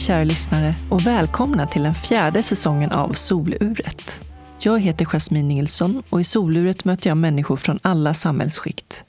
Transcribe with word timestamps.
Kära 0.00 0.24
lyssnare 0.24 0.74
och 0.90 1.06
välkomna 1.06 1.66
till 1.66 1.82
den 1.82 1.94
fjärde 1.94 2.42
säsongen 2.42 2.92
av 2.92 3.12
Soluret. 3.12 4.20
Jag 4.58 4.80
heter 4.80 5.04
Jasmine 5.04 5.48
Nilsson 5.48 6.02
och 6.10 6.20
i 6.20 6.24
Soluret 6.24 6.84
möter 6.84 7.10
jag 7.10 7.16
människor 7.16 7.56
från 7.56 7.78
alla 7.82 8.14
samhällsskikt. 8.14 9.04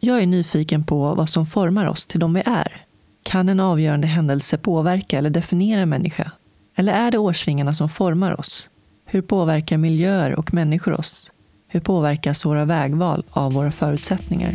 Jag 0.00 0.22
är 0.22 0.26
nyfiken 0.26 0.84
på 0.84 1.14
vad 1.14 1.28
som 1.28 1.46
formar 1.46 1.86
oss 1.86 2.06
till 2.06 2.20
de 2.20 2.34
vi 2.34 2.42
är. 2.46 2.86
Kan 3.22 3.48
en 3.48 3.60
avgörande 3.60 4.06
händelse 4.06 4.58
påverka 4.58 5.18
eller 5.18 5.30
definiera 5.30 5.80
en 5.80 5.88
människa? 5.88 6.32
Eller 6.76 6.92
är 6.92 7.10
det 7.10 7.18
årsringarna 7.18 7.74
som 7.74 7.88
formar 7.88 8.40
oss? 8.40 8.70
Hur 9.04 9.22
påverkar 9.22 9.76
miljöer 9.76 10.38
och 10.38 10.54
människor 10.54 11.00
oss? 11.00 11.32
Hur 11.68 11.80
påverkas 11.80 12.44
våra 12.44 12.64
vägval 12.64 13.24
av 13.30 13.52
våra 13.52 13.70
förutsättningar? 13.70 14.54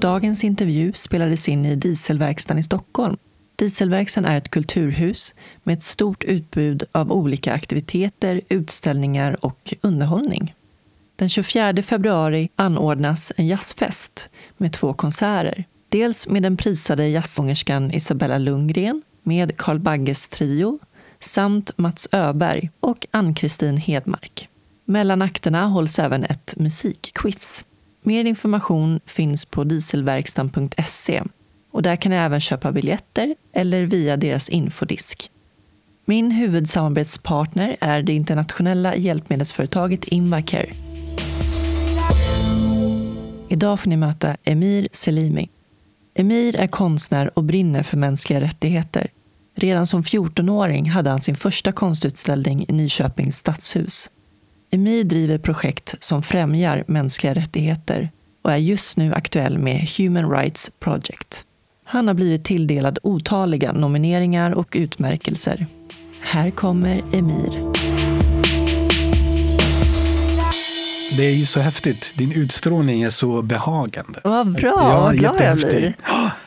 Dagens 0.00 0.44
intervju 0.44 0.92
spelades 0.94 1.48
in 1.48 1.66
i 1.66 1.76
Dieselverkstaden 1.76 2.58
i 2.58 2.62
Stockholm. 2.62 3.16
Dieselverkstan 3.58 4.24
är 4.24 4.36
ett 4.36 4.48
kulturhus 4.48 5.34
med 5.62 5.72
ett 5.72 5.82
stort 5.82 6.24
utbud 6.24 6.82
av 6.92 7.12
olika 7.12 7.52
aktiviteter, 7.52 8.40
utställningar 8.48 9.44
och 9.44 9.74
underhållning. 9.80 10.54
Den 11.16 11.28
24 11.28 11.82
februari 11.82 12.48
anordnas 12.56 13.32
en 13.36 13.46
jazzfest 13.46 14.28
med 14.56 14.72
två 14.72 14.92
konserter. 14.92 15.64
Dels 15.88 16.28
med 16.28 16.42
den 16.42 16.56
prisade 16.56 17.08
jazzsångerskan 17.08 17.94
Isabella 17.94 18.38
Lundgren 18.38 19.02
med 19.22 19.56
Carl 19.56 19.78
Bagges 19.78 20.28
trio 20.28 20.78
samt 21.20 21.78
Mats 21.78 22.08
Öberg 22.12 22.70
och 22.80 23.06
Ann-Kristin 23.10 23.76
Hedmark. 23.76 24.48
Mellan 24.84 25.22
akterna 25.22 25.66
hålls 25.66 25.98
även 25.98 26.24
ett 26.24 26.54
musikquiz. 26.56 27.64
Mer 28.02 28.24
information 28.24 29.00
finns 29.06 29.44
på 29.44 29.64
dieselverkstan.se 29.64 31.22
och 31.78 31.82
där 31.82 31.96
kan 31.96 32.10
ni 32.10 32.16
även 32.16 32.40
köpa 32.40 32.72
biljetter 32.72 33.34
eller 33.52 33.82
via 33.82 34.16
deras 34.16 34.48
infodisk. 34.48 35.30
Min 36.04 36.30
huvudsamarbetspartner 36.30 37.76
är 37.80 38.02
det 38.02 38.12
internationella 38.12 38.96
hjälpmedelsföretaget 38.96 40.04
Invacare. 40.04 40.70
Idag 43.48 43.80
får 43.80 43.90
ni 43.90 43.96
möta 43.96 44.36
Emir 44.44 44.88
Selimi. 44.92 45.48
Emir 46.14 46.56
är 46.56 46.66
konstnär 46.66 47.38
och 47.38 47.44
brinner 47.44 47.82
för 47.82 47.96
mänskliga 47.96 48.40
rättigheter. 48.40 49.06
Redan 49.56 49.86
som 49.86 50.02
14-åring 50.02 50.90
hade 50.90 51.10
han 51.10 51.20
sin 51.20 51.36
första 51.36 51.72
konstutställning 51.72 52.66
i 52.68 52.72
Nyköpings 52.72 53.36
stadshus. 53.36 54.10
Emir 54.70 55.04
driver 55.04 55.38
projekt 55.38 55.94
som 56.00 56.22
främjar 56.22 56.84
mänskliga 56.86 57.34
rättigheter 57.34 58.10
och 58.42 58.52
är 58.52 58.56
just 58.56 58.96
nu 58.96 59.14
aktuell 59.14 59.58
med 59.58 59.88
Human 59.98 60.30
Rights 60.30 60.70
Project. 60.80 61.44
Han 61.90 62.08
har 62.08 62.14
blivit 62.14 62.44
tilldelad 62.44 62.98
otaliga 63.02 63.72
nomineringar 63.72 64.50
och 64.50 64.68
utmärkelser. 64.78 65.66
Här 66.20 66.50
kommer 66.50 67.02
Emir. 67.12 67.60
Det 71.16 71.26
är 71.26 71.34
ju 71.34 71.46
så 71.46 71.60
häftigt. 71.60 72.12
Din 72.14 72.32
utstrålning 72.32 73.02
är 73.02 73.10
så 73.10 73.42
behagande. 73.42 74.20
Vad 74.24 74.52
bra, 74.52 74.68
ja, 74.68 75.00
vad 75.00 75.16
glad 75.16 75.40
jag 75.40 75.56
blir. 75.56 75.94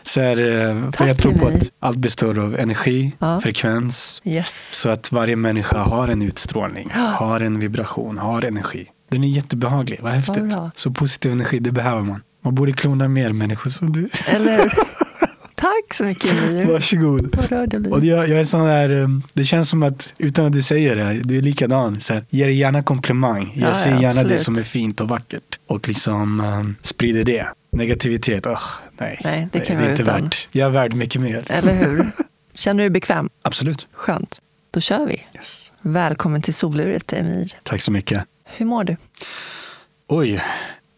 Så 0.03 0.21
här, 0.21 0.35
för 0.35 0.91
Tack, 0.91 1.09
jag 1.09 1.17
tror 1.17 1.33
på 1.33 1.47
att 1.47 1.71
allt 1.79 1.97
består 1.97 2.39
av 2.39 2.59
energi, 2.59 3.11
ja. 3.19 3.41
frekvens. 3.41 4.21
Yes. 4.25 4.69
Så 4.73 4.89
att 4.89 5.11
varje 5.11 5.35
människa 5.35 5.77
har 5.77 6.07
en 6.07 6.21
utstrålning, 6.21 6.91
har 6.93 7.41
en 7.41 7.59
vibration, 7.59 8.17
har 8.17 8.41
energi. 8.41 8.87
Den 9.11 9.23
är 9.23 9.27
jättebehaglig, 9.27 9.99
vad 10.01 10.11
häftigt. 10.11 10.53
Vad 10.53 10.69
så 10.75 10.91
positiv 10.91 11.31
energi, 11.31 11.59
det 11.59 11.71
behöver 11.71 12.01
man. 12.01 12.21
Man 12.43 12.55
borde 12.55 12.73
klona 12.73 13.07
mer 13.07 13.29
människor 13.29 13.69
som 13.69 13.91
du. 13.91 14.09
Eller? 14.27 14.73
Tack 15.61 15.93
så 15.93 16.03
mycket 16.03 16.31
Emir. 16.31 16.65
Varsågod. 16.71 17.35
Och 17.93 18.05
jag, 18.05 18.29
jag 18.29 18.39
är 18.39 18.43
sån 18.43 18.63
där, 18.63 18.91
um, 18.91 19.23
det 19.33 19.43
känns 19.43 19.69
som 19.69 19.83
att 19.83 20.13
utan 20.17 20.45
att 20.45 20.51
du 20.53 20.61
säger 20.61 20.95
det, 20.95 21.13
du 21.23 21.37
är 21.37 21.41
likadan. 21.41 22.01
Så 22.01 22.13
här, 22.13 22.25
ge 22.29 22.45
dig 22.45 22.57
gärna 22.57 22.83
komplimang. 22.83 23.53
Jag 23.55 23.69
ja, 23.69 23.73
ser 23.73 23.91
gärna 23.91 24.07
absolut. 24.07 24.29
det 24.29 24.37
som 24.37 24.57
är 24.57 24.63
fint 24.63 25.01
och 25.01 25.07
vackert. 25.07 25.59
Och 25.67 25.87
liksom 25.87 26.39
um, 26.39 26.75
sprider 26.81 27.23
det. 27.23 27.47
Negativitet, 27.71 28.45
oh, 28.45 28.61
nej. 28.97 29.19
Nej, 29.23 29.47
det 29.51 29.59
kan 29.59 29.77
det 29.77 29.85
är 29.85 29.91
inte 29.91 30.03
utan. 30.03 30.23
värt. 30.23 30.49
Jag 30.51 30.67
är 30.67 30.71
värd 30.71 30.93
mycket 30.93 31.21
mer. 31.21 31.45
Eller 31.47 31.73
hur? 31.73 32.11
Känner 32.53 32.83
du 32.83 32.89
dig 32.89 32.93
bekväm? 32.93 33.29
Absolut. 33.41 33.87
Skönt. 33.93 34.41
Då 34.71 34.79
kör 34.79 35.05
vi. 35.05 35.23
Yes. 35.35 35.71
Välkommen 35.81 36.41
till 36.41 36.53
soluret 36.53 37.13
Emir. 37.13 37.53
Tack 37.63 37.81
så 37.81 37.91
mycket. 37.91 38.23
Hur 38.45 38.65
mår 38.65 38.83
du? 38.83 38.97
Oj. 40.07 40.41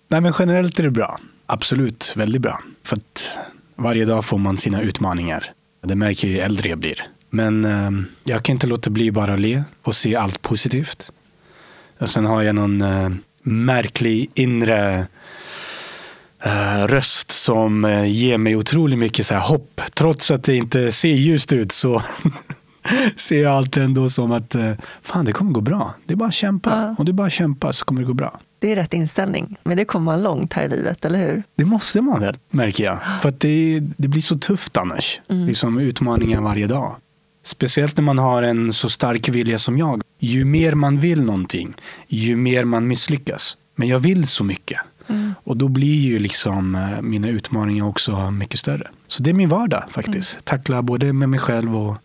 Nej 0.08 0.22
men 0.22 0.34
generellt 0.40 0.80
är 0.80 0.84
det 0.84 0.92
bra. 0.92 1.20
Absolut, 1.46 2.14
väldigt 2.16 2.42
bra. 2.42 2.64
För 2.84 2.98
att 2.98 3.38
varje 3.76 4.06
dag 4.06 4.26
får 4.26 4.38
man 4.38 4.58
sina 4.58 4.82
utmaningar. 4.82 5.52
Det 5.84 5.96
märker 5.96 6.28
jag 6.28 6.36
ju 6.36 6.42
äldre 6.42 6.70
jag 6.70 6.78
blir. 6.78 7.04
Men 7.30 7.66
eh, 7.66 7.92
jag 8.24 8.44
kan 8.44 8.54
inte 8.54 8.68
låta 8.68 8.90
bli 8.90 9.12
bara 9.12 9.36
le 9.36 9.64
och 9.84 9.96
se 9.96 10.16
allt 10.16 10.42
positivt. 10.42 11.12
Och 12.00 12.10
sen 12.10 12.26
har 12.26 12.42
jag 12.42 12.56
någon 12.56 12.82
eh, 12.82 13.10
märklig 13.44 14.32
inre 14.34 15.06
eh, 16.44 16.88
röst 16.88 17.32
som 17.32 17.86
eh, 17.86 18.06
ger 18.06 18.38
mig 18.38 18.56
otroligt 18.56 19.00
mycket 19.00 19.26
så 19.26 19.34
här 19.34 19.42
hopp. 19.42 19.82
Trots 19.94 20.32
att 20.32 20.44
det 20.44 20.56
inte 20.56 20.92
ser 20.92 21.14
ljust 21.14 21.54
ut 21.54 21.72
så 21.72 22.02
ser 23.16 23.44
jag 23.44 23.54
allt 23.54 23.78
ändå 23.78 24.10
som 24.10 24.32
att 24.32 24.56
eh, 24.56 24.72
fan 25.02 25.26
det 25.26 25.32
kommer 25.32 25.52
gå 25.52 25.62
bra. 25.62 25.94
Det 26.06 26.14
är 26.14 26.18
bara 26.18 26.30
att 26.30 26.34
kämpa. 26.34 26.70
Ja. 26.70 26.96
Om 26.98 27.06
du 27.06 27.14
bara 27.14 27.30
kämpar 27.30 27.72
så 27.72 27.86
kommer 27.86 28.02
det 28.02 28.08
gå 28.08 28.14
bra. 28.14 28.40
Det 28.64 28.72
är 28.72 28.76
rätt 28.76 28.94
inställning. 28.94 29.58
Men 29.64 29.78
det 29.78 29.86
kommer 29.86 30.06
man 30.06 30.24
långt 30.24 30.54
här 30.54 30.64
i 30.64 30.68
livet, 30.68 31.06
eller 31.06 31.20
hur? 31.20 31.44
Det 31.56 31.66
måste 31.66 32.02
man 32.02 32.20
väl, 32.20 32.38
märker 32.50 32.84
jag. 32.84 33.00
För 33.22 33.30
att 33.30 33.40
det, 33.40 33.80
det 33.98 34.08
blir 34.08 34.22
så 34.22 34.38
tufft 34.38 34.78
annars. 34.78 35.22
Mm. 35.30 35.48
Liksom 35.48 35.78
utmaningar 35.78 36.42
varje 36.42 36.68
dag. 36.68 36.96
Speciellt 37.44 37.98
när 37.98 38.04
man 38.04 38.18
har 38.18 38.44
en 38.44 38.74
så 38.74 38.90
stark 38.90 39.30
vilja 39.30 39.58
som 39.58 39.78
jag. 39.78 40.02
Ju 40.20 40.46
mer 40.46 40.74
man 40.74 41.00
vill 41.00 41.24
någonting, 41.24 41.74
ju 42.08 42.36
mer 42.36 42.64
man 42.64 42.88
misslyckas. 42.88 43.58
Men 43.76 43.88
jag 43.88 44.00
vill 44.00 44.28
så 44.28 44.44
mycket. 44.44 44.80
Mm. 45.08 45.34
Och 45.44 45.58
då 45.58 45.68
blir 45.68 46.00
ju 46.00 46.20
liksom 46.20 46.76
eh, 46.76 47.02
mina 47.02 47.28
utmaningar 47.28 47.86
också 47.86 48.32
mycket 48.32 48.60
större. 48.60 48.88
Så 49.08 49.24
det 49.24 49.30
är 49.30 49.34
min 49.34 49.50
vardag 49.50 49.84
faktiskt. 49.90 50.34
Mm. 50.34 50.42
Tackla 50.44 50.82
både 50.82 51.14
med 51.14 51.30
mig 51.30 51.40
själv 51.40 51.78
och 51.78 51.96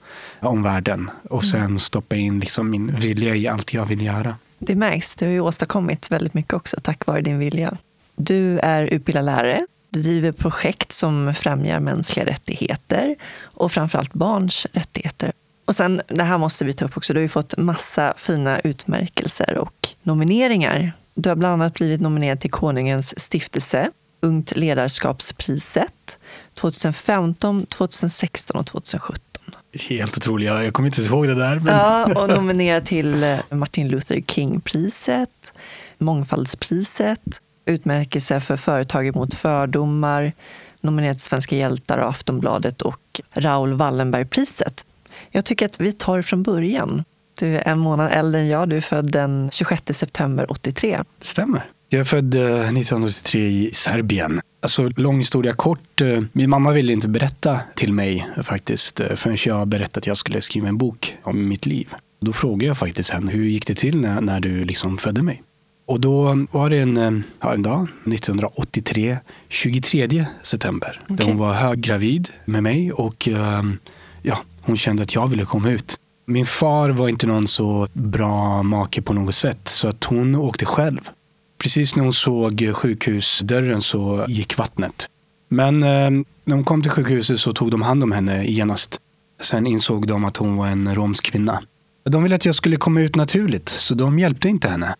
omvärlden. 0.41 1.11
Och 1.31 1.45
mm. 1.45 1.53
sen 1.53 1.79
stoppa 1.79 2.17
in 2.17 2.41
liksom 2.41 2.71
min 2.71 2.97
vilja 2.97 3.35
i 3.35 3.49
allt 3.49 3.75
jag 3.75 3.87
vill 3.87 4.03
göra. 4.03 4.35
Det 4.59 4.77
märks. 4.77 5.17
Du 5.17 5.25
har 5.25 5.33
ju 5.33 5.41
åstadkommit 5.41 6.11
väldigt 6.11 6.35
mycket 6.35 6.55
också 6.55 6.77
tack 6.83 7.07
vare 7.07 7.21
din 7.21 7.39
vilja. 7.39 7.77
Du 8.17 8.59
är 8.59 8.83
utbildad 8.83 9.25
lärare. 9.25 9.67
Du 9.91 10.03
driver 10.03 10.33
projekt 10.33 10.93
som 10.93 11.35
främjar 11.35 11.81
mänskliga 11.81 12.27
rättigheter 12.27 13.17
och 13.43 13.73
framförallt 13.73 14.13
barns 14.13 14.67
rättigheter. 14.73 15.33
Och 15.65 15.75
sen, 15.75 16.03
det 16.07 16.25
här 16.25 16.39
måste 16.39 16.65
vi 16.65 16.73
ta 16.73 16.85
upp 16.85 16.97
också, 16.97 17.13
du 17.13 17.19
har 17.19 17.23
ju 17.23 17.29
fått 17.29 17.57
massa 17.57 18.15
fina 18.17 18.61
utmärkelser 18.61 19.59
och 19.59 19.89
nomineringar. 20.03 20.93
Du 21.15 21.29
har 21.29 21.37
bland 21.37 21.53
annat 21.53 21.75
blivit 21.75 22.01
nominerad 22.01 22.41
till 22.41 22.51
Konungens 22.51 23.21
stiftelse, 23.21 23.91
Ungt 24.21 24.57
ledarskapspriset 24.57 26.19
2015, 26.55 27.67
2016 27.67 28.61
och 28.61 28.67
2017. 28.67 29.55
Helt 29.75 30.17
otroligt. 30.17 30.49
Jag 30.49 30.73
kommer 30.73 30.87
inte 30.87 31.01
ihåg 31.03 31.27
det 31.27 31.35
där. 31.35 31.59
Men... 31.59 31.75
Ja, 31.75 32.23
och 32.23 32.29
nominerad 32.29 32.85
till 32.85 33.25
eh, 33.25 33.39
Martin 33.51 33.89
Luther 33.89 34.21
King-priset, 34.21 35.53
Mångfaldspriset, 35.99 37.41
utmärkelse 37.67 38.41
för 38.41 38.57
företag 38.57 39.17
mot 39.17 39.35
fördomar, 39.35 40.33
nominerad 40.81 41.17
till 41.17 41.25
Svenska 41.25 41.57
hjältar 41.57 41.99
och 41.99 42.09
Aftonbladet 42.09 42.83
och 42.83 43.21
Raoul 43.33 43.73
Wallenberg-priset. 43.73 44.87
Jag 45.31 45.45
tycker 45.45 45.67
att 45.67 45.81
vi 45.81 45.93
tar 45.93 46.23
från 46.23 46.43
början. 46.43 47.05
Du 47.41 47.57
är 47.57 47.69
en 47.69 47.79
månad 47.79 48.13
äldre 48.13 48.41
än 48.41 48.49
jag. 48.49 48.69
Du 48.69 48.77
är 48.77 48.81
född 48.81 49.13
den 49.13 49.51
26 49.53 49.83
september 49.99 50.53
83. 50.53 51.03
Det 51.19 51.27
stämmer. 51.27 51.67
Jag 51.91 52.01
är 52.01 52.05
född 52.05 52.35
1983 52.35 53.41
eh, 53.41 53.47
i 53.47 53.71
Serbien. 53.73 54.41
Alltså 54.63 54.89
lång 54.97 55.19
historia 55.19 55.53
kort. 55.53 56.01
Eh, 56.01 56.23
min 56.33 56.51
mamma 56.51 56.73
ville 56.73 56.93
inte 56.93 57.09
berätta 57.09 57.61
till 57.75 57.93
mig 57.93 58.29
faktiskt 58.43 59.01
eh, 59.01 59.15
förrän 59.15 59.37
jag 59.47 59.69
berättade 59.69 59.99
att 59.99 60.07
jag 60.07 60.19
skulle 60.19 60.41
skriva 60.41 60.69
en 60.69 60.79
bok 60.79 61.17
om 61.23 61.49
mitt 61.49 61.67
liv. 61.67 61.95
Då 62.21 62.33
frågade 62.33 62.65
jag 62.65 62.79
faktiskt 62.79 63.11
henne, 63.11 63.33
hur 63.33 63.45
gick 63.45 63.67
det 63.67 63.75
till 63.75 64.01
när, 64.01 64.21
när 64.21 64.41
du 64.41 64.65
liksom 64.65 64.99
födde 64.99 65.23
mig? 65.23 65.43
Och 65.87 66.01
då 66.01 66.47
var 66.51 66.71
det 66.71 66.79
en, 66.79 67.25
ja, 67.41 67.55
en 67.55 67.63
dag, 67.63 67.87
1983, 68.07 69.19
23 69.49 70.27
september, 70.43 71.01
okay. 71.05 71.17
där 71.17 71.25
hon 71.25 71.37
var 71.37 71.53
höggravid 71.53 72.29
med 72.45 72.63
mig 72.63 72.93
och 72.93 73.29
ja, 74.23 74.39
hon 74.61 74.77
kände 74.77 75.03
att 75.03 75.15
jag 75.15 75.29
ville 75.29 75.45
komma 75.45 75.71
ut. 75.71 75.97
Min 76.27 76.47
far 76.47 76.91
var 76.91 77.09
inte 77.09 77.27
någon 77.27 77.47
så 77.47 77.89
bra 77.93 78.63
make 78.63 79.03
på 79.03 79.13
något 79.13 79.35
sätt 79.35 79.69
så 79.69 79.89
att 79.89 80.05
hon 80.05 80.35
åkte 80.35 80.65
själv 80.65 81.11
Precis 81.59 81.97
när 81.97 82.03
hon 82.03 82.13
såg 82.13 82.71
sjukhusdörren 82.75 83.83
så 83.83 84.27
gick 84.29 84.57
vattnet. 84.57 85.07
Men 85.49 85.83
eh, 85.83 86.11
när 86.45 86.55
hon 86.55 86.65
kom 86.65 86.83
till 86.83 86.91
sjukhuset 86.91 87.41
så 87.41 87.53
tog 87.53 87.71
de 87.71 87.83
hand 87.83 88.03
om 88.03 88.13
henne 88.13 88.45
genast. 88.47 89.01
Sen 89.41 89.67
insåg 89.67 90.07
de 90.07 90.25
att 90.25 90.37
hon 90.37 90.57
var 90.57 90.67
en 90.67 90.95
romsk 90.95 91.25
kvinna. 91.25 91.63
De 92.05 92.23
ville 92.23 92.35
att 92.35 92.45
jag 92.45 92.55
skulle 92.55 92.77
komma 92.77 93.01
ut 93.01 93.17
naturligt, 93.17 93.69
så 93.69 93.95
de 93.95 94.19
hjälpte 94.19 94.49
inte 94.49 94.69
henne. 94.69 94.95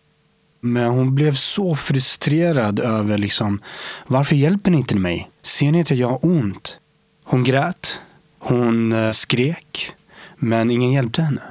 Men 0.61 0.87
hon 0.87 1.15
blev 1.15 1.33
så 1.33 1.75
frustrerad 1.75 2.79
över 2.79 3.17
liksom, 3.17 3.59
varför 4.07 4.35
hjälper 4.35 4.71
ni 4.71 4.77
inte 4.77 4.95
mig? 4.95 5.29
Ser 5.41 5.71
ni 5.71 5.79
inte 5.79 5.93
att 5.93 5.99
jag 5.99 6.07
har 6.07 6.25
ont? 6.25 6.77
Hon 7.23 7.43
grät 7.43 7.99
Hon 8.39 8.93
eh, 8.93 9.11
skrek, 9.11 9.91
men 10.35 10.71
ingen 10.71 10.91
hjälpte 10.91 11.21
henne. 11.21 11.41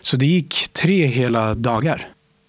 Så 0.00 0.16
det 0.16 0.26
gick 0.26 0.68
tre 0.72 1.06
hela 1.06 1.54
dagar 1.54 2.08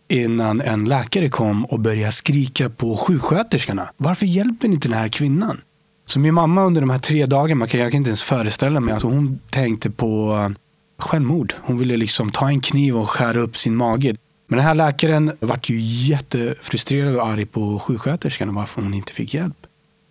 innan 0.09 0.61
en 0.61 0.85
läkare 0.85 1.29
kom 1.29 1.65
och 1.65 1.79
började 1.79 2.11
skrika 2.11 2.69
på 2.69 2.97
sjuksköterskorna. 2.97 3.89
Varför 3.97 4.25
hjälper 4.25 4.67
ni 4.67 4.73
inte 4.73 4.88
den 4.88 4.97
här 4.97 5.07
kvinnan? 5.07 5.61
Så 6.06 6.19
min 6.19 6.33
mamma 6.33 6.63
under 6.63 6.81
de 6.81 6.89
här 6.89 7.00
tre 7.00 7.25
dagarna, 7.25 7.67
jag 7.71 7.91
kan 7.91 7.97
inte 7.97 8.09
ens 8.09 8.21
föreställa 8.21 8.79
mig, 8.79 8.94
alltså 8.94 9.07
hon 9.07 9.39
tänkte 9.50 9.89
på 9.89 10.33
eh, 10.33 10.57
självmord. 10.97 11.53
Hon 11.61 11.77
ville 11.77 11.97
liksom 11.97 12.31
ta 12.31 12.50
en 12.50 12.61
kniv 12.61 12.97
och 12.97 13.09
skära 13.09 13.39
upp 13.39 13.57
sin 13.57 13.75
mage. 13.75 14.15
Men 14.47 14.57
den 14.57 14.67
här 14.67 14.75
läkaren 14.75 15.31
vart 15.39 15.69
ju 15.69 15.79
jättefrustrerad 15.79 17.15
och 17.15 17.27
arg 17.27 17.45
på 17.45 17.79
sjuksköterskan 17.79 18.55
varför 18.55 18.81
hon 18.81 18.94
inte 18.94 19.13
fick 19.13 19.33
hjälp. 19.33 19.57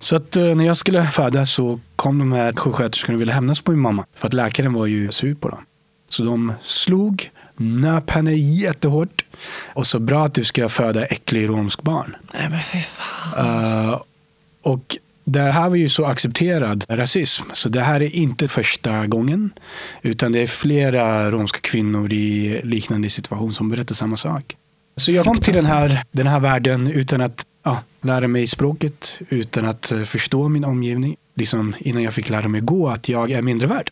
Så 0.00 0.16
att 0.16 0.36
eh, 0.36 0.54
när 0.54 0.66
jag 0.66 0.76
skulle 0.76 1.04
föda 1.04 1.46
så 1.46 1.80
kom 1.96 2.18
de 2.18 2.32
här 2.32 2.52
sjuksköterskorna 2.52 3.16
och 3.16 3.20
ville 3.20 3.32
hämnas 3.32 3.60
på 3.60 3.70
min 3.70 3.80
mamma. 3.80 4.04
För 4.14 4.26
att 4.26 4.34
läkaren 4.34 4.72
var 4.72 4.86
ju 4.86 5.12
sur 5.12 5.34
på 5.34 5.48
dem. 5.48 5.64
Så 6.08 6.22
de 6.22 6.52
slog, 6.62 7.30
nöp 7.58 8.10
henne 8.10 8.34
jättehårt. 8.34 9.24
Och 9.74 9.86
så 9.86 9.98
bra 9.98 10.24
att 10.24 10.34
du 10.34 10.44
ska 10.44 10.68
föda 10.68 11.04
äcklig 11.04 11.48
romsk 11.48 11.82
barn. 11.82 12.16
Nej 12.34 12.48
men 12.50 12.62
fy 12.62 12.80
fan. 12.80 13.64
Uh, 13.64 14.00
och 14.62 14.96
det 15.24 15.40
här 15.40 15.68
var 15.68 15.76
ju 15.76 15.88
så 15.88 16.04
accepterad 16.04 16.84
rasism. 16.88 17.44
Så 17.52 17.68
det 17.68 17.80
här 17.80 18.02
är 18.02 18.14
inte 18.14 18.48
första 18.48 19.06
gången. 19.06 19.50
Utan 20.02 20.32
det 20.32 20.40
är 20.40 20.46
flera 20.46 21.30
romska 21.30 21.58
kvinnor 21.60 22.12
i 22.12 22.60
liknande 22.64 23.10
situation 23.10 23.54
som 23.54 23.68
berättar 23.68 23.94
samma 23.94 24.16
sak. 24.16 24.56
Så 24.96 25.12
jag 25.12 25.24
kom 25.24 25.38
till 25.38 25.54
den 25.54 25.66
här, 25.66 26.02
den 26.10 26.26
här 26.26 26.40
världen 26.40 26.90
utan 26.90 27.20
att 27.20 27.46
ja, 27.62 27.82
lära 28.00 28.28
mig 28.28 28.46
språket, 28.46 29.20
utan 29.28 29.64
att 29.64 29.92
eh, 29.92 30.02
förstå 30.02 30.48
min 30.48 30.64
omgivning. 30.64 31.16
Liksom 31.34 31.74
innan 31.78 32.02
jag 32.02 32.14
fick 32.14 32.28
lära 32.28 32.48
mig 32.48 32.60
gå 32.60 32.88
att 32.88 33.08
jag 33.08 33.30
är 33.30 33.42
mindre 33.42 33.68
värd. 33.68 33.90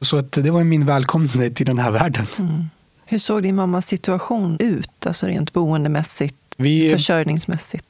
Så 0.00 0.16
att 0.16 0.32
det 0.32 0.50
var 0.50 0.64
min 0.64 0.86
välkomnande 0.86 1.50
till 1.50 1.66
den 1.66 1.78
här 1.78 1.90
världen. 1.90 2.26
Mm. 2.38 2.64
Hur 3.06 3.18
såg 3.18 3.42
din 3.42 3.56
mammas 3.56 3.86
situation 3.86 4.56
ut, 4.60 5.06
alltså 5.06 5.26
rent 5.26 5.52
boendemässigt, 5.52 6.36
vi, 6.56 6.90
försörjningsmässigt? 6.90 7.86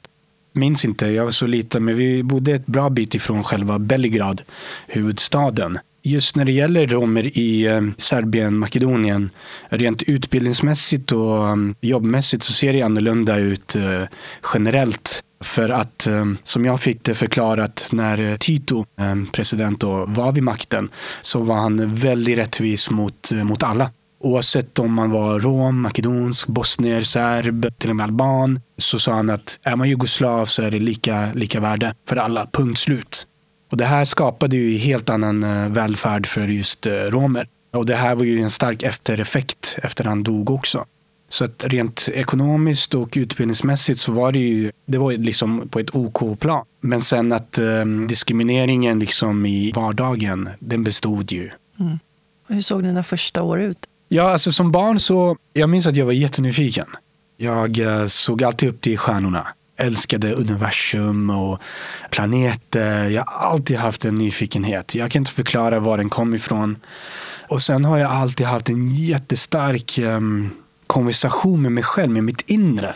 Minns 0.53 0.85
inte, 0.85 1.07
jag 1.07 1.23
var 1.23 1.31
så 1.31 1.47
liten, 1.47 1.85
men 1.85 1.97
vi 1.97 2.23
bodde 2.23 2.51
ett 2.51 2.65
bra 2.65 2.89
bit 2.89 3.15
ifrån 3.15 3.43
själva 3.43 3.79
Belgrad, 3.79 4.41
huvudstaden. 4.87 5.79
Just 6.01 6.35
när 6.35 6.45
det 6.45 6.51
gäller 6.51 6.87
romer 6.87 7.37
i 7.37 7.65
eh, 7.65 7.81
Serbien, 7.97 8.57
Makedonien, 8.57 9.29
rent 9.69 10.03
utbildningsmässigt 10.03 11.11
och 11.11 11.43
um, 11.43 11.75
jobbmässigt 11.81 12.43
så 12.43 12.53
ser 12.53 12.73
det 12.73 12.81
annorlunda 12.81 13.37
ut 13.37 13.75
uh, 13.75 14.03
generellt. 14.53 15.23
För 15.43 15.69
att, 15.69 16.07
um, 16.09 16.37
som 16.43 16.65
jag 16.65 16.81
fick 16.81 17.03
det 17.03 17.15
förklarat 17.15 17.89
när 17.91 18.37
Tito, 18.37 18.85
president, 19.31 19.79
då, 19.79 20.05
var 20.05 20.31
vid 20.31 20.43
makten, 20.43 20.89
så 21.21 21.39
var 21.39 21.55
han 21.55 21.95
väldigt 21.95 22.37
rättvis 22.37 22.89
mot, 22.89 23.31
mot 23.31 23.63
alla. 23.63 23.91
Oavsett 24.25 24.79
om 24.79 24.93
man 24.93 25.11
var 25.11 25.39
rom, 25.39 25.81
makedonsk, 25.81 26.47
bosnier, 26.47 27.01
serb, 27.01 27.77
till 27.77 27.89
och 27.89 27.95
med 27.95 28.03
alban, 28.03 28.59
så 28.77 28.99
sa 28.99 29.13
han 29.13 29.29
att 29.29 29.59
är 29.63 29.75
man 29.75 29.89
jugoslav 29.89 30.45
så 30.45 30.61
är 30.61 30.71
det 30.71 30.79
lika, 30.79 31.31
lika 31.33 31.59
värde 31.59 31.95
för 32.07 32.15
alla, 32.15 32.47
punkt 32.53 32.79
slut. 32.79 33.27
Och 33.71 33.77
det 33.77 33.85
här 33.85 34.05
skapade 34.05 34.55
ju 34.55 34.77
helt 34.77 35.09
annan 35.09 35.43
eh, 35.43 35.69
välfärd 35.69 36.27
för 36.27 36.47
just 36.47 36.85
eh, 36.85 36.91
romer. 36.91 37.47
Och 37.73 37.85
det 37.85 37.95
här 37.95 38.15
var 38.15 38.23
ju 38.23 38.41
en 38.41 38.49
stark 38.49 38.83
eftereffekt 38.83 39.77
efter 39.83 40.03
han 40.03 40.23
dog 40.23 40.49
också. 40.49 40.85
Så 41.29 41.43
att 41.43 41.65
rent 41.67 42.09
ekonomiskt 42.13 42.93
och 42.93 43.13
utbildningsmässigt 43.15 43.99
så 43.99 44.11
var 44.11 44.31
det 44.31 44.39
ju 44.39 44.71
det 44.85 44.97
var 44.97 45.11
liksom 45.11 45.69
på 45.69 45.79
ett 45.79 45.95
OK-plan. 45.95 46.65
Men 46.81 47.01
sen 47.01 47.31
att 47.31 47.57
eh, 47.57 47.85
diskrimineringen 48.07 48.99
liksom 48.99 49.45
i 49.45 49.71
vardagen, 49.75 50.49
den 50.59 50.83
bestod 50.83 51.31
ju. 51.31 51.49
Mm. 51.79 51.99
hur 52.47 52.61
såg 52.61 52.83
dina 52.83 53.03
första 53.03 53.43
år 53.43 53.59
ut? 53.59 53.87
Ja, 54.09 54.31
alltså 54.31 54.51
som 54.51 54.71
barn 54.71 54.99
så, 54.99 55.37
jag 55.53 55.69
minns 55.69 55.87
att 55.87 55.95
jag 55.95 56.05
var 56.05 56.13
jättenyfiken. 56.13 56.85
Jag 57.37 57.79
eh, 57.79 58.05
såg 58.05 58.43
alltid 58.43 58.69
upp 58.69 58.81
till 58.81 58.97
stjärnorna. 58.97 59.47
Älskade 59.77 60.33
universum 60.33 61.29
och 61.29 61.59
planeter. 62.11 63.09
Jag 63.09 63.23
har 63.25 63.49
alltid 63.49 63.77
haft 63.77 64.05
en 64.05 64.15
nyfikenhet. 64.15 64.95
Jag 64.95 65.11
kan 65.11 65.21
inte 65.21 65.31
förklara 65.31 65.79
var 65.79 65.97
den 65.97 66.09
kom 66.09 66.35
ifrån. 66.35 66.77
Och 67.47 67.61
sen 67.61 67.85
har 67.85 67.97
jag 67.97 68.11
alltid 68.11 68.47
haft 68.47 68.69
en 68.69 68.89
jättestark 68.89 69.97
um, 69.97 70.49
konversation 70.87 71.61
med 71.61 71.71
mig 71.71 71.83
själv, 71.83 72.11
med 72.11 72.23
mitt 72.23 72.41
inre. 72.41 72.95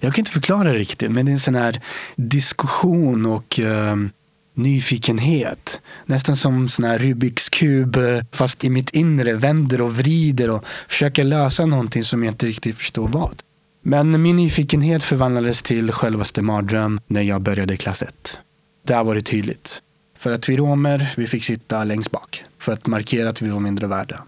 Jag 0.00 0.14
kan 0.14 0.20
inte 0.20 0.30
förklara 0.30 0.72
det 0.72 0.78
riktigt, 0.78 1.10
men 1.10 1.26
det 1.26 1.30
är 1.30 1.32
en 1.32 1.38
sån 1.38 1.54
här 1.54 1.80
diskussion 2.16 3.26
och 3.26 3.58
um, 3.58 4.10
nyfikenhet. 4.54 5.80
Nästan 6.06 6.36
som 6.36 6.68
sån 6.68 6.84
här 6.84 6.98
Rubiks 6.98 7.48
kub 7.48 7.96
eh, 7.96 8.20
fast 8.32 8.64
i 8.64 8.70
mitt 8.70 8.90
inre 8.90 9.32
vänder 9.32 9.80
och 9.80 9.96
vrider 9.96 10.50
och 10.50 10.64
försöker 10.88 11.24
lösa 11.24 11.66
någonting 11.66 12.04
som 12.04 12.24
jag 12.24 12.32
inte 12.32 12.46
riktigt 12.46 12.76
förstår 12.76 13.08
vad. 13.08 13.42
Men 13.82 14.22
min 14.22 14.36
nyfikenhet 14.36 15.02
förvandlades 15.02 15.62
till 15.62 15.92
självaste 15.92 16.42
mardröm 16.42 17.00
när 17.06 17.22
jag 17.22 17.42
började 17.42 17.76
klass 17.76 18.02
1. 18.02 18.38
Där 18.86 19.04
var 19.04 19.14
det 19.14 19.22
tydligt. 19.22 19.82
För 20.18 20.32
att 20.32 20.48
vi 20.48 20.56
romer, 20.56 21.14
vi 21.16 21.26
fick 21.26 21.44
sitta 21.44 21.84
längst 21.84 22.10
bak 22.10 22.44
för 22.58 22.72
att 22.72 22.86
markera 22.86 23.28
att 23.28 23.42
vi 23.42 23.50
var 23.50 23.60
mindre 23.60 23.86
värda. 23.86 24.24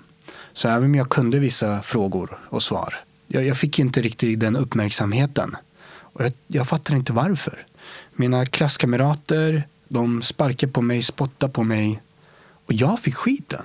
Så 0.53 0.69
även 0.69 0.85
om 0.85 0.95
jag 0.95 1.09
kunde 1.09 1.39
vissa 1.39 1.83
frågor 1.83 2.39
och 2.49 2.63
svar, 2.63 2.95
jag, 3.27 3.45
jag 3.45 3.59
fick 3.59 3.79
inte 3.79 4.03
riktigt 4.03 4.41
den 4.41 4.57
uppmärksamheten. 4.57 5.57
Och 5.85 6.25
jag, 6.25 6.33
jag 6.47 6.69
fattar 6.69 6.95
inte 6.95 7.13
varför. 7.13 7.67
Mina 8.13 8.47
klasskamrater, 8.47 9.65
de 9.93 10.23
sparkade 10.23 10.73
på 10.73 10.83
mig, 10.83 11.03
spottade 11.03 11.53
på 11.53 11.63
mig 11.65 12.03
och 12.67 12.73
jag 12.73 12.99
fick 12.99 13.15
skiten. 13.15 13.65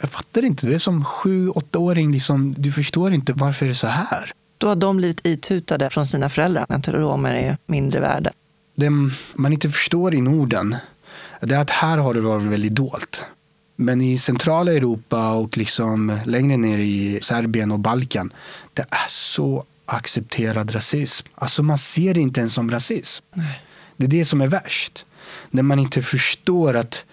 Jag 0.00 0.10
fattar 0.10 0.44
inte. 0.44 0.66
Det 0.66 0.74
är 0.74 0.78
som 0.78 1.04
sju, 1.04 1.48
åttaåring. 1.48 2.12
Liksom, 2.12 2.54
du 2.58 2.72
förstår 2.72 3.12
inte 3.12 3.32
varför 3.32 3.66
det 3.66 3.72
är 3.72 3.74
så 3.74 3.86
här. 3.86 4.32
Då 4.58 4.68
har 4.68 4.76
de 4.76 4.96
blivit 4.96 5.26
itutade 5.26 5.90
från 5.90 6.06
sina 6.06 6.30
föräldrar 6.30 6.66
att 6.68 6.88
romer 6.88 7.32
är 7.32 7.58
mindre 7.66 8.00
värda. 8.00 8.32
Det 8.74 8.90
man 9.34 9.52
inte 9.52 9.70
förstår 9.70 10.14
i 10.14 10.20
Norden 10.20 10.76
det 11.40 11.54
är 11.54 11.60
att 11.60 11.70
här 11.70 11.98
har 11.98 12.14
det 12.14 12.20
varit 12.20 12.42
väldigt 12.42 12.74
dolt. 12.74 13.26
Men 13.76 14.00
i 14.00 14.18
centrala 14.18 14.72
Europa 14.72 15.30
och 15.30 15.58
liksom 15.58 16.18
längre 16.24 16.56
ner 16.56 16.78
i 16.78 17.18
Serbien 17.22 17.70
och 17.70 17.78
Balkan, 17.78 18.32
det 18.74 18.82
är 18.82 19.08
så 19.08 19.64
accepterad 19.86 20.74
rasism. 20.74 21.28
Alltså 21.34 21.62
man 21.62 21.78
ser 21.78 22.14
det 22.14 22.20
inte 22.20 22.40
ens 22.40 22.54
som 22.54 22.70
rasism. 22.70 23.24
Nej. 23.34 23.62
Det 24.02 24.06
är 24.06 24.18
det 24.18 24.24
som 24.24 24.40
är 24.40 24.46
värst. 24.46 25.06
När 25.50 25.62
man 25.62 25.78
inte 25.78 26.02
förstår 26.02 26.76
att 26.76 27.04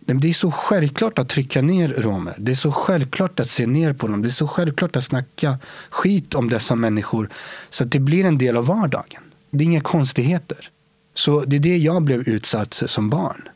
det 0.00 0.28
är 0.28 0.32
så 0.32 0.50
självklart 0.50 1.18
att 1.18 1.28
trycka 1.28 1.62
ner 1.62 1.88
romer. 1.88 2.34
Det 2.38 2.52
är 2.52 2.56
så 2.56 2.72
självklart 2.72 3.40
att 3.40 3.50
se 3.50 3.66
ner 3.66 3.92
på 3.92 4.08
dem. 4.08 4.22
Det 4.22 4.28
är 4.28 4.30
så 4.30 4.48
självklart 4.48 4.96
att 4.96 5.04
snacka 5.04 5.58
skit 5.90 6.34
om 6.34 6.48
dessa 6.50 6.74
människor. 6.74 7.28
Så 7.70 7.84
att 7.84 7.90
det 7.92 7.98
blir 7.98 8.24
en 8.24 8.38
del 8.38 8.56
av 8.56 8.66
vardagen. 8.66 9.22
Det 9.50 9.64
är 9.64 9.66
inga 9.66 9.80
konstigheter. 9.80 10.70
Så 11.14 11.44
det 11.44 11.56
är 11.56 11.60
det 11.60 11.76
jag 11.76 12.02
blev 12.02 12.28
utsatt 12.28 12.74
som 12.74 13.10
barn. 13.10 13.48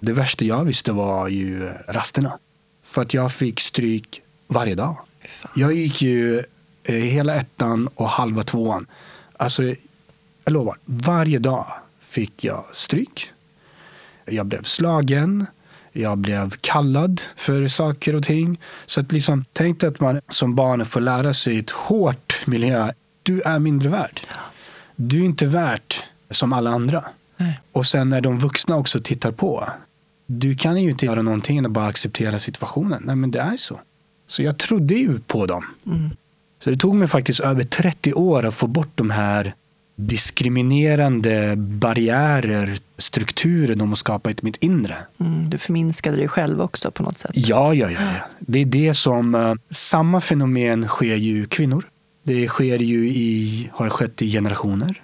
Det 0.00 0.12
värsta 0.12 0.44
jag 0.44 0.64
visste 0.64 0.92
var 0.92 1.28
ju 1.28 1.70
rasterna. 1.88 2.38
För 2.84 3.02
att 3.02 3.14
jag 3.14 3.32
fick 3.32 3.60
stryk 3.60 4.22
varje 4.46 4.74
dag. 4.74 4.96
Jag 5.54 5.72
gick 5.72 6.02
ju 6.02 6.38
eh, 6.82 6.94
hela 6.94 7.34
ettan 7.34 7.88
och 7.94 8.08
halva 8.08 8.42
tvåan. 8.42 8.86
Alltså, 9.36 9.62
jag 10.44 10.52
lovar, 10.52 10.76
varje 10.84 11.38
dag 11.38 11.66
fick 12.14 12.44
jag 12.44 12.64
stryk. 12.72 13.32
Jag 14.24 14.46
blev 14.46 14.62
slagen. 14.62 15.46
Jag 15.92 16.18
blev 16.18 16.50
kallad 16.60 17.22
för 17.36 17.66
saker 17.66 18.16
och 18.16 18.22
ting. 18.22 18.60
Så 18.86 19.00
att 19.00 19.12
liksom, 19.12 19.44
tänk 19.52 19.82
att 19.82 20.00
man 20.00 20.20
som 20.28 20.54
barn 20.54 20.86
får 20.86 21.00
lära 21.00 21.34
sig 21.34 21.58
ett 21.58 21.70
hårt 21.70 22.46
miljö. 22.46 22.92
Du 23.22 23.40
är 23.40 23.58
mindre 23.58 23.88
värd. 23.88 24.20
Du 24.96 25.20
är 25.20 25.24
inte 25.24 25.46
värt 25.46 26.06
som 26.30 26.52
alla 26.52 26.70
andra. 26.70 27.04
Nej. 27.36 27.60
Och 27.72 27.86
sen 27.86 28.10
när 28.10 28.20
de 28.20 28.38
vuxna 28.38 28.76
också 28.76 29.00
tittar 29.00 29.32
på. 29.32 29.68
Du 30.26 30.56
kan 30.56 30.82
ju 30.82 30.90
inte 30.90 31.06
göra 31.06 31.22
någonting 31.22 31.58
än 31.58 31.72
bara 31.72 31.86
acceptera 31.86 32.38
situationen. 32.38 33.02
Nej, 33.04 33.16
men 33.16 33.30
det 33.30 33.40
är 33.40 33.56
så. 33.56 33.80
Så 34.26 34.42
jag 34.42 34.58
trodde 34.58 34.94
ju 34.94 35.20
på 35.20 35.46
dem. 35.46 35.64
Mm. 35.86 36.10
Så 36.64 36.70
det 36.70 36.76
tog 36.76 36.94
mig 36.94 37.08
faktiskt 37.08 37.40
över 37.40 37.64
30 37.64 38.14
år 38.14 38.44
att 38.44 38.54
få 38.54 38.66
bort 38.66 38.92
de 38.94 39.10
här 39.10 39.54
diskriminerande 39.96 41.56
barriärer, 41.56 42.78
strukturer 42.98 43.74
de 43.74 43.88
har 43.88 43.96
skapat 43.96 44.32
i 44.32 44.36
mitt 44.40 44.56
inre. 44.56 44.96
Mm, 45.20 45.50
du 45.50 45.58
förminskade 45.58 46.16
dig 46.16 46.28
själv 46.28 46.62
också 46.62 46.90
på 46.90 47.02
något 47.02 47.18
sätt? 47.18 47.30
Ja, 47.34 47.74
ja, 47.74 47.90
ja. 47.90 48.00
Det 48.38 48.58
är 48.58 48.64
det 48.64 48.94
som, 48.94 49.34
uh, 49.34 49.54
samma 49.70 50.20
fenomen 50.20 50.88
sker 50.88 51.16
ju 51.16 51.46
kvinnor. 51.46 51.84
Det 52.22 52.48
sker 52.48 52.78
ju 52.78 53.08
i, 53.08 53.70
har 53.72 53.88
skett 53.88 54.22
i 54.22 54.30
generationer. 54.30 55.02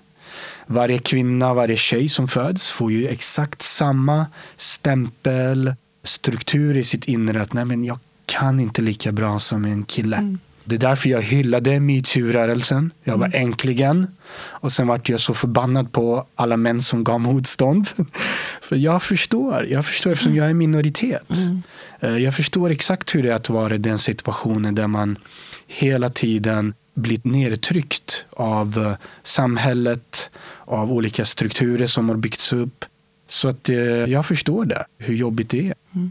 Varje 0.66 0.98
kvinna, 0.98 1.54
varje 1.54 1.76
tjej 1.76 2.08
som 2.08 2.28
föds 2.28 2.70
får 2.70 2.92
ju 2.92 3.08
exakt 3.08 3.62
samma 3.62 4.26
stämpel, 4.56 5.74
struktur 6.04 6.76
i 6.76 6.84
sitt 6.84 7.04
inre 7.04 7.42
att 7.42 7.52
nej 7.52 7.64
men 7.64 7.84
jag 7.84 7.98
kan 8.26 8.60
inte 8.60 8.82
lika 8.82 9.12
bra 9.12 9.38
som 9.38 9.64
en 9.64 9.84
kille. 9.84 10.16
Mm. 10.16 10.38
Det 10.64 10.74
är 10.74 10.78
därför 10.78 11.08
jag 11.08 11.22
hyllade 11.22 11.80
metoo-rörelsen. 11.80 12.90
Jag 13.04 13.16
var 13.16 13.26
mm. 13.26 13.42
äntligen. 13.42 14.06
Och 14.34 14.72
sen 14.72 14.86
vart 14.86 15.08
jag 15.08 15.20
så 15.20 15.34
förbannad 15.34 15.92
på 15.92 16.26
alla 16.34 16.56
män 16.56 16.82
som 16.82 17.04
gav 17.04 17.20
motstånd. 17.20 17.88
För 18.62 18.76
jag 18.76 19.02
förstår, 19.02 19.66
jag 19.66 19.86
förstår 19.86 20.10
eftersom 20.12 20.34
jag 20.34 20.50
är 20.50 20.54
minoritet. 20.54 21.36
Mm. 21.36 21.62
Eh, 22.00 22.16
jag 22.16 22.34
förstår 22.34 22.70
exakt 22.70 23.14
hur 23.14 23.22
det 23.22 23.30
är 23.30 23.34
att 23.34 23.48
vara 23.48 23.74
i 23.74 23.78
den 23.78 23.98
situationen 23.98 24.74
där 24.74 24.86
man 24.86 25.18
hela 25.66 26.08
tiden 26.08 26.74
blivit 26.94 27.24
nedtryckt 27.24 28.24
av 28.30 28.78
eh, 28.78 29.06
samhället, 29.22 30.30
av 30.64 30.92
olika 30.92 31.24
strukturer 31.24 31.86
som 31.86 32.08
har 32.08 32.16
byggts 32.16 32.52
upp. 32.52 32.84
Så 33.28 33.48
att 33.48 33.68
eh, 33.68 33.76
jag 33.76 34.26
förstår 34.26 34.64
det, 34.64 34.84
hur 34.98 35.14
jobbigt 35.14 35.50
det 35.50 35.68
är. 35.68 35.74
Mm. 35.94 36.10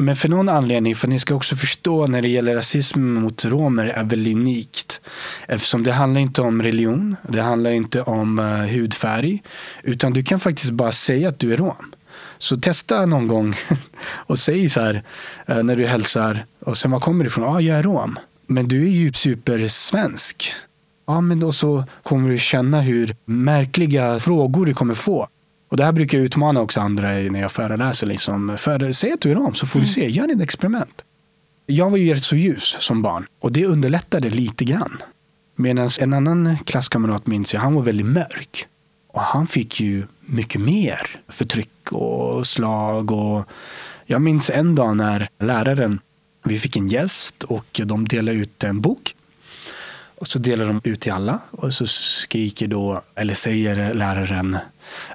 Men 0.00 0.16
för 0.16 0.28
någon 0.28 0.48
anledning, 0.48 0.94
för 0.94 1.08
ni 1.08 1.18
ska 1.18 1.34
också 1.34 1.56
förstå 1.56 2.06
när 2.06 2.22
det 2.22 2.28
gäller 2.28 2.54
rasism 2.54 3.00
mot 3.00 3.44
romer 3.44 3.86
är 3.86 4.04
väldigt 4.04 4.36
unikt. 4.36 5.00
Eftersom 5.48 5.82
det 5.82 5.92
handlar 5.92 6.20
inte 6.20 6.42
om 6.42 6.62
religion, 6.62 7.16
det 7.28 7.42
handlar 7.42 7.70
inte 7.70 8.02
om 8.02 8.38
uh, 8.38 8.66
hudfärg. 8.66 9.42
Utan 9.82 10.12
du 10.12 10.22
kan 10.22 10.40
faktiskt 10.40 10.70
bara 10.70 10.92
säga 10.92 11.28
att 11.28 11.38
du 11.38 11.52
är 11.52 11.56
rom. 11.56 11.92
Så 12.38 12.56
testa 12.56 13.06
någon 13.06 13.28
gång 13.28 13.54
och 14.26 14.38
säg 14.38 14.68
så 14.68 14.80
här 14.80 15.02
uh, 15.50 15.62
när 15.62 15.76
du 15.76 15.86
hälsar. 15.86 16.44
Och 16.60 16.76
sen 16.76 16.90
var 16.90 17.00
kommer 17.00 17.24
du 17.24 17.28
ifrån? 17.28 17.44
Ja, 17.44 17.50
ah, 17.50 17.60
jag 17.60 17.78
är 17.78 17.82
rom. 17.82 18.18
Men 18.46 18.68
du 18.68 18.82
är 18.82 18.90
ju 18.90 19.12
supersvensk. 19.12 20.52
Ja, 21.06 21.20
men 21.20 21.40
då 21.40 21.52
så 21.52 21.84
kommer 22.02 22.30
du 22.30 22.38
känna 22.38 22.80
hur 22.80 23.16
märkliga 23.24 24.20
frågor 24.20 24.66
du 24.66 24.74
kommer 24.74 24.94
få. 24.94 25.28
Och 25.70 25.76
det 25.76 25.84
här 25.84 25.92
brukar 25.92 26.18
jag 26.18 26.24
utmana 26.24 26.60
också 26.60 26.80
andra 26.80 27.08
när 27.08 27.40
jag 27.40 27.52
föreläser. 27.52 28.06
Liksom. 28.06 28.56
För, 28.58 28.92
säg 28.92 29.12
att 29.12 29.20
du 29.20 29.30
är 29.30 29.34
rom 29.34 29.54
så 29.54 29.66
får 29.66 29.78
mm. 29.78 29.86
du 29.86 29.92
se, 29.92 30.08
gör 30.08 30.32
ett 30.32 30.40
experiment. 30.40 31.04
Jag 31.66 31.90
var 31.90 31.98
ju 31.98 32.14
rätt 32.14 32.24
så 32.24 32.36
ljus 32.36 32.76
som 32.78 33.02
barn 33.02 33.26
och 33.40 33.52
det 33.52 33.66
underlättade 33.66 34.30
lite 34.30 34.64
grann. 34.64 35.02
Medan 35.56 35.90
en 36.00 36.12
annan 36.12 36.58
klasskamrat 36.64 37.26
minns 37.26 37.54
jag, 37.54 37.60
han 37.60 37.74
var 37.74 37.82
väldigt 37.82 38.06
mörk. 38.06 38.66
Och 39.12 39.20
han 39.20 39.46
fick 39.46 39.80
ju 39.80 40.06
mycket 40.20 40.60
mer 40.60 41.00
förtryck 41.28 41.92
och 41.92 42.46
slag. 42.46 43.10
Och 43.10 43.48
jag 44.06 44.22
minns 44.22 44.50
en 44.50 44.74
dag 44.74 44.96
när 44.96 45.28
läraren, 45.38 46.00
vi 46.44 46.58
fick 46.58 46.76
en 46.76 46.88
gäst 46.88 47.42
och 47.42 47.80
de 47.84 48.08
delade 48.08 48.38
ut 48.38 48.64
en 48.64 48.80
bok. 48.80 49.14
Och 50.14 50.26
så 50.26 50.38
delar 50.38 50.66
de 50.66 50.80
ut 50.84 51.00
till 51.00 51.12
alla 51.12 51.38
och 51.50 51.74
så 51.74 51.86
skriker 51.86 52.68
då, 52.68 53.02
eller 53.14 53.34
säger 53.34 53.94
läraren, 53.94 54.58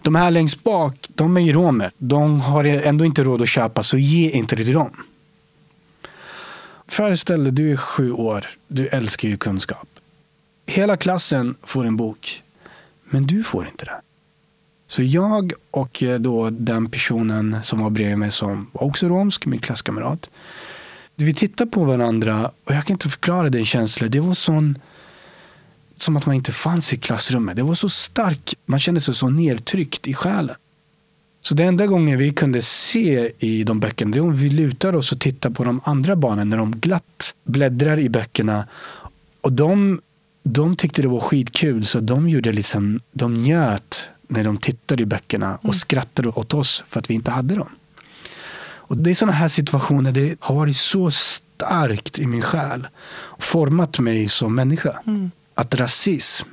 de 0.04 0.16
här 0.16 0.32
längst 0.32 0.64
bak, 0.64 1.10
de 1.16 1.38
är 1.38 1.42
ju 1.42 1.54
romer. 1.54 1.92
De 1.98 2.42
har 2.42 2.64
ändå 2.64 3.06
inte 3.06 3.24
råd 3.24 3.42
att 3.42 3.50
köpa, 3.50 3.84
så 3.84 3.98
ge 3.98 4.30
inte 4.30 4.56
det 4.56 4.64
till 4.64 4.74
dem. 4.74 5.04
Föreställ 6.88 7.44
dig, 7.44 7.54
du 7.54 7.72
är 7.72 7.78
sju 7.78 8.12
år, 8.12 8.46
du 8.68 8.88
älskar 8.88 9.30
ju 9.30 9.38
kunskap. 9.38 9.88
Hela 10.66 10.98
klassen 10.98 11.56
får 11.64 11.86
en 11.86 11.96
bok, 11.96 12.44
men 13.04 13.28
du 13.28 13.44
får 13.44 13.68
inte 13.68 13.86
det. 13.86 14.02
Så 14.88 15.04
jag 15.04 15.54
och 15.72 16.04
eh, 16.04 16.20
då 16.20 16.50
den 16.50 16.90
personen 16.90 17.58
som 17.64 17.80
var 17.80 17.90
bredvid 17.90 18.18
mig 18.18 18.32
som 18.32 18.70
var 18.72 18.84
också 18.84 19.08
romsk, 19.08 19.46
min 19.46 19.60
klasskamrat. 19.60 20.30
Vi 21.16 21.34
tittar 21.34 21.66
på 21.66 21.84
varandra 21.84 22.52
och 22.64 22.76
jag 22.76 22.86
kan 22.86 22.94
inte 22.94 23.10
förklara 23.10 23.50
den 23.50 23.66
känslan. 23.66 24.12
Det 24.12 24.20
var 24.20 24.34
sån 24.34 24.78
som 25.98 26.18
att 26.18 26.26
man 26.26 26.36
inte 26.36 26.52
fanns 26.52 26.94
i 26.94 26.98
klassrummet. 26.98 27.56
Det 27.56 27.64
var 27.64 27.76
så 27.76 27.90
starkt. 27.90 28.54
Man 28.66 28.80
kände 28.80 29.02
sig 29.02 29.14
så 29.14 29.30
nedtryckt 29.30 30.08
i 30.08 30.14
själen. 30.14 30.56
Så 31.42 31.54
den 31.54 31.68
enda 31.68 31.88
gången 31.88 32.18
vi 32.18 32.32
kunde 32.32 32.62
se 32.62 33.32
i 33.40 33.64
de 33.64 33.80
böckerna, 33.80 34.12
det 34.12 34.20
är 34.20 34.24
om 34.24 34.36
vi 34.36 34.50
lutar 34.50 34.96
oss 34.96 35.12
och 35.12 35.20
tittar 35.20 35.50
på 35.50 35.64
de 35.64 35.82
andra 35.84 36.16
barnen 36.16 36.50
när 36.50 36.58
de 36.58 36.72
glatt 36.72 37.36
bläddrar 37.44 38.00
i 38.00 38.10
böckerna. 38.10 38.68
Och 39.42 39.54
de, 39.54 40.02
de 40.44 40.76
tyckte 40.76 41.02
det 41.02 41.08
var 41.08 41.20
skitkul, 41.20 41.86
så 41.86 42.00
de 42.00 42.30
gjorde 42.30 42.52
liksom, 42.52 43.00
de 43.12 43.44
njöt 43.44 44.10
när 44.28 44.44
de 44.44 44.58
tittade 44.58 45.04
i 45.04 45.06
böckerna 45.06 45.56
och 45.56 45.64
mm. 45.64 45.74
skrattade 45.74 46.30
åt 46.30 46.54
oss 46.54 46.84
för 46.88 47.00
att 47.00 47.10
vi 47.10 47.14
inte 47.14 47.32
hade 47.32 47.56
dem. 47.56 47.70
Och 48.88 48.98
Det 48.98 49.10
är 49.10 49.14
sådana 49.14 49.38
här 49.38 49.48
situationer, 49.48 50.12
det 50.12 50.36
har 50.40 50.56
varit 50.56 50.78
så 50.78 51.12
starkt 51.12 52.20
i 52.20 52.26
min 52.26 52.42
själ. 52.42 52.88
Format 53.40 54.00
mig 54.00 54.30
som 54.30 54.56
människa. 54.56 55.00
Mm 55.08 55.32
att 55.56 55.76
rasism 55.76 56.48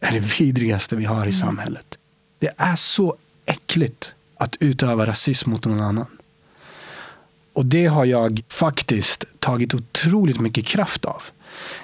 är 0.00 0.12
det 0.12 0.40
vidrigaste 0.40 0.96
vi 0.96 1.04
har 1.04 1.16
i 1.16 1.20
mm. 1.20 1.32
samhället. 1.32 1.98
Det 2.38 2.50
är 2.56 2.76
så 2.76 3.16
äckligt 3.46 4.14
att 4.36 4.56
utöva 4.60 5.06
rasism 5.06 5.50
mot 5.50 5.64
någon 5.64 5.80
annan. 5.80 6.06
Och 7.52 7.66
det 7.66 7.86
har 7.86 8.04
jag 8.04 8.42
faktiskt 8.48 9.24
tagit 9.38 9.74
otroligt 9.74 10.40
mycket 10.40 10.66
kraft 10.66 11.04
av. 11.04 11.22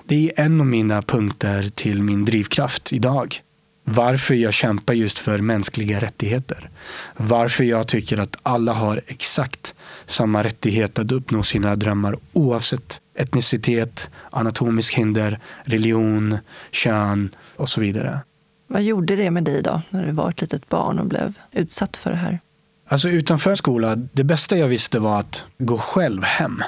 Det 0.04 0.14
är 0.24 0.44
en 0.44 0.60
av 0.60 0.66
mina 0.66 1.02
punkter 1.02 1.70
till 1.74 2.02
min 2.02 2.24
drivkraft 2.24 2.92
idag. 2.92 3.42
Varför 3.84 4.34
jag 4.34 4.54
kämpar 4.54 4.94
just 4.94 5.18
för 5.18 5.38
mänskliga 5.38 6.00
rättigheter. 6.00 6.70
Varför 7.16 7.64
jag 7.64 7.88
tycker 7.88 8.18
att 8.18 8.36
alla 8.42 8.72
har 8.72 9.00
exakt 9.06 9.74
samma 10.10 10.42
rättighet 10.42 10.98
att 10.98 11.12
uppnå 11.12 11.42
sina 11.42 11.74
drömmar 11.76 12.16
oavsett 12.32 13.00
etnicitet, 13.14 14.10
anatomisk 14.30 14.94
hinder, 14.94 15.38
religion, 15.64 16.38
kön 16.70 17.34
och 17.56 17.68
så 17.68 17.80
vidare. 17.80 18.20
Vad 18.66 18.82
gjorde 18.82 19.16
det 19.16 19.30
med 19.30 19.44
dig 19.44 19.62
då, 19.62 19.82
när 19.90 20.06
du 20.06 20.12
var 20.12 20.30
ett 20.30 20.40
litet 20.40 20.68
barn 20.68 20.98
och 20.98 21.06
blev 21.06 21.34
utsatt 21.52 21.96
för 21.96 22.10
det 22.10 22.16
här? 22.16 22.40
Alltså 22.88 23.08
utanför 23.08 23.54
skolan, 23.54 24.08
det 24.12 24.24
bästa 24.24 24.56
jag 24.56 24.68
visste 24.68 24.98
var 24.98 25.20
att 25.20 25.44
gå 25.58 25.78
själv 25.78 26.22
hem. 26.22 26.62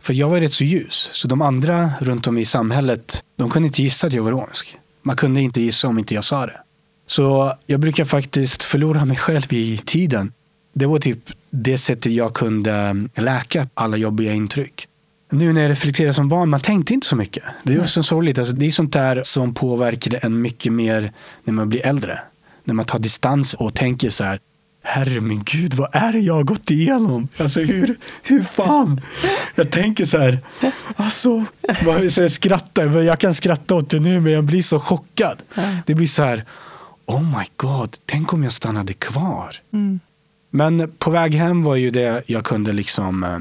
För 0.00 0.14
jag 0.14 0.28
var 0.28 0.40
rätt 0.40 0.52
så 0.52 0.64
ljus, 0.64 1.08
så 1.12 1.28
de 1.28 1.42
andra 1.42 1.90
runt 2.00 2.26
om 2.26 2.38
i 2.38 2.44
samhället, 2.44 3.22
de 3.36 3.50
kunde 3.50 3.66
inte 3.66 3.82
gissa 3.82 4.06
att 4.06 4.12
jag 4.12 4.22
var 4.22 4.30
romsk. 4.30 4.76
Man 5.02 5.16
kunde 5.16 5.40
inte 5.40 5.60
gissa 5.60 5.88
om 5.88 5.98
inte 5.98 6.14
jag 6.14 6.24
sa 6.24 6.46
det. 6.46 6.60
Så 7.06 7.54
jag 7.66 7.80
brukar 7.80 8.04
faktiskt 8.04 8.64
förlora 8.64 9.04
mig 9.04 9.16
själv 9.16 9.52
i 9.52 9.80
tiden. 9.86 10.32
Det 10.72 10.86
var 10.86 10.98
typ 10.98 11.30
det 11.62 11.78
sättet 11.78 12.12
jag 12.12 12.34
kunde 12.34 13.06
läka 13.14 13.68
alla 13.74 13.96
jobbiga 13.96 14.32
intryck 14.32 14.88
nu 15.34 15.52
när 15.52 15.62
jag 15.62 15.70
reflekterar 15.70 16.12
som 16.12 16.28
barn, 16.28 16.48
man 16.48 16.60
tänkte 16.60 16.94
inte 16.94 17.06
så 17.06 17.16
mycket. 17.16 17.42
Det 17.62 17.74
är 17.74 17.86
så 17.86 18.02
sorgligt. 18.02 18.38
Alltså, 18.38 18.54
det 18.54 18.66
är 18.66 18.70
sånt 18.70 18.92
där 18.92 19.22
som 19.24 19.54
påverkar 19.54 20.24
en 20.24 20.42
mycket 20.42 20.72
mer 20.72 21.12
när 21.44 21.54
man 21.54 21.68
blir 21.68 21.86
äldre. 21.86 22.18
När 22.64 22.74
man 22.74 22.84
tar 22.84 22.98
distans 22.98 23.54
och 23.54 23.74
tänker 23.74 24.10
så 24.10 24.24
här, 24.24 24.38
herre 24.82 25.20
min 25.20 25.42
gud, 25.44 25.74
vad 25.74 25.88
är 25.92 26.12
det 26.12 26.18
jag 26.18 26.34
har 26.34 26.42
gått 26.42 26.70
igenom? 26.70 27.28
Alltså 27.36 27.60
hur, 27.60 27.96
hur 28.22 28.42
fan? 28.42 29.00
Jag 29.54 29.70
tänker 29.70 30.04
så 30.04 30.18
här, 30.18 30.38
alltså, 30.96 31.44
så 32.10 32.20
jag 32.20 32.30
skrattar, 32.30 33.02
jag 33.02 33.18
kan 33.18 33.34
skratta 33.34 33.74
åt 33.74 33.90
det 33.90 34.00
nu 34.00 34.20
men 34.20 34.32
jag 34.32 34.44
blir 34.44 34.62
så 34.62 34.80
chockad. 34.80 35.42
Det 35.86 35.94
blir 35.94 36.06
så 36.06 36.22
här, 36.22 36.44
oh 37.06 37.38
my 37.38 37.44
god, 37.56 37.96
tänk 38.06 38.32
om 38.32 38.42
jag 38.42 38.52
stannade 38.52 38.92
kvar. 38.92 39.56
Mm. 39.72 40.00
Men 40.56 40.92
på 40.98 41.10
väg 41.10 41.34
hem 41.34 41.62
var 41.62 41.76
ju 41.76 41.90
det 41.90 42.22
jag 42.26 42.44
kunde 42.44 42.72
liksom 42.72 43.24
eh, 43.24 43.38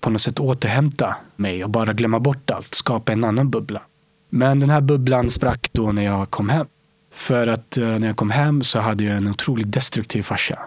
på 0.00 0.10
något 0.10 0.20
sätt 0.20 0.40
återhämta 0.40 1.16
mig 1.36 1.64
och 1.64 1.70
bara 1.70 1.92
glömma 1.92 2.20
bort 2.20 2.50
allt, 2.50 2.74
skapa 2.74 3.12
en 3.12 3.24
annan 3.24 3.50
bubbla. 3.50 3.82
Men 4.30 4.60
den 4.60 4.70
här 4.70 4.80
bubblan 4.80 5.30
sprack 5.30 5.70
då 5.72 5.92
när 5.92 6.02
jag 6.02 6.30
kom 6.30 6.48
hem. 6.48 6.66
För 7.12 7.46
att 7.46 7.76
eh, 7.76 7.98
när 7.98 8.06
jag 8.06 8.16
kom 8.16 8.30
hem 8.30 8.62
så 8.62 8.80
hade 8.80 9.04
jag 9.04 9.16
en 9.16 9.28
otroligt 9.28 9.72
destruktiv 9.72 10.22
farsa. 10.22 10.58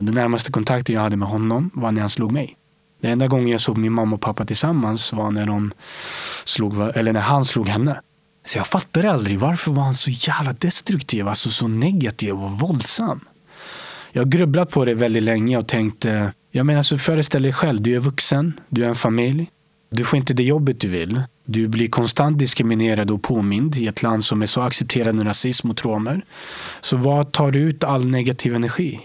Den 0.00 0.14
närmaste 0.14 0.52
kontakten 0.52 0.94
jag 0.94 1.02
hade 1.02 1.16
med 1.16 1.28
honom 1.28 1.70
var 1.74 1.92
när 1.92 2.00
han 2.00 2.10
slog 2.10 2.32
mig. 2.32 2.56
Den 3.02 3.10
enda 3.10 3.26
gången 3.26 3.48
jag 3.48 3.60
såg 3.60 3.78
min 3.78 3.92
mamma 3.92 4.16
och 4.16 4.22
pappa 4.22 4.44
tillsammans 4.44 5.12
var 5.12 5.30
när, 5.30 5.46
de 5.46 5.72
slog, 6.44 6.80
eller 6.94 7.12
när 7.12 7.20
han 7.20 7.44
slog 7.44 7.68
henne. 7.68 8.00
Så 8.46 8.58
jag 8.58 8.66
fattade 8.66 9.12
aldrig 9.12 9.38
varför 9.38 9.72
var 9.72 9.82
han 9.82 9.94
så 9.94 10.10
jävla 10.10 10.52
destruktiv, 10.52 11.28
alltså 11.28 11.50
så 11.50 11.68
negativ 11.68 12.34
och 12.34 12.50
våldsam. 12.50 13.20
Jag 14.16 14.22
har 14.22 14.30
grubblat 14.30 14.70
på 14.70 14.84
det 14.84 14.94
väldigt 14.94 15.22
länge 15.22 15.58
och 15.58 15.68
tänkte 15.68 16.10
eh, 16.10 16.28
jag 16.50 16.66
menar, 16.66 16.82
så 16.82 16.98
föreställ 16.98 17.42
dig 17.42 17.52
själv, 17.52 17.82
du 17.82 17.94
är 17.94 17.98
vuxen, 17.98 18.60
du 18.68 18.84
är 18.84 18.88
en 18.88 18.94
familj. 18.94 19.50
Du 19.90 20.04
får 20.04 20.16
inte 20.16 20.34
det 20.34 20.42
jobbet 20.42 20.80
du 20.80 20.88
vill. 20.88 21.22
Du 21.44 21.68
blir 21.68 21.88
konstant 21.88 22.38
diskriminerad 22.38 23.10
och 23.10 23.22
påmind 23.22 23.76
i 23.76 23.86
ett 23.86 24.02
land 24.02 24.24
som 24.24 24.42
är 24.42 24.46
så 24.46 24.60
accepterad 24.62 25.14
med 25.14 25.26
rasism 25.26 25.68
mot 25.68 25.84
romer. 25.84 26.24
Så 26.80 26.96
vad 26.96 27.32
tar 27.32 27.50
du 27.50 27.58
ut 27.58 27.84
all 27.84 28.06
negativ 28.06 28.54
energi? 28.54 29.00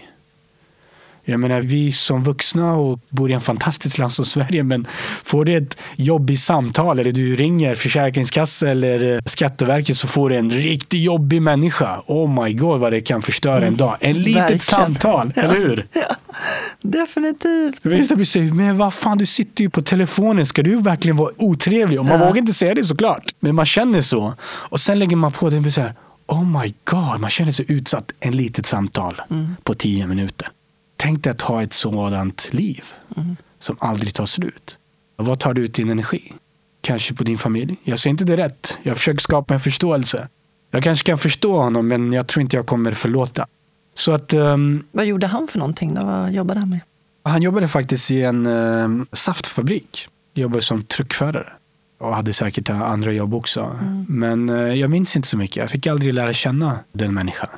Jag 1.24 1.40
menar, 1.40 1.60
vi 1.60 1.92
som 1.92 2.24
vuxna 2.24 2.74
och 2.74 3.00
bor 3.08 3.30
i 3.30 3.32
en 3.32 3.40
fantastisk 3.40 3.98
land 3.98 4.12
som 4.12 4.24
Sverige, 4.24 4.62
men 4.62 4.86
får 5.24 5.44
du 5.44 5.56
ett 5.56 5.78
jobbigt 5.96 6.40
samtal 6.40 6.98
eller 6.98 7.12
du 7.12 7.36
ringer 7.36 7.74
Försäkringskassan 7.74 8.68
eller 8.68 9.14
eh, 9.14 9.20
Skatteverket 9.24 9.96
så 9.96 10.08
får 10.08 10.30
du 10.30 10.36
en 10.36 10.50
riktigt 10.50 11.00
jobbig 11.00 11.42
människa. 11.42 12.02
Oh 12.06 12.44
my 12.44 12.52
god 12.52 12.80
vad 12.80 12.92
det 12.92 13.00
kan 13.00 13.22
förstöra 13.22 13.56
mm. 13.56 13.68
en 13.68 13.76
dag. 13.76 13.96
En 14.00 14.22
litet 14.22 14.42
Verkligen. 14.42 14.60
samtal, 14.60 15.32
ja. 15.36 15.42
eller 15.42 15.54
hur? 15.54 15.86
Ja. 16.00 16.16
Definitivt. 16.82 17.86
Visst, 17.86 18.32
säger, 18.32 18.52
men 18.52 18.78
vad 18.78 18.94
fan, 18.94 19.18
du 19.18 19.26
sitter 19.26 19.64
ju 19.64 19.70
på 19.70 19.82
telefonen. 19.82 20.46
Ska 20.46 20.62
du 20.62 20.76
verkligen 20.76 21.16
vara 21.16 21.32
otrevlig? 21.36 21.98
Och 21.98 22.04
man 22.04 22.20
ja. 22.20 22.26
vågar 22.26 22.38
inte 22.38 22.52
säga 22.52 22.74
det 22.74 22.84
såklart. 22.84 23.24
Men 23.40 23.54
man 23.54 23.66
känner 23.66 24.00
så. 24.00 24.34
Och 24.42 24.80
sen 24.80 24.98
lägger 24.98 25.16
man 25.16 25.32
på 25.32 25.50
det 25.50 25.58
och 25.58 25.72
så 25.72 25.90
oh 26.26 26.62
my 26.62 26.74
god, 26.84 27.20
man 27.20 27.30
känner 27.30 27.52
sig 27.52 27.66
utsatt. 27.68 28.12
En 28.20 28.36
litet 28.36 28.66
samtal 28.66 29.22
mm. 29.30 29.56
på 29.62 29.74
tio 29.74 30.06
minuter. 30.06 30.48
Tänk 31.00 31.24
dig 31.24 31.30
att 31.30 31.40
ha 31.40 31.62
ett 31.62 31.72
sådant 31.72 32.48
liv 32.52 32.84
mm. 33.16 33.36
som 33.58 33.76
aldrig 33.80 34.14
tar 34.14 34.26
slut. 34.26 34.78
Vad 35.16 35.38
tar 35.40 35.54
du 35.54 35.64
ut 35.64 35.74
din 35.74 35.90
energi? 35.90 36.32
kanske 36.80 37.14
på 37.14 37.24
din 37.24 37.38
familj. 37.38 37.76
Jag 37.84 37.98
säger 37.98 38.10
inte 38.10 38.24
det 38.24 38.36
rätt. 38.36 38.78
Jag 38.82 38.96
försöker 38.96 39.20
skapa 39.20 39.54
en 39.54 39.60
förståelse. 39.60 40.28
Jag 40.70 40.82
kanske 40.82 41.06
kan 41.06 41.18
förstå 41.18 41.56
honom, 41.56 41.88
men 41.88 42.12
jag 42.12 42.26
tror 42.26 42.42
inte 42.42 42.56
jag 42.56 42.66
kommer 42.66 42.92
förlåta. 42.92 43.46
Så 43.94 44.12
att, 44.12 44.34
um, 44.34 44.84
Vad 44.92 45.06
gjorde 45.06 45.26
han 45.26 45.48
för 45.48 45.58
någonting 45.58 45.94
då? 45.94 46.04
Vad 46.04 46.32
jobbade 46.32 46.60
han 46.60 46.70
med? 46.70 46.80
han 47.24 47.42
jobbade 47.42 47.68
faktiskt 47.68 48.10
i 48.10 48.22
en 48.22 48.46
um, 48.46 49.06
saftfabrik. 49.12 50.08
Jobbade 50.34 50.62
som 50.62 50.82
truckförare. 50.82 51.52
Och 52.00 52.14
hade 52.14 52.32
säkert 52.32 52.70
andra 52.70 53.12
jobb 53.12 53.34
också. 53.34 53.78
Men 54.08 54.50
uh, 54.50 54.74
jag 54.74 54.90
minns 54.90 55.16
inte 55.16 55.28
så 55.28 55.36
mycket. 55.36 55.56
Jag 55.56 55.70
fick 55.70 55.86
aldrig 55.86 56.14
lära 56.14 56.32
känna 56.32 56.78
den 56.92 57.14
människan. 57.14 57.48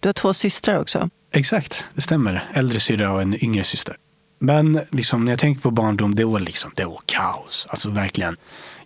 Du 0.00 0.08
har 0.08 0.12
två 0.12 0.32
systrar 0.34 0.80
också. 0.80 1.08
Exakt, 1.36 1.84
det 1.94 2.00
stämmer. 2.00 2.44
Äldre 2.52 2.80
syrra 2.80 3.12
och 3.12 3.22
en 3.22 3.44
yngre 3.44 3.64
syster. 3.64 3.96
Men 4.38 4.80
liksom, 4.90 5.24
när 5.24 5.32
jag 5.32 5.38
tänker 5.38 5.62
på 5.62 5.70
barndom, 5.70 6.14
det 6.14 6.24
var, 6.24 6.40
liksom, 6.40 6.70
det 6.74 6.84
var 6.84 7.00
kaos. 7.06 7.66
Alltså 7.70 7.90
verkligen. 7.90 8.36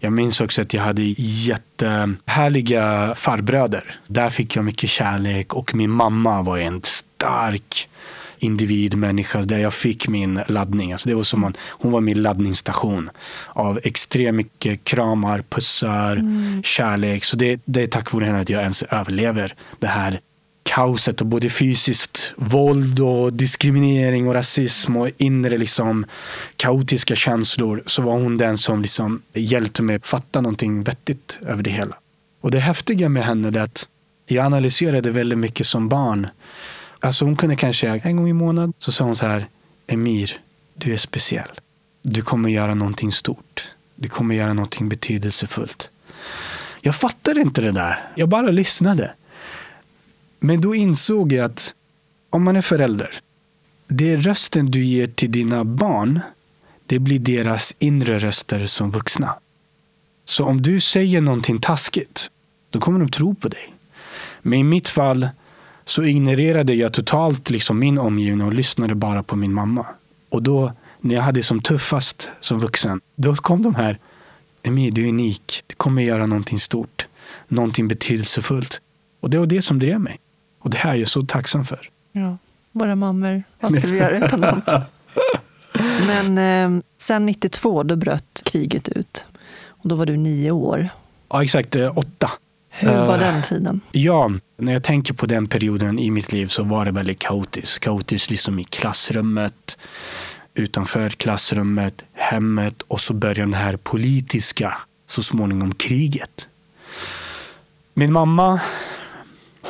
Jag 0.01 0.13
minns 0.13 0.41
också 0.41 0.63
att 0.63 0.75
jag 0.75 0.83
hade 0.83 1.03
jättehärliga 1.17 3.15
farbröder. 3.15 4.01
Där 4.07 4.31
fick 4.31 4.57
jag 4.57 4.65
mycket 4.65 4.91
kärlek 4.91 5.55
och 5.55 5.75
min 5.75 5.91
mamma 5.91 6.43
var 6.43 6.59
en 6.59 6.83
stark 6.83 7.89
individ, 8.39 8.95
människa, 8.95 9.43
där 9.43 9.59
jag 9.59 9.75
fick 9.75 10.09
min 10.09 10.41
laddning. 10.49 10.93
Alltså 10.93 11.09
det 11.09 11.15
var 11.15 11.23
som 11.23 11.41
man, 11.41 11.57
hon 11.69 11.93
var 11.93 12.01
min 12.01 12.23
laddningsstation 12.23 13.11
av 13.49 13.81
extremt 13.85 14.37
mycket 14.37 14.85
kramar, 14.85 15.43
pussar, 15.49 16.13
mm. 16.13 16.63
kärlek. 16.63 17.25
Så 17.25 17.37
det, 17.37 17.61
det 17.65 17.83
är 17.83 17.87
tack 17.87 18.13
vare 18.13 18.25
henne 18.25 18.41
att 18.41 18.51
jag 18.51 18.63
ens 18.63 18.83
överlever 18.83 19.55
det 19.79 19.87
här 19.87 20.21
kaoset 20.63 21.21
och 21.21 21.27
både 21.27 21.51
fysiskt 21.51 22.35
våld 22.37 23.01
och 23.01 23.33
diskriminering 23.33 24.29
och 24.29 24.35
rasism 24.35 24.97
och 24.97 25.11
inre 25.17 25.59
liksom 25.59 26.07
kaotiska 26.57 27.15
känslor 27.15 27.83
så 27.87 28.03
var 28.03 28.13
hon 28.13 28.37
den 28.37 28.59
som 28.59 28.83
liksom 28.83 29.23
hjälpte 29.35 29.83
mig 29.83 30.01
fatta 30.03 30.41
någonting 30.41 30.83
vettigt 30.83 31.39
över 31.47 31.63
det 31.63 31.71
hela. 31.71 31.97
Och 32.41 32.51
det 32.51 32.59
häftiga 32.59 33.09
med 33.09 33.25
henne 33.25 33.49
är 33.49 33.63
att 33.63 33.89
jag 34.27 34.47
analyserade 34.47 35.11
väldigt 35.11 35.39
mycket 35.39 35.67
som 35.67 35.89
barn. 35.89 36.29
Alltså 37.01 37.25
hon 37.25 37.37
kunde 37.37 37.57
kanske 37.57 37.89
en 37.89 38.17
gång 38.17 38.29
i 38.29 38.33
månaden 38.33 38.73
så 38.79 38.93
sa 38.93 39.05
hon 39.05 39.17
så 39.17 39.27
här 39.27 39.47
Emir, 39.87 40.41
du 40.75 40.93
är 40.93 40.97
speciell. 40.97 41.51
Du 42.03 42.23
kommer 42.23 42.49
göra 42.49 42.75
någonting 42.75 43.13
stort. 43.13 43.69
Du 43.95 44.09
kommer 44.09 44.35
göra 44.35 44.53
någonting 44.53 44.89
betydelsefullt. 44.89 45.91
Jag 46.81 46.97
fattade 46.97 47.41
inte 47.41 47.61
det 47.61 47.71
där. 47.71 47.99
Jag 48.15 48.29
bara 48.29 48.51
lyssnade. 48.51 49.11
Men 50.41 50.61
då 50.61 50.75
insåg 50.75 51.33
jag 51.33 51.45
att 51.45 51.75
om 52.31 52.43
man 52.43 52.57
är 52.57 52.63
förälder, 52.63 53.21
det 53.89 54.13
är 54.13 54.17
rösten 54.17 54.71
du 54.71 54.85
ger 54.85 55.07
till 55.07 55.33
dina 55.33 55.65
barn, 55.65 56.21
det 56.87 56.99
blir 56.99 57.19
deras 57.19 57.75
inre 57.79 58.19
röster 58.19 58.67
som 58.67 58.91
vuxna. 58.91 59.35
Så 60.25 60.45
om 60.45 60.63
du 60.63 60.81
säger 60.81 61.21
någonting 61.21 61.61
taskigt, 61.61 62.31
då 62.71 62.81
kommer 62.81 62.99
de 63.01 63.09
tro 63.09 63.35
på 63.35 63.49
dig. 63.49 63.75
Men 64.43 64.59
i 64.59 64.65
mitt 64.65 64.89
fall 64.89 65.29
så 65.85 66.03
ignorerade 66.03 66.75
jag 66.75 66.93
totalt 66.93 67.51
liksom 67.51 67.79
min 67.79 67.99
omgivning 67.99 68.47
och 68.47 68.53
lyssnade 68.53 68.95
bara 68.95 69.23
på 69.23 69.37
min 69.37 69.53
mamma. 69.53 69.87
Och 70.29 70.43
då, 70.43 70.73
när 71.01 71.15
jag 71.15 71.23
hade 71.23 71.43
som 71.43 71.63
tuffast 71.63 72.31
som 72.41 72.59
vuxen, 72.59 73.01
då 73.17 73.35
kom 73.35 73.63
de 73.63 73.75
här. 73.75 73.99
Emil, 74.63 74.95
du 74.95 75.05
är 75.05 75.09
unik. 75.09 75.63
Du 75.67 75.75
kommer 75.75 76.03
göra 76.03 76.27
någonting 76.27 76.59
stort. 76.59 77.09
Någonting 77.49 77.89
betydelsefullt. 77.89 78.81
Och 79.21 79.31
det 79.31 79.39
var 79.39 79.47
det 79.47 79.63
som 79.63 79.79
drev 79.79 80.01
mig. 80.01 80.19
Och 80.61 80.71
det 80.71 80.79
här 80.79 80.91
är 80.91 80.97
jag 80.97 81.09
så 81.09 81.23
tacksam 81.23 81.65
för. 81.65 81.91
Ja, 82.13 82.37
våra 82.73 82.97
mammor. 82.97 83.43
Vad 83.61 83.75
skulle 83.75 83.93
vi 83.93 83.99
göra 83.99 84.17
utan 84.17 84.41
dem? 84.41 84.63
Men 86.07 86.39
eh, 86.39 86.83
sen 86.97 87.27
92, 87.27 87.83
då 87.83 87.97
bröt 87.97 88.43
kriget 88.45 88.89
ut. 88.89 89.25
Och 89.69 89.89
då 89.89 89.95
var 89.95 90.07
du 90.07 90.17
nio 90.17 90.51
år. 90.51 90.89
Ja, 91.29 91.45
exakt. 91.45 91.77
Eh, 91.77 91.99
åtta. 91.99 92.31
Hur 92.71 92.89
var 92.89 93.15
uh, 93.15 93.21
den 93.21 93.43
tiden? 93.43 93.81
Ja, 93.93 94.31
när 94.57 94.73
jag 94.73 94.83
tänker 94.83 95.15
på 95.15 95.27
den 95.27 95.47
perioden 95.47 95.99
i 95.99 96.11
mitt 96.11 96.33
liv 96.33 96.47
så 96.47 96.63
var 96.63 96.85
det 96.85 96.91
väldigt 96.91 97.19
kaotiskt. 97.19 97.79
Kaotiskt 97.79 98.31
liksom 98.31 98.59
i 98.59 98.65
klassrummet, 98.65 99.79
utanför 100.55 101.11
klassrummet, 101.11 102.05
hemmet 102.13 102.83
och 102.83 103.01
så 103.01 103.15
började 103.15 103.41
den 103.41 103.55
här 103.55 103.77
politiska, 103.77 104.79
så 105.07 105.23
småningom 105.23 105.75
kriget. 105.75 106.47
Min 107.95 108.13
mamma 108.13 108.61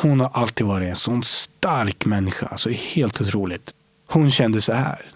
hon 0.03 0.21
har 0.21 0.31
alltid 0.35 0.67
varit 0.67 0.89
en 0.89 0.97
sån 0.97 1.23
stark 1.25 2.05
människa. 2.05 2.47
Alltså 2.47 2.71
helt 2.71 3.21
otroligt. 3.21 3.71
Hon 4.09 4.31
kände 4.31 4.61
så 4.61 4.73
här. 4.73 5.07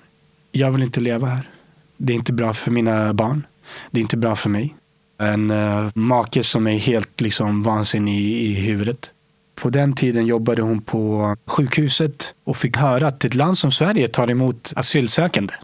Jag 0.53 0.71
vill 0.71 0.83
inte 0.83 1.01
leva 1.01 1.27
här. 1.27 1.49
Det 1.97 2.13
är 2.13 2.15
inte 2.15 2.33
bra 2.33 2.53
för 2.53 2.71
mina 2.71 3.15
barn. 3.15 3.47
Det 3.91 4.01
är 4.01 4.03
inte 4.03 4.17
bra 4.17 4.37
för 4.37 4.51
mig. 4.51 4.75
En 5.19 5.51
uh, 5.51 5.91
make 5.95 6.43
som 6.43 6.67
är 6.67 6.79
helt 6.79 7.21
liksom 7.21 7.63
vansinnig 7.63 8.21
i, 8.21 8.47
i 8.47 8.55
huvudet. 8.55 9.11
På 9.55 9.71
den 9.71 9.95
tiden 9.95 10.27
jobbade 10.27 10.63
hon 10.63 10.81
på 10.81 11.37
sjukhuset 11.47 12.35
och 12.45 12.57
fick 12.57 12.77
höra 12.77 13.07
att 13.07 13.25
ett 13.25 13.35
land 13.35 13.59
som 13.59 13.73
Sverige 13.73 14.09
tar 14.09 14.31
emot 14.31 14.73
asylsökande. 14.77 15.55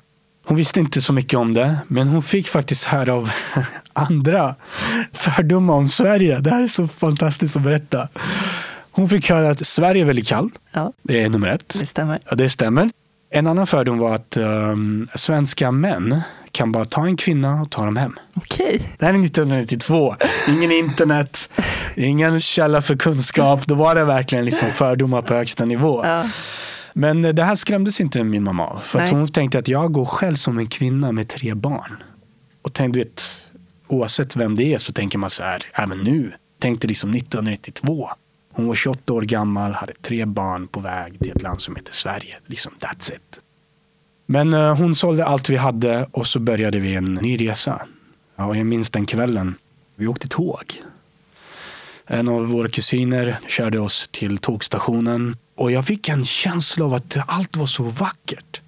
Hon 0.46 0.56
visste 0.56 0.80
inte 0.80 1.02
så 1.02 1.12
mycket 1.12 1.38
om 1.38 1.54
det, 1.54 1.78
men 1.88 2.08
hon 2.08 2.22
fick 2.22 2.48
faktiskt 2.48 2.84
höra 2.84 3.14
av 3.14 3.30
andra 3.92 4.54
fördomar 5.12 5.74
om 5.74 5.88
Sverige. 5.88 6.38
Det 6.40 6.50
här 6.50 6.62
är 6.62 6.68
så 6.68 6.88
fantastiskt 6.88 7.56
att 7.56 7.62
berätta. 7.62 8.08
Hon 8.90 9.08
fick 9.08 9.30
höra 9.30 9.50
att 9.50 9.66
Sverige 9.66 10.02
är 10.02 10.06
väldigt 10.06 10.28
kallt. 10.28 10.54
Ja. 10.72 10.92
Det 11.02 11.22
är 11.22 11.28
nummer 11.28 11.48
ett. 11.48 11.76
Det 11.80 11.86
stämmer. 11.86 12.20
Ja, 12.30 12.36
det 12.36 12.50
stämmer. 12.50 12.90
En 13.32 13.46
annan 13.46 13.66
fördom 13.66 13.98
var 13.98 14.14
att 14.14 14.36
um, 14.36 15.06
svenska 15.14 15.70
män 15.70 16.20
kan 16.52 16.72
bara 16.72 16.84
ta 16.84 17.06
en 17.06 17.16
kvinna 17.16 17.60
och 17.62 17.70
ta 17.70 17.84
dem 17.84 17.96
hem. 17.96 18.16
Okej. 18.34 18.82
Det 18.98 19.06
här 19.06 19.14
är 19.14 19.24
1992. 19.24 20.16
Ingen 20.48 20.72
internet, 20.72 21.50
ingen 21.94 22.40
källa 22.40 22.82
för 22.82 22.96
kunskap. 22.96 23.66
Då 23.66 23.74
var 23.74 23.94
det 23.94 24.04
verkligen 24.04 24.44
liksom 24.44 24.68
fördomar 24.70 25.22
på 25.22 25.34
högsta 25.34 25.64
nivå. 25.64 26.04
Ja. 26.04 26.24
Men 26.92 27.22
det 27.22 27.44
här 27.44 27.54
skrämdes 27.54 28.00
inte 28.00 28.24
min 28.24 28.44
mamma 28.44 28.80
För 28.80 29.00
att 29.00 29.10
hon 29.10 29.28
tänkte 29.28 29.58
att 29.58 29.68
jag 29.68 29.92
går 29.92 30.04
själv 30.04 30.34
som 30.34 30.58
en 30.58 30.66
kvinna 30.66 31.12
med 31.12 31.28
tre 31.28 31.54
barn. 31.54 32.02
Och 32.62 32.72
tänkte, 32.72 32.98
vet, 32.98 33.22
oavsett 33.88 34.36
vem 34.36 34.54
det 34.54 34.74
är 34.74 34.78
så 34.78 34.92
tänker 34.92 35.18
man 35.18 35.30
så 35.30 35.42
här, 35.42 35.62
även 35.74 35.98
nu. 35.98 36.32
Tänkte 36.60 36.86
liksom 36.86 37.10
1992. 37.10 38.10
Hon 38.60 38.66
var 38.66 38.74
28 38.74 39.12
år 39.12 39.22
gammal, 39.22 39.72
hade 39.72 39.92
tre 40.02 40.24
barn 40.24 40.68
på 40.68 40.80
väg 40.80 41.18
till 41.18 41.30
ett 41.30 41.42
land 41.42 41.60
som 41.60 41.76
heter 41.76 41.92
Sverige. 41.92 42.36
Liksom 42.46 42.72
that's 42.80 43.14
it. 43.14 43.40
Men 44.26 44.54
uh, 44.54 44.76
hon 44.76 44.94
sålde 44.94 45.26
allt 45.26 45.50
vi 45.50 45.56
hade 45.56 46.06
och 46.12 46.26
så 46.26 46.38
började 46.38 46.78
vi 46.78 46.94
en 46.94 47.14
ny 47.14 47.36
resa. 47.40 47.86
Ja, 48.36 48.46
och 48.46 48.56
jag 48.56 48.66
minns 48.66 48.90
den 48.90 49.06
kvällen. 49.06 49.54
Vi 49.96 50.06
åkte 50.06 50.28
tåg. 50.28 50.82
En 52.06 52.28
av 52.28 52.46
våra 52.46 52.68
kusiner 52.68 53.38
körde 53.46 53.78
oss 53.78 54.08
till 54.12 54.38
tågstationen 54.38 55.36
och 55.54 55.72
jag 55.72 55.86
fick 55.86 56.08
en 56.08 56.24
känsla 56.24 56.84
av 56.84 56.94
att 56.94 57.16
allt 57.26 57.56
var 57.56 57.66
så 57.66 57.82
vackert. 57.82 58.60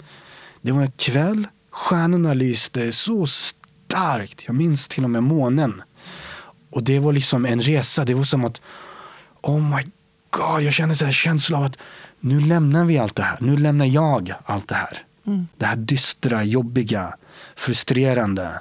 Det 0.61 0.73
var 0.73 0.83
en 0.83 0.93
kväll, 0.93 1.47
stjärnorna 1.71 2.35
lyste 2.35 2.93
så 2.93 3.27
starkt. 3.27 4.45
Jag 4.47 4.55
minns 4.55 4.89
till 4.89 5.05
och 5.05 5.11
med 5.11 5.23
månen. 5.23 5.83
Och 6.71 6.83
det 6.83 6.99
var 6.99 7.13
liksom 7.13 7.47
en 7.47 7.61
resa. 7.61 8.05
Det 8.05 8.15
var 8.15 8.25
som 8.25 8.45
att 8.45 8.63
oh 9.43 9.61
my 9.61 9.83
god, 10.31 10.63
jag 10.63 10.73
känner 10.73 11.05
en 11.05 11.13
känsla 11.13 11.59
av 11.59 11.65
att 11.65 11.79
nu 12.21 12.41
lämnar 12.41 12.85
vi 12.85 12.99
allt 12.99 13.17
det 13.17 13.23
här. 13.23 13.39
Nu 13.41 13.57
lämnar 13.57 13.87
jag 13.87 14.35
allt 14.45 14.69
det 14.69 14.75
här. 14.75 14.99
Mm. 15.27 15.49
Det 15.57 15.67
här 15.67 15.77
dystra, 15.77 16.45
jobbiga, 16.45 17.15
frustrerande. 17.57 18.61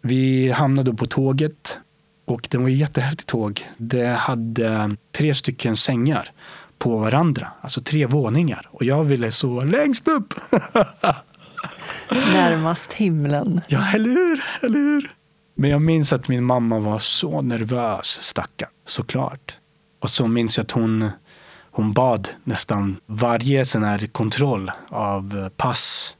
Vi 0.00 0.50
hamnade 0.50 0.94
på 0.94 1.06
tåget 1.06 1.78
och 2.24 2.48
det 2.50 2.58
var 2.58 2.68
ett 2.68 2.76
jättehäftigt 2.76 3.28
tåg. 3.28 3.68
Det 3.76 4.06
hade 4.06 4.96
tre 5.12 5.34
stycken 5.34 5.76
sängar 5.76 6.32
på 6.78 6.96
varandra, 6.96 7.48
alltså 7.60 7.80
tre 7.80 8.06
våningar. 8.06 8.68
Och 8.70 8.84
jag 8.84 9.04
ville 9.04 9.32
sova 9.32 9.64
längst 9.64 10.08
upp. 10.08 10.34
Närmast 12.10 12.92
himlen. 12.92 13.60
Ja, 13.68 13.92
eller 13.94 14.10
hur? 14.10 14.44
Eller 14.62 14.78
hur? 14.78 15.10
Men 15.54 15.70
jag 15.70 15.82
minns 15.82 16.12
att 16.12 16.28
min 16.28 16.44
mamma 16.44 16.78
var 16.78 16.98
så 16.98 17.42
nervös, 17.42 18.06
stackarn. 18.22 18.70
Såklart. 18.86 19.58
Och 20.02 20.10
så 20.10 20.28
minns 20.28 20.56
jag 20.56 20.64
att 20.64 20.70
hon, 20.70 21.10
hon 21.70 21.92
bad 21.92 22.28
nästan 22.44 22.96
varje 23.06 23.64
sån 23.64 23.84
här 23.84 24.06
kontroll 24.06 24.70
av 24.88 25.38
eh, 25.38 25.48
pass. 25.48 26.16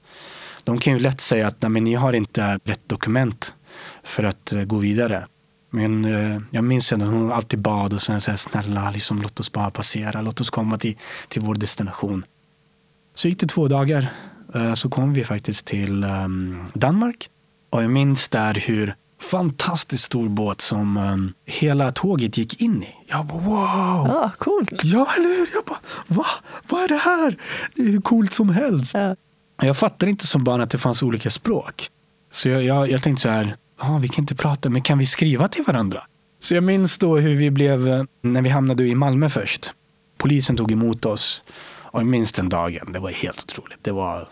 De 0.64 0.78
kan 0.78 0.92
ju 0.92 0.98
lätt 0.98 1.20
säga 1.20 1.46
att 1.46 1.62
Nej, 1.62 1.70
men 1.70 1.84
ni 1.84 1.94
har 1.94 2.12
inte 2.12 2.58
rätt 2.64 2.88
dokument 2.88 3.54
för 4.02 4.24
att 4.24 4.52
eh, 4.52 4.64
gå 4.64 4.76
vidare. 4.76 5.26
Men 5.70 6.04
eh, 6.04 6.40
jag 6.50 6.64
minns 6.64 6.92
att 6.92 7.00
hon 7.00 7.32
alltid 7.32 7.58
bad 7.58 7.94
och 7.94 8.02
sen 8.02 8.20
sa 8.20 8.36
snälla 8.36 8.90
liksom, 8.90 9.22
låt 9.22 9.40
oss 9.40 9.52
bara 9.52 9.70
passera, 9.70 10.22
låt 10.22 10.40
oss 10.40 10.50
komma 10.50 10.78
till, 10.78 10.96
till 11.28 11.42
vår 11.42 11.54
destination. 11.54 12.24
Så 13.14 13.28
gick 13.28 13.40
det 13.40 13.46
två 13.46 13.68
dagar 13.68 14.08
eh, 14.54 14.74
så 14.74 14.88
kom 14.88 15.12
vi 15.12 15.24
faktiskt 15.24 15.66
till 15.66 16.04
eh, 16.04 16.28
Danmark. 16.74 17.30
Och 17.70 17.82
jag 17.82 17.90
minns 17.90 18.28
där 18.28 18.54
hur 18.54 18.94
fantastiskt 19.24 20.04
stor 20.04 20.28
båt 20.28 20.60
som 20.60 20.96
um, 20.96 21.34
hela 21.46 21.90
tåget 21.90 22.38
gick 22.38 22.60
in 22.60 22.82
i. 22.82 22.94
Jag 23.08 23.26
bara 23.26 23.38
wow! 23.38 24.06
Ja, 24.08 24.30
coolt. 24.38 24.84
Ja, 24.84 25.06
eller 25.18 25.28
hur? 25.28 25.48
Jag 25.54 25.64
bara 25.64 25.78
va? 26.06 26.26
Vad 26.68 26.82
är 26.82 26.88
det 26.88 26.96
här? 26.96 27.36
Det 27.74 27.82
är 27.82 27.86
hur 27.86 28.00
coolt 28.00 28.32
som 28.32 28.48
helst. 28.48 28.94
Ja. 28.94 29.16
Jag 29.62 29.76
fattade 29.76 30.10
inte 30.10 30.26
som 30.26 30.44
barn 30.44 30.60
att 30.60 30.70
det 30.70 30.78
fanns 30.78 31.02
olika 31.02 31.30
språk. 31.30 31.88
Så 32.30 32.48
jag, 32.48 32.62
jag, 32.62 32.90
jag 32.90 33.02
tänkte 33.02 33.22
så 33.22 33.28
här, 33.28 33.56
ah, 33.78 33.98
vi 33.98 34.08
kan 34.08 34.22
inte 34.22 34.34
prata, 34.34 34.68
men 34.70 34.82
kan 34.82 34.98
vi 34.98 35.06
skriva 35.06 35.48
till 35.48 35.64
varandra? 35.64 36.02
Så 36.38 36.54
jag 36.54 36.64
minns 36.64 36.98
då 36.98 37.16
hur 37.16 37.36
vi 37.36 37.50
blev, 37.50 37.88
eh, 37.88 38.04
när 38.22 38.42
vi 38.42 38.50
hamnade 38.50 38.84
i 38.84 38.94
Malmö 38.94 39.28
först. 39.28 39.72
Polisen 40.18 40.56
tog 40.56 40.72
emot 40.72 41.04
oss. 41.04 41.42
Och 41.92 42.00
jag 42.00 42.06
minns 42.06 42.32
den 42.32 42.48
dagen, 42.48 42.92
det 42.92 42.98
var 42.98 43.10
helt 43.10 43.42
otroligt. 43.42 43.78
Det 43.82 43.92
var, 43.92 44.28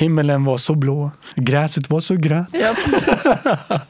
himmelen 0.00 0.44
var 0.44 0.56
så 0.56 0.74
blå, 0.74 1.10
gräset 1.34 1.90
var 1.90 2.00
så 2.00 2.14
grönt. 2.16 2.48
Ja, 2.52 2.74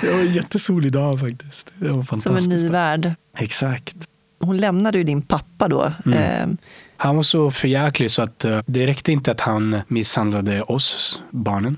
det 0.00 0.12
var 0.12 0.20
en 0.20 0.32
jättesolig 0.32 0.92
dag 0.92 1.20
faktiskt. 1.20 1.70
Det 1.78 1.84
var 1.88 1.92
Som 1.92 2.00
en 2.00 2.06
fantastiskt. 2.06 2.48
ny 2.48 2.68
värld. 2.68 3.14
Exakt. 3.38 3.96
Hon 4.40 4.56
lämnade 4.56 4.98
ju 4.98 5.04
din 5.04 5.22
pappa 5.22 5.68
då. 5.68 5.92
Mm. 6.06 6.18
Eh, 6.50 6.56
Han 6.96 7.16
var 7.16 7.22
så 7.22 7.50
förjäklig 7.50 8.10
så 8.10 8.22
att 8.22 8.44
eh, 8.44 8.60
det 8.66 8.86
räckte 8.86 9.12
inte 9.12 9.30
att 9.30 9.40
han 9.40 9.80
misshandlade 9.88 10.62
oss, 10.62 11.22
barnen. 11.30 11.76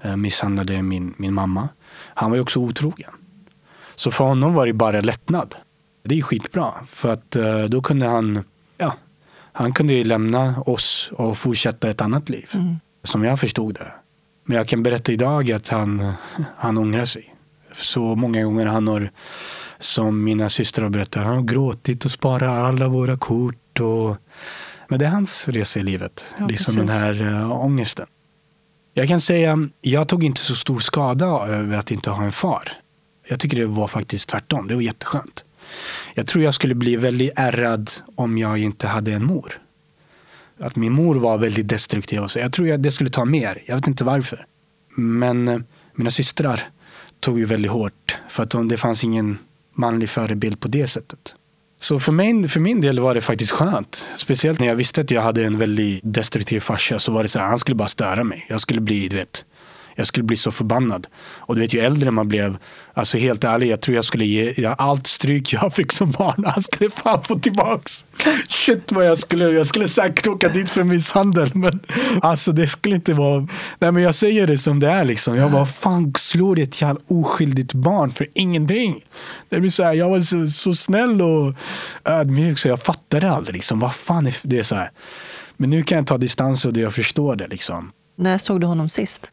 eh, 0.00 0.16
Misshandlade 0.16 0.82
min, 0.82 1.14
min 1.16 1.34
mamma. 1.34 1.68
Han 2.14 2.30
var 2.30 2.36
ju 2.36 2.42
också 2.42 2.58
otrogen. 2.60 3.10
Så 3.96 4.10
för 4.10 4.24
honom 4.24 4.54
var 4.54 4.66
det 4.66 4.72
bara 4.72 5.00
lättnad. 5.00 5.54
Det 6.04 6.18
är 6.18 6.22
skitbra. 6.22 6.72
För 6.88 7.12
att 7.12 7.36
eh, 7.36 7.62
då 7.64 7.82
kunde 7.82 8.06
han, 8.06 8.44
han 9.52 9.72
kunde 9.72 9.92
ju 9.92 10.04
lämna 10.04 10.60
oss 10.60 11.10
och 11.12 11.38
fortsätta 11.38 11.90
ett 11.90 12.00
annat 12.00 12.28
liv. 12.28 12.50
Mm. 12.54 12.76
Som 13.04 13.24
jag 13.24 13.40
förstod 13.40 13.74
det. 13.74 13.92
Men 14.44 14.56
jag 14.56 14.68
kan 14.68 14.82
berätta 14.82 15.12
idag 15.12 15.52
att 15.52 15.68
han, 15.68 16.12
han 16.56 16.78
ångrar 16.78 17.04
sig. 17.04 17.34
Så 17.76 18.14
många 18.14 18.44
gånger 18.44 18.66
han 18.66 18.88
har, 18.88 19.10
som 19.78 20.24
mina 20.24 20.48
systrar 20.50 20.88
berättar, 20.88 21.22
han 21.22 21.36
har 21.36 21.42
gråtit 21.42 22.04
och 22.04 22.10
sparat 22.10 22.50
alla 22.50 22.88
våra 22.88 23.16
kort. 23.16 23.80
Och, 23.80 24.16
men 24.88 24.98
det 24.98 25.06
är 25.06 25.10
hans 25.10 25.48
resa 25.48 25.80
i 25.80 25.82
livet. 25.82 26.34
Ja, 26.38 26.46
liksom 26.46 26.76
den 26.76 26.86
precis. 26.86 27.02
här 27.02 27.22
uh, 27.22 27.52
ångesten. 27.52 28.06
Jag 28.94 29.08
kan 29.08 29.20
säga, 29.20 29.68
jag 29.80 30.08
tog 30.08 30.24
inte 30.24 30.40
så 30.40 30.54
stor 30.54 30.78
skada 30.78 31.26
över 31.26 31.76
att 31.76 31.90
inte 31.90 32.10
ha 32.10 32.24
en 32.24 32.32
far. 32.32 32.72
Jag 33.28 33.40
tycker 33.40 33.56
det 33.56 33.66
var 33.66 33.88
faktiskt 33.88 34.28
tvärtom. 34.28 34.68
Det 34.68 34.74
var 34.74 34.82
jätteskönt. 34.82 35.44
Jag 36.14 36.26
tror 36.26 36.44
jag 36.44 36.54
skulle 36.54 36.74
bli 36.74 36.96
väldigt 36.96 37.32
ärrad 37.36 37.90
om 38.14 38.38
jag 38.38 38.58
inte 38.58 38.86
hade 38.86 39.12
en 39.12 39.24
mor. 39.24 39.52
Att 40.60 40.76
min 40.76 40.92
mor 40.92 41.14
var 41.14 41.38
väldigt 41.38 41.68
destruktiv. 41.68 42.20
och 42.20 42.30
Så 42.30 42.38
jag 42.38 42.52
tror 42.52 42.68
jag 42.68 42.80
det 42.80 42.90
skulle 42.90 43.10
ta 43.10 43.24
mer. 43.24 43.62
Jag 43.66 43.76
vet 43.76 43.86
inte 43.86 44.04
varför. 44.04 44.46
Men 44.96 45.48
eh, 45.48 45.60
mina 45.94 46.10
systrar 46.10 46.60
tog 47.20 47.38
ju 47.38 47.44
väldigt 47.44 47.70
hårt. 47.70 48.18
För 48.28 48.42
att 48.42 48.68
det 48.68 48.76
fanns 48.76 49.04
ingen 49.04 49.38
manlig 49.74 50.08
förebild 50.08 50.60
på 50.60 50.68
det 50.68 50.86
sättet. 50.86 51.34
Så 51.80 52.00
för, 52.00 52.12
mig, 52.12 52.48
för 52.48 52.60
min 52.60 52.80
del 52.80 53.00
var 53.00 53.14
det 53.14 53.20
faktiskt 53.20 53.52
skönt. 53.52 54.08
Speciellt 54.16 54.60
när 54.60 54.66
jag 54.66 54.74
visste 54.74 55.00
att 55.00 55.10
jag 55.10 55.22
hade 55.22 55.44
en 55.44 55.58
väldigt 55.58 56.00
destruktiv 56.04 56.60
farsa. 56.60 56.98
Så 56.98 57.12
var 57.12 57.22
det 57.22 57.28
så 57.28 57.38
här, 57.38 57.46
han 57.46 57.58
skulle 57.58 57.74
bara 57.74 57.88
störa 57.88 58.24
mig. 58.24 58.46
Jag 58.48 58.60
skulle 58.60 58.80
bli, 58.80 59.08
du 59.08 59.16
vet, 59.16 59.44
jag 59.96 60.06
skulle 60.06 60.24
bli 60.24 60.36
så 60.36 60.50
förbannad. 60.50 61.06
Och 61.38 61.54
du 61.54 61.60
vet, 61.60 61.74
ju 61.74 61.80
äldre 61.80 62.10
man 62.10 62.28
blev, 62.28 62.56
alltså 62.94 63.18
helt 63.18 63.44
ärligt, 63.44 63.70
jag 63.70 63.80
tror 63.80 63.94
jag 63.94 64.04
skulle 64.04 64.24
ge 64.24 64.74
allt 64.78 65.06
stryk 65.06 65.52
jag 65.52 65.74
fick 65.74 65.92
som 65.92 66.10
barn. 66.10 66.44
Han 66.54 66.62
skulle 66.62 66.90
fan 66.90 67.22
få 67.22 67.38
tillbaks. 67.38 68.04
Shit 68.48 68.92
vad 68.92 69.06
jag 69.06 69.18
skulle, 69.18 69.44
jag 69.44 69.66
skulle 69.66 69.88
säkert 69.88 70.26
åka 70.26 70.48
dit 70.48 70.70
för 70.70 70.82
misshandel. 70.82 71.50
Men 71.54 71.80
alltså 72.22 72.52
det 72.52 72.68
skulle 72.68 72.94
inte 72.94 73.14
vara, 73.14 73.48
nej 73.78 73.92
men 73.92 74.02
jag 74.02 74.14
säger 74.14 74.46
det 74.46 74.58
som 74.58 74.80
det 74.80 74.88
är 74.88 75.04
liksom. 75.04 75.36
Jag 75.36 75.52
bara, 75.52 75.66
fan 75.66 76.12
slår 76.18 76.58
ett 76.58 76.82
jävla 76.82 77.00
oskyldigt 77.08 77.74
barn 77.74 78.10
för 78.10 78.26
ingenting. 78.34 79.04
Det 79.48 79.60
blir 79.60 79.70
så 79.70 79.82
här, 79.82 79.92
jag 79.92 80.10
var 80.10 80.20
så, 80.20 80.46
så 80.46 80.74
snäll 80.74 81.22
och 81.22 81.54
ödmjuk 82.04 82.58
så 82.58 82.68
jag 82.68 82.82
fattade 82.82 83.30
aldrig 83.30 83.54
liksom, 83.54 83.80
vad 83.80 83.94
fan 83.94 84.26
är 84.26 84.34
det 84.42 84.64
så 84.64 84.74
här. 84.74 84.90
Men 85.56 85.70
nu 85.70 85.82
kan 85.82 85.98
jag 85.98 86.06
ta 86.06 86.18
distans 86.18 86.64
och 86.64 86.72
det 86.72 86.80
jag 86.80 86.94
förstår 86.94 87.36
det 87.36 87.48
liksom. 87.48 87.92
när 88.16 88.38
såg 88.38 88.60
du 88.60 88.66
honom 88.66 88.88
sist? 88.88 89.32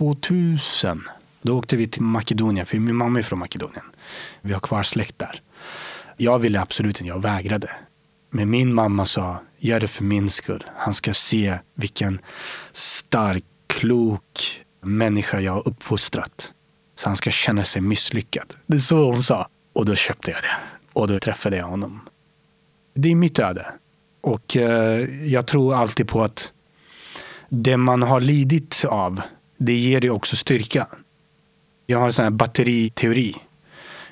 2000. 0.00 1.08
Då 1.42 1.58
åkte 1.58 1.76
vi 1.76 1.86
till 1.86 2.02
Makedonien, 2.02 2.66
för 2.66 2.78
min 2.78 2.96
mamma 2.96 3.18
är 3.18 3.22
från 3.22 3.38
Makedonien. 3.38 3.84
Vi 4.40 4.52
har 4.52 4.60
kvar 4.60 4.82
släkt 4.82 5.18
där. 5.18 5.42
Jag 6.16 6.38
ville 6.38 6.60
absolut 6.60 7.00
inte, 7.00 7.08
jag 7.08 7.22
vägrade. 7.22 7.70
Men 8.30 8.50
min 8.50 8.74
mamma 8.74 9.06
sa, 9.06 9.42
gör 9.58 9.80
det 9.80 9.88
för 9.88 10.04
min 10.04 10.30
skull. 10.30 10.64
Han 10.76 10.94
ska 10.94 11.14
se 11.14 11.58
vilken 11.74 12.20
stark, 12.72 13.44
klok 13.66 14.64
människa 14.82 15.40
jag 15.40 15.52
har 15.52 15.68
uppfostrat. 15.68 16.52
Så 16.96 17.08
han 17.08 17.16
ska 17.16 17.30
känna 17.30 17.64
sig 17.64 17.82
misslyckad. 17.82 18.54
Det 18.66 18.76
är 18.76 18.80
så 18.80 19.04
hon 19.04 19.22
sa. 19.22 19.48
Och 19.72 19.84
då 19.84 19.94
köpte 19.94 20.30
jag 20.30 20.42
det. 20.42 20.56
Och 20.92 21.08
då 21.08 21.18
träffade 21.18 21.56
jag 21.56 21.66
honom. 21.66 22.00
Det 22.94 23.10
är 23.10 23.14
mitt 23.14 23.38
öde. 23.38 23.66
Och 24.20 24.56
eh, 24.56 25.26
jag 25.26 25.46
tror 25.46 25.74
alltid 25.74 26.08
på 26.08 26.22
att 26.22 26.52
det 27.48 27.76
man 27.76 28.02
har 28.02 28.20
lidit 28.20 28.84
av, 28.88 29.20
det 29.60 29.72
ger 29.72 30.00
dig 30.00 30.10
också 30.10 30.36
styrka. 30.36 30.86
Jag 31.86 31.98
har 31.98 32.06
en 32.06 32.12
sån 32.12 32.22
här 32.22 32.30
batteriteori. 32.30 33.36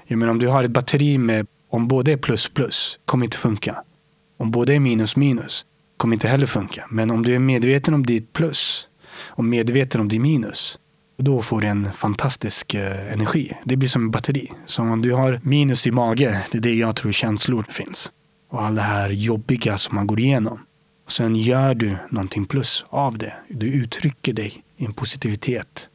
Jag 0.06 0.18
menar, 0.18 0.32
om 0.32 0.38
du 0.38 0.48
har 0.48 0.64
ett 0.64 0.70
batteri 0.70 1.18
med, 1.18 1.46
om 1.70 1.88
båda 1.88 2.12
är 2.12 2.16
plus 2.16 2.48
plus, 2.48 2.98
kommer 3.04 3.24
inte 3.24 3.36
funka. 3.36 3.82
Om 4.38 4.50
båda 4.50 4.74
är 4.74 4.80
minus 4.80 5.16
minus, 5.16 5.66
kommer 5.96 6.16
inte 6.16 6.28
heller 6.28 6.46
funka. 6.46 6.86
Men 6.90 7.10
om 7.10 7.22
du 7.22 7.34
är 7.34 7.38
medveten 7.38 7.94
om 7.94 8.06
ditt 8.06 8.32
plus 8.32 8.88
och 9.20 9.44
medveten 9.44 10.00
om 10.00 10.08
ditt 10.08 10.20
minus, 10.20 10.78
då 11.16 11.42
får 11.42 11.60
du 11.60 11.66
en 11.66 11.92
fantastisk 11.92 12.74
eh, 12.74 13.12
energi. 13.12 13.52
Det 13.64 13.76
blir 13.76 13.88
som 13.88 14.02
en 14.02 14.10
batteri. 14.10 14.52
Så 14.66 14.82
om 14.82 15.02
du 15.02 15.12
har 15.12 15.40
minus 15.42 15.86
i 15.86 15.90
mage, 15.90 16.44
det 16.52 16.58
är 16.58 16.62
det 16.62 16.74
jag 16.74 16.96
tror 16.96 17.12
känslor 17.12 17.66
finns. 17.70 18.12
Och 18.50 18.62
allt 18.62 18.76
det 18.76 18.82
här 18.82 19.10
jobbiga 19.10 19.78
som 19.78 19.94
man 19.94 20.06
går 20.06 20.20
igenom. 20.20 20.60
Och 21.04 21.12
sen 21.12 21.36
gör 21.36 21.74
du 21.74 21.96
någonting 22.10 22.46
plus 22.46 22.84
av 22.88 23.18
det. 23.18 23.34
Du 23.48 23.66
uttrycker 23.66 24.32
dig 24.32 24.64
en 24.78 24.92
positivitet. 24.92 25.88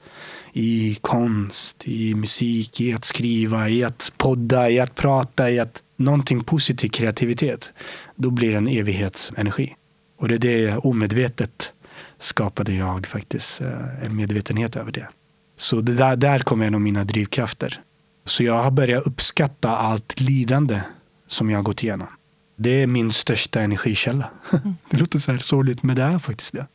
I 0.54 0.98
konst, 1.02 1.88
i 1.88 2.16
musik, 2.16 2.82
i 2.82 2.94
att 2.94 3.06
skriva, 3.06 3.70
i 3.70 3.84
att 3.84 4.14
podda, 4.18 4.70
i 4.70 4.80
att 4.80 4.96
prata, 4.96 5.52
i 5.52 5.60
att 5.60 5.84
någonting 5.98 6.44
positiv 6.44 6.90
kreativitet. 6.90 7.74
Då 8.16 8.30
blir 8.30 8.52
det 8.52 8.58
en 8.58 8.68
evighetsenergi. 8.68 9.76
Och 10.20 10.28
det 10.28 10.36
är 10.36 10.40
det 10.40 10.78
omedvetet 10.78 11.74
skapade 12.20 12.74
jag 12.74 13.08
faktiskt 13.08 13.62
eh, 13.62 14.06
en 14.06 14.16
medvetenhet 14.16 14.76
över 14.76 14.92
det. 14.92 15.10
Så 15.56 15.80
det 15.80 15.94
där, 15.94 16.16
där 16.16 16.40
kommer 16.40 16.68
en 16.68 16.76
av 16.76 16.82
mina 16.82 17.04
drivkrafter. 17.04 17.82
Så 18.26 18.44
jag 18.44 18.64
har 18.64 18.72
börjat 18.72 19.08
uppskatta 19.08 19.70
allt 19.70 20.20
lidande 20.20 20.82
som 21.28 21.50
jag 21.50 21.58
har 21.58 21.64
gått 21.64 21.84
igenom. 21.84 22.08
Det 22.56 22.70
är 22.70 22.88
min 22.88 23.12
största 23.12 23.62
energikälla. 23.62 24.30
Det 24.90 24.98
låter 24.98 25.20
så 25.20 25.32
här 25.32 25.40
sorgligt, 25.40 25.84
men 25.84 25.96
det 25.96 26.04
är 26.04 26.20
faktiskt 26.20 26.54
det. 26.54 26.68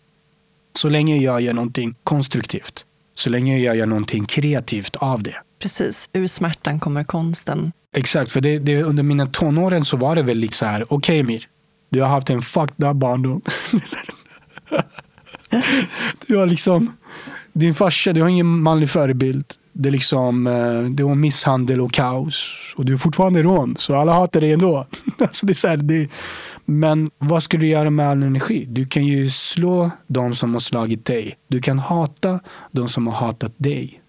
Så 0.78 0.88
länge 0.88 1.16
jag 1.16 1.40
gör 1.40 1.54
någonting 1.54 1.94
konstruktivt, 2.04 2.84
så 3.14 3.30
länge 3.30 3.58
jag 3.58 3.76
gör 3.76 3.86
någonting 3.86 4.24
kreativt 4.24 4.96
av 4.96 5.22
det. 5.22 5.34
Precis, 5.62 6.08
ur 6.12 6.26
smärtan 6.26 6.80
kommer 6.80 7.04
konsten. 7.04 7.72
Exakt, 7.96 8.30
för 8.30 8.40
det, 8.40 8.58
det, 8.58 8.82
under 8.82 9.02
mina 9.02 9.26
tonåren 9.26 9.84
så 9.84 9.96
var 9.96 10.14
det 10.14 10.22
väl 10.22 10.38
liksom 10.38 10.66
så 10.66 10.70
här, 10.70 10.82
okej 10.82 10.96
okay, 10.96 11.18
Emir, 11.18 11.44
du 11.90 12.02
har 12.02 12.08
haft 12.08 12.30
en 12.30 12.42
fucked 12.42 12.88
up 12.88 12.96
barndom. 12.96 13.40
du 16.26 16.36
har 16.36 16.46
liksom, 16.46 16.96
din 17.52 17.74
farsa, 17.74 18.12
du 18.12 18.22
har 18.22 18.28
ingen 18.28 18.46
manlig 18.60 18.90
förebild. 18.90 19.44
Det 19.72 19.88
är 19.88 19.92
liksom, 19.92 20.46
eh, 20.46 20.82
det 20.82 21.02
var 21.02 21.14
misshandel 21.14 21.80
och 21.80 21.92
kaos. 21.92 22.54
Och 22.76 22.84
du 22.84 22.92
är 22.92 22.98
fortfarande 22.98 23.42
rom, 23.42 23.76
så 23.78 23.96
alla 23.96 24.12
hatar 24.12 24.40
dig 24.40 24.52
ändå. 24.52 24.86
alltså 25.18 25.46
det 25.46 25.52
är 25.52 25.54
så 25.54 25.68
här, 25.68 25.76
det, 25.76 26.08
men 26.70 27.10
vad 27.18 27.42
ska 27.42 27.58
du 27.58 27.66
göra 27.66 27.90
med 27.90 28.08
all 28.08 28.22
energi? 28.22 28.64
Du 28.68 28.86
kan 28.86 29.06
ju 29.06 29.30
slå 29.30 29.90
de 30.06 30.34
som 30.34 30.52
har 30.52 30.60
slagit 30.60 31.04
dig. 31.04 31.38
Du 31.46 31.60
kan 31.60 31.78
hata 31.78 32.40
de 32.72 32.88
som 32.88 33.06
har 33.06 33.14
hatat 33.14 33.52
dig. 33.56 34.00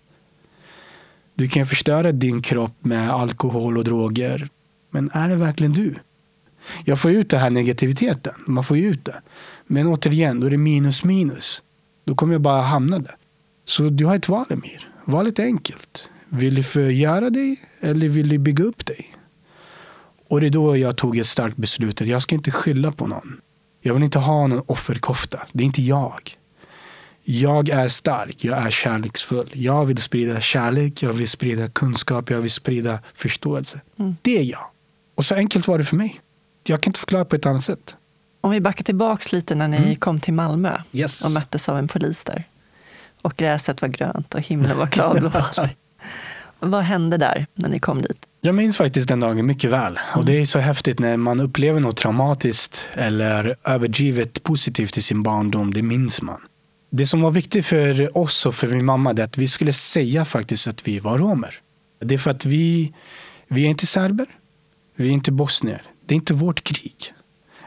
Du 1.36 1.48
kan 1.48 1.66
förstöra 1.66 2.12
din 2.12 2.42
kropp 2.42 2.76
med 2.80 3.10
alkohol 3.10 3.78
och 3.78 3.84
droger. 3.84 4.50
Men 4.92 5.12
är 5.14 5.30
det 5.30 5.36
verkligen 5.36 5.74
du? 5.74 5.96
Jag 6.86 7.00
får 7.00 7.12
ut 7.12 7.30
den 7.30 7.40
här 7.40 7.50
negativiteten. 7.50 8.34
Man 8.48 8.64
får 8.64 8.78
ju 8.78 8.88
ut 8.88 9.06
det. 9.06 9.22
Men 9.68 9.88
återigen, 9.88 10.40
då 10.40 10.48
är 10.48 10.52
det 10.52 10.58
minus 10.58 11.04
minus. 11.04 11.64
Då 12.06 12.16
kommer 12.16 12.34
jag 12.34 12.42
bara 12.42 12.62
hamna 12.62 13.00
där. 13.00 13.16
Så 13.66 13.84
du 13.84 14.06
har 14.06 14.16
ett 14.16 14.30
val 14.30 14.46
Emir. 14.50 14.90
Valet 15.06 15.40
är 15.40 15.44
enkelt. 15.44 16.10
Vill 16.30 16.56
du 16.56 16.64
förgöra 16.64 17.30
dig 17.30 17.62
eller 17.80 18.08
vill 18.08 18.30
du 18.30 18.38
bygga 18.38 18.64
upp 18.64 18.86
dig? 18.86 19.16
Och 20.30 20.42
det 20.42 20.48
är 20.48 20.52
då 20.52 20.78
jag 20.78 20.98
tog 20.98 21.18
ett 21.18 21.28
starkt 21.28 21.58
beslut 21.58 22.02
att 22.02 22.08
jag 22.08 22.22
ska 22.22 22.36
inte 22.36 22.52
skylla 22.52 22.92
på 22.92 23.08
någon. 23.08 23.42
Jag 23.82 23.94
vill 23.94 24.04
inte 24.04 24.20
ha 24.20 24.48
någon 24.48 24.64
offerkofta. 24.68 25.48
Det 25.52 25.64
är 25.64 25.66
inte 25.66 25.82
jag. 25.82 26.36
Jag 27.24 27.70
är 27.70 27.88
stark, 27.88 28.44
jag 28.44 28.58
är 28.58 28.70
kärleksfull. 28.72 29.50
Jag 29.54 29.86
vill 29.86 29.98
sprida 29.98 30.42
kärlek, 30.42 31.04
jag 31.04 31.14
vill 31.14 31.28
sprida 31.28 31.68
kunskap, 31.70 32.30
jag 32.30 32.42
vill 32.42 32.52
sprida 32.52 33.00
förståelse. 33.16 33.82
Mm. 34.00 34.16
Det 34.22 34.38
är 34.40 34.44
jag. 34.44 34.66
Och 35.16 35.26
så 35.26 35.36
enkelt 35.36 35.68
var 35.68 35.78
det 35.78 35.84
för 35.86 35.96
mig. 35.96 36.22
Jag 36.68 36.82
kan 36.82 36.90
inte 36.90 37.00
förklara 37.00 37.26
på 37.26 37.36
ett 37.36 37.46
annat 37.46 37.64
sätt. 37.64 37.96
Om 38.42 38.52
vi 38.52 38.62
backar 38.62 38.84
tillbaks 38.84 39.32
lite 39.32 39.56
när 39.56 39.68
ni 39.68 39.78
Mm. 39.78 39.96
kom 39.96 40.20
till 40.20 40.34
Malmö 40.34 40.78
Yes. 40.92 41.26
och 41.26 41.32
möttes 41.32 41.70
av 41.70 41.78
en 41.78 41.88
polis 41.88 42.24
där. 42.24 42.44
Och 43.22 43.34
gräset 43.36 43.82
var 43.82 43.90
grönt 43.90 44.34
och 44.36 44.42
himlen 44.42 44.78
var 44.78 44.88
klarblå. 44.88 45.32
Vad 46.60 46.84
hände 46.84 47.18
där 47.18 47.48
när 47.54 47.70
ni 47.70 47.80
kom 47.80 48.02
dit? 48.02 48.26
Jag 48.42 48.56
minns 48.56 48.78
faktiskt 48.78 49.08
den 49.08 49.20
dagen 49.20 49.46
mycket 49.46 49.72
väl. 49.72 50.00
Och 50.16 50.26
det 50.26 50.42
är 50.42 50.46
så 50.46 50.60
häftigt 50.60 51.00
när 51.00 51.18
man 51.18 51.40
upplever 51.40 51.80
något 51.80 51.98
traumatiskt 51.98 52.90
eller 52.94 53.56
överdrivet 53.64 54.44
positivt 54.44 54.98
i 54.98 55.02
sin 55.02 55.24
barndom. 55.24 55.74
Det 55.74 55.82
minns 55.82 56.22
man. 56.22 56.42
Det 56.92 57.08
som 57.08 57.22
var 57.22 57.32
viktigt 57.32 57.66
för 57.66 58.18
oss 58.18 58.46
och 58.46 58.56
för 58.56 58.68
min 58.68 58.86
mamma 58.86 59.12
är 59.12 59.20
att 59.20 59.38
vi 59.38 59.48
skulle 59.48 59.74
säga 59.74 60.26
faktiskt 60.26 60.68
att 60.68 60.88
vi 60.88 61.00
var 61.00 61.18
romer. 61.18 61.56
Det 62.02 62.14
är 62.14 62.18
för 62.18 62.32
att 62.32 62.46
vi, 62.46 62.94
vi 63.48 63.66
är 63.66 63.70
inte 63.70 63.86
serber, 63.86 64.26
vi 64.96 65.08
är 65.08 65.12
inte 65.12 65.32
bosnier. 65.32 65.84
Det 66.06 66.14
är 66.14 66.16
inte 66.16 66.34
vårt 66.34 66.64
krig. 66.64 67.14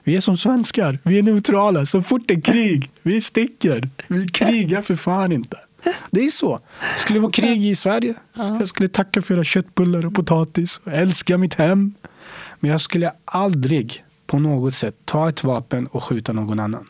Vi 0.04 0.16
är 0.16 0.20
som 0.20 0.36
svenskar, 0.36 0.98
vi 1.02 1.18
är 1.18 1.22
neutrala. 1.22 1.86
Så 1.86 2.02
fort 2.02 2.22
det 2.26 2.34
är 2.34 2.40
krig, 2.40 2.90
vi 3.02 3.20
sticker. 3.20 3.88
Vi 4.08 4.28
krigar 4.28 4.82
för 4.82 4.96
fan 4.96 5.32
inte. 5.32 5.56
Det 6.10 6.24
är 6.24 6.28
så. 6.28 6.60
Skulle 6.98 7.16
det 7.16 7.22
vara 7.22 7.32
krig 7.32 7.66
i 7.66 7.74
Sverige, 7.74 8.14
jag 8.34 8.68
skulle 8.68 8.88
tacka 8.88 9.22
för 9.22 9.34
era 9.34 9.44
köttbullar 9.44 10.06
och 10.06 10.14
potatis 10.14 10.80
och 10.84 10.92
älska 10.92 11.38
mitt 11.38 11.54
hem. 11.54 11.94
Men 12.60 12.70
jag 12.70 12.80
skulle 12.80 13.12
aldrig 13.24 14.04
på 14.26 14.38
något 14.38 14.74
sätt 14.74 14.96
ta 15.04 15.28
ett 15.28 15.44
vapen 15.44 15.86
och 15.86 16.04
skjuta 16.04 16.32
någon 16.32 16.60
annan. 16.60 16.86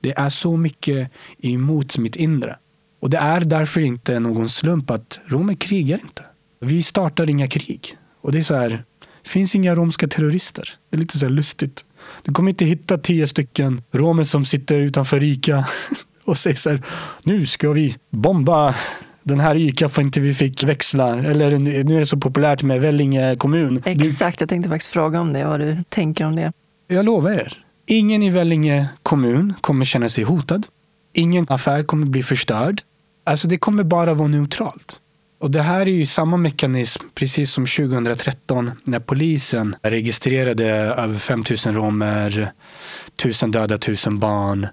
Det 0.00 0.12
är 0.12 0.28
så 0.28 0.56
mycket 0.56 1.10
emot 1.38 1.98
mitt 1.98 2.16
inre. 2.16 2.56
Och 3.00 3.10
det 3.10 3.18
är 3.18 3.40
därför 3.40 3.80
inte 3.80 4.20
någon 4.20 4.48
slump 4.48 4.90
att 4.90 5.20
romer 5.26 5.54
krigar 5.54 5.98
inte. 6.02 6.24
Vi 6.60 6.82
startar 6.82 7.30
inga 7.30 7.48
krig. 7.48 7.96
Och 8.20 8.32
det 8.32 8.38
är 8.38 8.42
så 8.42 8.54
här, 8.54 8.84
finns 9.24 9.54
inga 9.54 9.74
romska 9.74 10.08
terrorister. 10.08 10.68
Det 10.90 10.96
är 10.96 11.00
lite 11.00 11.18
så 11.18 11.28
lustigt. 11.28 11.84
Du 12.22 12.32
kommer 12.32 12.50
inte 12.50 12.64
hitta 12.64 12.98
tio 12.98 13.26
stycken 13.26 13.82
romer 13.92 14.24
som 14.24 14.44
sitter 14.44 14.80
utanför 14.80 15.22
ICA 15.22 15.66
och 16.24 16.36
säger 16.36 16.56
så 16.56 16.70
här, 16.70 16.82
nu 17.22 17.46
ska 17.46 17.72
vi 17.72 17.96
bomba 18.10 18.74
den 19.22 19.40
här 19.40 19.54
ICA 19.54 19.88
för 19.88 20.02
inte 20.02 20.20
vi 20.20 20.34
fick 20.34 20.64
växla. 20.64 21.18
Eller 21.18 21.58
nu 21.58 21.96
är 21.96 22.00
det 22.00 22.06
så 22.06 22.16
populärt 22.16 22.62
med 22.62 22.80
Vellinge 22.80 23.36
kommun. 23.36 23.82
Exakt, 23.84 24.40
jag 24.40 24.48
tänkte 24.48 24.70
faktiskt 24.70 24.92
fråga 24.92 25.20
om 25.20 25.32
det, 25.32 25.44
vad 25.44 25.60
du 25.60 25.76
tänker 25.88 26.26
om 26.26 26.36
det. 26.36 26.52
Jag 26.88 27.04
lovar 27.04 27.30
er, 27.30 27.64
ingen 27.86 28.22
i 28.22 28.30
Vellinge 28.30 28.86
kommun 29.02 29.54
kommer 29.60 29.84
känna 29.84 30.08
sig 30.08 30.24
hotad. 30.24 30.66
Ingen 31.14 31.46
affär 31.48 31.82
kommer 31.82 32.06
bli 32.06 32.22
förstörd. 32.22 32.82
Alltså 33.26 33.48
det 33.48 33.58
kommer 33.58 33.84
bara 33.84 34.14
vara 34.14 34.28
neutralt. 34.28 35.00
Och 35.40 35.50
det 35.50 35.62
här 35.62 35.80
är 35.80 35.86
ju 35.86 36.06
samma 36.06 36.36
mekanism 36.36 37.04
precis 37.14 37.52
som 37.52 37.66
2013 37.66 38.70
när 38.84 39.00
polisen 39.00 39.76
registrerade 39.82 40.66
över 40.70 41.18
5000 41.18 41.74
romer, 41.74 42.52
1000 43.16 43.50
döda, 43.50 43.74
1000 43.74 44.18
barn. 44.18 44.66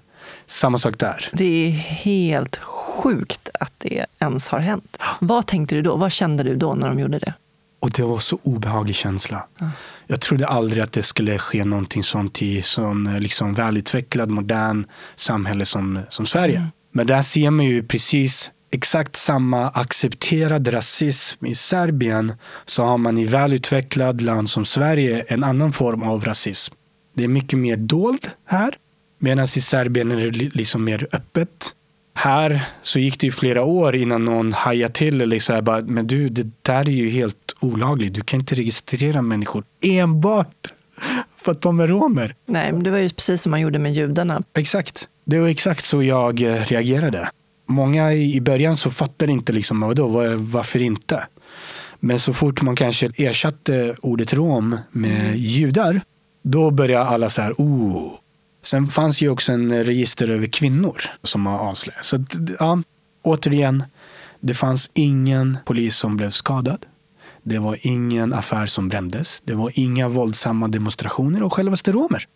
Samma 0.50 0.78
sak 0.78 0.98
där. 0.98 1.28
Det 1.32 1.66
är 1.66 1.70
helt 1.70 2.56
sjukt 2.56 3.50
att 3.60 3.72
det 3.78 4.06
ens 4.18 4.48
har 4.48 4.58
hänt. 4.58 4.96
Vad 5.20 5.46
tänkte 5.46 5.74
du 5.74 5.82
då? 5.82 5.96
Vad 5.96 6.12
kände 6.12 6.42
du 6.42 6.56
då 6.56 6.74
när 6.74 6.88
de 6.88 6.98
gjorde 6.98 7.18
det? 7.18 7.34
Och 7.80 7.90
det 7.90 8.02
var 8.02 8.18
så 8.18 8.38
obehaglig 8.42 8.94
känsla. 8.94 9.46
Ja. 9.58 9.70
Jag 10.06 10.20
trodde 10.20 10.46
aldrig 10.46 10.82
att 10.82 10.92
det 10.92 11.02
skulle 11.02 11.38
ske 11.38 11.64
någonting 11.64 12.02
sånt 12.02 12.42
i 12.42 12.62
sån 12.62 13.16
liksom 13.18 13.54
välutvecklad, 13.54 14.30
modern 14.30 14.86
samhälle 15.16 15.64
som, 15.64 16.00
som 16.08 16.26
Sverige. 16.26 16.56
Mm. 16.56 16.68
Men 16.92 17.06
där 17.06 17.22
ser 17.22 17.50
man 17.50 17.66
ju 17.66 17.82
precis 17.82 18.50
exakt 18.70 19.16
samma 19.16 19.68
accepterad 19.68 20.74
rasism 20.74 21.46
i 21.46 21.54
Serbien 21.54 22.32
så 22.64 22.82
har 22.82 22.98
man 22.98 23.18
i 23.18 23.24
välutvecklad 23.24 24.20
land 24.20 24.50
som 24.50 24.64
Sverige 24.64 25.24
en 25.28 25.44
annan 25.44 25.72
form 25.72 26.02
av 26.02 26.24
rasism. 26.24 26.74
Det 27.14 27.24
är 27.24 27.28
mycket 27.28 27.58
mer 27.58 27.76
dold 27.76 28.30
här 28.46 28.74
medan 29.20 29.44
i 29.44 29.48
Serbien 29.48 30.10
är 30.10 30.30
det 30.30 30.54
liksom 30.54 30.84
mer 30.84 31.06
öppet. 31.12 31.74
Här 32.14 32.62
så 32.82 32.98
gick 32.98 33.20
det 33.20 33.26
ju 33.26 33.32
flera 33.32 33.64
år 33.64 33.96
innan 33.96 34.24
någon 34.24 34.52
hajade 34.52 34.94
till. 34.94 35.20
Eller 35.20 35.38
så 35.38 35.52
här 35.52 35.62
bara, 35.62 35.82
men 35.82 36.06
du, 36.06 36.28
det 36.28 36.50
där 36.62 36.88
är 36.88 36.92
ju 36.92 37.10
helt 37.10 37.56
olagligt. 37.60 38.14
Du 38.14 38.20
kan 38.20 38.40
inte 38.40 38.54
registrera 38.54 39.22
människor 39.22 39.64
enbart 39.84 40.72
för 41.42 41.52
att 41.52 41.62
de 41.62 41.80
är 41.80 41.88
romer. 41.88 42.34
Nej, 42.46 42.72
men 42.72 42.82
det 42.82 42.90
var 42.90 42.98
ju 42.98 43.08
precis 43.08 43.42
som 43.42 43.50
man 43.50 43.60
gjorde 43.60 43.78
med 43.78 43.92
judarna. 43.92 44.42
Exakt. 44.56 45.08
Det 45.24 45.38
var 45.38 45.48
exakt 45.48 45.84
så 45.84 46.02
jag 46.02 46.42
eh, 46.42 46.64
reagerade 46.64 47.28
många 47.70 48.12
i 48.12 48.40
början 48.40 48.76
så 48.76 48.90
fattade 48.90 49.32
inte 49.32 49.52
liksom, 49.52 49.80
vadå, 49.80 50.36
varför 50.36 50.82
inte? 50.82 51.26
Men 52.00 52.18
så 52.18 52.34
fort 52.34 52.62
man 52.62 52.76
kanske 52.76 53.10
ersatte 53.16 53.94
ordet 54.02 54.34
rom 54.34 54.78
med 54.90 55.20
mm. 55.20 55.36
judar, 55.36 56.00
då 56.42 56.70
började 56.70 57.04
alla 57.04 57.28
så 57.28 57.42
här, 57.42 57.52
oh. 57.52 58.12
Sen 58.62 58.86
fanns 58.86 59.22
ju 59.22 59.28
också 59.28 59.52
en 59.52 59.84
register 59.84 60.30
över 60.30 60.46
kvinnor 60.46 61.02
som 61.22 61.46
har 61.46 61.58
avslöjat. 61.58 62.04
Så 62.04 62.24
ja, 62.58 62.82
återigen, 63.22 63.84
det 64.40 64.54
fanns 64.54 64.90
ingen 64.94 65.58
polis 65.64 65.96
som 65.96 66.16
blev 66.16 66.30
skadad. 66.30 66.86
Det 67.42 67.58
var 67.58 67.78
ingen 67.80 68.32
affär 68.32 68.66
som 68.66 68.88
brändes. 68.88 69.42
Det 69.44 69.54
var 69.54 69.72
inga 69.74 70.08
våldsamma 70.08 70.68
demonstrationer 70.68 71.42
och 71.42 71.52
självaste 71.52 71.92
romer. 71.92 72.26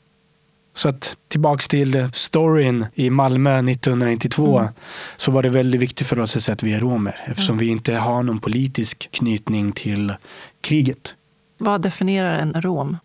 Så 0.74 0.88
att 0.88 1.16
tillbaks 1.28 1.68
till 1.68 2.08
storyn 2.12 2.86
i 2.94 3.10
Malmö 3.10 3.58
1992 3.58 4.58
mm. 4.58 4.72
så 5.16 5.30
var 5.30 5.42
det 5.42 5.48
väldigt 5.48 5.80
viktigt 5.80 6.06
för 6.06 6.20
oss 6.20 6.36
att 6.36 6.42
säga 6.42 6.52
att 6.52 6.62
vi 6.62 6.72
är 6.72 6.80
romer 6.80 7.20
eftersom 7.26 7.52
mm. 7.52 7.66
vi 7.66 7.72
inte 7.72 7.94
har 7.94 8.22
någon 8.22 8.38
politisk 8.38 9.08
knytning 9.10 9.72
till 9.72 10.14
kriget. 10.60 11.14
Vad 11.58 11.82
definierar 11.82 12.34
en 12.34 12.62
rom? 12.62 12.96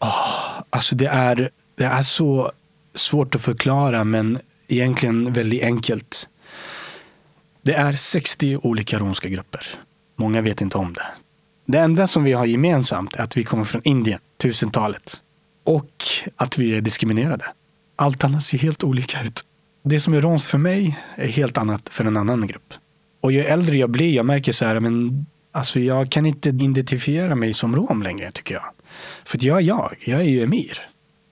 Oh, 0.00 0.62
alltså 0.70 0.96
det 0.96 1.06
är, 1.06 1.50
det 1.80 1.86
är 1.86 2.02
så 2.02 2.52
svårt 2.94 3.34
att 3.34 3.40
förklara 3.40 4.04
men 4.04 4.38
egentligen 4.68 5.32
väldigt 5.32 5.62
enkelt. 5.62 6.28
Det 7.62 7.74
är 7.74 7.92
60 7.92 8.56
olika 8.62 8.98
romska 8.98 9.28
grupper. 9.28 9.66
Många 10.16 10.40
vet 10.40 10.60
inte 10.60 10.78
om 10.78 10.92
det. 10.92 11.06
Det 11.66 11.78
enda 11.78 12.06
som 12.06 12.24
vi 12.24 12.32
har 12.32 12.46
gemensamt 12.46 13.16
är 13.16 13.22
att 13.22 13.36
vi 13.36 13.44
kommer 13.44 13.64
från 13.64 13.82
Indien, 13.84 14.20
tusentalet 14.42 15.20
och 15.64 15.90
att 16.36 16.58
vi 16.58 16.76
är 16.76 16.80
diskriminerade. 16.80 17.44
Allt 17.96 18.24
annat 18.24 18.44
ser 18.44 18.58
helt 18.58 18.84
olika 18.84 19.22
ut. 19.22 19.42
Det 19.84 20.00
som 20.00 20.14
är 20.14 20.20
romskt 20.20 20.50
för 20.50 20.58
mig 20.58 20.98
är 21.14 21.28
helt 21.28 21.58
annat 21.58 21.88
för 21.88 22.04
en 22.04 22.16
annan 22.16 22.46
grupp. 22.46 22.74
Och 23.20 23.32
ju 23.32 23.40
äldre 23.40 23.76
jag 23.76 23.90
blir, 23.90 24.14
jag 24.14 24.26
märker 24.26 24.52
så 24.52 24.64
här, 24.64 24.80
men 24.80 25.26
alltså 25.52 25.80
jag 25.80 26.10
kan 26.10 26.26
inte 26.26 26.48
identifiera 26.48 27.34
mig 27.34 27.54
som 27.54 27.76
rom 27.76 28.02
längre 28.02 28.32
tycker 28.32 28.54
jag. 28.54 28.64
För 29.24 29.38
jag 29.44 29.58
är 29.58 29.62
jag, 29.62 29.94
jag 30.00 30.20
är 30.20 30.24
ju 30.24 30.42
emir. 30.42 30.89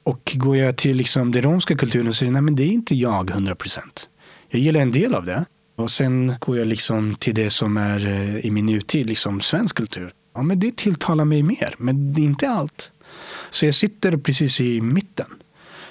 Och 0.09 0.33
går 0.35 0.57
jag 0.57 0.77
till 0.77 0.97
liksom 0.97 1.33
den 1.33 1.43
romska 1.43 1.77
kulturen 1.77 2.15
så 2.15 2.25
är 2.25 2.31
nej 2.31 2.43
men 2.43 2.57
det 2.57 2.63
är 2.63 2.73
inte 2.73 2.95
jag 2.95 3.31
100 3.31 3.55
procent. 3.55 4.09
Jag 4.49 4.61
gillar 4.61 4.81
en 4.81 4.93
del 4.93 5.15
av 5.15 5.25
det. 5.25 5.45
Och 5.77 5.91
sen 5.91 6.35
går 6.41 6.59
jag 6.59 6.67
liksom 6.67 7.15
till 7.15 7.35
det 7.35 7.51
som 7.51 7.77
är 7.77 8.07
eh, 8.07 8.47
i 8.47 8.51
min 8.51 8.67
nutid, 8.67 9.07
liksom 9.07 9.41
svensk 9.41 9.77
kultur. 9.77 10.13
Ja 10.35 10.43
men 10.43 10.61
det 10.61 10.77
tilltalar 10.77 11.25
mig 11.25 11.43
mer, 11.43 11.75
men 11.79 12.13
det 12.13 12.21
är 12.21 12.25
inte 12.25 12.51
allt. 12.51 12.93
Så 13.51 13.65
jag 13.65 13.75
sitter 13.75 14.17
precis 14.17 14.61
i 14.61 14.81
mitten. 14.81 15.27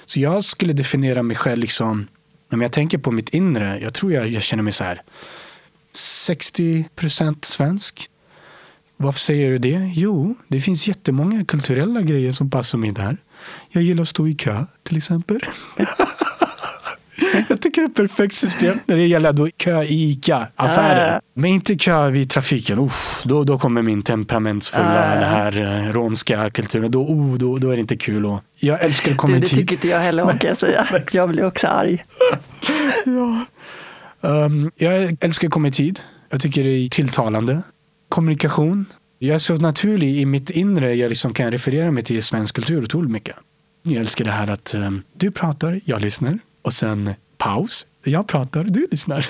Så 0.04 0.20
jag 0.20 0.44
skulle 0.44 0.72
definiera 0.72 1.22
mig 1.22 1.36
själv 1.36 1.60
liksom, 1.60 2.06
om 2.52 2.60
jag 2.60 2.72
tänker 2.72 2.98
på 2.98 3.10
mitt 3.10 3.28
inre, 3.28 3.78
jag 3.80 3.94
tror 3.94 4.12
jag, 4.12 4.28
jag 4.28 4.42
känner 4.42 4.62
mig 4.62 4.72
så 4.72 4.84
här 4.84 5.00
60 5.92 6.88
procent 6.94 7.44
svensk. 7.44 8.10
Varför 8.96 9.20
säger 9.20 9.50
du 9.50 9.58
det? 9.58 9.92
Jo, 9.94 10.34
det 10.48 10.60
finns 10.60 10.88
jättemånga 10.88 11.44
kulturella 11.44 12.02
grejer 12.02 12.32
som 12.32 12.50
passar 12.50 12.78
mig 12.78 12.92
där. 12.92 13.18
Jag 13.68 13.82
gillar 13.82 14.02
att 14.02 14.08
stå 14.08 14.28
i 14.28 14.34
kö 14.34 14.64
till 14.82 14.96
exempel. 14.96 15.40
Jag 17.48 17.60
tycker 17.60 17.82
det 17.82 17.86
är 17.86 17.88
ett 17.88 17.94
perfekt 17.94 18.34
system 18.34 18.78
när 18.86 18.96
det 18.96 19.06
gäller 19.06 19.32
då 19.32 19.48
kö 19.56 19.82
i 19.82 20.10
ICA-affärer. 20.10 21.14
Uh. 21.14 21.20
Men 21.34 21.50
inte 21.50 21.74
kö 21.74 22.10
vid 22.10 22.30
trafiken. 22.30 22.78
Uff, 22.78 23.22
då, 23.24 23.44
då 23.44 23.58
kommer 23.58 23.82
min 23.82 24.02
temperamentsfulla 24.02 25.14
uh. 25.14 25.20
den 25.20 25.28
här 25.28 25.86
uh, 25.86 25.92
romska 25.92 26.50
kulturen. 26.50 26.90
Då, 26.90 27.02
oh, 27.02 27.34
då, 27.34 27.58
då 27.58 27.70
är 27.70 27.76
det 27.76 27.80
inte 27.80 27.96
kul. 27.96 28.26
Och 28.26 28.40
jag 28.60 28.84
älskar 28.84 29.12
att 29.12 29.16
komma 29.16 29.34
du, 29.34 29.40
Det 29.40 29.46
tycker 29.46 29.74
inte 29.74 29.88
jag 29.88 30.00
heller 30.00 30.22
om 30.32 30.38
kan 30.38 30.48
jag 30.48 30.58
säga. 30.58 31.02
Jag 31.12 31.28
blir 31.28 31.46
också 31.46 31.66
arg. 31.66 32.04
ja. 33.04 33.44
Um, 34.20 34.70
jag 34.76 35.16
älskar 35.20 35.70
tid. 35.70 36.00
Jag 36.30 36.40
tycker 36.40 36.64
det 36.64 36.70
är 36.70 36.88
tilltalande. 36.88 37.62
Kommunikation. 38.08 38.86
Jag 39.18 39.34
är 39.34 39.38
så 39.38 39.56
naturlig 39.56 40.16
i 40.16 40.26
mitt 40.26 40.50
inre. 40.50 40.94
Jag 40.94 41.08
liksom 41.08 41.34
kan 41.34 41.50
referera 41.50 41.90
mig 41.90 42.02
till 42.02 42.22
svensk 42.22 42.54
kultur 42.54 42.84
otroligt 42.84 43.10
mycket. 43.10 43.36
Jag 43.82 43.94
älskar 43.94 44.24
det 44.24 44.30
här 44.30 44.50
att 44.50 44.74
um, 44.74 45.02
du 45.12 45.30
pratar, 45.30 45.80
jag 45.84 46.00
lyssnar. 46.00 46.38
Och 46.62 46.72
sen 46.72 47.14
paus. 47.38 47.86
Jag 48.04 48.26
pratar, 48.26 48.64
du 48.64 48.86
lyssnar. 48.90 49.26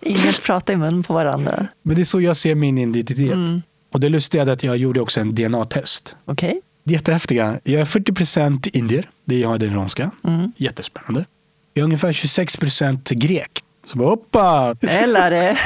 Inget 0.00 0.42
prata 0.42 0.72
i 0.72 0.76
mun 0.76 1.02
på 1.02 1.14
varandra. 1.14 1.66
Men 1.82 1.96
det 1.96 2.02
är 2.02 2.04
så 2.04 2.20
jag 2.20 2.36
ser 2.36 2.54
min 2.54 2.78
identitet. 2.78 3.32
Mm. 3.32 3.62
Och 3.92 4.00
det 4.00 4.08
lustiga 4.08 4.42
är 4.42 4.46
att 4.46 4.62
jag 4.62 4.76
gjorde 4.76 5.00
också 5.00 5.20
en 5.20 5.34
DNA-test. 5.34 6.16
Okej. 6.24 6.48
Okay. 6.48 6.60
Jättehäftiga. 6.84 7.60
Jag 7.64 7.80
är 7.80 7.84
40 7.84 8.12
procent 8.12 8.66
indier. 8.66 9.08
Det 9.24 9.34
är 9.34 9.40
jag 9.40 9.60
den 9.60 9.74
romska. 9.74 10.10
Mm. 10.24 10.52
Jättespännande. 10.56 11.24
Jag 11.74 11.80
är 11.80 11.84
ungefär 11.84 12.12
26 12.12 12.56
procent 12.56 13.10
grek. 13.10 13.50
Så 13.86 13.98
bara, 13.98 14.08
hoppa! 14.08 14.76
Eller 14.80 15.30
det. 15.30 15.58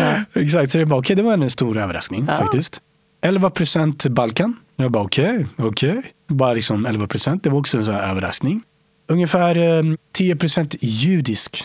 Ja. 0.00 0.40
Exakt, 0.40 0.72
så 0.72 0.78
det, 0.78 0.86
bara, 0.86 1.00
okay, 1.00 1.16
det 1.16 1.22
var 1.22 1.32
en 1.32 1.50
stor 1.50 1.76
överraskning 1.76 2.24
ja. 2.28 2.36
faktiskt. 2.36 2.80
11 3.22 3.50
procent 3.50 4.06
Balkan. 4.06 4.56
Jag 4.76 4.90
bara 4.90 5.04
okej, 5.04 5.30
okay, 5.30 5.46
okej. 5.56 5.98
Okay. 5.98 6.10
Bara 6.28 6.52
liksom 6.52 6.86
11 6.86 7.06
procent. 7.06 7.42
Det 7.42 7.50
var 7.50 7.58
också 7.58 7.78
en 7.78 7.84
sån 7.84 7.94
överraskning. 7.94 8.62
Ungefär 9.08 9.58
eh, 9.58 9.94
10 10.12 10.36
procent 10.36 10.74
judisk. 10.80 11.64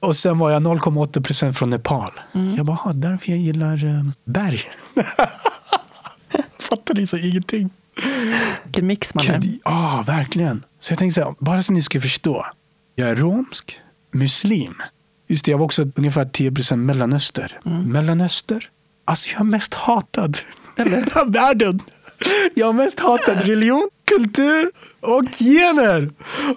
Och 0.00 0.16
sen 0.16 0.38
var 0.38 0.50
jag 0.50 0.62
0,8 0.62 1.22
procent 1.22 1.58
från 1.58 1.70
Nepal. 1.70 2.12
Mm. 2.32 2.56
Jag 2.56 2.66
bara, 2.66 2.92
därför 2.92 3.30
jag 3.30 3.38
gillar 3.38 3.84
eh, 3.84 4.04
berg. 4.24 4.60
Fattar 6.58 6.94
ni 6.94 7.06
så 7.06 7.16
ingenting. 7.16 7.70
Vilken 8.64 8.86
mix 8.86 9.14
man 9.14 9.26
är. 9.26 9.40
Ja, 9.64 10.04
verkligen. 10.06 10.64
Så 10.80 10.92
jag 10.92 10.98
tänkte 10.98 11.20
så 11.20 11.26
här, 11.26 11.34
bara 11.38 11.62
så 11.62 11.72
ni 11.72 11.82
ska 11.82 12.00
förstå. 12.00 12.46
Jag 12.94 13.08
är 13.08 13.16
romsk, 13.16 13.78
muslim. 14.12 14.74
Just 15.34 15.44
det, 15.44 15.50
jag 15.50 15.58
var 15.58 15.64
också 15.64 15.84
ungefär 15.94 16.24
10 16.24 16.52
procent 16.52 16.82
mellanöster. 16.82 17.60
Mm. 17.66 17.82
Mellanöster? 17.82 18.68
Alltså 19.04 19.30
jag 19.32 19.40
är 19.40 19.44
mest 19.44 19.74
hatad 19.74 20.38
i 20.76 20.82
hela 20.82 21.24
världen. 21.24 21.82
Jag 22.54 22.66
har 22.66 22.72
mest 22.72 23.00
hatat 23.00 23.48
religion, 23.48 23.88
kultur 24.04 24.70
och 25.00 25.24
gener. 25.38 26.10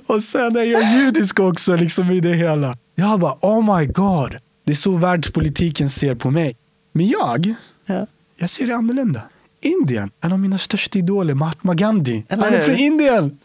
Och 0.08 0.24
sen 0.24 0.56
är 0.58 0.64
jag 0.64 0.94
judisk 0.94 1.40
också 1.40 1.76
liksom 1.76 2.12
i 2.12 2.20
det 2.20 2.34
hela. 2.34 2.78
Jag 2.96 3.20
bara, 3.20 3.38
oh 3.42 3.78
my 3.80 3.86
god. 3.86 4.38
Det 4.66 4.72
är 4.72 4.76
så 4.76 4.92
världspolitiken 4.98 5.90
ser 5.90 6.16
på 6.16 6.32
mig. 6.32 6.56
Men 6.94 7.08
jag, 7.08 7.54
Ja. 7.86 8.08
jag 8.38 8.50
ser 8.50 8.68
det 8.68 8.76
annorlunda. 8.76 9.22
Indien, 9.62 10.10
en 10.22 10.34
av 10.34 10.40
mina 10.40 10.58
största 10.58 11.00
idoler, 11.00 11.34
Mahatma 11.34 11.74
Gandhi. 11.74 12.26
Eller 12.30 12.44
Han 12.44 12.54
är 12.54 12.62
från 12.62 12.76
Indien. 12.76 13.40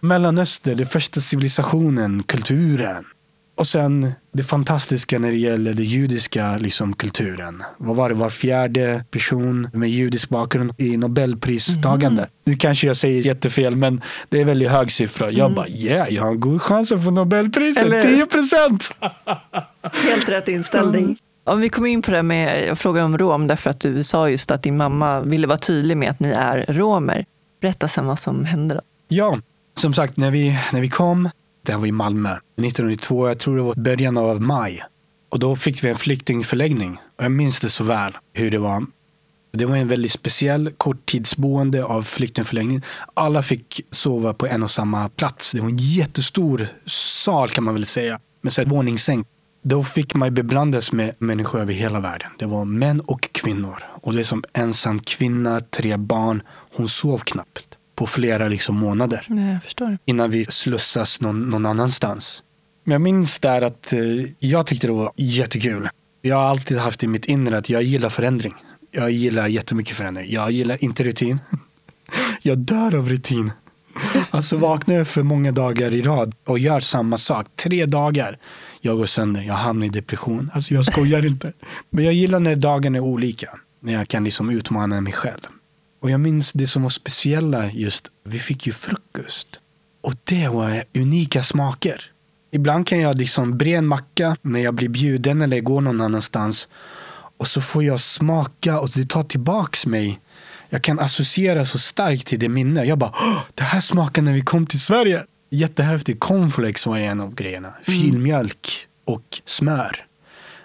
Mellanöstern, 0.00 0.76
den 0.76 0.86
första 0.86 1.20
civilisationen, 1.20 2.22
kulturen. 2.22 3.04
Och 3.56 3.66
sen 3.66 4.12
det 4.32 4.42
fantastiska 4.42 5.18
när 5.18 5.30
det 5.30 5.36
gäller 5.36 5.74
den 5.74 5.84
judiska 5.84 6.56
liksom, 6.56 6.92
kulturen. 6.92 7.62
Vad 7.78 7.96
var 7.96 8.08
det? 8.08 8.14
Var 8.14 8.30
fjärde 8.30 9.04
person 9.10 9.68
med 9.72 9.90
judisk 9.90 10.28
bakgrund 10.28 10.72
i 10.78 10.96
Nobelpristagande. 10.96 12.22
Mhm. 12.22 12.30
Nu 12.44 12.56
kanske 12.56 12.86
jag 12.86 12.96
säger 12.96 13.22
jättefel, 13.22 13.76
men 13.76 14.00
det 14.28 14.40
är 14.40 14.44
väldigt 14.44 14.70
hög 14.70 14.90
siffra. 14.90 15.30
Jag 15.30 15.54
bara, 15.54 15.68
yeah, 15.68 16.14
jag 16.14 16.22
har 16.22 16.30
en 16.30 16.40
god 16.40 16.62
chans 16.62 16.92
att 16.92 17.04
få 17.04 17.10
Nobelpriset. 17.10 17.86
Mm. 17.86 17.98
Eller 17.98 18.08
hur? 18.08 18.16
10 18.16 18.26
procent! 18.26 18.90
Helt 20.08 20.28
rätt 20.28 20.48
inställning. 20.48 21.16
Om 21.46 21.60
vi 21.60 21.68
kommer 21.68 21.88
in 21.88 22.02
på 22.02 22.10
det 22.10 22.22
med, 22.22 22.68
jag 22.68 22.78
frågar 22.78 23.02
om 23.02 23.18
rom 23.18 23.46
därför 23.46 23.70
att 23.70 23.80
du 23.80 24.02
sa 24.02 24.30
just 24.30 24.50
att 24.50 24.62
din 24.62 24.76
mamma 24.76 25.20
ville 25.20 25.46
vara 25.46 25.58
tydlig 25.58 25.96
med 25.96 26.10
att 26.10 26.20
ni 26.20 26.28
är 26.28 26.64
romer. 26.68 27.24
Berätta 27.60 27.88
sen 27.88 28.06
vad 28.06 28.18
som 28.18 28.44
hände 28.44 28.74
då. 28.74 28.80
Ja, 29.08 29.38
som 29.76 29.94
sagt, 29.94 30.16
när 30.16 30.30
vi, 30.30 30.58
när 30.72 30.80
vi 30.80 30.88
kom, 30.88 31.28
det 31.64 31.72
här 31.72 31.78
var 31.78 31.86
i 31.86 31.92
Malmö, 31.92 32.30
1992, 32.30 33.28
jag 33.28 33.38
tror 33.38 33.56
det 33.56 33.62
var 33.62 33.74
början 33.74 34.16
av 34.16 34.40
maj. 34.40 34.82
Och 35.28 35.38
då 35.38 35.56
fick 35.56 35.84
vi 35.84 35.88
en 35.88 35.96
flyktingförläggning. 35.96 36.98
Och 37.16 37.24
jag 37.24 37.32
minns 37.32 37.60
det 37.60 37.68
så 37.68 37.84
väl, 37.84 38.12
hur 38.32 38.50
det 38.50 38.58
var. 38.58 38.86
Det 39.52 39.64
var 39.64 39.76
en 39.76 39.88
väldigt 39.88 40.12
speciell 40.12 40.70
korttidsboende 40.70 41.84
av 41.84 42.02
flyktingförläggning. 42.02 42.82
Alla 43.14 43.42
fick 43.42 43.80
sova 43.90 44.34
på 44.34 44.46
en 44.46 44.62
och 44.62 44.70
samma 44.70 45.08
plats. 45.08 45.52
Det 45.52 45.60
var 45.60 45.68
en 45.68 45.78
jättestor 45.78 46.66
sal 46.86 47.50
kan 47.50 47.64
man 47.64 47.74
väl 47.74 47.86
säga. 47.86 48.20
Med 48.42 48.52
så 48.52 48.62
här 48.62 48.68
våningssäng. 48.68 49.24
Då 49.62 49.84
fick 49.84 50.14
man 50.14 50.34
beblandas 50.34 50.92
med 50.92 51.14
människor 51.18 51.60
över 51.60 51.72
hela 51.72 52.00
världen. 52.00 52.30
Det 52.38 52.46
var 52.46 52.64
män 52.64 53.00
och 53.00 53.28
kvinnor. 53.32 53.82
Och 54.02 54.12
det 54.12 54.20
är 54.20 54.24
som 54.24 54.44
ensam 54.52 55.00
kvinna, 55.00 55.60
tre 55.60 55.96
barn. 55.96 56.42
Hon 56.76 56.88
sov 56.88 57.18
knappt 57.18 57.73
på 57.94 58.06
flera 58.06 58.48
liksom 58.48 58.76
månader 58.76 59.26
Nej, 59.28 59.58
innan 60.04 60.30
vi 60.30 60.44
slussas 60.44 61.20
någon, 61.20 61.50
någon 61.50 61.66
annanstans. 61.66 62.42
Men 62.84 62.92
jag 62.92 63.00
minns 63.00 63.38
där 63.38 63.62
att 63.62 63.92
eh, 63.92 64.00
jag 64.38 64.66
tyckte 64.66 64.86
det 64.86 64.92
var 64.92 65.12
jättekul. 65.16 65.88
Jag 66.22 66.36
har 66.36 66.44
alltid 66.44 66.78
haft 66.78 67.02
i 67.02 67.06
mitt 67.06 67.24
inre 67.24 67.58
att 67.58 67.68
jag 67.68 67.82
gillar 67.82 68.08
förändring. 68.08 68.54
Jag 68.90 69.10
gillar 69.10 69.48
jättemycket 69.48 69.96
förändring. 69.96 70.32
Jag 70.32 70.50
gillar 70.50 70.84
inte 70.84 71.04
rutin. 71.04 71.38
Jag 72.42 72.58
dör 72.58 72.94
av 72.94 73.08
rutin. 73.08 73.52
Alltså 74.30 74.56
vaknar 74.56 74.94
jag 74.94 75.08
för 75.08 75.22
många 75.22 75.52
dagar 75.52 75.94
i 75.94 76.02
rad 76.02 76.34
och 76.46 76.58
gör 76.58 76.80
samma 76.80 77.18
sak. 77.18 77.46
Tre 77.56 77.86
dagar. 77.86 78.38
Jag 78.80 78.96
går 78.96 79.06
sönder. 79.06 79.42
Jag 79.42 79.54
hamnar 79.54 79.86
i 79.86 79.88
depression. 79.88 80.50
Alltså 80.54 80.74
jag 80.74 80.84
skojar 80.84 81.26
inte. 81.26 81.52
Men 81.90 82.04
jag 82.04 82.14
gillar 82.14 82.40
när 82.40 82.56
dagarna 82.56 82.98
är 82.98 83.02
olika. 83.02 83.48
När 83.80 83.92
jag 83.92 84.08
kan 84.08 84.24
liksom 84.24 84.50
utmana 84.50 85.00
mig 85.00 85.12
själv. 85.12 85.40
Och 86.04 86.10
jag 86.10 86.20
minns 86.20 86.52
det 86.52 86.66
som 86.66 86.82
var 86.82 86.90
speciella 86.90 87.70
just, 87.70 88.10
vi 88.24 88.38
fick 88.38 88.66
ju 88.66 88.72
frukost. 88.72 89.48
Och 90.02 90.14
det 90.24 90.48
var 90.48 90.84
unika 90.94 91.42
smaker. 91.42 92.10
Ibland 92.52 92.86
kan 92.86 93.00
jag 93.00 93.16
liksom 93.16 93.58
bre 93.58 93.74
en 93.74 93.86
macka 93.86 94.36
när 94.42 94.60
jag 94.60 94.74
blir 94.74 94.88
bjuden 94.88 95.42
eller 95.42 95.60
går 95.60 95.80
någon 95.80 96.00
annanstans. 96.00 96.68
Och 97.38 97.46
så 97.46 97.60
får 97.60 97.84
jag 97.84 98.00
smaka 98.00 98.80
och 98.80 98.88
det 98.94 99.08
tar 99.08 99.22
tillbaks 99.22 99.86
mig. 99.86 100.20
Jag 100.68 100.82
kan 100.82 100.98
associera 100.98 101.66
så 101.66 101.78
starkt 101.78 102.26
till 102.26 102.38
det 102.38 102.48
minne. 102.48 102.84
Jag 102.84 102.98
bara, 102.98 103.12
"Åh, 103.14 103.42
det 103.54 103.62
här 103.64 103.80
smakar 103.80 104.22
när 104.22 104.32
vi 104.32 104.40
kom 104.40 104.66
till 104.66 104.80
Sverige. 104.80 105.24
Jättehäftigt. 105.50 106.20
Cornflakes 106.20 106.86
var 106.86 106.98
en 106.98 107.20
av 107.20 107.34
grejerna. 107.34 107.74
Filmjölk 107.82 108.86
och 109.04 109.40
smör 109.44 110.06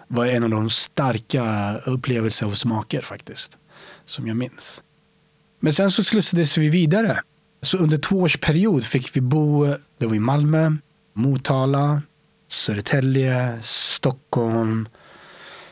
var 0.08 0.25
en 0.25 0.43
av 0.43 0.49
de 0.49 0.69
starka 0.69 1.73
upplevelser 1.86 2.47
och 2.47 2.58
smaker 2.58 3.02
faktiskt. 3.02 3.58
Som 4.06 4.28
jag 4.28 4.38
minns. 4.38 4.82
Men 5.60 5.74
sen 5.74 5.91
så 5.91 6.04
slussades 6.04 6.58
vi 6.58 6.69
vidare. 6.69 7.22
Så 7.62 7.78
under 7.78 7.98
två 7.98 8.19
års 8.19 8.38
period 8.38 8.84
fick 8.84 9.15
vi 9.15 9.22
bo 9.22 9.65
det 9.98 10.06
var 10.06 10.15
i 10.15 10.19
Malmö, 10.19 10.72
Motala, 11.13 12.02
Södertälje, 12.48 13.60
Stockholm, 13.62 14.88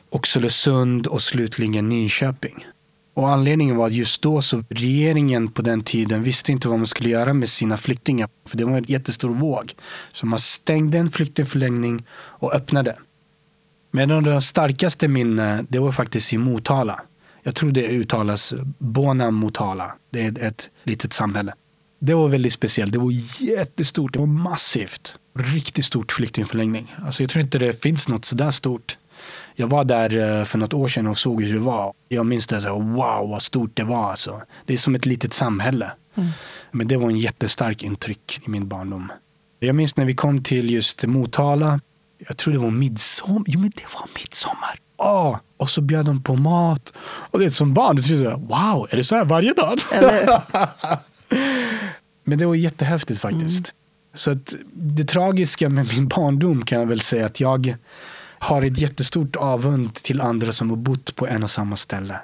Oxelösund 0.10 1.08
och 1.08 1.22
slutligen 1.22 1.90
Nyköping. 1.90 2.66
Och 3.14 3.30
anledningen 3.30 3.76
var 3.76 3.86
att 3.86 3.94
just 3.94 4.22
då 4.22 4.42
så 4.42 4.64
regeringen 4.70 5.52
på 5.52 5.62
den 5.62 5.82
tiden 5.82 6.24
visste 6.24 6.52
inte 6.52 6.68
vad 6.68 6.80
man 6.80 6.88
skulle 6.88 7.10
göra 7.10 7.34
med 7.34 7.50
sina 7.50 7.78
flyktingar. 7.78 8.30
För 8.46 8.58
det 8.58 8.66
var 8.66 8.78
en 8.78 8.86
jättestor 8.88 9.30
våg. 9.30 9.74
Så 10.12 10.26
man 10.26 10.40
stängde 10.40 10.98
en 10.98 11.12
flyktingförläggning 11.12 12.06
och 12.12 12.56
öppnade. 12.56 12.96
Men 13.92 14.12
en 14.12 14.18
av 14.18 14.24
de 14.24 14.42
starkaste 14.42 15.08
minnen, 15.08 15.68
det 15.70 15.80
var 15.80 15.92
faktiskt 15.92 16.34
i 16.34 16.38
Motala. 16.38 17.02
Jag 17.48 17.56
tror 17.56 17.72
det 17.72 17.88
uttalas 17.88 18.54
Bona 18.78 19.32
Motala. 19.32 19.96
Det 20.10 20.22
är 20.22 20.40
ett 20.40 20.70
litet 20.84 21.14
samhälle. 21.14 21.54
Det 22.00 22.14
var 22.14 22.28
väldigt 22.28 22.54
speciellt. 22.54 22.94
Det 22.94 23.00
var 23.00 23.12
jättestort. 23.42 24.14
Det 24.14 24.20
var 24.20 24.26
massivt. 24.26 25.20
Riktigt 25.34 25.86
stort 25.86 26.12
flyktingförläggning. 26.12 26.96
Alltså 27.06 27.24
jag 27.24 27.30
tror 27.30 27.44
inte 27.44 27.60
det 27.60 27.82
finns 27.82 28.08
något 28.08 28.26
sådär 28.26 28.52
stort. 28.52 28.98
Jag 29.56 29.68
var 29.68 29.84
där 29.84 30.40
eh, 30.40 30.46
för 30.46 30.58
något 30.58 30.74
år 30.74 30.88
sedan 30.88 31.08
och 31.08 31.18
såg 31.18 31.44
hur 31.44 31.54
det 31.54 31.60
var. 31.60 31.94
Jag 32.08 32.26
minns 32.26 32.48
det 32.48 32.62
så 32.62 32.80
wow 32.80 33.30
vad 33.30 33.42
stort 33.42 33.72
det 33.74 33.84
var. 33.84 34.12
Alltså. 34.12 34.42
Det 34.66 34.74
är 34.74 34.78
som 34.78 34.96
ett 34.96 35.06
litet 35.06 35.34
samhälle. 35.34 35.92
Men 36.72 36.88
det 36.88 36.98
var 36.98 37.10
en 37.10 37.20
jättestark 37.20 37.84
intryck 37.84 38.42
i 38.46 38.50
min 38.50 38.68
barndom. 38.68 39.12
Jag 39.60 39.76
minns 39.76 39.98
när 39.98 40.06
vi 40.06 40.16
kom 40.16 40.44
till 40.44 40.70
just 40.70 41.06
Motala. 41.06 41.80
Jag 42.18 42.38
tror 42.38 42.54
det 42.54 42.60
var 42.60 42.72
midsommar. 42.72 43.44
Jo, 43.48 43.60
men 43.60 43.70
det 43.76 43.94
var 43.94 44.10
midsommar. 44.20 44.80
Åh, 44.98 45.38
och 45.58 45.70
så 45.70 45.82
bjöd 45.82 46.06
de 46.06 46.24
på 46.24 46.36
mat. 46.36 46.94
Och 47.06 47.40
det 47.40 47.46
är 47.46 47.50
som 47.50 47.74
barn, 47.74 47.96
du 47.96 48.30
här, 48.30 48.38
wow, 48.38 48.88
är 48.90 48.98
det 48.98 49.04
så 49.04 49.16
här 49.16 49.26
varje 49.26 49.54
dag? 49.54 49.78
Men 52.24 52.38
det 52.38 52.46
var 52.46 52.56
jättehäftigt 52.56 53.20
faktiskt. 53.22 53.74
Så 54.14 54.32
att 54.32 54.56
det 54.74 55.04
tragiska 55.04 55.70
med 55.70 55.88
min 55.94 56.08
barndom 56.08 56.66
kan 56.66 56.80
jag 56.80 56.86
väl 56.86 57.02
säga 57.02 57.26
att 57.26 57.40
jag 57.40 57.76
har 58.40 58.62
ett 58.62 58.78
jättestort 58.78 59.36
avund 59.36 59.94
till 59.94 60.22
andra 60.22 60.52
som 60.52 60.70
har 60.70 60.78
bott 60.78 61.16
på 61.16 61.28
en 61.28 61.44
och 61.44 61.52
samma 61.52 61.76
ställe. 61.76 62.20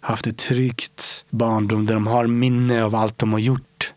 Haft 0.00 0.26
ett 0.26 0.38
tryggt 0.38 1.24
barndom 1.30 1.86
där 1.86 1.94
de 1.94 2.06
har 2.06 2.26
minne 2.26 2.84
av 2.84 2.94
allt 2.94 3.18
de 3.18 3.32
har 3.32 3.40
gjort. 3.40 3.92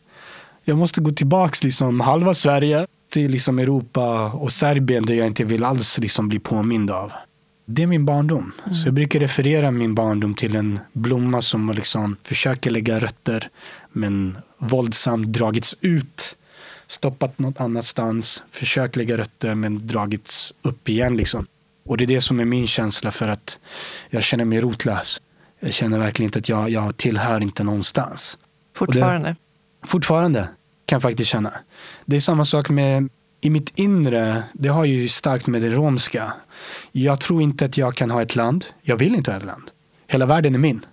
Jag 0.64 0.78
måste 0.78 1.02
gå 1.02 1.12
tillbaks 1.12 1.64
liksom 1.64 2.00
halva 2.00 2.34
Sverige 2.34 2.88
till 3.12 3.32
liksom 3.32 3.60
Europa 3.60 4.32
och 4.32 4.52
Serbien 4.52 5.06
där 5.06 5.14
jag 5.14 5.28
inte 5.28 5.44
vill 5.44 5.64
alls 5.64 5.98
liksom 5.98 6.30
bli 6.30 6.40
påmind 6.40 6.92
av. 6.92 7.12
Det 7.74 7.84
är 7.84 7.88
min 7.88 8.06
barndom. 8.06 8.52
Så 8.72 8.88
jag 8.88 8.94
brukar 8.94 9.20
referera 9.20 9.72
min 9.72 9.96
barndom 9.96 10.34
till 10.34 10.56
en 10.56 10.80
blomma 10.94 11.42
som 11.42 11.72
liksom 11.72 12.16
försöker 12.24 12.72
lägga 12.72 13.00
rötter 13.00 13.50
men 13.92 14.38
våldsamt 14.58 15.28
dragits 15.28 15.78
ut. 15.82 16.36
Stoppat 16.88 17.40
något 17.40 17.60
annanstans, 17.60 18.44
försökt 18.50 18.96
lägga 18.96 19.18
rötter 19.18 19.56
men 19.56 19.88
dragits 19.88 20.54
upp 20.62 20.90
igen. 20.90 21.18
Liksom. 21.18 21.46
Och 21.86 21.98
det 21.98 22.04
är 22.04 22.08
det 22.08 22.22
som 22.22 22.40
är 22.40 22.46
min 22.46 22.68
känsla 22.68 23.12
för 23.12 23.28
att 23.28 23.60
jag 24.10 24.24
känner 24.24 24.46
mig 24.46 24.62
rotlös. 24.62 25.22
Jag 25.60 25.74
känner 25.74 26.00
verkligen 26.00 26.28
inte 26.28 26.40
att 26.40 26.50
jag, 26.50 26.70
jag 26.70 26.98
tillhör 26.98 27.42
inte 27.42 27.64
någonstans. 27.64 28.38
fortfarande. 28.76 29.36
Fortfarande 29.84 30.40
kan 30.86 30.96
jag 30.96 31.02
faktiskt 31.02 31.30
känna. 31.30 31.54
Det 32.06 32.16
är 32.16 32.20
samma 32.20 32.46
sak 32.46 32.70
med 32.70 33.10
i 33.42 33.50
mitt 33.50 33.72
inre, 33.76 34.44
det 34.54 34.70
har 34.70 34.86
ju 34.86 35.08
starkt 35.08 35.48
med 35.48 35.62
det 35.62 35.70
romska. 35.70 36.34
Jag 36.92 37.20
tror 37.20 37.42
inte 37.42 37.66
att 37.66 37.78
jag 37.78 37.96
kan 37.96 38.12
ha 38.12 38.22
ett 38.22 38.36
land. 38.36 38.66
Jag 38.82 38.98
vill 38.98 39.16
inte 39.16 39.32
ha 39.32 39.38
ett 39.38 39.46
land. 39.46 39.72
Hela 40.08 40.26
världen 40.26 40.56
är 40.56 40.60
min. 40.60 40.86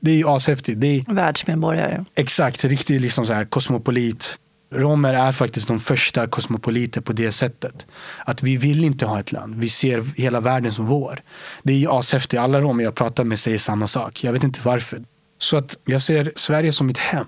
Det 0.00 0.10
är 0.10 0.14
ju 0.14 0.28
ashäftigt. 0.28 0.80
Det 0.80 0.86
är 0.86 1.14
Världsmedborgare. 1.14 2.04
exakt 2.14 2.64
riktigt 2.64 3.00
liksom 3.00 3.26
så 3.26 3.32
här 3.32 3.44
kosmopolit. 3.44 4.38
Romer 4.72 5.14
är 5.14 5.32
faktiskt 5.32 5.68
de 5.68 5.80
första 5.80 6.26
kosmopoliter 6.26 7.00
på 7.00 7.12
det 7.12 7.32
sättet. 7.32 7.86
Att 8.24 8.42
vi 8.42 8.56
vill 8.56 8.84
inte 8.84 9.06
ha 9.06 9.20
ett 9.20 9.32
land. 9.32 9.54
Vi 9.54 9.68
ser 9.68 10.04
hela 10.16 10.40
världen 10.40 10.72
som 10.72 10.86
vår. 10.86 11.22
Det 11.62 11.72
är 11.72 11.76
ju 11.76 11.88
ashäftigt. 11.90 12.40
Alla 12.40 12.60
romer 12.60 12.84
jag 12.84 12.94
pratar 12.94 13.24
med 13.24 13.38
säger 13.38 13.58
samma 13.58 13.86
sak. 13.86 14.24
Jag 14.24 14.32
vet 14.32 14.44
inte 14.44 14.60
varför. 14.64 14.98
Så 15.38 15.56
att 15.56 15.78
jag 15.84 16.02
ser 16.02 16.32
Sverige 16.36 16.72
som 16.72 16.86
mitt 16.86 16.98
hem. 16.98 17.26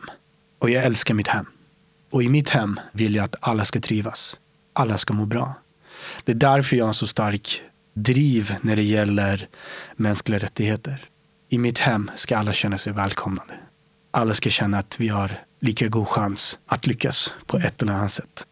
Och 0.58 0.70
jag 0.70 0.84
älskar 0.84 1.14
mitt 1.14 1.28
hem. 1.28 1.46
Och 2.10 2.22
i 2.22 2.28
mitt 2.28 2.50
hem 2.50 2.80
vill 2.92 3.14
jag 3.14 3.24
att 3.24 3.36
alla 3.40 3.64
ska 3.64 3.80
trivas. 3.80 4.36
Alla 4.78 4.98
ska 4.98 5.14
må 5.14 5.26
bra. 5.26 5.54
Det 6.24 6.32
är 6.32 6.36
därför 6.36 6.76
jag 6.76 6.84
har 6.84 6.88
en 6.88 6.94
så 6.94 7.06
stark 7.06 7.62
driv 7.94 8.54
när 8.60 8.76
det 8.76 8.82
gäller 8.82 9.48
mänskliga 9.96 10.38
rättigheter. 10.38 11.04
I 11.48 11.58
mitt 11.58 11.78
hem 11.78 12.10
ska 12.14 12.38
alla 12.38 12.52
känna 12.52 12.78
sig 12.78 12.92
välkomnade. 12.92 13.54
Alla 14.10 14.34
ska 14.34 14.50
känna 14.50 14.78
att 14.78 15.00
vi 15.00 15.08
har 15.08 15.42
lika 15.60 15.88
god 15.88 16.08
chans 16.08 16.58
att 16.66 16.86
lyckas 16.86 17.32
på 17.46 17.58
ett 17.58 17.82
eller 17.82 17.92
annat 17.92 18.12
sätt. 18.12 18.46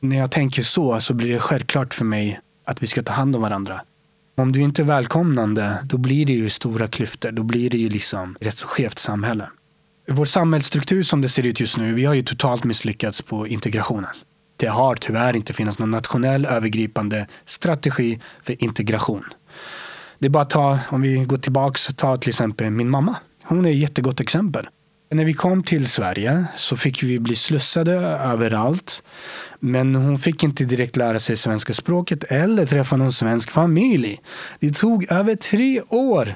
När 0.00 0.18
jag 0.18 0.30
tänker 0.30 0.62
så, 0.62 1.00
så 1.00 1.14
blir 1.14 1.32
det 1.32 1.38
självklart 1.38 1.94
för 1.94 2.04
mig 2.04 2.40
att 2.64 2.82
vi 2.82 2.86
ska 2.86 3.02
ta 3.02 3.12
hand 3.12 3.36
om 3.36 3.42
varandra. 3.42 3.80
Om 4.36 4.52
du 4.52 4.60
inte 4.60 4.82
är 4.82 4.86
välkomnande, 4.86 5.78
då 5.84 5.98
blir 5.98 6.26
det 6.26 6.32
ju 6.32 6.50
stora 6.50 6.88
klyftor. 6.88 7.30
Då 7.30 7.42
blir 7.42 7.70
det 7.70 7.78
ju 7.78 7.88
liksom 7.88 8.36
ett 8.40 8.46
rätt 8.46 8.58
så 8.58 8.66
skevt 8.66 8.98
samhälle. 8.98 9.50
Vår 10.08 10.24
samhällsstruktur 10.24 11.02
som 11.02 11.20
det 11.20 11.28
ser 11.28 11.46
ut 11.46 11.60
just 11.60 11.76
nu, 11.76 11.94
vi 11.94 12.04
har 12.04 12.14
ju 12.14 12.22
totalt 12.22 12.64
misslyckats 12.64 13.22
på 13.22 13.46
integrationen. 13.46 14.10
Det 14.60 14.66
har 14.66 14.94
tyvärr 14.94 15.36
inte 15.36 15.52
funnits 15.52 15.78
någon 15.78 15.90
nationell 15.90 16.46
övergripande 16.46 17.26
strategi 17.44 18.20
för 18.42 18.64
integration. 18.64 19.24
Det 20.18 20.26
är 20.26 20.30
bara 20.30 20.42
att 20.42 20.50
ta, 20.50 20.78
om 20.88 21.00
vi 21.00 21.24
går 21.24 21.36
tillbaks, 21.36 21.86
ta 21.96 22.16
till 22.16 22.28
exempel 22.28 22.70
min 22.70 22.90
mamma. 22.90 23.16
Hon 23.42 23.66
är 23.66 23.70
ett 23.70 23.76
jättegott 23.76 24.20
exempel. 24.20 24.68
När 25.10 25.24
vi 25.24 25.34
kom 25.34 25.62
till 25.62 25.88
Sverige 25.88 26.44
så 26.56 26.76
fick 26.76 27.02
vi 27.02 27.18
bli 27.18 27.36
slussade 27.36 27.92
överallt. 27.92 29.02
Men 29.60 29.94
hon 29.94 30.18
fick 30.18 30.44
inte 30.44 30.64
direkt 30.64 30.96
lära 30.96 31.18
sig 31.18 31.36
svenska 31.36 31.72
språket 31.72 32.24
eller 32.24 32.66
träffa 32.66 32.96
någon 32.96 33.12
svensk 33.12 33.50
familj. 33.50 34.20
Det 34.58 34.74
tog 34.74 35.12
över 35.12 35.34
tre 35.34 35.80
år 35.88 36.34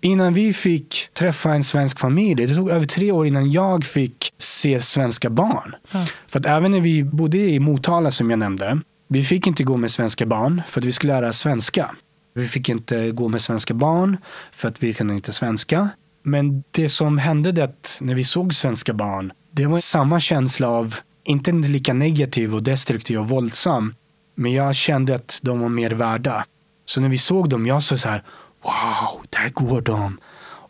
innan 0.00 0.34
vi 0.34 0.54
fick 0.54 1.08
träffa 1.14 1.54
en 1.54 1.64
svensk 1.64 1.98
familj. 1.98 2.46
Det 2.46 2.54
tog 2.54 2.70
över 2.70 2.86
tre 2.86 3.12
år 3.12 3.26
innan 3.26 3.52
jag 3.52 3.84
fick 3.84 4.32
se 4.38 4.80
svenska 4.80 5.30
barn. 5.30 5.74
Ja. 5.90 6.06
För 6.26 6.40
att 6.40 6.46
även 6.46 6.70
när 6.70 6.80
vi 6.80 7.04
bodde 7.04 7.38
i 7.38 7.60
Motala 7.60 8.10
som 8.10 8.30
jag 8.30 8.38
nämnde, 8.38 8.80
vi 9.08 9.24
fick 9.24 9.46
inte 9.46 9.64
gå 9.64 9.76
med 9.76 9.90
svenska 9.90 10.26
barn 10.26 10.62
för 10.68 10.80
att 10.80 10.84
vi 10.84 10.92
skulle 10.92 11.12
lära 11.12 11.32
svenska. 11.32 11.90
Vi 12.34 12.48
fick 12.48 12.68
inte 12.68 13.10
gå 13.10 13.28
med 13.28 13.40
svenska 13.42 13.74
barn 13.74 14.16
för 14.52 14.68
att 14.68 14.82
vi 14.82 14.92
kunde 14.94 15.14
inte 15.14 15.32
svenska. 15.32 15.88
Men 16.22 16.62
det 16.70 16.88
som 16.88 17.18
hände 17.18 17.52
det 17.52 17.98
när 18.00 18.14
vi 18.14 18.24
såg 18.24 18.54
svenska 18.54 18.94
barn, 18.94 19.32
det 19.52 19.66
var 19.66 19.78
samma 19.78 20.20
känsla 20.20 20.68
av, 20.68 20.94
inte 21.24 21.52
lika 21.52 21.92
negativ 21.92 22.54
och 22.54 22.62
destruktiv 22.62 23.18
och 23.18 23.28
våldsam, 23.28 23.94
men 24.34 24.52
jag 24.52 24.74
kände 24.74 25.14
att 25.14 25.38
de 25.42 25.60
var 25.60 25.68
mer 25.68 25.90
värda. 25.90 26.44
Så 26.84 27.00
när 27.00 27.08
vi 27.08 27.18
såg 27.18 27.48
dem, 27.48 27.66
jag 27.66 27.82
sa 27.82 27.96
så 27.96 28.08
här, 28.08 28.24
wow, 28.62 29.26
där 29.30 29.50
går 29.50 29.80
de. 29.80 30.20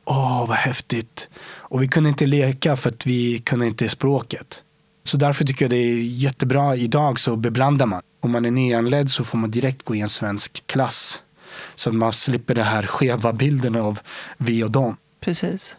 Åh, 0.04 0.42
oh, 0.42 0.48
vad 0.48 0.56
häftigt. 0.56 1.28
Och 1.58 1.82
vi 1.82 1.88
kunde 1.88 2.08
inte 2.08 2.26
leka 2.26 2.76
för 2.76 2.90
att 2.90 3.06
vi 3.06 3.38
kunde 3.38 3.66
inte 3.66 3.88
språket. 3.88 4.62
Så 5.04 5.16
därför 5.16 5.44
tycker 5.44 5.64
jag 5.64 5.70
det 5.70 5.76
är 5.76 5.96
jättebra. 5.96 6.76
Idag 6.76 7.20
så 7.20 7.36
beblandar 7.36 7.86
man. 7.86 8.02
Om 8.20 8.30
man 8.30 8.44
är 8.44 8.50
nyanländ 8.50 9.10
så 9.10 9.24
får 9.24 9.38
man 9.38 9.50
direkt 9.50 9.84
gå 9.84 9.94
i 9.94 10.00
en 10.00 10.08
svensk 10.08 10.66
klass. 10.66 11.22
Så 11.74 11.90
att 11.90 11.96
man 11.96 12.12
slipper 12.12 12.54
den 12.54 12.64
här 12.64 12.82
skeva 12.82 13.32
bilden 13.32 13.76
av 13.76 14.00
vi 14.36 14.64
och 14.64 14.70
dem. 14.70 14.96
Precis. 15.20 15.76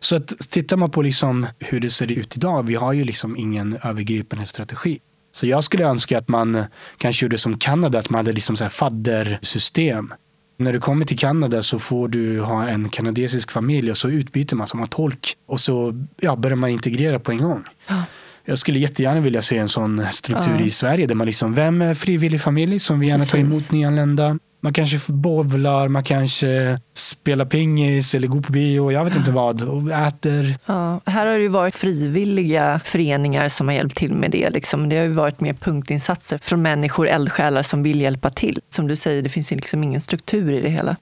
Så 0.00 0.16
att 0.16 0.28
tittar 0.50 0.76
man 0.76 0.90
på 0.90 1.02
liksom 1.02 1.46
hur 1.58 1.80
det 1.80 1.90
ser 1.90 2.12
ut 2.12 2.36
idag, 2.36 2.62
vi 2.62 2.74
har 2.74 2.92
ju 2.92 3.04
liksom 3.04 3.36
ingen 3.36 3.76
övergripande 3.82 4.46
strategi. 4.46 5.00
Så 5.32 5.46
jag 5.46 5.64
skulle 5.64 5.84
önska 5.84 6.18
att 6.18 6.28
man 6.28 6.64
kanske 6.96 7.24
gjorde 7.24 7.38
som 7.38 7.58
Kanada, 7.58 7.98
att 7.98 8.10
man 8.10 8.18
hade 8.18 8.32
liksom 8.32 8.56
så 8.56 8.64
här 8.64 8.70
faddersystem. 8.70 10.14
När 10.62 10.72
du 10.72 10.80
kommer 10.80 11.04
till 11.04 11.18
Kanada 11.18 11.62
så 11.62 11.78
får 11.78 12.08
du 12.08 12.40
ha 12.40 12.68
en 12.68 12.88
kanadensisk 12.88 13.50
familj 13.50 13.90
och 13.90 13.96
så 13.96 14.08
utbyter 14.08 14.56
man 14.56 14.66
som 14.66 14.80
en 14.80 14.88
tolk 14.88 15.36
och 15.46 15.60
så 15.60 16.04
ja, 16.20 16.36
börjar 16.36 16.56
man 16.56 16.70
integrera 16.70 17.18
på 17.18 17.32
en 17.32 17.38
gång. 17.38 17.64
Ja. 17.86 18.02
Jag 18.44 18.58
skulle 18.58 18.78
jättegärna 18.78 19.20
vilja 19.20 19.42
se 19.42 19.58
en 19.58 19.68
sån 19.68 20.06
struktur 20.12 20.56
ja. 20.58 20.64
i 20.64 20.70
Sverige 20.70 21.06
där 21.06 21.14
man 21.14 21.26
liksom, 21.26 21.54
vem 21.54 21.82
är 21.82 21.94
frivillig 21.94 22.40
familj 22.40 22.78
som 22.78 23.00
vi 23.00 23.06
gärna 23.06 23.24
tar 23.24 23.38
emot 23.38 23.72
nyanlända? 23.72 24.38
Man 24.64 24.72
kanske 24.72 25.12
bowlar, 25.12 25.88
man 25.88 26.04
kanske 26.04 26.80
spelar 26.94 27.44
pingis 27.44 28.14
eller 28.14 28.28
går 28.28 28.40
på 28.40 28.52
bio, 28.52 28.92
jag 28.92 29.04
vet 29.04 29.16
inte 29.16 29.30
vad, 29.30 29.62
och 29.62 29.90
äter. 29.90 30.58
Ja, 30.66 31.00
här 31.06 31.26
har 31.26 31.34
det 31.34 31.42
ju 31.42 31.48
varit 31.48 31.74
frivilliga 31.74 32.80
föreningar 32.84 33.48
som 33.48 33.68
har 33.68 33.74
hjälpt 33.74 33.96
till 33.96 34.12
med 34.12 34.30
det. 34.30 34.50
Liksom. 34.50 34.88
Det 34.88 34.96
har 34.96 35.04
ju 35.04 35.12
varit 35.12 35.40
mer 35.40 35.54
punktinsatser 35.54 36.38
från 36.42 36.62
människor, 36.62 37.08
eldsjälar 37.08 37.62
som 37.62 37.82
vill 37.82 38.00
hjälpa 38.00 38.30
till. 38.30 38.60
Som 38.70 38.88
du 38.88 38.96
säger, 38.96 39.22
det 39.22 39.28
finns 39.28 39.50
liksom 39.50 39.84
ingen 39.84 40.00
struktur 40.00 40.52
i 40.52 40.60
det 40.60 40.68
hela. 40.68 40.96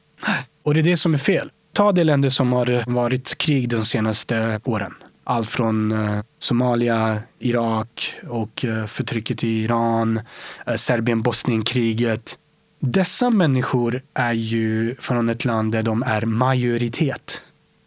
Och 0.64 0.74
det 0.74 0.80
är 0.80 0.84
det 0.84 0.97
som 0.97 1.14
är 1.14 1.18
fel. 1.18 1.51
Ta 1.72 1.93
de 1.93 2.05
länder 2.05 2.30
som 2.30 2.53
har 2.53 2.91
varit 2.91 3.38
krig 3.38 3.68
de 3.68 3.84
senaste 3.84 4.61
åren. 4.64 4.95
Allt 5.31 5.51
från 5.51 5.93
eh, 5.93 6.20
Somalia, 6.39 7.18
Irak 7.39 8.14
och 8.28 8.64
eh, 8.64 8.87
förtrycket 8.87 9.45
i 9.45 9.49
Iran, 9.49 10.20
eh, 10.66 10.74
Serbien-Bosnien-kriget. 10.74 12.39
Dessa 12.81 13.31
människor 13.31 14.03
är 14.14 14.33
ju 14.33 14.95
från 14.95 15.28
ett 15.28 15.45
land 15.45 15.72
där 15.72 15.83
de 15.83 16.03
är 16.03 16.22
majoritet. 16.26 17.43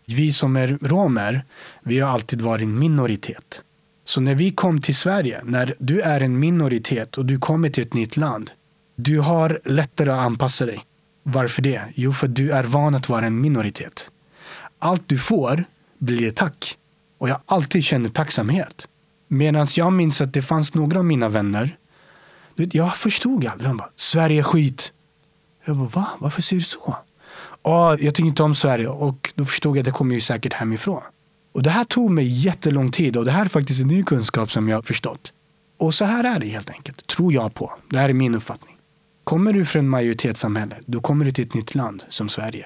Vi 0.07 0.33
som 0.33 0.55
är 0.55 0.77
romer, 0.81 1.45
vi 1.81 1.99
har 1.99 2.09
alltid 2.09 2.41
varit 2.41 2.67
minoritet. 2.67 3.61
Så 4.05 4.21
när 4.21 4.35
vi 4.35 4.51
kom 4.51 4.81
till 4.81 4.95
Sverige, 4.95 5.41
när 5.43 5.75
du 5.79 6.01
är 6.01 6.21
en 6.21 6.39
minoritet 6.39 7.17
och 7.17 7.25
du 7.25 7.37
kommer 7.39 7.69
till 7.69 7.83
ett 7.83 7.93
nytt 7.93 8.17
land, 8.17 8.51
du 8.95 9.19
har 9.19 9.59
lättare 9.65 10.09
att 10.09 10.19
anpassa 10.19 10.65
dig. 10.65 10.85
Varför 11.23 11.61
det? 11.61 11.81
Jo, 11.95 12.13
för 12.13 12.27
du 12.27 12.51
är 12.51 12.63
van 12.63 12.95
att 12.95 13.09
vara 13.09 13.25
en 13.25 13.41
minoritet. 13.41 14.09
Allt 14.79 15.09
du 15.09 15.17
får 15.17 15.63
blir 15.99 16.31
tack. 16.31 16.77
Och 17.23 17.29
jag 17.29 17.41
alltid 17.45 17.83
känner 17.83 18.09
tacksamhet. 18.09 18.87
Medan 19.27 19.67
jag 19.75 19.93
minns 19.93 20.21
att 20.21 20.33
det 20.33 20.41
fanns 20.41 20.73
några 20.73 20.99
av 20.99 21.05
mina 21.05 21.29
vänner 21.29 21.77
jag 22.55 22.95
förstod 22.95 23.45
aldrig. 23.45 23.69
De 23.69 23.77
bara, 23.77 23.89
Sverige 23.95 24.39
är 24.39 24.43
skit. 24.43 24.91
Jag 25.65 25.77
bara, 25.77 25.87
va? 25.87 26.07
Varför 26.19 26.41
säger 26.41 26.59
du 26.59 26.65
så? 26.65 26.97
Oh, 27.63 27.95
jag 27.99 28.15
tycker 28.15 28.27
inte 28.27 28.43
om 28.43 28.55
Sverige. 28.55 28.87
Och 28.87 29.33
då 29.35 29.45
förstod 29.45 29.77
jag 29.77 29.81
att 29.81 29.85
det 29.85 29.91
kommer 29.91 30.15
ju 30.15 30.21
säkert 30.21 30.53
hemifrån. 30.53 31.01
Och 31.53 31.63
det 31.63 31.69
här 31.69 31.83
tog 31.83 32.11
mig 32.11 32.27
jättelång 32.27 32.91
tid 32.91 33.17
och 33.17 33.25
det 33.25 33.31
här 33.31 33.45
är 33.45 33.49
faktiskt 33.49 33.81
en 33.81 33.87
ny 33.87 34.03
kunskap 34.03 34.51
som 34.51 34.69
jag 34.69 34.77
har 34.77 34.81
förstått. 34.81 35.33
Och 35.79 35.93
så 35.93 36.05
här 36.05 36.35
är 36.35 36.39
det 36.39 36.47
helt 36.47 36.69
enkelt, 36.69 37.07
tror 37.07 37.33
jag 37.33 37.53
på. 37.53 37.73
Det 37.89 37.97
här 37.99 38.09
är 38.09 38.13
min 38.13 38.35
uppfattning. 38.35 38.77
Kommer 39.23 39.53
du 39.53 39.65
från 39.65 39.89
majoritetssamhälle, 39.89 40.75
då 40.85 41.01
kommer 41.01 41.25
du 41.25 41.31
till 41.31 41.45
ett 41.45 41.53
nytt 41.53 41.75
land 41.75 42.03
som 42.09 42.29
Sverige. 42.29 42.65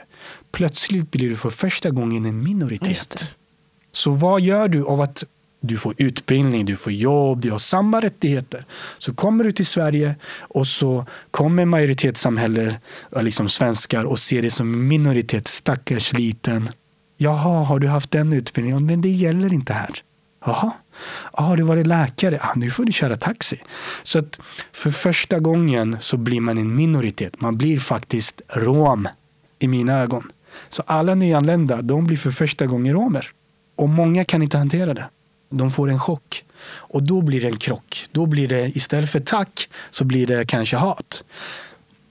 Plötsligt 0.52 1.12
blir 1.12 1.30
du 1.30 1.36
för 1.36 1.50
första 1.50 1.90
gången 1.90 2.26
en 2.26 2.44
minoritet. 2.44 3.34
Så 3.98 4.12
vad 4.12 4.42
gör 4.42 4.68
du 4.68 4.86
av 4.86 5.02
att 5.02 5.24
du 5.62 5.78
får 5.78 5.94
utbildning, 5.98 6.66
du 6.66 6.76
får 6.76 6.94
jobb, 6.94 7.42
du 7.42 7.52
har 7.52 7.60
samma 7.60 8.02
rättigheter. 8.02 8.66
Så 8.98 9.14
kommer 9.14 9.44
du 9.44 9.52
till 9.52 9.66
Sverige 9.66 10.16
och 10.40 10.68
så 10.68 11.06
kommer 11.32 11.66
majoritetssamhället, 11.66 12.76
liksom 13.22 13.50
svenskar, 13.50 14.06
och 14.06 14.20
ser 14.20 14.42
dig 14.42 14.52
som 14.52 14.88
minoritet, 14.88 15.48
stackars 15.48 16.14
liten. 16.14 16.70
Jaha, 17.18 17.64
har 17.64 17.80
du 17.80 17.88
haft 17.88 18.12
den 18.12 18.34
utbildningen? 18.34 18.86
Men 18.86 19.02
det 19.02 19.10
gäller 19.10 19.54
inte 19.54 19.74
här. 19.74 19.90
Jaha, 20.46 20.72
har 21.34 21.58
du 21.58 21.64
varit 21.64 21.88
läkare? 21.88 22.40
Ah, 22.42 22.54
nu 22.56 22.70
får 22.70 22.86
du 22.86 22.92
köra 22.92 23.16
taxi. 23.16 23.62
Så 24.04 24.20
att 24.20 24.40
för 24.74 24.92
första 24.92 25.40
gången 25.40 25.98
så 26.02 26.18
blir 26.18 26.42
man 26.42 26.58
en 26.58 26.76
minoritet. 26.76 27.42
Man 27.42 27.58
blir 27.58 27.80
faktiskt 27.80 28.42
rom 28.48 29.08
i 29.60 29.68
mina 29.68 29.94
ögon. 30.00 30.32
Så 30.70 30.84
alla 30.86 31.16
nyanlända, 31.16 31.82
de 31.82 32.08
blir 32.08 32.18
för 32.18 32.32
första 32.32 32.66
gången 32.66 32.94
romer. 32.94 33.32
Och 33.78 33.90
många 33.90 34.26
kan 34.26 34.42
inte 34.42 34.58
hantera 34.58 34.94
det. 34.94 35.10
De 35.50 35.72
får 35.72 35.90
en 35.90 36.00
chock. 36.00 36.44
Och 36.68 37.04
då 37.04 37.22
blir 37.22 37.42
det 37.42 37.48
en 37.48 37.58
krock. 37.58 38.06
Då 38.12 38.26
blir 38.26 38.48
det 38.48 38.78
istället 38.78 39.10
för 39.10 39.20
tack 39.20 39.70
så 39.92 40.06
blir 40.06 40.28
det 40.28 40.46
kanske 40.48 40.78
hat. 40.78 41.24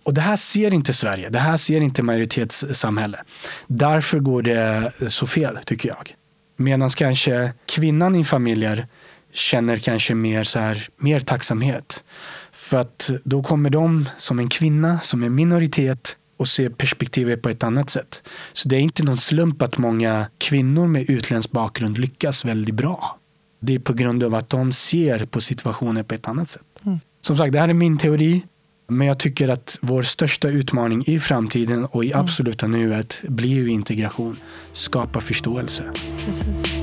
Och 0.03 0.15
det 0.15 0.21
här 0.21 0.37
ser 0.37 0.75
inte 0.75 0.93
Sverige. 0.93 1.29
Det 1.29 1.39
här 1.39 1.57
ser 1.57 1.81
inte 1.81 2.03
majoritetssamhälle. 2.03 3.19
Därför 3.67 4.19
går 4.19 4.43
det 4.43 4.93
så 5.09 5.27
fel, 5.27 5.59
tycker 5.67 5.89
jag. 5.89 6.15
Medan 6.57 6.91
kanske 6.91 7.53
kvinnan 7.67 8.15
i 8.15 8.25
familjer 8.25 8.87
känner 9.33 9.77
kanske 9.77 10.15
mer, 10.15 10.45
så 10.45 10.59
här, 10.59 10.89
mer 10.97 11.21
tacksamhet. 11.21 12.05
För 12.53 12.77
att 12.77 13.11
då 13.25 13.43
kommer 13.43 13.71
de 13.71 14.09
som 14.17 14.39
en 14.39 14.49
kvinna, 14.49 15.01
som 15.01 15.25
en 15.25 15.35
minoritet 15.35 16.17
och 16.37 16.49
ser 16.49 16.69
perspektivet 16.69 17.43
på 17.43 17.49
ett 17.49 17.63
annat 17.63 17.91
sätt. 17.91 18.23
Så 18.53 18.69
det 18.69 18.77
är 18.77 18.81
inte 18.81 19.05
någon 19.05 19.19
slump 19.19 19.63
att 19.63 19.79
många 19.79 20.27
kvinnor 20.39 20.87
med 20.87 21.11
utländsk 21.11 21.51
bakgrund 21.51 21.99
lyckas 21.99 22.45
väldigt 22.45 22.75
bra. 22.75 23.19
Det 23.61 23.75
är 23.75 23.79
på 23.79 23.93
grund 23.93 24.23
av 24.23 24.35
att 24.35 24.51
de 24.51 24.73
ser 24.73 25.27
på 25.27 25.41
situationen 25.41 26.05
på 26.05 26.15
ett 26.15 26.29
annat 26.29 26.51
sätt. 26.51 26.63
Mm. 26.85 27.01
Som 27.21 27.37
sagt, 27.37 27.53
det 27.53 27.61
här 27.61 27.69
är 27.69 27.75
min 27.75 27.99
teori. 27.99 28.43
Men 28.89 29.07
jag 29.07 29.19
tycker 29.19 29.49
att 29.49 29.79
vår 29.81 30.03
största 30.03 30.49
utmaning 30.49 31.05
i 31.07 31.21
framtiden 31.21 31.85
och 31.85 32.05
i 32.05 32.13
mm. 32.13 32.25
absoluta 32.25 32.67
nuet 32.67 33.25
blir 33.29 33.55
ju 33.55 33.71
integration. 33.71 34.37
Skapa 34.73 35.21
förståelse. 35.21 35.85
Precis. 36.25 36.77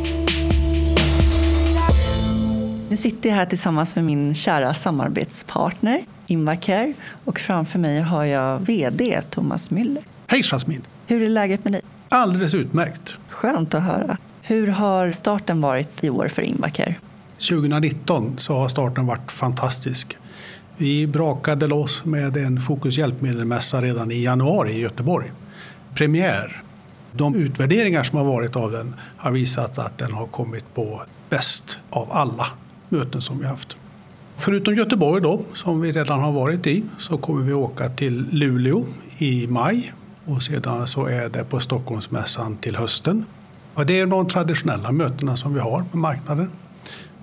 Nu 2.90 2.98
sitter 2.98 3.30
jag 3.30 3.36
här 3.36 3.46
tillsammans 3.46 3.96
med 3.96 4.06
min 4.06 4.36
kära 4.36 4.74
samarbetspartner 4.74 6.04
Invacare 6.34 6.94
och 7.26 7.40
framför 7.40 7.80
mig 7.80 8.02
har 8.02 8.24
jag 8.24 8.60
VD 8.60 9.22
Thomas 9.30 9.72
Müller. 9.72 10.04
Hej 10.28 10.42
Jasmin! 10.44 10.82
Hur 11.08 11.22
är 11.22 11.30
läget 11.30 11.64
med 11.64 11.74
dig? 11.74 11.82
Alldeles 12.10 12.54
utmärkt. 12.54 13.18
Skönt 13.30 13.74
att 13.74 13.84
höra. 13.84 14.18
Hur 14.42 14.68
har 14.68 15.12
starten 15.12 15.62
varit 15.62 16.04
i 16.04 16.10
år 16.10 16.28
för 16.28 16.42
Invacare? 16.42 16.96
2019 17.38 18.34
så 18.38 18.56
har 18.56 18.68
starten 18.68 19.06
varit 19.06 19.32
fantastisk. 19.32 20.18
Vi 20.78 21.08
brakade 21.08 21.68
loss 21.68 22.06
med 22.06 22.38
en 22.38 22.62
Fokus 22.62 22.98
hjälpmedelsmässa 22.98 23.82
redan 23.82 24.12
i 24.12 24.24
januari 24.24 24.74
i 24.74 24.80
Göteborg. 24.80 25.32
Premiär. 25.96 26.64
De 27.12 27.36
utvärderingar 27.36 28.04
som 28.04 28.18
har 28.18 28.26
varit 28.26 28.56
av 28.56 28.72
den 28.72 28.96
har 29.18 29.32
visat 29.32 29.78
att 29.78 29.98
den 29.98 30.14
har 30.14 30.28
kommit 30.28 30.74
på 30.74 31.04
bäst 31.30 31.80
av 31.90 32.08
alla 32.12 32.48
möten 32.90 33.22
som 33.22 33.40
vi 33.40 33.46
haft. 33.46 33.78
Förutom 34.38 34.76
Göteborg 34.76 35.22
då, 35.22 35.42
som 35.54 35.82
vi 35.82 35.92
redan 35.92 36.20
har 36.20 36.32
varit 36.32 36.68
i, 36.68 36.84
så 37.00 37.18
kommer 37.18 37.44
vi 37.44 37.54
åka 37.54 37.90
till 37.90 38.26
Luleå 38.32 38.86
i 39.18 39.48
maj 39.48 39.94
och 40.26 40.44
sedan 40.44 40.88
så 40.88 41.06
är 41.06 41.30
det 41.30 41.44
på 41.44 41.60
Stockholmsmässan 41.60 42.58
till 42.58 42.76
hösten. 42.76 43.26
Och 43.74 43.86
det 43.86 44.00
är 44.00 44.06
de 44.06 44.28
traditionella 44.28 44.92
mötena 44.92 45.36
som 45.36 45.54
vi 45.54 45.60
har 45.60 45.80
med 45.92 45.96
marknaden. 45.96 46.50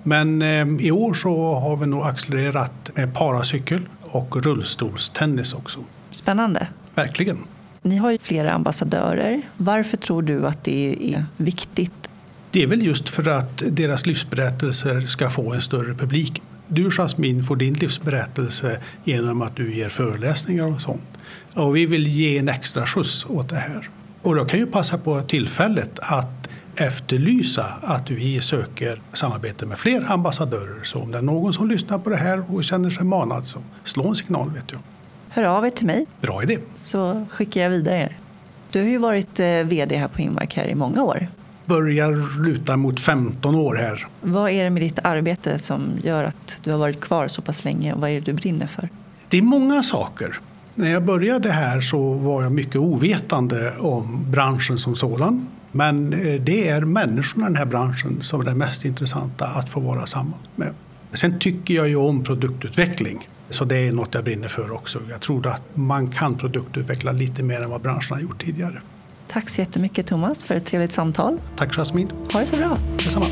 Men 0.03 0.41
eh, 0.41 0.85
i 0.85 0.91
år 0.91 1.13
så 1.13 1.55
har 1.55 1.77
vi 1.77 1.85
nog 1.85 2.03
accelererat 2.03 2.91
med 2.95 3.13
paracykel 3.13 3.81
och 4.01 4.45
rullstolstennis 4.45 5.53
också. 5.53 5.79
Spännande. 6.11 6.67
Verkligen. 6.95 7.37
Ni 7.81 7.97
har 7.97 8.11
ju 8.11 8.17
flera 8.17 8.51
ambassadörer. 8.51 9.41
Varför 9.57 9.97
tror 9.97 10.21
du 10.21 10.47
att 10.47 10.63
det 10.63 11.13
är 11.13 11.25
viktigt? 11.37 12.09
Det 12.51 12.63
är 12.63 12.67
väl 12.67 12.85
just 12.85 13.09
för 13.09 13.29
att 13.29 13.63
deras 13.67 14.05
livsberättelser 14.05 15.01
ska 15.01 15.29
få 15.29 15.53
en 15.53 15.61
större 15.61 15.93
publik. 15.93 16.41
Du 16.73 16.89
Jasmin 16.91 17.43
får 17.43 17.55
din 17.55 17.73
livsberättelse 17.73 18.79
genom 19.03 19.41
att 19.41 19.55
du 19.55 19.75
ger 19.75 19.89
föreläsningar 19.89 20.65
och 20.65 20.81
sånt. 20.81 21.03
Och 21.53 21.75
vi 21.75 21.85
vill 21.85 22.07
ge 22.07 22.37
en 22.37 22.49
extra 22.49 22.85
skjuts 22.85 23.25
åt 23.25 23.49
det 23.49 23.55
här. 23.55 23.89
Och 24.21 24.35
då 24.35 24.45
kan 24.45 24.59
ju 24.59 24.65
passa 24.65 24.97
på 24.97 25.21
tillfället 25.21 25.99
att 26.01 26.49
efterlysa 26.75 27.65
att 27.81 28.09
vi 28.09 28.41
söker 28.41 29.01
samarbete 29.13 29.65
med 29.65 29.77
fler 29.77 30.11
ambassadörer. 30.11 30.83
Så 30.83 30.99
om 30.99 31.11
det 31.11 31.17
är 31.17 31.21
någon 31.21 31.53
som 31.53 31.67
lyssnar 31.67 31.99
på 31.99 32.09
det 32.09 32.17
här 32.17 32.55
och 32.55 32.63
känner 32.63 32.89
sig 32.89 33.03
manad 33.03 33.47
så 33.47 33.59
slå 33.83 34.07
en 34.07 34.15
signal 34.15 34.49
vet 34.49 34.67
du. 34.67 34.77
Hör 35.29 35.43
av 35.43 35.65
er 35.65 35.71
till 35.71 35.85
mig. 35.85 36.05
Bra 36.21 36.43
idé. 36.43 36.57
Så 36.81 37.25
skickar 37.29 37.61
jag 37.61 37.69
vidare 37.69 37.97
er. 37.97 38.17
Du 38.71 38.79
har 38.79 38.87
ju 38.87 38.97
varit 38.97 39.39
eh, 39.39 39.45
VD 39.45 39.95
här 39.95 40.07
på 40.07 40.21
Inmark 40.21 40.55
här 40.55 40.65
i 40.65 40.75
många 40.75 41.03
år. 41.03 41.27
Börjar 41.65 42.41
luta 42.43 42.77
mot 42.77 42.99
15 42.99 43.55
år 43.55 43.75
här. 43.75 44.07
Vad 44.21 44.51
är 44.51 44.63
det 44.63 44.69
med 44.69 44.81
ditt 44.81 44.99
arbete 45.03 45.59
som 45.59 45.81
gör 46.03 46.23
att 46.23 46.61
du 46.63 46.71
har 46.71 46.77
varit 46.77 47.01
kvar 47.01 47.27
så 47.27 47.41
pass 47.41 47.65
länge 47.65 47.93
och 47.93 48.01
vad 48.01 48.09
är 48.09 48.13
det 48.13 48.25
du 48.25 48.33
brinner 48.33 48.67
för? 48.67 48.89
Det 49.29 49.37
är 49.37 49.41
många 49.41 49.83
saker. 49.83 50.39
När 50.75 50.91
jag 50.91 51.03
började 51.03 51.51
här 51.51 51.81
så 51.81 52.13
var 52.13 52.43
jag 52.43 52.51
mycket 52.51 52.75
ovetande 52.75 53.73
om 53.79 54.31
branschen 54.31 54.77
som 54.77 54.95
sådan. 54.95 55.47
Men 55.71 56.13
eh, 56.13 56.41
det 56.41 56.67
är 56.67 56.81
människorna 56.81 57.45
i 57.45 57.49
den 57.49 57.55
här 57.55 57.65
branschen 57.65 58.21
som 58.21 58.41
är 58.41 58.45
det 58.45 58.55
mest 58.55 58.85
intressanta 58.85 59.45
att 59.45 59.69
få 59.69 59.79
vara 59.79 60.05
samman 60.05 60.39
med. 60.55 60.73
Sen 61.13 61.39
tycker 61.39 61.73
jag 61.73 61.89
ju 61.89 61.95
om 61.95 62.23
produktutveckling. 62.23 63.27
Så 63.49 63.65
det 63.65 63.77
är 63.77 63.91
något 63.91 64.13
jag 64.13 64.23
brinner 64.23 64.47
för 64.47 64.71
också. 64.71 64.99
Jag 65.09 65.21
tror 65.21 65.47
att 65.47 65.61
man 65.73 66.11
kan 66.11 66.37
produktutveckla 66.37 67.11
lite 67.11 67.43
mer 67.43 67.61
än 67.61 67.69
vad 67.69 67.81
branschen 67.81 68.15
har 68.15 68.21
gjort 68.21 68.45
tidigare. 68.45 68.81
Tack 69.31 69.49
så 69.49 69.61
jättemycket 69.61 70.07
Thomas 70.07 70.43
för 70.43 70.55
ett 70.55 70.65
trevligt 70.65 70.91
samtal. 70.91 71.37
Tack 71.55 71.77
Jasmin. 71.77 72.07
Ha 72.33 72.39
det 72.39 72.45
så 72.45 72.57
bra. 72.57 72.77
Detsamma. 72.97 73.25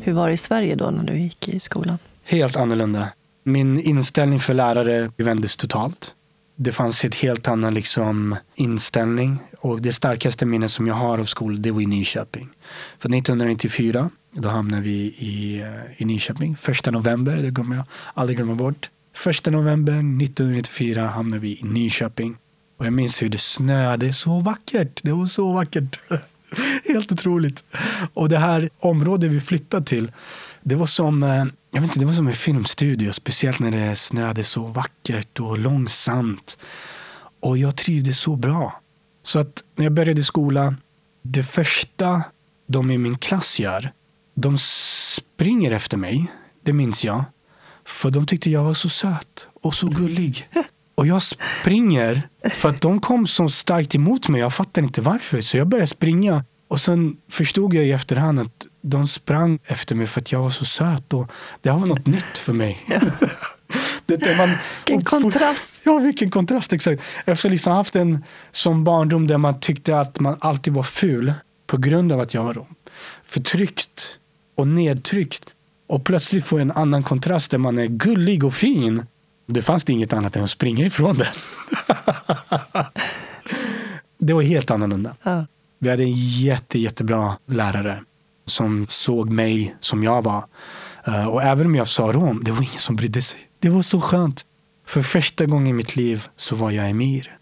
Hur 0.00 0.12
var 0.12 0.26
det 0.28 0.32
i 0.32 0.36
Sverige 0.36 0.74
då 0.74 0.90
när 0.90 1.04
du 1.04 1.18
gick 1.18 1.48
i 1.48 1.60
skolan? 1.60 1.98
Helt 2.24 2.56
annorlunda. 2.56 3.08
Min 3.44 3.80
inställning 3.80 4.40
för 4.40 4.54
lärare 4.54 5.12
vändes 5.16 5.56
totalt. 5.56 6.14
Det 6.56 6.72
fanns 6.72 7.04
ett 7.04 7.14
helt 7.14 7.48
annan 7.48 7.74
liksom, 7.74 8.36
inställning. 8.54 9.38
Och 9.58 9.82
det 9.82 9.92
starkaste 9.92 10.46
minnet 10.46 10.70
som 10.70 10.86
jag 10.86 10.94
har 10.94 11.18
av 11.18 11.24
skolan, 11.24 11.62
det 11.62 11.70
var 11.70 11.80
i 11.80 11.86
Nyköping. 11.86 12.48
För 12.98 13.08
1994, 13.14 14.10
då 14.32 14.48
hamnade 14.48 14.82
vi 14.82 14.96
i, 15.18 15.60
eh, 15.60 16.02
i 16.02 16.04
Nyköping. 16.04 16.56
Första 16.56 16.90
november, 16.90 17.36
det 17.36 17.52
kommer 17.52 17.76
jag 17.76 17.84
aldrig 18.14 18.36
glömma 18.36 18.54
bort. 18.54 18.90
Första 19.16 19.50
november 19.50 19.92
1994 19.92 21.06
hamnade 21.06 21.40
vi 21.40 21.48
i 21.48 21.60
Nyköping. 21.62 22.36
Och 22.80 22.86
jag 22.86 22.92
minns 22.92 23.22
hur 23.22 23.28
det 23.28 23.38
snöade 23.38 24.12
så 24.12 24.38
vackert. 24.38 25.00
Det 25.02 25.12
var 25.12 25.26
så 25.26 25.52
vackert. 25.52 26.00
Helt 26.88 27.12
otroligt. 27.12 27.64
Och 28.14 28.28
det 28.28 28.38
här 28.38 28.70
området 28.78 29.30
vi 29.30 29.40
flyttade 29.40 29.86
till, 29.86 30.12
det 30.62 30.74
var 30.74 30.86
som, 30.86 31.22
eh, 31.22 31.44
jag 31.70 31.80
vet 31.80 31.82
inte, 31.82 31.98
det 31.98 32.06
var 32.06 32.12
som 32.12 32.26
en 32.26 32.34
filmstudio. 32.34 33.12
Speciellt 33.12 33.58
när 33.58 33.70
det 33.70 33.96
snöade 33.96 34.44
så 34.44 34.66
vackert 34.66 35.40
och 35.40 35.58
långsamt. 35.58 36.58
Och 37.40 37.58
jag 37.58 37.76
trivdes 37.76 38.18
så 38.18 38.36
bra. 38.36 38.80
Så 39.22 39.38
att 39.38 39.64
när 39.76 39.84
jag 39.84 39.92
började 39.92 40.24
skolan, 40.24 40.76
det 41.22 41.42
första 41.42 42.22
de 42.68 42.90
i 42.90 42.98
min 42.98 43.18
klass 43.18 43.60
gör, 43.60 43.92
de 44.34 44.58
springer 44.58 45.70
efter 45.70 45.96
mig. 45.96 46.26
Det 46.64 46.72
minns 46.72 47.04
jag. 47.04 47.24
För 47.84 48.10
de 48.10 48.26
tyckte 48.26 48.50
jag 48.50 48.64
var 48.64 48.74
så 48.74 48.88
söt 48.88 49.48
och 49.62 49.74
så 49.74 49.88
gullig. 49.88 50.48
Och 51.00 51.06
jag 51.06 51.22
springer 51.22 52.22
för 52.50 52.68
att 52.68 52.80
de 52.80 53.00
kom 53.00 53.26
så 53.26 53.48
starkt 53.48 53.94
emot 53.94 54.28
mig. 54.28 54.40
Jag 54.40 54.54
fattar 54.54 54.82
inte 54.82 55.00
varför. 55.00 55.40
Så 55.40 55.56
jag 55.56 55.68
började 55.68 55.86
springa. 55.86 56.44
Och 56.68 56.80
sen 56.80 57.16
förstod 57.30 57.74
jag 57.74 57.84
i 57.84 57.92
efterhand 57.92 58.40
att 58.40 58.66
de 58.82 59.08
sprang 59.08 59.58
efter 59.64 59.94
mig 59.94 60.06
för 60.06 60.20
att 60.20 60.32
jag 60.32 60.42
var 60.42 60.50
så 60.50 60.64
söt. 60.64 61.12
Och 61.12 61.30
det 61.60 61.70
var 61.70 61.86
något 61.86 62.06
nytt 62.06 62.38
för 62.38 62.52
mig. 62.52 62.84
det 64.06 64.36
man, 64.38 64.48
vilken 64.86 65.04
kontrast! 65.04 65.82
Ja, 65.84 65.98
vilken 65.98 66.30
kontrast. 66.30 66.72
Exakt. 66.72 67.02
Efter 67.24 67.48
att 67.48 67.52
liksom 67.52 67.72
haft 67.72 67.96
en 67.96 68.24
som 68.50 68.84
barndom 68.84 69.26
där 69.26 69.38
man 69.38 69.60
tyckte 69.60 70.00
att 70.00 70.20
man 70.20 70.36
alltid 70.40 70.72
var 70.72 70.82
ful 70.82 71.32
på 71.66 71.76
grund 71.76 72.12
av 72.12 72.20
att 72.20 72.34
jag 72.34 72.42
var 72.42 72.66
förtryckt 73.24 74.18
och 74.56 74.68
nedtryckt. 74.68 75.44
Och 75.88 76.04
plötsligt 76.04 76.44
få 76.44 76.58
en 76.58 76.70
annan 76.70 77.02
kontrast 77.02 77.50
där 77.50 77.58
man 77.58 77.78
är 77.78 77.86
gullig 77.86 78.44
och 78.44 78.54
fin 78.54 79.06
det 79.52 79.62
fanns 79.62 79.84
det 79.84 79.92
inget 79.92 80.12
annat 80.12 80.36
än 80.36 80.44
att 80.44 80.50
springa 80.50 80.86
ifrån 80.86 81.16
den. 81.16 81.26
det 84.18 84.32
var 84.32 84.42
helt 84.42 84.70
annorlunda. 84.70 85.16
Ja. 85.22 85.46
Vi 85.78 85.90
hade 85.90 86.02
en 86.02 86.12
jätte, 86.14 86.78
jättebra 86.78 87.38
lärare 87.46 88.04
som 88.46 88.86
såg 88.88 89.30
mig 89.30 89.76
som 89.80 90.04
jag 90.04 90.22
var. 90.22 90.44
Eh, 91.04 91.26
och 91.26 91.42
även 91.42 91.66
om 91.66 91.74
jag 91.74 91.88
sa 91.88 92.02
rom, 92.02 92.44
det 92.44 92.50
var 92.50 92.58
ingen 92.62 92.78
som 92.78 92.96
brydde 92.96 93.22
sig. 93.22 93.40
Det 93.58 93.68
var 93.68 93.82
så 93.82 94.00
skönt. 94.00 94.46
För 94.86 95.02
första 95.02 95.46
gången 95.46 95.66
i 95.66 95.72
mitt 95.72 95.96
liv 95.96 96.26
så 96.36 96.56
var 96.56 96.70
jag 96.70 96.90
emir. 96.90 97.36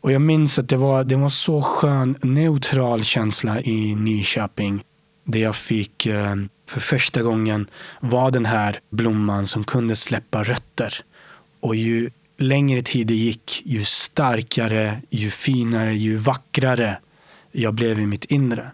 Och 0.00 0.12
jag 0.12 0.22
minns 0.22 0.58
att 0.58 0.68
det 0.68 0.76
var, 0.76 1.04
det 1.04 1.16
var 1.16 1.28
så 1.28 1.62
skön, 1.62 2.16
neutral 2.22 3.04
känsla 3.04 3.60
i 3.60 3.94
Nyköping. 3.94 4.84
Där 5.24 5.40
jag 5.40 5.56
fick 5.56 6.06
eh, 6.06 6.34
för 6.66 6.80
första 6.80 7.22
gången 7.22 7.70
var 8.00 8.30
den 8.30 8.46
här 8.46 8.80
blomman 8.90 9.46
som 9.46 9.64
kunde 9.64 9.96
släppa 9.96 10.42
rötter. 10.42 10.94
Och 11.60 11.76
ju 11.76 12.10
längre 12.38 12.82
tid 12.82 13.06
det 13.06 13.14
gick, 13.14 13.62
ju 13.64 13.84
starkare, 13.84 15.02
ju 15.10 15.30
finare, 15.30 15.94
ju 15.94 16.16
vackrare 16.16 16.98
jag 17.52 17.74
blev 17.74 18.00
i 18.00 18.06
mitt 18.06 18.24
inre. 18.24 18.70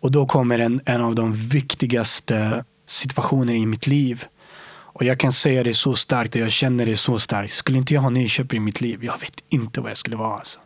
Och 0.00 0.10
då 0.10 0.26
kommer 0.26 0.58
en, 0.58 0.80
en 0.84 1.00
av 1.00 1.14
de 1.14 1.32
viktigaste 1.32 2.64
situationerna 2.86 3.58
i 3.58 3.66
mitt 3.66 3.86
liv. 3.86 4.24
Och 4.66 5.04
jag 5.04 5.20
kan 5.20 5.32
säga 5.32 5.64
det 5.64 5.74
så 5.74 5.94
starkt 5.94 6.34
och 6.34 6.40
jag 6.40 6.52
känner 6.52 6.86
det 6.86 6.96
så 6.96 7.18
starkt. 7.18 7.52
Skulle 7.52 7.78
inte 7.78 7.94
jag 7.94 8.00
ha 8.00 8.10
Nyköping 8.10 8.56
i 8.56 8.60
mitt 8.60 8.80
liv, 8.80 9.04
jag 9.04 9.20
vet 9.20 9.44
inte 9.48 9.80
vad 9.80 9.90
jag 9.90 9.96
skulle 9.96 10.16
vara. 10.16 10.38
Alltså. 10.38 10.60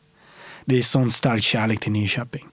Det 0.64 0.78
är 0.78 0.82
sån 0.82 1.10
stark 1.10 1.42
kärlek 1.42 1.80
till 1.80 1.92
Nyköping. 1.92 2.46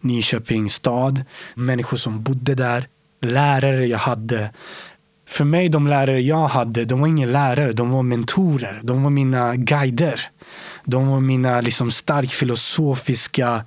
Nyköping 0.00 0.70
stad, 0.70 1.24
människor 1.54 1.96
som 1.96 2.22
bodde 2.22 2.54
där, 2.54 2.88
lärare 3.20 3.86
jag 3.86 3.98
hade. 3.98 4.50
För 5.28 5.44
mig, 5.44 5.68
de 5.68 5.86
lärare 5.86 6.20
jag 6.20 6.48
hade, 6.48 6.84
de 6.84 7.00
var 7.00 7.08
inga 7.08 7.26
lärare, 7.26 7.72
de 7.72 7.90
var 7.90 8.02
mentorer. 8.02 8.80
De 8.82 9.02
var 9.02 9.10
mina 9.10 9.56
guider. 9.56 10.20
De 10.84 11.08
var 11.08 11.20
mina 11.20 11.60
liksom 11.60 11.90
starkt 11.90 12.32
filosofiska 12.32 13.64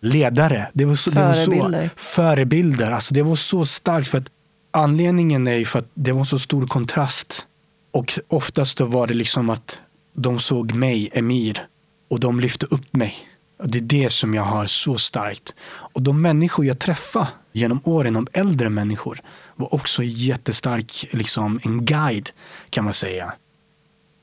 ledare. 0.00 0.68
Det 0.72 0.84
var 0.84 0.94
så, 0.94 1.10
förebilder. 1.10 1.70
Det 1.70 1.78
var 1.78 1.88
så, 1.88 1.90
förebilder. 1.96 2.90
Alltså 2.90 3.14
det 3.14 3.22
var 3.22 3.36
så 3.36 3.66
starkt. 3.66 4.08
för 4.08 4.18
att 4.18 4.28
Anledningen 4.70 5.48
är 5.48 5.64
för 5.64 5.78
att 5.78 5.90
det 5.94 6.12
var 6.12 6.24
så 6.24 6.38
stor 6.38 6.66
kontrast. 6.66 7.46
Och 7.92 8.12
oftast 8.28 8.80
var 8.80 9.06
det 9.06 9.14
liksom 9.14 9.50
att 9.50 9.80
de 10.16 10.38
såg 10.38 10.74
mig, 10.74 11.10
Emir, 11.12 11.66
och 12.10 12.20
de 12.20 12.40
lyfte 12.40 12.66
upp 12.66 12.92
mig. 12.96 13.14
Och 13.58 13.68
det 13.68 13.78
är 13.78 13.82
det 13.82 14.12
som 14.12 14.34
jag 14.34 14.42
har 14.42 14.66
så 14.66 14.98
starkt. 14.98 15.54
Och 15.68 16.02
de 16.02 16.22
människor 16.22 16.66
jag 16.66 16.78
träffade 16.78 17.28
genom 17.52 17.80
åren, 17.84 18.14
de 18.14 18.26
äldre 18.32 18.70
människor, 18.70 19.20
var 19.56 19.74
också 19.74 20.02
jättestark, 20.02 21.08
liksom 21.10 21.60
en 21.64 21.84
guide 21.84 22.30
kan 22.70 22.84
man 22.84 22.92
säga. 22.92 23.32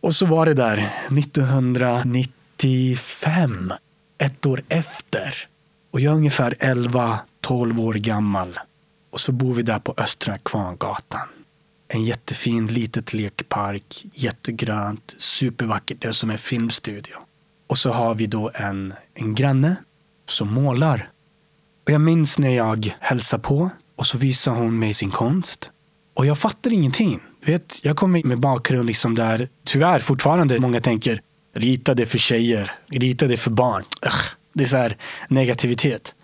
Och 0.02 0.16
så 0.16 0.26
var 0.26 0.46
det 0.46 0.54
där 0.54 0.90
1995, 1.08 3.74
ett 4.18 4.46
år 4.46 4.64
efter. 4.70 5.48
Och 5.92 6.00
jag 6.00 6.12
är 6.12 6.18
ungefär 6.18 6.56
11-12 6.60 7.82
år 7.82 7.94
gammal. 7.94 8.60
Och 9.12 9.20
så 9.20 9.32
bor 9.32 9.54
vi 9.54 9.62
där 9.62 9.80
på 9.80 9.94
Östra 9.98 10.38
Kvarngatan. 10.38 11.28
En 11.88 12.04
jättefin 12.04 12.68
litet 12.68 13.14
lekpark, 13.14 14.06
jättegrönt, 14.14 15.16
supervackert. 15.18 16.02
Det 16.02 16.08
är 16.08 16.12
som 16.12 16.30
en 16.30 16.38
filmstudio. 16.38 17.16
Och 17.68 17.78
så 17.78 17.92
har 17.92 18.16
vi 18.16 18.28
då 18.28 18.52
en, 18.54 18.94
en 19.14 19.36
granne 19.36 19.76
som 20.30 20.54
målar. 20.54 21.10
Och 21.86 21.92
jag 21.92 22.02
minns 22.02 22.40
när 22.40 22.56
jag 22.56 22.96
hälsade 23.00 23.44
på 23.44 23.70
och 23.96 24.06
så 24.06 24.18
visar 24.18 24.52
hon 24.52 24.80
mig 24.80 24.94
sin 24.94 25.12
konst. 25.12 25.72
Och 26.14 26.26
jag 26.26 26.38
fattar 26.38 26.74
ingenting. 26.74 27.20
Vet, 27.46 27.86
jag 27.86 27.98
kommer 27.98 28.24
med 28.24 28.40
bakgrund 28.40 28.86
liksom 28.86 29.16
där 29.16 29.48
tyvärr 29.66 30.00
fortfarande 30.00 30.60
många 30.60 30.82
tänker 30.82 31.22
rita 31.56 31.94
det 31.94 32.06
för 32.06 32.18
tjejer, 32.18 32.72
rita 32.88 33.28
det 33.28 33.38
för 33.38 33.52
barn. 33.52 33.84
Ugh, 34.06 34.24
det 34.54 34.64
är 34.64 34.68
så 34.68 34.78
här 34.78 34.98
negativitet. 35.28 36.16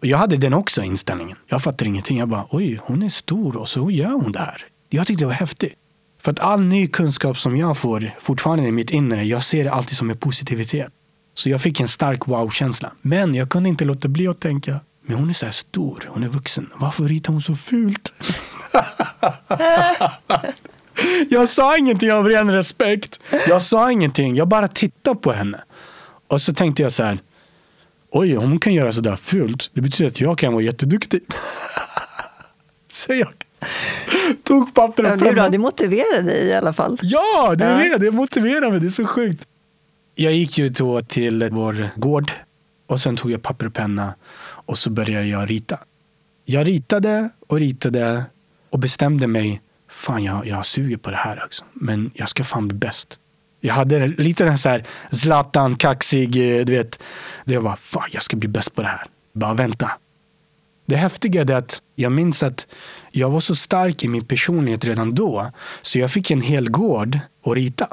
Och 0.00 0.06
jag 0.06 0.18
hade 0.18 0.36
den 0.36 0.54
också 0.54 0.82
inställningen. 0.82 1.36
Jag 1.46 1.62
fattar 1.62 1.86
ingenting. 1.86 2.18
Jag 2.18 2.28
bara, 2.28 2.46
oj, 2.50 2.80
hon 2.82 3.02
är 3.02 3.08
stor 3.08 3.56
och 3.56 3.68
så 3.68 3.90
gör 3.90 4.10
hon 4.10 4.32
det 4.32 4.38
här. 4.38 4.64
Jag 4.88 5.06
tyckte 5.06 5.24
det 5.24 5.28
var 5.28 5.34
häftigt. 5.34 5.74
För 6.20 6.32
att 6.32 6.40
all 6.40 6.60
ny 6.60 6.86
kunskap 6.86 7.38
som 7.38 7.56
jag 7.56 7.78
får 7.78 8.10
fortfarande 8.20 8.68
i 8.68 8.72
mitt 8.72 8.90
inre, 8.90 9.24
jag 9.24 9.44
ser 9.44 9.64
det 9.64 9.72
alltid 9.72 9.96
som 9.96 10.10
en 10.10 10.16
positivitet. 10.16 10.92
Så 11.34 11.48
jag 11.50 11.60
fick 11.60 11.80
en 11.80 11.88
stark 11.88 12.26
wow-känsla. 12.26 12.92
Men 13.02 13.34
jag 13.34 13.48
kunde 13.48 13.68
inte 13.68 13.84
låta 13.84 14.08
bli 14.08 14.28
att 14.28 14.40
tänka, 14.40 14.80
men 15.06 15.16
hon 15.16 15.30
är 15.30 15.34
så 15.34 15.44
här 15.46 15.52
stor, 15.52 16.08
hon 16.08 16.22
är 16.22 16.28
vuxen. 16.28 16.70
Varför 16.74 17.04
ritar 17.04 17.32
hon 17.32 17.42
så 17.42 17.54
fult? 17.54 18.12
jag 21.28 21.48
sa 21.48 21.78
ingenting 21.78 22.12
av 22.12 22.28
ren 22.28 22.50
respekt. 22.50 23.20
Jag 23.48 23.62
sa 23.62 23.92
ingenting, 23.92 24.36
jag 24.36 24.48
bara 24.48 24.68
tittade 24.68 25.16
på 25.16 25.32
henne. 25.32 25.60
Och 26.28 26.42
så 26.42 26.54
tänkte 26.54 26.82
jag 26.82 26.92
så 26.92 27.02
här, 27.02 27.18
oj, 28.10 28.38
om 28.38 28.44
hon 28.50 28.58
kan 28.58 28.74
göra 28.74 28.92
sådär 28.92 29.16
fult, 29.16 29.70
det 29.74 29.80
betyder 29.80 30.10
att 30.10 30.20
jag 30.20 30.38
kan 30.38 30.52
vara 30.52 30.62
jätteduktig. 30.62 31.20
så 32.90 33.14
jag 33.14 33.28
tog 34.42 34.74
papper 34.74 35.02
och 35.02 35.08
Ja, 35.10 35.16
det 35.16 35.28
är 35.28 35.32
bra, 35.32 35.42
penna. 35.42 35.48
det 35.48 35.58
motiverar 35.58 36.22
dig 36.22 36.46
i 36.46 36.54
alla 36.54 36.72
fall. 36.72 36.98
Ja, 37.02 37.54
det 37.54 37.64
är 37.64 37.84
Ja. 37.86 37.98
det. 37.98 38.04
Det 38.04 38.10
motiverar 38.10 38.70
mig. 38.70 38.80
Det 38.80 38.86
är 38.86 38.90
så 38.90 39.06
sjukt. 39.06 39.44
Jag 40.14 40.32
gick 40.32 40.58
ju 40.58 40.68
då 40.68 41.02
till 41.02 41.48
vår 41.52 41.88
gård 41.96 42.32
och 42.86 43.00
sen 43.00 43.16
tog 43.16 43.30
jag 43.30 43.42
papper 43.42 43.66
och 43.66 43.74
penna 43.74 44.14
och 44.42 44.78
så 44.78 44.90
började 44.90 45.26
jag 45.26 45.50
rita. 45.50 45.78
Jag 46.44 46.66
ritade 46.66 47.28
och 47.48 47.56
ritade 47.58 48.24
och 48.70 48.78
bestämde 48.78 49.26
mig. 49.26 49.60
Fan, 49.90 50.24
jag, 50.24 50.46
jag 50.46 50.66
suger 50.66 50.96
på 50.96 51.10
det 51.10 51.16
här 51.16 51.42
också. 51.44 51.64
Men 51.72 52.10
jag 52.14 52.28
ska 52.28 52.44
fan 52.44 52.68
bli 52.68 52.76
bäst. 52.78 53.18
Jag 53.60 53.74
hade 53.74 54.06
lite 54.06 54.44
den 54.44 54.58
så 54.58 54.68
här 54.68 54.84
Zlatan, 55.12 55.76
kaxig, 55.76 56.58
eh, 56.58 56.64
du 56.64 56.72
vet. 56.72 57.02
Det 57.44 57.58
var 57.58 57.76
fan, 57.76 58.08
jag 58.12 58.22
ska 58.22 58.36
bli 58.36 58.48
bäst 58.48 58.74
på 58.74 58.82
det 58.82 58.88
här. 58.88 59.06
Bara 59.32 59.54
vänta. 59.54 59.90
Det 60.86 60.96
häftiga 60.96 61.40
är 61.42 61.50
att 61.52 61.82
jag 61.94 62.12
minns 62.12 62.42
att 62.42 62.66
jag 63.10 63.30
var 63.30 63.40
så 63.40 63.54
stark 63.54 64.04
i 64.04 64.08
min 64.08 64.24
personlighet 64.24 64.84
redan 64.84 65.14
då. 65.14 65.50
Så 65.82 65.98
jag 65.98 66.10
fick 66.10 66.30
en 66.30 66.40
hel 66.40 66.70
gård 66.70 67.18
att 67.44 67.54
rita. 67.54 67.86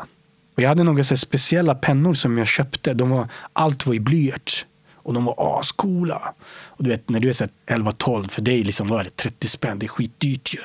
Och 0.55 0.63
jag 0.63 0.70
hade 0.70 0.84
några 0.84 1.03
så 1.03 1.18
speciella 1.18 1.76
pennor 1.76 2.13
som 2.13 2.38
jag 2.38 2.47
köpte. 2.47 2.93
De 2.93 3.09
var, 3.09 3.28
allt 3.53 3.86
var 3.86 3.93
i 3.93 3.99
blyerts. 3.99 4.65
Och 4.95 5.13
de 5.13 5.26
var 5.26 5.59
ascoola. 5.59 6.34
Och 6.65 6.84
du 6.84 6.89
vet 6.89 7.09
när 7.09 7.20
du 7.20 7.30
är 7.30 7.34
så 7.34 7.47
här 7.68 7.78
11-12, 7.78 8.28
för 8.28 8.41
dig 8.41 8.63
liksom 8.63 8.88
var 8.88 9.03
det 9.03 9.09
30 9.15 9.47
spänn. 9.47 9.80
Det 9.80 9.86
är 9.86 9.88
skitdyrt 9.88 10.55
ju. 10.55 10.59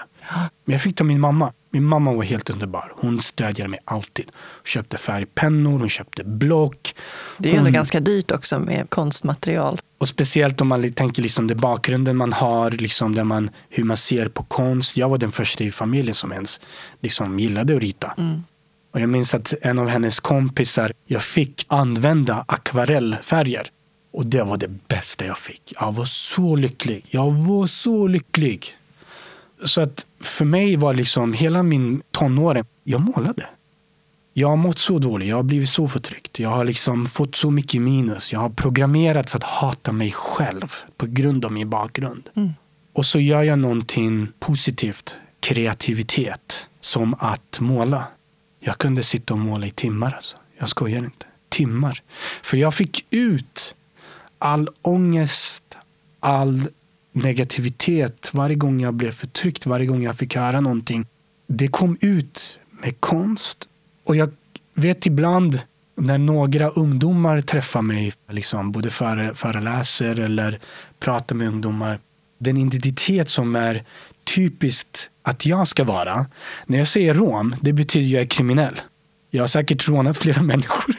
Men 0.65 0.73
jag 0.73 0.83
fick 0.83 1.01
av 1.01 1.07
min 1.07 1.21
mamma. 1.21 1.53
Min 1.75 1.85
mamma 1.85 2.13
var 2.13 2.23
helt 2.23 2.51
underbar. 2.51 2.93
Hon 2.97 3.21
stödjade 3.21 3.69
mig 3.71 3.81
alltid. 3.85 4.27
Hon 4.35 4.65
köpte 4.65 4.97
färgpennor, 4.97 5.79
hon 5.79 5.89
köpte 5.89 6.25
block. 6.25 6.95
Det 7.39 7.49
är 7.49 7.53
ju 7.53 7.59
ändå 7.59 7.67
Hon- 7.69 7.73
ganska 7.73 8.01
dyrt 8.01 8.31
också 8.31 8.59
med 8.59 8.91
konstmaterial. 8.91 9.81
och 9.99 10.09
speciellt 10.09 10.61
om 10.61 10.69
man 10.69 10.93
tänker 10.93 11.23
liksom 11.23 11.47
det 11.47 11.55
bakgrunden 11.55 12.17
man 12.17 12.33
har, 12.33 12.71
liksom 12.71 13.15
där 13.15 13.25
man, 13.25 13.51
hur 13.69 13.85
man 13.85 13.97
ser 13.97 14.29
på 14.29 14.43
konst. 14.43 14.97
Jag 14.97 15.09
var 15.09 15.19
den 15.19 15.33
första 15.33 15.65
i 15.65 15.71
familjen 15.71 16.15
som 16.15 16.33
ens 16.33 16.61
liksom 17.01 17.39
gillade 17.39 17.77
att 17.77 17.83
rita. 17.83 18.15
Och 18.95 19.01
jag 19.01 19.09
minns 19.09 19.35
att 19.35 19.55
en 19.63 19.79
av 19.79 19.89
hennes 19.89 20.21
kompisar, 20.21 20.93
jag 21.07 21.23
fick 21.23 21.67
använda 21.69 22.45
akvarellfärger. 22.49 23.67
Och 24.13 24.27
det 24.27 24.43
var 24.43 24.57
det 24.57 24.69
bästa 24.89 25.27
jag 25.27 25.39
fick. 25.39 25.73
Jag 25.81 25.93
var 25.95 26.05
så 26.05 26.57
lycklig. 26.57 27.05
Jag 27.11 27.31
var 27.33 27.67
så 27.67 28.07
lycklig. 28.07 28.67
Så 29.65 29.81
att 29.81 30.07
för 30.21 30.45
mig 30.45 30.77
var 30.77 30.95
liksom 30.95 31.33
hela 31.33 31.63
min 31.63 32.03
tonåren, 32.11 32.65
jag 32.85 33.01
målade. 33.01 33.47
Jag 34.35 34.49
har 34.49 34.57
mått 34.57 34.79
så 34.79 34.99
dåligt, 34.99 35.29
jag 35.29 35.37
har 35.37 35.43
blivit 35.43 35.69
så 35.69 35.89
förtryckt. 35.89 36.39
Jag 36.39 36.51
har 36.51 36.65
liksom 36.65 37.07
fått 37.07 37.37
så 37.37 37.51
mycket 37.51 37.81
minus. 37.81 38.33
Jag 38.33 38.41
har 38.41 38.51
programmerats 38.51 39.35
att 39.35 39.45
hata 39.45 39.93
mig 39.93 40.13
själv 40.13 40.75
på 40.97 41.07
grund 41.07 41.45
av 41.45 41.53
min 41.53 41.71
bakgrund. 41.71 42.29
Och 42.93 43.07
så 43.07 43.21
gör 43.21 43.43
jag 43.43 43.59
någonting 43.59 44.29
positivt, 44.41 45.15
kreativitet, 45.41 46.67
som 46.81 47.15
att 47.19 47.61
måla. 47.61 48.05
Jag 48.61 48.79
kunde 48.79 49.03
sitta 49.03 49.35
och 49.35 49.41
måla 49.41 49.67
i 49.67 49.71
timmar. 49.71 50.13
Alltså. 50.13 50.37
Jag 50.59 50.69
skojar 50.69 51.05
inte. 51.05 51.27
Timmar. 51.49 52.03
För 52.43 52.57
jag 52.57 52.75
fick 52.75 53.07
ut 53.11 53.75
all 54.39 54.69
ångest, 54.83 55.65
all 56.21 56.69
negativitet 57.13 58.31
varje 58.33 58.57
gång 58.57 58.81
jag 58.81 58.95
blev 58.95 59.13
förtryckt, 59.13 59.67
varje 59.67 59.87
gång 59.87 60.03
jag 60.03 60.17
fick 60.17 60.37
höra 60.37 60.61
någonting. 60.61 61.07
Det 61.47 61.69
kom 61.69 61.97
ut 62.01 62.59
med 62.83 63.01
konst. 63.01 63.69
Och 64.05 64.17
jag 64.17 64.31
vet 64.75 65.07
ibland 65.07 65.61
när 65.97 66.19
några 66.19 66.69
ungdomar 66.69 67.41
träffar 67.41 67.83
mig, 67.83 68.13
liksom, 68.31 68.73
både 68.73 68.91
före, 68.91 69.35
föreläser 69.35 70.19
eller 70.19 70.59
pratar 71.01 71.37
med 71.37 71.49
ungdomar, 71.49 72.01
den 72.39 72.57
identitet 72.57 73.29
som 73.29 73.57
är 73.57 73.85
typiskt 74.25 75.11
att 75.23 75.47
jag 75.47 75.69
ska 75.69 75.85
vara. 75.85 76.27
När 76.67 76.79
jag 76.79 76.89
säger 76.89 77.15
rom, 77.15 77.57
det 77.61 77.73
betyder 77.73 78.09
jag 78.09 78.23
är 78.23 78.27
kriminell. 78.27 78.81
Jag 79.31 79.43
har 79.43 79.49
säkert 79.49 79.89
rånat 79.89 80.17
flera 80.17 80.43
människor. 80.53 80.97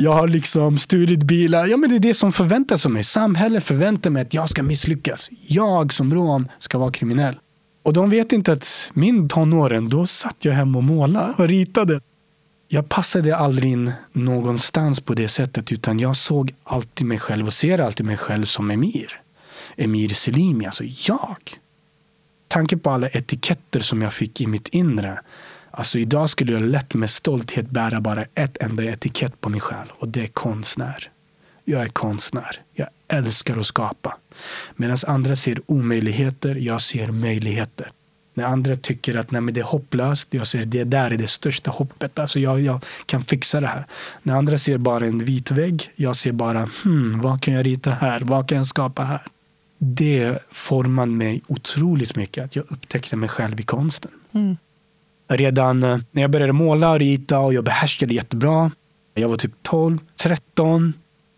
Jag 0.00 0.12
har 0.12 0.28
liksom 0.28 0.78
stulit 0.78 1.22
bilar. 1.22 1.66
Ja, 1.66 1.76
men 1.76 1.90
det 1.90 1.96
är 1.96 2.00
det 2.00 2.14
som 2.14 2.32
förväntas 2.32 2.86
av 2.86 2.92
mig. 2.92 3.04
Samhället 3.04 3.64
förväntar 3.64 4.10
mig 4.10 4.22
att 4.22 4.34
jag 4.34 4.50
ska 4.50 4.62
misslyckas. 4.62 5.30
Jag 5.46 5.92
som 5.92 6.14
rom 6.14 6.48
ska 6.58 6.78
vara 6.78 6.92
kriminell. 6.92 7.38
Och 7.82 7.92
de 7.92 8.10
vet 8.10 8.32
inte 8.32 8.52
att 8.52 8.90
min 8.94 9.28
tonåren, 9.28 9.88
då 9.88 10.06
satt 10.06 10.36
jag 10.44 10.52
hemma 10.52 10.78
och 10.78 10.84
målade 10.84 11.34
och 11.36 11.48
ritade. 11.48 12.00
Jag 12.68 12.88
passade 12.88 13.36
aldrig 13.36 13.72
in 13.72 13.92
någonstans 14.12 15.00
på 15.00 15.14
det 15.14 15.28
sättet 15.28 15.72
utan 15.72 15.98
jag 15.98 16.16
såg 16.16 16.54
alltid 16.64 17.06
mig 17.06 17.18
själv 17.18 17.46
och 17.46 17.54
ser 17.54 17.78
alltid 17.78 18.06
mig 18.06 18.16
själv 18.16 18.44
som 18.44 18.70
Emir. 18.70 19.20
Emir 19.76 20.08
Selimi, 20.08 20.66
alltså 20.66 20.84
jag. 20.84 21.38
Tanken 22.48 22.80
på 22.80 22.90
alla 22.90 23.08
etiketter 23.08 23.80
som 23.80 24.02
jag 24.02 24.12
fick 24.12 24.40
i 24.40 24.46
mitt 24.46 24.68
inre. 24.68 25.20
Alltså 25.78 25.98
idag 25.98 26.30
skulle 26.30 26.52
jag 26.52 26.62
lätt 26.62 26.94
med 26.94 27.10
stolthet 27.10 27.70
bära 27.70 28.00
bara 28.00 28.24
ett 28.34 28.56
enda 28.60 28.84
etikett 28.84 29.40
på 29.40 29.48
min 29.48 29.60
själ 29.60 29.92
och 29.98 30.08
det 30.08 30.22
är 30.22 30.26
konstnär. 30.26 31.10
Jag 31.64 31.82
är 31.82 31.88
konstnär. 31.88 32.60
Jag 32.74 32.88
älskar 33.08 33.56
att 33.56 33.66
skapa. 33.66 34.16
Medan 34.76 34.96
andra 35.06 35.36
ser 35.36 35.60
omöjligheter, 35.66 36.54
jag 36.54 36.82
ser 36.82 37.12
möjligheter. 37.12 37.90
När 38.34 38.44
andra 38.44 38.76
tycker 38.76 39.16
att 39.16 39.30
nej, 39.30 39.40
men 39.40 39.54
det 39.54 39.60
är 39.60 39.64
hopplöst, 39.64 40.28
jag 40.30 40.46
ser 40.46 40.64
det 40.64 40.84
där 40.84 41.10
är 41.10 41.16
det 41.16 41.30
största 41.30 41.70
hoppet. 41.70 42.18
Alltså 42.18 42.38
jag, 42.40 42.60
jag 42.60 42.84
kan 43.06 43.24
fixa 43.24 43.60
det 43.60 43.66
här. 43.66 43.86
När 44.22 44.34
andra 44.34 44.58
ser 44.58 44.78
bara 44.78 45.06
en 45.06 45.24
vit 45.24 45.50
vägg, 45.50 45.90
jag 45.96 46.16
ser 46.16 46.32
bara 46.32 46.68
hmm, 46.84 47.20
vad 47.20 47.42
kan 47.42 47.54
jag 47.54 47.66
rita 47.66 47.90
här? 47.90 48.20
Vad 48.20 48.48
kan 48.48 48.58
jag 48.58 48.66
skapa 48.66 49.04
här? 49.04 49.22
Det 49.78 50.38
formade 50.50 51.12
mig 51.12 51.42
otroligt 51.46 52.16
mycket. 52.16 52.44
Att 52.44 52.56
jag 52.56 52.72
upptäckte 52.72 53.16
mig 53.16 53.28
själv 53.28 53.60
i 53.60 53.62
konsten. 53.62 54.10
Mm. 54.32 54.56
Redan 55.28 55.82
eh, 55.82 55.98
när 56.10 56.22
jag 56.22 56.30
började 56.30 56.52
måla 56.52 56.90
och 56.90 56.98
rita 56.98 57.38
och 57.38 57.54
jag 57.54 57.64
behärskade 57.64 58.14
jättebra. 58.14 58.70
Jag 59.14 59.28
var 59.28 59.36
typ 59.36 59.52
12, 59.62 59.98
13. 60.22 60.92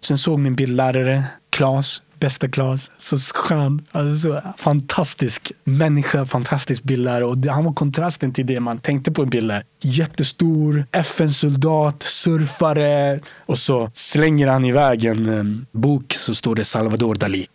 Sen 0.04 0.18
såg 0.18 0.38
min 0.38 0.54
bildlärare, 0.54 1.24
Klas, 1.50 2.02
bästa 2.20 2.48
Klas, 2.48 2.92
så 2.98 3.18
skön, 3.18 3.86
alltså 3.92 4.16
så 4.16 4.40
fantastisk 4.56 5.52
människa, 5.64 6.24
fantastisk 6.24 6.82
bildlärare. 6.82 7.24
Och 7.24 7.38
det, 7.38 7.50
han 7.50 7.64
var 7.64 7.72
kontrasten 7.72 8.32
till 8.32 8.46
det 8.46 8.60
man 8.60 8.78
tänkte 8.78 9.12
på 9.12 9.22
en 9.22 9.30
bildlärare. 9.30 9.64
Jättestor, 9.82 10.84
FN-soldat, 10.92 12.02
surfare. 12.02 13.20
Och 13.46 13.58
så 13.58 13.90
slänger 13.92 14.46
han 14.46 14.64
iväg 14.64 15.04
en 15.04 15.38
eh, 15.38 15.78
bok 15.80 16.12
så 16.12 16.34
står 16.34 16.54
det 16.54 16.64
Salvador 16.64 17.14
Dalí. 17.14 17.46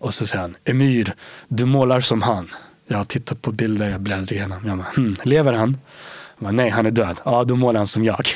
Och 0.00 0.14
så 0.14 0.26
säger 0.26 0.42
han, 0.42 0.56
Emir, 0.64 1.14
du 1.48 1.64
målar 1.64 2.00
som 2.00 2.22
han. 2.22 2.48
Jag 2.90 2.96
har 2.96 3.04
tittat 3.04 3.42
på 3.42 3.52
bilder, 3.52 3.88
jag 3.88 4.00
bläddrar 4.00 4.32
igenom. 4.32 4.58
Jag 4.66 4.78
bara, 4.78 4.86
hm, 4.96 5.16
lever 5.22 5.52
han? 5.52 5.78
Jag 6.38 6.44
bara, 6.44 6.52
Nej, 6.52 6.70
han 6.70 6.86
är 6.86 6.90
död. 6.90 7.16
Ja, 7.24 7.44
då 7.44 7.56
målar 7.56 7.80
han 7.80 7.86
som 7.86 8.04
jag. 8.04 8.26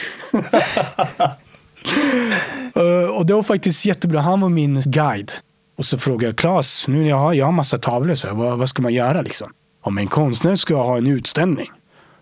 Eh, 2.75 3.17
och 3.17 3.27
det 3.27 3.35
var 3.35 3.43
faktiskt 3.43 3.85
jättebra. 3.85 4.21
Han 4.21 4.41
var 4.41 4.49
min 4.49 4.83
guide. 4.87 5.33
Och 5.79 5.85
så 5.85 5.99
frågade 5.99 6.27
jag 6.27 6.37
Claes, 6.37 6.89
nu 6.89 7.09
jag 7.09 7.17
har, 7.17 7.33
jag 7.33 7.45
har 7.45 7.53
massa 7.53 7.79
tavlor, 7.79 8.15
så 8.15 8.35
vad, 8.35 8.59
vad 8.59 8.69
ska 8.69 8.83
man 8.83 8.95
göra 8.95 9.23
liksom? 9.23 9.53
Om 9.83 9.99
en 9.99 10.09
konstnär 10.09 10.57
ska 10.57 10.75
ha 10.75 10.99
en 10.99 11.07
utställning. 11.07 11.71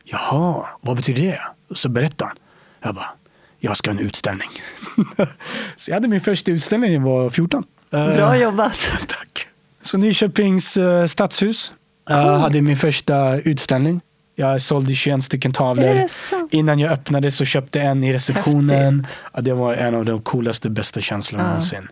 Jaha, 0.05 0.67
vad 0.81 0.97
betyder 0.97 1.23
det? 1.23 1.41
Och 1.71 1.77
så 1.77 1.89
berättade 1.89 2.25
han. 2.29 2.37
Jag 2.83 2.95
bara, 2.95 3.13
jag 3.59 3.77
ska 3.77 3.91
ha 3.91 3.99
en 3.99 4.07
utställning. 4.07 4.49
så 5.77 5.91
jag 5.91 5.97
hade 5.97 6.09
min 6.09 6.21
första 6.21 6.51
utställning 6.51 6.91
när 6.91 6.99
jag 6.99 7.23
var 7.23 7.31
14. 7.31 7.65
Eh, 7.93 8.15
Bra 8.15 8.37
jobbat. 8.37 8.73
Tack. 9.07 9.47
Så 9.83 9.99
Nyköpings 9.99 10.77
uh, 10.77 11.07
stadshus 11.07 11.73
uh, 12.11 12.17
hade 12.17 12.63
min 12.63 12.77
första 12.77 13.37
utställning. 13.41 14.01
Jag 14.37 14.63
sålde 14.63 14.95
21 14.95 15.25
stycken 15.25 15.53
tavlor. 15.53 16.03
Innan 16.51 16.79
jag 16.79 16.93
öppnade 16.93 17.31
så 17.31 17.45
köpte 17.45 17.79
jag 17.79 17.89
en 17.89 18.05
i 18.05 18.13
receptionen. 18.13 19.07
Ja, 19.33 19.41
det 19.41 19.53
var 19.55 19.75
en 19.75 19.95
av 19.95 20.05
de 20.05 20.23
coolaste, 20.23 20.71
bästa 20.71 21.01
känslorna 21.01 21.45
Ja. 21.45 21.49
någonsin. 21.49 21.89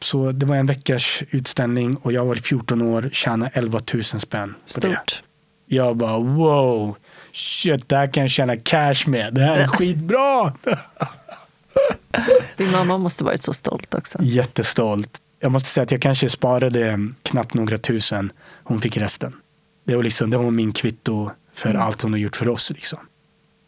Så 0.00 0.32
det 0.32 0.46
var 0.46 0.56
en 0.56 0.66
veckas 0.66 1.22
utställning 1.30 1.96
och 1.96 2.12
jag 2.12 2.24
var 2.26 2.34
14 2.34 2.82
år, 2.82 3.10
tjänade 3.12 3.50
11 3.54 3.80
000 3.94 4.04
spänn 4.04 4.48
på 4.48 4.58
det. 4.64 4.70
Stort. 4.70 5.22
Jag 5.66 5.96
bara 5.96 6.18
wow, 6.18 6.96
shit, 7.32 7.88
det 7.88 7.96
här 7.96 8.12
kan 8.12 8.22
jag 8.22 8.30
tjäna 8.30 8.56
cash 8.56 8.94
med. 9.06 9.34
Det 9.34 9.40
här 9.40 9.56
är 9.56 9.66
skitbra. 9.66 10.52
Din 12.56 12.70
mamma 12.70 12.98
måste 12.98 13.24
varit 13.24 13.42
så 13.42 13.52
stolt 13.52 13.94
också. 13.94 14.18
Jättestolt. 14.22 15.18
Jag 15.40 15.52
måste 15.52 15.68
säga 15.68 15.84
att 15.84 15.90
jag 15.90 16.02
kanske 16.02 16.28
sparade 16.28 16.98
knappt 17.22 17.54
några 17.54 17.78
tusen. 17.78 18.32
Hon 18.64 18.80
fick 18.80 18.96
resten. 18.96 19.32
Det 19.84 19.96
var, 19.96 20.02
liksom, 20.02 20.30
det 20.30 20.36
var 20.38 20.50
min 20.50 20.72
kvitto 20.72 21.30
för 21.54 21.70
Mm. 21.70 21.82
allt 21.82 22.02
hon 22.02 22.12
har 22.12 22.18
gjort 22.18 22.36
för 22.36 22.48
oss. 22.48 22.70
Liksom. 22.70 22.98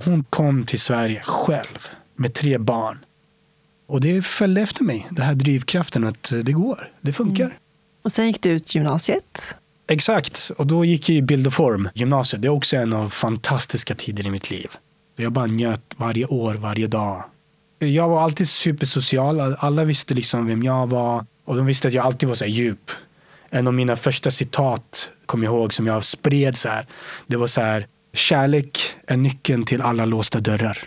Hon 0.05 0.25
kom 0.25 0.65
till 0.67 0.81
Sverige 0.81 1.23
själv 1.25 1.89
med 2.17 2.35
tre 2.35 2.59
barn. 2.59 2.99
Och 3.87 4.01
det 4.01 4.23
följde 4.25 4.61
efter 4.61 4.85
mig, 4.85 5.07
den 5.11 5.25
här 5.25 5.35
drivkraften 5.35 6.05
att 6.05 6.33
det 6.45 6.53
går, 6.53 6.93
det 7.01 7.13
funkar. 7.13 7.45
Mm. 7.45 7.57
Och 8.05 8.13
sen 8.13 8.27
gick 8.27 8.43
du 8.43 8.51
ut 8.51 8.75
gymnasiet. 8.75 9.57
Exakt, 9.89 10.51
och 10.57 10.67
då 10.67 10.85
gick 10.85 11.09
jag 11.09 11.17
i 11.17 11.23
bild 11.23 11.47
och 11.47 11.55
form, 11.55 11.89
gymnasiet. 11.95 12.43
Det 12.43 12.49
är 12.49 12.53
också 12.53 12.77
en 12.77 12.93
av 12.93 13.09
fantastiska 13.09 13.95
tider 13.95 14.27
i 14.27 14.31
mitt 14.31 14.51
liv. 14.51 14.71
Jag 15.17 15.33
bara 15.33 15.47
njöt 15.47 15.95
varje 15.97 16.27
år, 16.27 16.55
varje 16.55 16.87
dag. 16.87 17.25
Jag 17.79 18.09
var 18.09 18.23
alltid 18.23 18.49
supersocial. 18.49 19.41
Alla 19.41 19.85
visste 19.85 20.15
liksom 20.15 20.47
vem 20.47 20.63
jag 20.63 20.87
var. 20.87 21.27
Och 21.45 21.57
de 21.57 21.67
visste 21.67 21.89
att 21.89 21.95
jag 21.95 22.07
alltid 22.07 22.29
var 22.29 22.37
så 22.37 22.45
djup. 22.47 22.91
En 23.55 23.67
av 23.67 23.75
mina 23.75 23.97
första 23.97 24.31
citat, 24.31 25.11
kom 25.27 25.43
jag 25.43 25.55
ihåg, 25.55 25.73
som 25.73 25.87
jag 25.87 26.05
spred 26.05 26.57
så 26.57 26.69
här. 26.69 26.87
Det 27.27 27.37
var 27.37 27.47
så 27.47 27.61
här, 27.61 27.87
kärlek 28.13 28.79
är 29.07 29.17
nyckeln 29.17 29.65
till 29.65 29.83
alla 29.83 30.05
låsta 30.05 30.41
dörrar. 30.41 30.79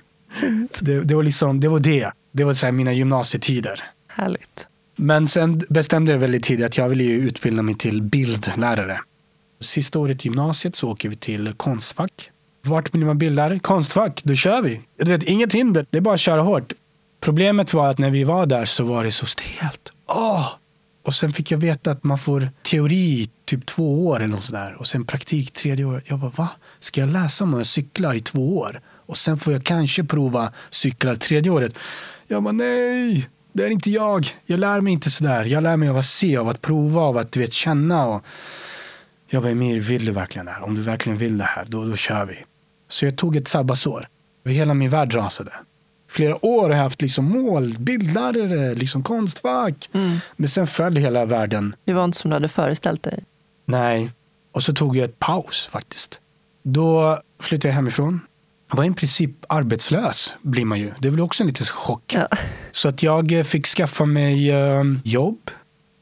Det, 0.80 1.02
det 1.02 1.16
var 1.16 1.24
liksom, 1.24 1.60
det 1.60 1.68
var 1.68 1.80
det. 1.80 2.12
Det 2.32 2.44
var 2.44 2.54
så 2.54 2.66
här 2.66 2.74
mina 2.74 2.94
gymnasietider. 2.94 3.84
Härligt. 4.08 4.68
Men 4.96 5.28
sen 5.28 5.62
bestämde 5.70 6.12
jag 6.12 6.20
väldigt 6.20 6.44
tidigt 6.44 6.66
att 6.66 6.78
jag 6.78 6.90
ville 6.90 7.04
utbilda 7.04 7.62
mig 7.62 7.76
till 7.76 8.02
bildlärare. 8.02 9.00
Sista 9.62 10.00
året 10.00 10.26
i 10.26 10.28
gymnasiet 10.28 10.76
så 10.76 10.90
åker 10.92 11.10
vi 11.10 11.16
till 11.16 11.54
Konstfack. 11.58 12.32
Vart 12.64 12.92
blir 12.92 13.06
man 13.06 13.18
bildlärare? 13.18 13.60
Konstfack, 13.60 14.22
då 14.24 14.36
kör 14.36 14.62
vi. 14.62 14.82
Du 14.98 15.12
vet, 15.12 15.24
inget 15.24 15.54
hinder, 15.54 15.86
det 15.90 15.98
är 15.98 16.02
bara 16.02 16.14
att 16.14 16.20
köra 16.20 16.42
hårt. 16.42 16.74
Problemet 17.22 17.74
var 17.74 17.90
att 17.90 17.98
när 17.98 18.12
vi 18.12 18.24
var 18.24 18.46
där 18.46 18.66
så 18.66 18.84
var 18.84 19.04
det 19.04 19.12
så 19.12 19.26
stelt. 19.26 19.92
Åh! 20.08 20.50
Och 21.08 21.16
sen 21.16 21.34
fick 21.34 21.52
jag 21.52 21.58
veta 21.58 21.92
att 21.92 22.04
man 22.04 22.18
får 22.18 22.50
teori 22.64 23.30
typ 23.46 23.66
två 23.66 24.08
år 24.08 24.18
eller 24.18 24.28
något 24.28 24.44
sådär. 24.44 24.76
Och 24.80 24.88
sen 24.88 25.06
praktik 25.06 25.52
tredje 25.52 25.86
året. 25.86 26.04
Jag 26.08 26.20
bara, 26.20 26.32
va? 26.36 26.50
Ska 26.80 27.02
jag 27.02 27.10
läsa 27.10 27.44
om 27.44 27.54
jag 27.54 27.66
cyklar 27.66 28.14
i 28.14 28.20
två 28.20 28.58
år? 28.58 28.82
Och 28.88 29.18
sen 29.18 29.38
får 29.38 29.54
jag 29.54 29.64
kanske 29.64 30.04
prova 30.04 30.54
cyklar 30.70 31.16
tredje 31.16 31.52
året. 31.52 31.78
Jag 32.28 32.44
bara, 32.44 32.52
nej! 32.52 33.30
Det 33.54 33.66
är 33.66 33.70
inte 33.70 33.92
jag. 33.92 34.28
Jag 34.46 34.60
lär 34.60 34.82
mig 34.82 34.94
inte 34.94 35.10
sådär. 35.10 35.46
Jag 35.46 35.64
lär 35.64 35.78
mig 35.78 35.90
av 35.90 35.98
att 35.98 36.06
se, 36.06 36.38
av 36.38 36.48
att 36.50 36.62
prova, 36.62 37.02
av 37.02 37.18
att 37.18 37.32
du 37.32 37.40
vet, 37.40 37.54
känna. 37.54 38.06
Och 38.06 38.26
jag 39.30 39.44
bara, 39.44 39.52
Emir, 39.52 39.82
vill 39.82 40.06
du 40.06 40.12
verkligen 40.12 40.46
det 40.46 40.52
här? 40.52 40.64
Om 40.64 40.76
du 40.76 40.82
verkligen 40.82 41.18
vill 41.18 41.38
det 41.38 41.44
här, 41.44 41.66
då, 41.68 41.86
då 41.86 41.96
kör 41.96 42.26
vi. 42.26 42.44
Så 42.90 43.06
jag 43.06 43.18
tog 43.18 43.36
ett 43.36 43.48
sabbatsår. 43.48 44.08
Hela 44.46 44.74
min 44.74 44.90
värld 44.90 45.14
rasade. 45.16 45.52
Flera 46.10 46.46
år 46.46 46.70
haft 46.70 47.02
liksom 47.02 47.26
mål, 47.26 47.76
bildlärare, 47.80 48.76
liksom 48.76 49.04
konstfack. 49.04 49.90
Mm. 49.94 50.18
Men 50.36 50.50
sen 50.50 50.68
föll 50.68 50.96
hela 50.96 51.26
världen. 51.26 51.76
Det 51.86 51.94
var 51.94 52.06
inte 52.06 52.18
som 52.18 52.30
du 52.30 52.36
hade 52.36 52.48
föreställt 52.48 53.04
dig. 53.04 53.24
Nej. 53.66 54.12
Och 54.52 54.64
så 54.64 54.74
tog 54.74 54.98
jag 54.98 55.06
ett 55.06 55.20
paus 55.20 55.68
faktiskt. 55.72 56.20
Då 56.64 57.22
flyttade 57.42 57.68
jag 57.68 57.76
hemifrån. 57.76 58.20
Jag 58.70 58.78
var 58.78 58.84
i 58.84 58.92
princip 58.92 59.32
arbetslös, 59.50 60.34
blir 60.42 60.66
man 60.66 60.80
ju. 60.80 60.92
Det 61.00 61.10
väl 61.10 61.22
också 61.22 61.44
en 61.44 61.48
liten 61.48 61.66
chock. 61.66 62.14
Ja. 62.14 62.28
Så 62.72 62.90
att 62.90 63.04
jag 63.04 63.32
eh, 63.32 63.44
fick 63.44 63.68
skaffa 63.68 64.06
mig 64.06 64.52
eh, 64.52 64.84
jobb. 65.04 65.52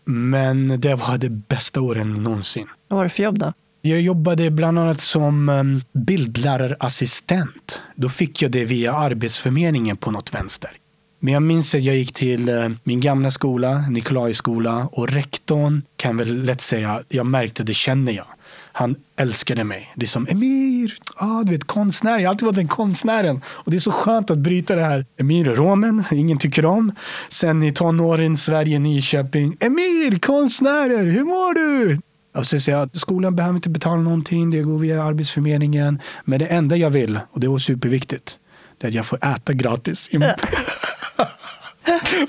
Men 0.06 0.82
det 0.82 0.96
var 0.96 1.18
det 1.18 1.30
bästa 1.30 1.82
åren 1.82 2.14
någonsin. 2.14 2.68
Vad 2.88 2.98
var 2.98 3.04
det 3.04 3.10
för 3.10 3.24
jobb 3.24 3.40
då? 3.40 3.54
Jag 3.88 4.02
jobbade 4.02 4.52
bland 4.52 4.80
annat 4.80 5.02
som 5.02 5.50
ehm, 5.50 5.82
bildlärarassistent. 5.94 7.82
Då 7.96 8.10
fick 8.10 8.42
jag 8.42 8.52
det 8.52 8.66
via 8.66 8.94
Arbetsförmedlingen 8.94 9.98
på 9.98 10.12
något 10.12 10.34
vänster. 10.34 10.72
Men 11.20 11.34
jag 11.34 11.44
minns 11.44 11.76
att 11.76 11.82
jag 11.82 11.96
gick 11.96 12.14
till 12.14 12.50
eh, 12.50 12.70
min 12.84 13.00
gamla 13.00 13.32
skola, 13.32 13.86
Nikolajskola, 13.90 14.90
och 14.92 15.10
rektorn 15.10 15.82
kan 15.98 16.18
väl 16.18 16.44
lätt 16.44 16.62
säga, 16.62 17.04
jag 17.10 17.26
märkte 17.26 17.64
det 17.64 17.74
känner 17.74 18.12
jag. 18.12 18.26
Han 18.72 18.96
älskade 19.18 19.64
mig. 19.64 19.94
Det 19.96 20.06
är 20.06 20.08
som 20.08 20.28
Emir, 20.30 20.94
ah, 21.16 21.44
du 21.44 21.52
vet 21.52 21.64
konstnär, 21.64 22.20
jag 22.20 22.22
har 22.22 22.30
alltid 22.30 22.46
varit 22.46 22.56
den 22.56 22.68
konstnären. 22.68 23.42
Och 23.48 23.72
det 23.72 23.78
är 23.78 23.80
så 23.80 23.92
skönt 23.92 24.32
att 24.32 24.38
bryta 24.38 24.76
det 24.76 24.84
här. 24.84 25.06
Emir, 25.18 25.46
romen, 25.46 26.04
ingen 26.12 26.38
tycker 26.38 26.66
om. 26.66 26.92
Sen 27.30 27.64
i 27.64 27.72
tonåren, 27.72 28.38
Sverige, 28.38 28.80
Nyköping. 28.80 29.58
Emir, 29.60 30.20
konstnärer, 30.20 31.06
hur 31.06 31.24
mår 31.24 31.54
du? 31.54 32.00
Och 32.36 32.46
så 32.46 32.60
säger 32.60 32.78
jag 32.78 32.88
att 32.88 32.98
skolan 32.98 33.36
behöver 33.36 33.56
inte 33.56 33.70
betala 33.70 34.02
någonting, 34.02 34.52
det 34.52 34.62
går 34.62 34.80
via 34.80 35.04
Arbetsförmedlingen. 35.04 36.02
Men 36.26 36.40
det 36.40 36.46
enda 36.46 36.76
jag 36.76 36.90
vill, 36.90 37.20
och 37.32 37.40
det 37.40 37.48
var 37.48 37.58
superviktigt, 37.58 38.40
det 38.78 38.88
är 38.88 38.90
att 38.90 38.96
jag 38.96 39.06
får 39.06 39.26
äta 39.26 39.54
gratis. 39.54 40.10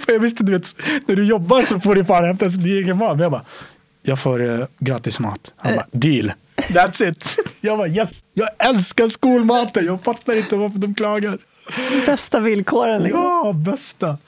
För 0.05 0.13
jag 0.13 0.21
visste, 0.21 0.45
du 0.45 0.53
vet, 0.53 0.77
när 1.07 1.17
du 1.17 1.25
jobbar 1.25 1.63
så 1.63 1.81
får 1.81 1.95
du 1.95 2.05
fan 2.05 2.25
hämta 2.25 2.51
sin 2.51 2.65
egen 2.65 2.97
mat. 2.97 3.17
Men 3.17 3.23
jag 3.23 3.33
bara, 3.33 3.45
jag 4.03 4.19
får 4.19 4.43
uh, 4.43 4.67
gratis 4.79 5.21
mat. 5.21 5.53
Han 5.57 5.75
bara, 5.75 5.87
deal. 5.93 6.33
That's 6.57 7.11
it. 7.11 7.37
Jag 7.61 7.79
bara, 7.79 7.89
yes. 7.89 8.25
Jag 8.35 8.49
älskar 8.59 9.09
skolmaten. 9.09 9.87
Jag 9.87 10.03
fattar 10.05 10.35
inte 10.35 10.57
varför 10.57 10.79
de 10.79 10.95
klagar. 10.95 11.39
Bästa 12.07 12.41
villkoren. 12.41 13.03
Liksom. 13.03 13.21
Ja, 13.23 13.53
bästa. 13.53 14.19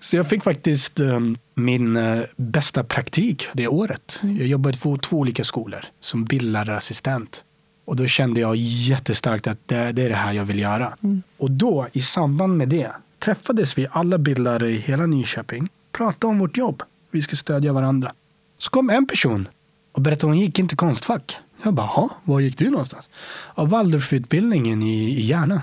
Så 0.00 0.16
jag 0.16 0.28
fick 0.28 0.42
faktiskt 0.44 1.00
um, 1.00 1.38
min 1.54 1.96
uh, 1.96 2.24
bästa 2.36 2.84
praktik 2.84 3.48
det 3.52 3.68
året. 3.68 4.20
Jag 4.22 4.46
jobbade 4.46 4.78
på 4.78 4.96
två 4.96 5.16
olika 5.18 5.44
skolor 5.44 5.84
som 6.00 6.24
bildlärarassistent. 6.24 7.44
Och 7.84 7.96
då 7.96 8.06
kände 8.06 8.40
jag 8.40 8.56
jättestarkt 8.56 9.46
att 9.46 9.58
det, 9.66 9.92
det 9.92 10.02
är 10.02 10.08
det 10.08 10.14
här 10.14 10.32
jag 10.32 10.44
vill 10.44 10.58
göra. 10.58 10.96
Mm. 11.02 11.22
Och 11.38 11.50
då, 11.50 11.88
i 11.92 12.00
samband 12.00 12.56
med 12.56 12.68
det, 12.68 12.90
träffades 13.18 13.78
vi 13.78 13.86
alla 13.90 14.18
bildlärare 14.18 14.70
i 14.70 14.76
hela 14.76 15.06
Nyköping. 15.06 15.68
Pratade 15.92 16.26
om 16.26 16.38
vårt 16.38 16.56
jobb. 16.56 16.82
Vi 17.10 17.22
ska 17.22 17.36
stödja 17.36 17.72
varandra. 17.72 18.12
Så 18.58 18.70
kom 18.70 18.90
en 18.90 19.06
person 19.06 19.48
och 19.92 20.02
berättade 20.02 20.30
att 20.30 20.34
hon 20.34 20.40
gick 20.40 20.58
inte 20.58 20.76
konstfack. 20.76 21.36
Jag 21.62 21.74
bara, 21.74 21.86
"Jaha, 21.86 22.08
var 22.24 22.40
gick 22.40 22.58
du 22.58 22.70
någonstans? 22.70 23.08
Ja, 23.56 23.64
Waldorfutbildningen 23.64 24.82
i, 24.82 25.18
i 25.18 25.26
Järna. 25.26 25.62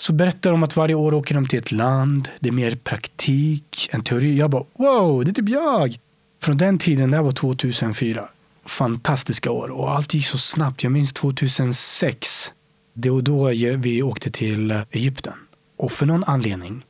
Så 0.00 0.12
berättar 0.12 0.50
de 0.50 0.62
att 0.62 0.76
varje 0.76 0.94
år 0.94 1.14
åker 1.14 1.34
de 1.34 1.46
till 1.46 1.58
ett 1.58 1.72
land, 1.72 2.28
det 2.40 2.48
är 2.48 2.52
mer 2.52 2.76
praktik, 2.76 3.88
än 3.92 4.02
teori. 4.02 4.36
Jag 4.36 4.50
bara, 4.50 4.64
wow, 4.76 5.24
det 5.24 5.30
är 5.30 5.32
typ 5.32 5.48
jag! 5.48 5.98
Från 6.42 6.56
den 6.56 6.78
tiden, 6.78 7.10
det 7.10 7.22
var 7.22 7.32
2004, 7.32 8.28
fantastiska 8.64 9.50
år 9.50 9.68
och 9.68 9.92
allt 9.92 10.14
gick 10.14 10.26
så 10.26 10.38
snabbt. 10.38 10.82
Jag 10.82 10.92
minns 10.92 11.12
2006, 11.12 12.52
det 12.94 13.10
var 13.10 13.22
då 13.22 13.48
vi 13.76 14.02
åkte 14.02 14.30
till 14.30 14.70
eh, 14.70 14.82
Egypten. 14.90 15.34
Och 15.76 15.92
för 15.92 16.06
någon 16.06 16.24
anledning, 16.24 16.84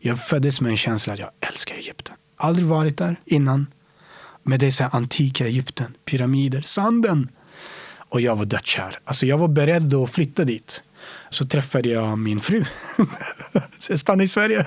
jag 0.00 0.26
föddes 0.26 0.60
med 0.60 0.70
en 0.70 0.76
känsla 0.76 1.12
att 1.12 1.18
jag 1.18 1.30
älskar 1.40 1.74
Egypten. 1.74 2.14
Aldrig 2.36 2.66
varit 2.66 2.98
där 2.98 3.20
innan. 3.24 3.66
Med 4.42 4.60
det 4.60 4.72
så 4.72 4.82
här 4.82 4.96
antika 4.96 5.46
Egypten, 5.46 5.94
pyramider, 6.04 6.60
sanden. 6.60 7.28
Och 7.96 8.20
jag 8.20 8.36
var 8.36 8.44
dödskär. 8.44 8.98
Alltså 9.04 9.26
jag 9.26 9.38
var 9.38 9.48
beredd 9.48 9.94
att 9.94 10.10
flytta 10.10 10.44
dit. 10.44 10.82
Så 11.30 11.46
träffade 11.46 11.88
jag 11.88 12.18
min 12.18 12.40
fru. 12.40 12.64
så 13.78 13.92
jag 13.92 13.98
stannade 13.98 14.24
i 14.24 14.28
Sverige. 14.28 14.66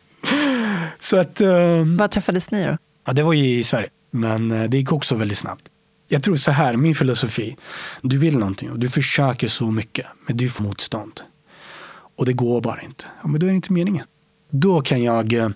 så 0.98 1.16
att... 1.16 1.40
Um, 1.40 1.96
Var 1.96 2.08
träffades 2.08 2.50
ni 2.50 2.66
då? 2.66 2.78
ja, 3.06 3.12
det 3.12 3.22
var 3.22 3.34
i 3.34 3.62
Sverige. 3.62 3.88
Men 4.10 4.50
eh, 4.50 4.70
det 4.70 4.76
gick 4.76 4.92
också 4.92 5.14
väldigt 5.14 5.38
snabbt. 5.38 5.62
Jag 6.08 6.22
tror 6.22 6.36
så 6.36 6.50
här, 6.50 6.76
min 6.76 6.94
filosofi. 6.94 7.56
Du 8.02 8.18
vill 8.18 8.38
någonting 8.38 8.70
och 8.70 8.78
du 8.78 8.88
försöker 8.88 9.48
så 9.48 9.70
mycket. 9.70 10.06
Men 10.26 10.36
du 10.36 10.48
får 10.48 10.64
motstånd. 10.64 11.20
Och 12.16 12.26
det 12.26 12.32
går 12.32 12.60
bara 12.60 12.80
inte. 12.80 13.04
Ja, 13.22 13.28
men 13.28 13.40
då 13.40 13.46
är 13.46 13.50
det 13.50 13.56
inte 13.56 13.72
meningen. 13.72 14.06
Då 14.50 14.80
kan 14.80 15.02
jag 15.02 15.32
eh, 15.32 15.48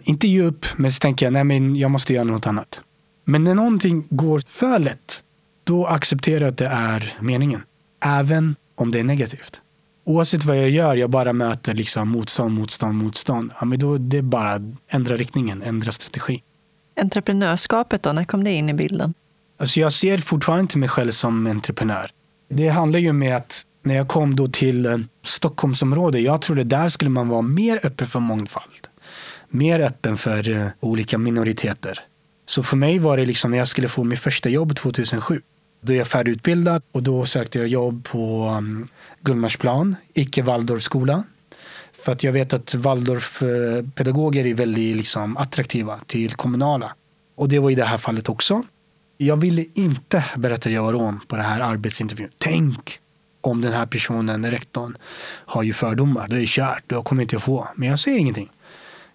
inte 0.00 0.28
ge 0.28 0.42
upp, 0.42 0.66
men 0.76 0.92
så 0.92 0.98
tänker 0.98 1.26
jag 1.26 1.32
nej 1.32 1.44
men 1.44 1.76
jag 1.76 1.90
måste 1.90 2.14
göra 2.14 2.24
något 2.24 2.46
annat. 2.46 2.80
Men 3.24 3.44
när 3.44 3.54
någonting 3.54 4.06
går 4.10 4.42
för 4.46 4.78
lätt, 4.78 5.22
då 5.64 5.86
accepterar 5.86 6.40
jag 6.40 6.48
att 6.48 6.58
det 6.58 6.66
är 6.66 7.18
meningen. 7.20 7.62
Även 8.04 8.56
om 8.80 8.90
det 8.90 9.00
är 9.00 9.04
negativt. 9.04 9.60
Oavsett 10.04 10.44
vad 10.44 10.56
jag 10.56 10.70
gör, 10.70 10.94
jag 10.94 11.10
bara 11.10 11.32
möter 11.32 11.74
liksom 11.74 12.08
motstånd, 12.08 12.54
motstånd, 12.54 12.94
motstånd. 12.94 13.52
Ja, 13.60 13.64
men 13.64 13.78
då 13.78 13.98
det 13.98 14.18
är 14.18 14.22
bara 14.22 14.60
ändra 14.88 15.16
riktningen, 15.16 15.62
ändra 15.62 15.92
strategi. 15.92 16.42
Entreprenörskapet 17.00 18.02
då, 18.02 18.12
när 18.12 18.24
kom 18.24 18.44
det 18.44 18.52
in 18.52 18.68
i 18.68 18.74
bilden? 18.74 19.14
Alltså 19.58 19.80
jag 19.80 19.92
ser 19.92 20.18
fortfarande 20.18 20.60
inte 20.60 20.78
mig 20.78 20.88
själv 20.88 21.10
som 21.10 21.46
entreprenör. 21.46 22.10
Det 22.48 22.68
handlar 22.68 22.98
ju 22.98 23.12
med 23.12 23.36
att 23.36 23.62
när 23.82 23.94
jag 23.94 24.08
kom 24.08 24.36
då 24.36 24.46
till 24.46 24.86
eh, 24.86 24.98
Stockholmsområdet, 25.24 26.22
jag 26.22 26.42
trodde 26.42 26.64
där 26.64 26.88
skulle 26.88 27.10
man 27.10 27.28
vara 27.28 27.42
mer 27.42 27.80
öppen 27.86 28.06
för 28.06 28.20
mångfald. 28.20 28.88
Mer 29.48 29.80
öppen 29.80 30.16
för 30.16 30.48
eh, 30.48 30.66
olika 30.80 31.18
minoriteter. 31.18 32.00
Så 32.46 32.62
för 32.62 32.76
mig 32.76 32.98
var 32.98 33.16
det 33.16 33.26
liksom 33.26 33.50
när 33.50 33.58
jag 33.58 33.68
skulle 33.68 33.88
få 33.88 34.04
mitt 34.04 34.18
första 34.18 34.48
jobb 34.48 34.76
2007. 34.76 35.40
Då 35.80 35.92
är 35.92 35.96
jag 35.96 36.06
färdigutbildad 36.06 36.82
och 36.92 37.02
då 37.02 37.26
sökte 37.26 37.58
jag 37.58 37.68
jobb 37.68 38.04
på 38.04 38.48
um, 38.58 38.88
Gullmarsplan, 39.20 39.96
icke 40.14 40.42
Waldorfskola. 40.42 41.24
För 42.04 42.12
att 42.12 42.24
jag 42.24 42.32
vet 42.32 42.52
att 42.52 42.74
Waldorfpedagoger 42.74 44.46
är 44.46 44.54
väldigt 44.54 44.96
liksom, 44.96 45.36
attraktiva 45.36 46.00
till 46.06 46.34
kommunala. 46.34 46.94
Och 47.36 47.48
det 47.48 47.58
var 47.58 47.70
i 47.70 47.74
det 47.74 47.84
här 47.84 47.98
fallet 47.98 48.28
också. 48.28 48.62
Jag 49.16 49.36
ville 49.36 49.64
inte 49.74 50.24
berätta 50.36 50.68
att 50.68 50.74
jag 50.74 50.82
var 50.82 50.92
rom 50.92 51.20
på 51.28 51.36
den 51.36 51.44
här 51.44 51.60
arbetsintervjun. 51.60 52.30
Tänk 52.38 53.00
om 53.40 53.60
den 53.60 53.72
här 53.72 53.86
personen, 53.86 54.50
rektorn, 54.50 54.96
har 55.46 55.62
ju 55.62 55.72
fördomar. 55.72 56.28
Det 56.28 56.36
är 56.36 56.46
kört, 56.46 56.82
då 56.86 57.02
kommer 57.02 57.22
inte 57.22 57.34
jag 57.34 57.42
få. 57.42 57.68
Men 57.74 57.88
jag 57.88 58.00
säger 58.00 58.18
ingenting. 58.18 58.50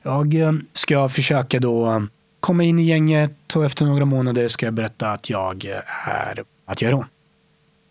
Jag 0.04 0.34
um, 0.34 0.66
ska 0.74 1.10
försöka 1.10 1.60
då 1.60 1.88
um, 1.88 2.10
komma 2.42 2.64
in 2.64 2.80
i 2.80 2.84
gänget 2.84 3.56
och 3.56 3.66
efter 3.66 3.86
några 3.86 4.06
månader 4.06 4.48
ska 4.48 4.66
jag 4.66 4.74
berätta 4.74 5.12
att 5.12 5.30
jag 5.30 5.66
är, 5.66 6.44
att 6.66 6.82
jag 6.82 6.90
är 6.90 6.92
rom. 6.92 7.06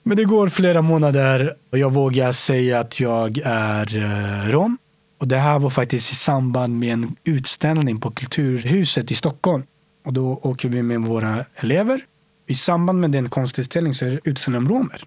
Men 0.03 0.17
det 0.17 0.25
går 0.25 0.49
flera 0.49 0.83
månader 0.83 1.55
och 1.73 1.79
jag 1.79 1.93
vågar 1.93 2.33
säga 2.33 2.81
att 2.81 3.01
jag 3.01 3.39
är 3.45 3.97
eh, 3.97 4.51
rom. 4.51 4.79
Och 5.21 5.29
det 5.29 5.39
här 5.39 5.59
var 5.59 5.71
faktiskt 5.71 6.13
i 6.13 6.15
samband 6.15 6.79
med 6.79 6.93
en 6.93 7.17
utställning 7.25 8.01
på 8.01 8.11
Kulturhuset 8.11 9.11
i 9.11 9.15
Stockholm. 9.15 9.63
Och 10.05 10.13
då 10.13 10.41
åker 10.43 10.69
vi 10.69 10.83
med 10.83 11.01
våra 11.01 11.45
elever. 11.55 12.01
I 12.47 12.55
samband 12.55 13.01
med 13.01 13.11
den 13.11 13.29
konstutställningen 13.29 13.95
så 13.95 14.07
är 14.07 14.11
det 14.11 14.21
utställning 14.25 14.59
om 14.59 14.69
romer. 14.69 15.05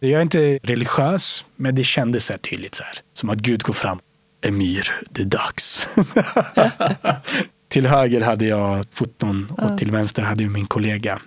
Jag 0.00 0.12
är 0.12 0.22
inte 0.22 0.58
religiös, 0.62 1.44
men 1.56 1.74
det 1.74 1.82
kändes 1.82 2.24
så 2.24 2.38
tydligt 2.38 2.74
så 2.74 2.84
här. 2.84 2.98
Som 3.14 3.30
att 3.30 3.38
Gud 3.38 3.62
går 3.62 3.74
fram. 3.74 3.98
Emir, 4.44 5.00
det 5.10 5.22
är 5.22 5.26
dags. 5.26 5.88
till 7.72 7.86
höger 7.86 8.20
hade 8.20 8.44
jag 8.46 8.86
foton 8.90 9.52
och 9.58 9.78
till 9.78 9.90
vänster 9.90 10.22
hade 10.22 10.42
jag 10.42 10.52
min 10.52 10.66
kollega. 10.66 11.20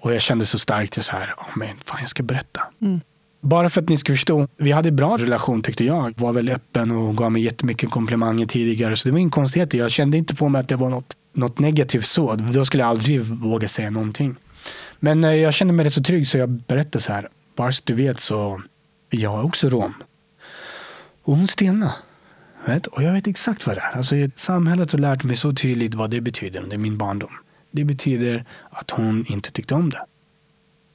Och 0.00 0.14
jag 0.14 0.22
kände 0.22 0.46
så 0.46 0.58
starkt 0.58 1.04
så 1.04 1.16
här, 1.16 1.34
oh, 1.38 1.58
men 1.58 1.68
fan 1.84 1.98
jag 2.00 2.08
ska 2.08 2.22
berätta. 2.22 2.60
Mm. 2.80 3.00
Bara 3.40 3.70
för 3.70 3.82
att 3.82 3.88
ni 3.88 3.96
ska 3.96 4.12
förstå, 4.12 4.48
vi 4.56 4.72
hade 4.72 4.92
bra 4.92 5.16
relation 5.16 5.62
tyckte 5.62 5.84
jag. 5.84 6.14
Var 6.20 6.32
väldigt 6.32 6.54
öppen 6.54 6.90
och 6.90 7.16
gav 7.16 7.32
mig 7.32 7.42
jättemycket 7.42 7.90
komplimanger 7.90 8.46
tidigare. 8.46 8.96
Så 8.96 9.08
det 9.08 9.12
var 9.12 9.18
ingen 9.18 9.30
konstighet. 9.30 9.74
Jag 9.74 9.90
kände 9.90 10.16
inte 10.16 10.34
på 10.34 10.48
mig 10.48 10.60
att 10.60 10.68
det 10.68 10.76
var 10.76 10.88
något, 10.88 11.16
något 11.34 11.58
negativt 11.58 12.06
så. 12.06 12.34
Då 12.34 12.64
skulle 12.64 12.82
jag 12.82 12.90
aldrig 12.90 13.20
våga 13.20 13.68
säga 13.68 13.90
någonting. 13.90 14.36
Men 15.00 15.24
eh, 15.24 15.34
jag 15.34 15.54
kände 15.54 15.74
mig 15.74 15.86
rätt 15.86 15.94
så 15.94 16.02
trygg 16.02 16.28
så 16.28 16.38
jag 16.38 16.48
berättade 16.48 17.00
så 17.00 17.12
här. 17.12 17.28
Bara 17.56 17.72
så 17.72 17.82
du 17.84 17.94
vet 17.94 18.20
så, 18.20 18.62
jag 19.10 19.38
är 19.38 19.44
också 19.44 19.68
rom. 19.68 19.94
Och 21.24 21.36
hon 21.36 21.46
stelnade. 21.46 21.92
Vet? 22.66 22.86
Och 22.86 23.02
jag 23.02 23.12
vet 23.12 23.26
exakt 23.26 23.66
vad 23.66 23.76
det 23.76 23.80
är. 23.80 23.96
Alltså, 23.96 24.14
samhället 24.36 24.92
har 24.92 24.98
lärt 24.98 25.24
mig 25.24 25.36
så 25.36 25.52
tydligt 25.52 25.94
vad 25.94 26.10
det 26.10 26.20
betyder 26.20 26.60
under 26.60 26.78
min 26.78 26.98
barndom. 26.98 27.32
Det 27.70 27.84
betyder 27.84 28.44
att 28.70 28.90
hon 28.90 29.24
inte 29.28 29.50
tyckte 29.50 29.74
om 29.74 29.90
det. 29.90 30.04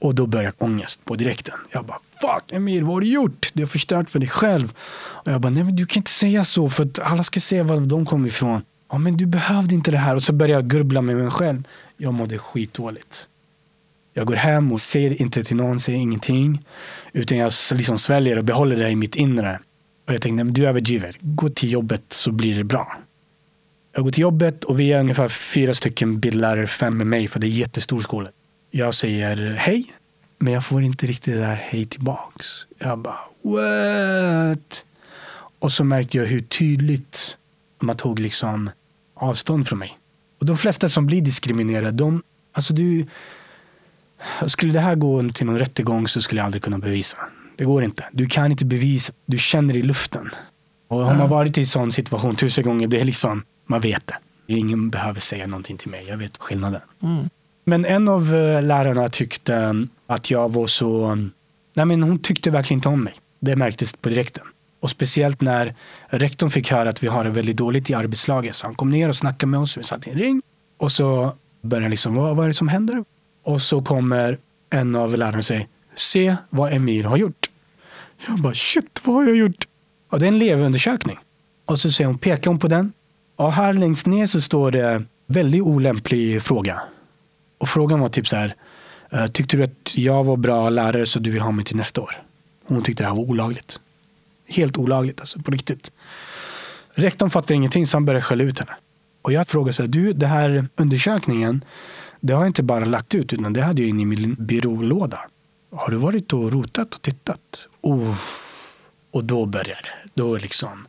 Och 0.01 0.15
då 0.15 0.27
började 0.27 0.53
ångest 0.57 1.05
på 1.05 1.15
direkten. 1.15 1.55
Jag 1.71 1.85
bara 1.85 1.99
fuck 2.21 2.51
Emir, 2.51 2.81
vad 2.81 2.93
har 2.93 3.01
du 3.01 3.07
gjort? 3.07 3.51
Du 3.53 3.61
har 3.61 3.67
förstört 3.67 4.09
för 4.09 4.19
dig 4.19 4.29
själv. 4.29 4.73
Och 4.95 5.31
jag 5.31 5.41
bara 5.41 5.49
nej 5.49 5.63
men 5.63 5.75
du 5.75 5.85
kan 5.85 5.99
inte 5.99 6.11
säga 6.11 6.43
så 6.43 6.69
för 6.69 6.83
att 6.83 6.99
alla 6.99 7.23
ska 7.23 7.39
se 7.39 7.63
var 7.63 7.77
de 7.77 8.05
kommer 8.05 8.27
ifrån. 8.27 8.61
Ja 8.91 8.97
men 8.97 9.17
du 9.17 9.25
behövde 9.25 9.75
inte 9.75 9.91
det 9.91 9.97
här. 9.97 10.15
Och 10.15 10.23
så 10.23 10.33
började 10.33 10.53
jag 10.53 10.69
grubbla 10.69 11.01
med 11.01 11.15
mig 11.15 11.31
själv. 11.31 11.63
Jag 11.97 12.13
mådde 12.13 12.37
skitdåligt. 12.37 13.27
Jag 14.13 14.27
går 14.27 14.35
hem 14.35 14.71
och 14.71 14.81
säger 14.81 15.21
inte 15.21 15.43
till 15.43 15.55
någon, 15.55 15.79
säger 15.79 15.99
ingenting. 15.99 16.65
Utan 17.13 17.37
jag 17.37 17.51
liksom 17.73 17.97
sväljer 17.97 18.37
och 18.37 18.43
behåller 18.43 18.75
det 18.75 18.89
i 18.89 18.95
mitt 18.95 19.15
inre. 19.15 19.59
Och 20.05 20.13
jag 20.13 20.21
tänkte, 20.21 20.43
du 20.43 20.67
överdriver. 20.67 21.17
Gå 21.19 21.49
till 21.49 21.71
jobbet 21.71 22.03
så 22.09 22.31
blir 22.31 22.57
det 22.57 22.63
bra. 22.63 22.97
Jag 23.95 24.03
går 24.03 24.11
till 24.11 24.21
jobbet 24.21 24.63
och 24.63 24.79
vi 24.79 24.93
är 24.93 24.99
ungefär 24.99 25.29
fyra 25.29 25.73
stycken 25.73 26.19
bildlärare, 26.19 26.67
fem 26.67 26.97
med 26.97 27.07
mig, 27.07 27.27
för 27.27 27.39
det 27.39 27.47
är 27.47 27.49
jättestor 27.49 28.01
skola. 28.01 28.29
Jag 28.71 28.93
säger 28.93 29.51
hej, 29.51 29.93
men 30.37 30.53
jag 30.53 30.65
får 30.65 30.83
inte 30.83 31.07
riktigt 31.07 31.33
det 31.33 31.39
där 31.39 31.55
hej 31.55 31.85
tillbaks. 31.85 32.45
Jag 32.77 32.99
bara, 32.99 33.19
what? 33.41 34.85
Och 35.59 35.71
så 35.71 35.83
märkte 35.83 36.17
jag 36.17 36.25
hur 36.25 36.41
tydligt 36.41 37.37
man 37.79 37.97
tog 37.97 38.19
liksom 38.19 38.69
avstånd 39.13 39.67
från 39.67 39.79
mig. 39.79 39.97
Och 40.39 40.45
de 40.45 40.57
flesta 40.57 40.89
som 40.89 41.05
blir 41.05 41.21
diskriminerade, 41.21 41.91
de, 41.91 42.23
alltså 42.51 42.73
du, 42.73 43.05
skulle 44.47 44.73
det 44.73 44.79
här 44.79 44.95
gå 44.95 45.29
till 45.29 45.45
någon 45.45 45.59
rättegång 45.59 46.07
så 46.07 46.21
skulle 46.21 46.39
jag 46.39 46.45
aldrig 46.45 46.63
kunna 46.63 46.79
bevisa. 46.79 47.17
Det 47.55 47.65
går 47.65 47.83
inte. 47.83 48.05
Du 48.11 48.25
kan 48.25 48.51
inte 48.51 48.65
bevisa. 48.65 49.13
Du 49.25 49.37
känner 49.37 49.77
i 49.77 49.81
luften. 49.81 50.29
Och 50.87 50.99
har 50.99 51.15
man 51.15 51.29
varit 51.29 51.57
i 51.57 51.61
en 51.61 51.67
sån 51.67 51.91
situation 51.91 52.35
tusen 52.35 52.63
gånger, 52.63 52.87
det 52.87 52.99
är 52.99 53.05
liksom, 53.05 53.43
man 53.65 53.81
vet 53.81 54.07
det. 54.07 54.15
Ingen 54.47 54.89
behöver 54.89 55.19
säga 55.19 55.47
någonting 55.47 55.77
till 55.77 55.89
mig. 55.89 56.05
Jag 56.07 56.17
vet 56.17 56.37
skillnaden. 56.37 56.81
Mm. 57.03 57.29
Men 57.65 57.85
en 57.85 58.07
av 58.07 58.35
eh, 58.35 58.63
lärarna 58.63 59.09
tyckte 59.09 59.87
att 60.07 60.31
jag 60.31 60.53
var 60.53 60.67
så... 60.67 61.15
Nej, 61.75 61.85
men 61.85 62.03
hon 62.03 62.19
tyckte 62.19 62.51
verkligen 62.51 62.77
inte 62.77 62.89
om 62.89 63.03
mig. 63.03 63.13
Det 63.39 63.55
märktes 63.55 63.93
på 63.93 64.09
direkten. 64.09 64.43
Och 64.79 64.89
speciellt 64.89 65.41
när 65.41 65.75
rektorn 66.07 66.51
fick 66.51 66.71
höra 66.71 66.89
att 66.89 67.03
vi 67.03 67.07
har 67.07 67.23
det 67.23 67.29
väldigt 67.29 67.57
dåligt 67.57 67.89
i 67.89 67.93
arbetslaget. 67.93 68.55
Så 68.55 68.65
han 68.65 68.75
kom 68.75 68.89
ner 68.89 69.09
och 69.09 69.15
snackade 69.15 69.49
med 69.49 69.59
oss. 69.59 69.77
Vi 69.77 69.83
satt 69.83 70.07
i 70.07 70.09
en 70.09 70.17
ring. 70.17 70.41
Och 70.77 70.91
så 70.91 71.33
började 71.61 71.85
han 71.85 71.91
liksom, 71.91 72.15
vad, 72.15 72.35
vad 72.35 72.43
är 72.43 72.47
det 72.47 72.53
som 72.53 72.67
händer? 72.67 73.03
Och 73.43 73.61
så 73.61 73.81
kommer 73.81 74.37
en 74.69 74.95
av 74.95 75.17
lärarna 75.17 75.37
och 75.37 75.45
säger, 75.45 75.67
se 75.95 76.35
vad 76.49 76.73
Emir 76.73 77.03
har 77.03 77.17
gjort. 77.17 77.42
Jag 78.27 78.39
bara, 78.39 78.53
shit, 78.53 79.01
vad 79.03 79.15
har 79.15 79.23
jag 79.23 79.35
gjort? 79.35 79.67
Och 80.09 80.19
det 80.19 80.25
är 80.25 80.27
en 80.27 80.35
elevundersökning. 80.35 81.19
Och 81.65 81.79
så 81.79 81.91
säger 81.91 82.07
hon, 82.07 82.17
pekar 82.17 82.51
hon 82.51 82.59
på 82.59 82.67
den. 82.67 82.93
Och 83.35 83.53
här 83.53 83.73
längst 83.73 84.05
ner 84.05 84.27
så 84.27 84.41
står 84.41 84.71
det, 84.71 85.03
väldigt 85.27 85.61
olämplig 85.61 86.41
fråga. 86.41 86.81
Och 87.57 87.69
frågan 87.69 87.99
var 87.99 88.09
typ 88.09 88.27
så 88.27 88.35
här, 88.35 88.55
eh, 89.11 89.27
tyckte 89.27 89.57
du 89.57 89.63
att 89.63 89.97
jag 89.97 90.23
var 90.23 90.37
bra 90.37 90.69
lärare 90.69 91.05
så 91.05 91.19
du 91.19 91.31
vill 91.31 91.41
ha 91.41 91.51
mig 91.51 91.65
till 91.65 91.75
nästa 91.75 92.01
år? 92.01 92.21
Hon 92.67 92.81
tyckte 92.81 93.03
det 93.03 93.07
här 93.07 93.15
var 93.15 93.23
olagligt. 93.23 93.79
Helt 94.47 94.77
olagligt 94.77 95.19
alltså, 95.19 95.39
på 95.39 95.51
riktigt. 95.51 95.91
Rektorn 96.93 97.29
fattade 97.29 97.53
ingenting 97.53 97.87
så 97.87 97.97
han 97.97 98.05
började 98.05 98.23
skälla 98.23 98.43
ut 98.43 98.59
henne. 98.59 98.71
Och 99.21 99.33
jag 99.33 99.47
frågade 99.47 99.73
så 99.73 99.83
här, 99.83 99.87
du, 99.87 100.13
den 100.13 100.29
här 100.29 100.67
undersökningen, 100.75 101.65
det 102.19 102.33
har 102.33 102.41
jag 102.41 102.49
inte 102.49 102.63
bara 102.63 102.85
lagt 102.85 103.15
ut 103.15 103.33
utan 103.33 103.53
det 103.53 103.61
hade 103.61 103.81
jag 103.81 103.89
inne 103.89 104.01
i 104.01 104.05
min 104.05 104.35
byrålåda. 104.39 105.19
Har 105.75 105.91
du 105.91 105.97
varit 105.97 106.33
och 106.33 106.51
rotat 106.51 106.95
och 106.95 107.01
tittat? 107.01 107.67
Oh. 107.83 108.15
Och 109.11 109.23
då 109.23 109.45
började 109.45 109.81
det. 109.81 110.09
Då 110.13 110.37
liksom. 110.37 110.87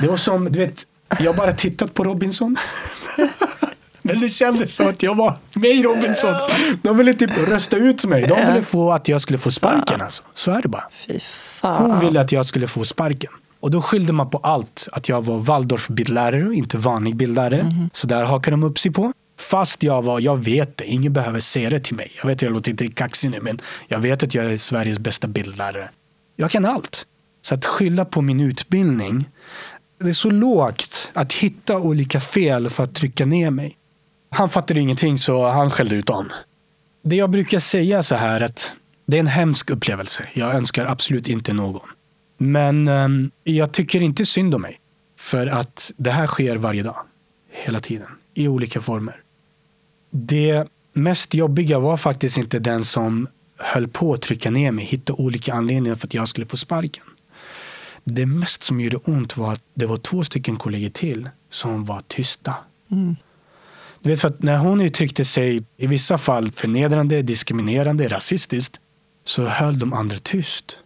Det 0.00 0.08
var 0.08 0.16
som, 0.16 0.52
du 0.52 0.58
vet, 0.58 0.86
jag 1.18 1.32
har 1.32 1.38
bara 1.38 1.52
tittat 1.52 1.94
på 1.94 2.04
Robinson. 2.04 2.56
Men 4.02 4.20
det 4.20 4.28
kändes 4.28 4.76
som 4.76 4.88
att 4.88 5.02
jag 5.02 5.14
var 5.14 5.36
med 5.54 5.70
i 5.70 5.82
Robinson. 5.82 6.34
De 6.82 6.96
ville 6.96 7.14
typ 7.14 7.30
rösta 7.48 7.76
ut 7.76 8.04
mig. 8.04 8.26
De 8.26 8.46
ville 8.46 8.62
få 8.62 8.92
att 8.92 9.08
jag 9.08 9.20
skulle 9.20 9.38
få 9.38 9.50
sparken. 9.50 10.00
Alltså. 10.00 10.22
Så 10.34 10.50
är 10.50 10.62
det 10.62 10.68
bara. 10.68 10.84
Hon 11.60 12.00
ville 12.00 12.20
att 12.20 12.32
jag 12.32 12.46
skulle 12.46 12.68
få 12.68 12.84
sparken. 12.84 13.32
Och 13.60 13.70
då 13.70 13.82
skyllde 13.82 14.12
man 14.12 14.30
på 14.30 14.38
allt. 14.38 14.88
Att 14.92 15.08
jag 15.08 15.24
var 15.24 15.38
Waldorf-bildlärare 15.38 16.46
och 16.46 16.54
inte 16.54 16.78
vanlig 16.78 17.16
bildlärare. 17.16 17.88
Så 17.92 18.06
där 18.06 18.24
hakade 18.24 18.50
de 18.52 18.62
upp 18.64 18.78
sig 18.78 18.92
på. 18.92 19.12
Fast 19.50 19.82
jag 19.82 20.02
var, 20.02 20.20
jag 20.20 20.44
vet 20.44 20.76
det, 20.76 20.84
ingen 20.84 21.12
behöver 21.12 21.40
säga 21.40 21.70
det 21.70 21.78
till 21.78 21.96
mig. 21.96 22.12
Jag 22.16 22.26
vet 22.26 22.36
att 22.36 22.42
jag 22.42 22.52
låter 22.52 22.70
inte 22.70 22.88
kaxig 22.88 23.30
nu, 23.30 23.40
men 23.40 23.60
jag 23.88 23.98
vet 23.98 24.22
att 24.22 24.34
jag 24.34 24.44
är 24.52 24.58
Sveriges 24.58 24.98
bästa 24.98 25.28
bildlärare. 25.28 25.90
Jag 26.36 26.50
kan 26.50 26.64
allt. 26.64 27.06
Så 27.42 27.54
att 27.54 27.64
skylla 27.64 28.04
på 28.04 28.22
min 28.22 28.40
utbildning, 28.40 29.28
det 30.00 30.08
är 30.08 30.12
så 30.12 30.30
lågt 30.30 31.10
att 31.12 31.32
hitta 31.32 31.78
olika 31.78 32.20
fel 32.20 32.70
för 32.70 32.84
att 32.84 32.94
trycka 32.94 33.26
ner 33.26 33.50
mig. 33.50 33.76
Han 34.30 34.48
fattade 34.48 34.80
ingenting 34.80 35.18
så 35.18 35.48
han 35.48 35.70
skällde 35.70 35.94
ut 35.94 36.06
dem. 36.06 36.28
Det 37.04 37.16
jag 37.16 37.30
brukar 37.30 37.58
säga 37.58 38.02
så 38.02 38.14
här 38.14 38.40
att 38.40 38.72
det 39.06 39.16
är 39.16 39.20
en 39.20 39.26
hemsk 39.26 39.70
upplevelse. 39.70 40.28
Jag 40.34 40.54
önskar 40.54 40.86
absolut 40.86 41.28
inte 41.28 41.52
någon. 41.52 41.88
Men 42.38 42.88
um, 42.88 43.30
jag 43.44 43.72
tycker 43.72 44.00
inte 44.00 44.26
synd 44.26 44.54
om 44.54 44.62
mig. 44.62 44.80
För 45.18 45.46
att 45.46 45.92
det 45.96 46.10
här 46.10 46.26
sker 46.26 46.56
varje 46.56 46.82
dag. 46.82 47.06
Hela 47.52 47.80
tiden. 47.80 48.08
I 48.34 48.48
olika 48.48 48.80
former. 48.80 49.23
Det 50.16 50.68
mest 50.92 51.34
jobbiga 51.34 51.78
var 51.78 51.96
faktiskt 51.96 52.38
inte 52.38 52.58
den 52.58 52.84
som 52.84 53.28
höll 53.58 53.88
på 53.88 54.12
att 54.12 54.22
trycka 54.22 54.50
ner 54.50 54.72
mig. 54.72 54.84
Hitta 54.84 55.12
olika 55.12 55.54
anledningar 55.54 55.94
för 55.94 56.06
att 56.06 56.14
jag 56.14 56.28
skulle 56.28 56.46
få 56.46 56.56
sparken. 56.56 57.04
Det 58.04 58.26
mest 58.26 58.62
som 58.62 58.80
gjorde 58.80 58.96
ont 58.96 59.36
var 59.36 59.52
att 59.52 59.62
det 59.74 59.86
var 59.86 59.96
två 59.96 60.24
stycken 60.24 60.56
kollegor 60.56 60.88
till 60.88 61.30
som 61.50 61.84
var 61.84 62.00
tysta. 62.08 62.54
Mm. 62.90 63.16
Du 64.00 64.10
vet, 64.10 64.20
för 64.20 64.28
att 64.28 64.42
när 64.42 64.56
hon 64.58 64.80
uttryckte 64.80 65.24
sig 65.24 65.62
i 65.76 65.86
vissa 65.86 66.18
fall 66.18 66.52
förnedrande, 66.52 67.22
diskriminerande, 67.22 68.08
rasistiskt 68.08 68.80
så 69.24 69.46
höll 69.46 69.78
de 69.78 69.92
andra 69.92 70.18
tyst. 70.18 70.78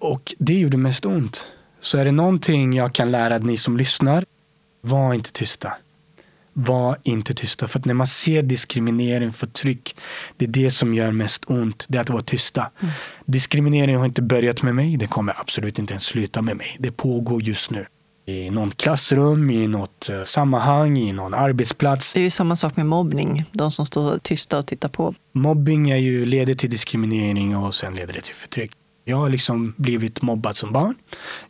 Och 0.00 0.34
det 0.38 0.58
gjorde 0.58 0.76
mest 0.76 1.06
ont. 1.06 1.46
Så 1.80 1.98
är 1.98 2.04
det 2.04 2.12
någonting 2.12 2.72
jag 2.72 2.94
kan 2.94 3.10
lära 3.10 3.38
ni 3.38 3.56
som 3.56 3.76
lyssnar, 3.76 4.24
var 4.80 5.14
inte 5.14 5.32
tysta. 5.32 5.72
Var 6.52 6.96
inte 7.02 7.34
tysta. 7.34 7.68
För 7.68 7.82
när 7.84 7.94
man 7.94 8.06
ser 8.06 8.42
diskriminering, 8.42 9.32
förtryck, 9.32 9.96
det 10.36 10.44
är 10.44 10.48
det 10.48 10.70
som 10.70 10.94
gör 10.94 11.12
mest 11.12 11.44
ont. 11.46 11.86
Det 11.88 11.98
är 11.98 12.02
att 12.02 12.10
vara 12.10 12.22
tysta. 12.22 12.70
Diskriminering 13.26 13.96
har 13.96 14.04
inte 14.04 14.22
börjat 14.22 14.62
med 14.62 14.74
mig. 14.74 14.96
Det 14.96 15.06
kommer 15.06 15.40
absolut 15.40 15.78
inte 15.78 15.92
ens 15.92 16.04
sluta 16.04 16.42
med 16.42 16.56
mig. 16.56 16.76
Det 16.78 16.92
pågår 16.92 17.42
just 17.42 17.70
nu. 17.70 17.86
I 18.26 18.50
något 18.50 18.76
klassrum, 18.76 19.50
i 19.50 19.66
något 19.66 20.10
eh, 20.10 20.24
sammanhang, 20.24 20.98
i 20.98 21.12
någon 21.12 21.34
arbetsplats. 21.34 22.12
Det 22.12 22.20
är 22.20 22.24
ju 22.24 22.30
samma 22.30 22.56
sak 22.56 22.76
med 22.76 22.86
mobbning. 22.86 23.44
De 23.52 23.70
som 23.70 23.86
står 23.86 24.18
tysta 24.18 24.58
och 24.58 24.66
tittar 24.66 24.88
på. 24.88 25.14
Mobbing 25.32 25.90
är 25.90 25.96
ju, 25.96 26.24
leder 26.24 26.54
till 26.54 26.70
diskriminering 26.70 27.56
och 27.56 27.74
sen 27.74 27.94
leder 27.94 28.14
det 28.14 28.20
till 28.20 28.34
förtryck. 28.34 28.72
Jag 29.04 29.16
har 29.16 29.28
liksom 29.28 29.74
blivit 29.76 30.22
mobbad 30.22 30.56
som 30.56 30.72
barn. 30.72 30.94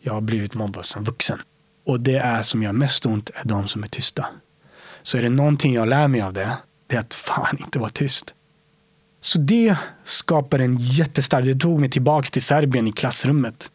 Jag 0.01 0.13
har 0.13 0.21
blivit 0.21 0.55
mobbad 0.55 0.87
som 0.87 1.05
vuxen. 1.05 1.39
Och 1.87 2.01
det 2.01 2.17
är 2.17 2.43
som 2.43 2.63
gör 2.63 2.73
mest 2.73 3.07
ont 3.07 3.31
är 3.35 3.49
de 3.49 3.69
som 3.69 3.83
är 3.83 3.87
tysta. 3.87 4.27
Så 5.03 5.19
är 5.19 5.23
det 5.23 5.29
någonting 5.29 5.75
jag 5.75 5.89
lär 5.89 6.09
mig 6.09 6.21
av 6.21 6.33
det, 6.33 6.57
det 6.87 6.97
är 6.97 7.01
att 7.01 7.15
fan 7.15 7.57
inte 7.61 7.79
vara 7.79 7.91
tyst. 7.91 8.35
Så 9.21 9.39
det 9.39 9.77
skapar 10.05 10.59
en 10.59 10.77
jättestark, 10.79 11.45
det 11.45 11.55
tog 11.55 11.81
mig 11.81 11.91
tillbaks 11.91 12.31
till 12.31 12.43
Serbien 12.43 12.87
i 12.87 12.93
klassrummet. 12.93 13.71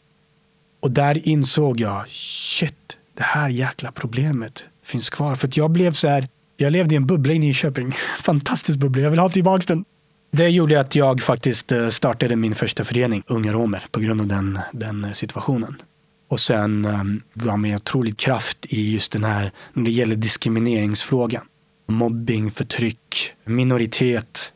Och 0.80 0.92
där 0.92 1.28
insåg 1.28 1.80
jag, 1.80 2.10
shit, 2.10 2.98
det 3.14 3.24
här 3.24 3.50
jäkla 3.50 3.92
problemet 3.92 4.66
finns 4.84 5.10
kvar. 5.10 5.36
För 5.36 5.48
att 5.48 5.58
jag 5.58 5.72
blev 5.72 5.92
så 5.92 6.08
här, 6.08 6.28
Jag 6.58 6.72
levde 6.72 6.96
i 6.96 6.98
en 6.98 7.08
bubbla 7.08 7.34
i 7.34 7.40
Nyköping. 7.40 7.92
Fantastisk 8.22 8.80
bubbla. 8.80 9.02
Jag 9.02 9.10
vill 9.10 9.20
ha 9.20 9.30
tillbaks 9.30 9.66
den. 9.66 9.86
Det 10.32 10.50
gjorde 10.50 10.80
att 10.80 10.96
jag 10.96 11.22
faktiskt 11.22 11.72
eh, 11.72 11.90
startade 11.90 12.36
min 12.36 12.56
första 12.56 12.84
förening, 12.84 13.24
Unga 13.28 13.54
Romer, 13.54 13.86
på 13.92 14.00
grund 14.00 14.22
av 14.22 14.28
den, 14.28 14.60
den 14.74 15.14
situationen. 15.14 15.76
Och 16.28 16.40
sen 16.40 17.22
gav 17.34 17.60
mig 17.60 17.76
otroligt 17.76 18.18
kraft 18.18 18.66
i 18.66 18.92
just 18.92 19.12
den 19.12 19.24
här, 19.24 19.52
när 19.74 19.84
det 19.84 19.92
gäller 19.92 20.16
diskrimineringsfrågan. 20.16 21.46
Mobbing, 21.88 22.52
förtryck, 22.52 23.34
minoritet. 23.46 24.54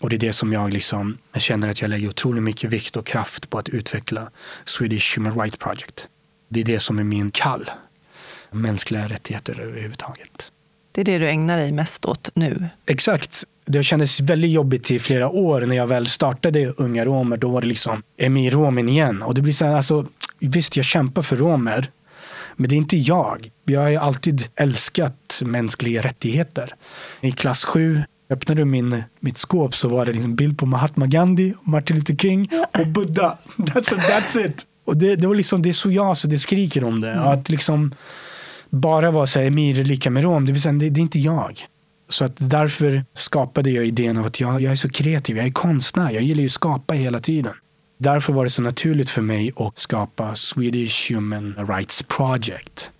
Och 0.00 0.10
det 0.10 0.16
är 0.16 0.20
det 0.20 0.32
som 0.32 0.52
jag 0.52 0.72
liksom, 0.72 1.18
jag 1.32 1.42
känner 1.42 1.68
att 1.68 1.80
jag 1.80 1.90
lägger 1.90 2.08
otroligt 2.08 2.42
mycket 2.42 2.70
vikt 2.70 2.96
och 2.96 3.06
kraft 3.06 3.50
på 3.50 3.58
att 3.58 3.68
utveckla 3.68 4.30
Swedish 4.64 5.18
Human 5.18 5.40
Rights 5.40 5.56
Project. 5.56 6.08
Det 6.48 6.60
är 6.60 6.64
det 6.64 6.80
som 6.80 6.98
är 6.98 7.04
min 7.04 7.30
kall. 7.30 7.70
Mänskliga 8.50 9.08
rättigheter 9.08 9.60
överhuvudtaget. 9.60 10.52
Det 10.92 11.00
är 11.00 11.04
det 11.04 11.18
du 11.18 11.28
ägnar 11.28 11.56
dig 11.56 11.72
mest 11.72 12.04
åt 12.04 12.30
nu? 12.34 12.68
Exakt. 12.86 13.44
Det 13.66 13.82
kändes 13.82 14.20
väldigt 14.20 14.50
jobbigt 14.50 14.90
i 14.90 14.98
flera 14.98 15.28
år 15.28 15.60
när 15.60 15.76
jag 15.76 15.86
väl 15.86 16.06
startade 16.06 16.72
Unga 16.76 17.04
Romer. 17.04 17.36
Då 17.36 17.48
var 17.48 17.60
det 17.60 17.66
liksom 17.66 18.02
Emir 18.16 18.50
Romen 18.50 18.88
igen. 18.88 19.22
Och 19.22 19.34
det 19.34 19.42
blir 19.42 19.52
så 19.52 19.64
här, 19.64 19.76
alltså, 19.76 20.06
visst, 20.38 20.76
jag 20.76 20.84
kämpar 20.84 21.22
för 21.22 21.36
romer. 21.36 21.90
Men 22.56 22.68
det 22.68 22.74
är 22.74 22.76
inte 22.76 22.96
jag. 22.96 23.50
Jag 23.64 23.80
har 23.80 23.94
alltid 23.94 24.48
älskat 24.56 25.42
mänskliga 25.44 26.02
rättigheter. 26.02 26.74
I 27.20 27.32
klass 27.32 27.64
7 27.64 28.02
öppnade 28.30 28.64
min, 28.64 29.02
mitt 29.20 29.38
skåp 29.38 29.74
så 29.74 29.88
var 29.88 30.06
det 30.06 30.12
en 30.12 30.36
bild 30.36 30.58
på 30.58 30.66
Mahatma 30.66 31.06
Gandhi, 31.06 31.54
Martin 31.62 31.96
Luther 31.96 32.16
King 32.16 32.48
och 32.78 32.86
Buddha. 32.86 33.38
That's 33.56 33.94
it. 33.94 34.00
That's 34.00 34.46
it. 34.46 34.66
Och 34.86 34.96
det, 34.96 35.16
det, 35.16 35.26
var 35.26 35.34
liksom, 35.34 35.62
det 35.62 35.68
är 35.68 35.72
så 35.72 35.90
jag 35.90 36.16
så 36.16 36.28
det 36.28 36.38
skriker 36.38 36.84
om 36.84 37.00
det. 37.00 37.12
Mm. 37.12 37.28
Att 37.28 37.50
liksom 37.50 37.94
bara 38.70 39.10
vara 39.10 39.26
så 39.26 39.38
här, 39.38 39.46
Emir 39.46 39.74
lika 39.74 40.10
med 40.10 40.22
rom, 40.22 40.46
det, 40.46 40.52
vill 40.52 40.62
säga, 40.62 40.72
det, 40.72 40.90
det 40.90 41.00
är 41.00 41.02
inte 41.02 41.18
jag. 41.18 41.60
Så 42.08 42.24
att 42.24 42.36
därför 42.36 43.04
skapade 43.14 43.70
jag 43.70 43.86
idén 43.86 44.16
av 44.16 44.26
att 44.26 44.40
jag, 44.40 44.60
jag 44.60 44.72
är 44.72 44.76
så 44.76 44.90
kreativ, 44.90 45.36
jag 45.36 45.46
är 45.46 45.50
konstnär, 45.50 46.10
jag 46.10 46.22
gillar 46.22 46.40
ju 46.40 46.46
att 46.46 46.52
skapa 46.52 46.94
hela 46.94 47.20
tiden. 47.20 47.52
Därför 47.98 48.32
var 48.32 48.44
det 48.44 48.50
så 48.50 48.62
naturligt 48.62 49.10
för 49.10 49.22
mig 49.22 49.52
att 49.56 49.78
skapa 49.78 50.34
Swedish 50.34 51.12
Human 51.12 51.54
Rights 51.68 52.02
Project. 52.02 52.90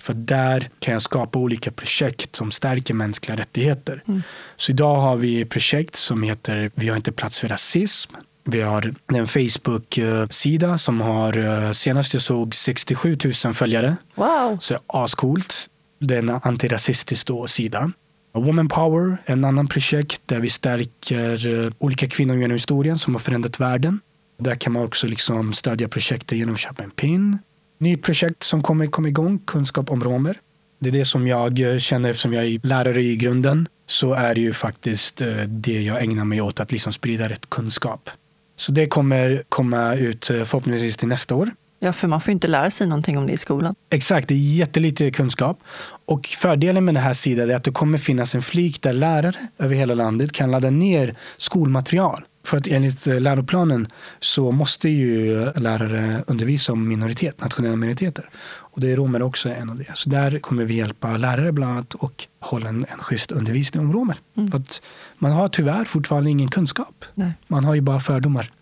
För 0.00 0.14
där 0.14 0.68
kan 0.78 0.92
jag 0.92 1.02
skapa 1.02 1.38
olika 1.38 1.70
projekt 1.70 2.36
som 2.36 2.50
stärker 2.50 2.94
mänskliga 2.94 3.36
rättigheter. 3.36 4.02
Mm. 4.08 4.22
Så 4.56 4.72
idag 4.72 4.96
har 4.96 5.16
vi 5.16 5.44
projekt 5.44 5.96
som 5.96 6.22
heter 6.22 6.70
Vi 6.74 6.88
har 6.88 6.96
inte 6.96 7.12
plats 7.12 7.38
för 7.38 7.48
rasism. 7.48 8.12
Vi 8.44 8.60
har 8.60 8.94
en 9.14 9.26
Facebook-sida 9.26 10.78
som 10.78 11.00
har 11.00 11.38
eh, 11.38 11.70
senast 11.70 12.14
jag 12.14 12.22
såg 12.22 12.54
67 12.54 13.18
000 13.44 13.54
följare. 13.54 13.96
Wow! 14.14 14.58
Så 14.60 14.78
ascoolt. 14.86 15.66
Det 16.00 16.14
är 16.14 16.18
en 16.18 16.30
antirasistisk 16.30 17.30
sida. 17.46 17.92
Woman 18.34 18.68
Power, 18.68 19.16
en 19.24 19.44
annan 19.44 19.68
projekt 19.68 20.22
där 20.26 20.40
vi 20.40 20.48
stärker 20.48 21.64
eh, 21.64 21.72
olika 21.78 22.08
kvinnor 22.08 22.36
genom 22.36 22.52
historien 22.52 22.98
som 22.98 23.14
har 23.14 23.20
förändrat 23.20 23.60
världen. 23.60 24.00
Där 24.38 24.54
kan 24.54 24.72
man 24.72 24.84
också 24.84 25.06
liksom 25.06 25.52
stödja 25.52 25.88
projektet 25.88 26.38
genom 26.38 26.54
att 26.54 26.60
köpa 26.60 26.84
en 26.84 26.90
pin. 26.90 27.38
Ny 27.78 27.96
projekt 27.96 28.42
som 28.42 28.62
kommer 28.62 28.86
komma 28.86 29.08
igång, 29.08 29.38
kunskap 29.38 29.90
om 29.90 30.04
romer. 30.04 30.38
Det 30.80 30.88
är 30.88 30.92
det 30.92 31.04
som 31.04 31.26
jag 31.26 31.60
eh, 31.60 31.78
känner 31.78 32.10
eftersom 32.10 32.32
jag 32.32 32.44
är 32.44 32.66
lärare 32.66 33.02
i 33.02 33.16
grunden. 33.16 33.68
Så 33.86 34.12
är 34.12 34.34
det 34.34 34.40
ju 34.40 34.52
faktiskt 34.52 35.22
det 35.46 35.82
jag 35.82 36.02
ägnar 36.02 36.24
mig 36.24 36.40
åt, 36.40 36.60
att 36.60 36.72
liksom 36.72 36.92
sprida 36.92 37.28
rätt 37.28 37.50
kunskap. 37.50 38.10
Så 38.56 38.72
det 38.72 38.86
kommer 38.86 39.42
komma 39.48 39.94
ut 39.94 40.30
eh, 40.30 40.44
förhoppningsvis 40.44 40.96
till 40.96 41.08
nästa 41.08 41.34
år. 41.34 41.50
Ja, 41.78 41.92
för 41.92 42.08
man 42.08 42.20
får 42.20 42.32
inte 42.32 42.48
lära 42.48 42.70
sig 42.70 42.86
någonting 42.86 43.18
om 43.18 43.26
det 43.26 43.32
i 43.32 43.36
skolan. 43.36 43.74
Exakt, 43.90 44.28
det 44.28 44.34
är 44.34 44.38
jättelite 44.38 45.10
kunskap. 45.10 45.58
Och 46.06 46.26
fördelen 46.26 46.84
med 46.84 46.94
den 46.94 47.02
här 47.02 47.12
sidan 47.12 47.50
är 47.50 47.54
att 47.54 47.64
det 47.64 47.70
kommer 47.70 47.98
finnas 47.98 48.34
en 48.34 48.42
flik 48.42 48.82
där 48.82 48.92
lärare 48.92 49.36
över 49.58 49.74
hela 49.74 49.94
landet 49.94 50.32
kan 50.32 50.50
ladda 50.50 50.70
ner 50.70 51.14
skolmaterial. 51.36 52.24
För 52.46 52.56
att 52.56 52.66
enligt 52.66 53.06
eh, 53.06 53.20
läroplanen 53.20 53.88
så 54.20 54.52
måste 54.52 54.88
ju 54.88 55.44
lärare 55.52 56.24
undervisa 56.26 56.72
om 56.72 56.88
minoritet, 56.88 57.40
nationella 57.40 57.76
minoriteter. 57.76 58.30
Och 58.46 58.80
det 58.80 58.92
är 58.92 58.96
romer 58.96 59.22
också 59.22 59.48
en 59.48 59.70
av 59.70 59.76
det. 59.76 59.92
Så 59.94 60.10
där 60.10 60.38
kommer 60.38 60.64
vi 60.64 60.74
hjälpa 60.74 61.16
lärare 61.16 61.52
bland 61.52 61.72
annat 61.72 61.94
och 61.94 62.26
hålla 62.40 62.68
en, 62.68 62.86
en 62.88 62.98
schysst 62.98 63.32
undervisning 63.32 63.84
om 63.84 63.92
romer. 63.92 64.16
Mm. 64.36 64.50
För 64.50 64.58
att 64.58 64.82
man 65.18 65.32
har 65.32 65.48
tyvärr 65.48 65.84
fortfarande 65.84 66.30
ingen 66.30 66.48
kunskap. 66.48 67.04
Nej. 67.14 67.32
Man 67.46 67.64
har 67.64 67.74
ju 67.74 67.80
bara 67.80 68.00
fördomar. 68.00 68.52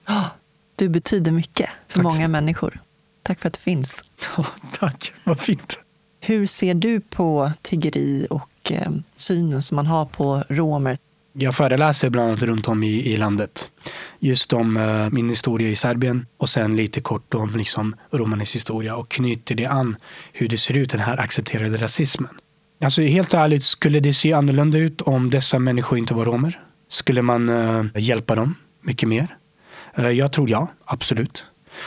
Du 0.77 0.89
betyder 0.89 1.33
mycket 1.33 1.71
för 1.89 2.03
Tack. 2.03 2.05
många 2.05 2.29
människor. 2.29 2.81
Tack 3.23 3.41
för 3.41 3.49
att 3.49 3.55
du 3.55 3.61
finns. 3.61 4.05
Tack, 4.79 5.13
vad 5.25 5.41
fint. 5.41 5.79
Hur 6.21 6.47
ser 6.47 6.75
du 6.75 7.01
på 7.01 7.53
tiggeri 7.63 8.27
och 8.31 8.73
eh, 8.73 8.93
synen 9.17 9.63
som 9.63 9.77
man 9.77 9.87
har 9.87 10.07
på 10.07 10.43
romer? 10.49 10.99
Jag 11.39 11.55
föreläser 11.55 12.11
bland 12.11 12.29
annat 12.29 12.43
runt 12.43 12.69
om 12.69 12.83
i, 12.83 13.13
i 13.13 13.17
landet. 13.17 13.69
Just 14.19 14.53
om 14.53 14.77
uh, 14.77 15.11
min 15.11 15.29
historia 15.29 15.69
i 15.69 15.77
Serbien 15.77 16.27
och 16.37 16.49
sen 16.49 16.77
lite 16.77 17.01
kort 17.01 17.35
om 17.35 17.57
liksom, 17.57 17.97
romernas 18.13 18.55
historia 18.55 18.97
och 18.97 19.09
knyter 19.09 19.55
det 19.55 19.67
an 19.67 19.97
hur 20.33 20.49
det 20.49 20.59
ser 20.59 20.77
ut, 20.77 20.91
den 20.91 21.01
här 21.01 21.21
accepterade 21.21 21.77
rasismen. 21.79 22.39
Alltså 22.85 23.03
helt 23.03 23.35
ärligt, 23.35 23.63
skulle 23.63 24.01
det 24.01 24.15
se 24.15 24.33
annorlunda 24.33 24.79
ut 24.79 25.01
om 25.01 25.31
dessa 25.31 25.59
människor 25.59 25.99
inte 25.99 26.15
var 26.15 26.25
romer? 26.25 26.61
Skulle 26.89 27.23
man 27.23 27.49
uh, 27.49 27.85
hjälpa 27.95 28.35
dem 28.35 28.55
mycket 28.83 29.09
mer? 29.09 29.37
Uh, 29.99 30.11
jag 30.11 30.33
tror 30.33 30.51
ja, 30.51 30.69
absolut. 30.85 31.45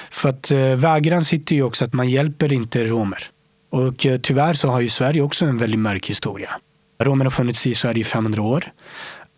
För 0.09 0.29
att 0.29 0.51
uh, 0.51 0.75
vägran 0.75 1.25
sitter 1.25 1.55
ju 1.55 1.63
också 1.63 1.85
att 1.85 1.93
man 1.93 2.09
hjälper 2.09 2.53
inte 2.53 2.85
romer. 2.85 3.23
Och 3.71 4.05
uh, 4.05 4.17
tyvärr 4.17 4.53
så 4.53 4.67
har 4.69 4.81
ju 4.81 4.89
Sverige 4.89 5.21
också 5.21 5.45
en 5.45 5.57
väldigt 5.57 5.79
mörk 5.79 6.09
historia. 6.09 6.49
Romer 6.99 7.25
har 7.25 7.31
funnits 7.31 7.67
i 7.67 7.75
Sverige 7.75 8.01
i 8.01 8.03
500 8.03 8.41
år. 8.41 8.71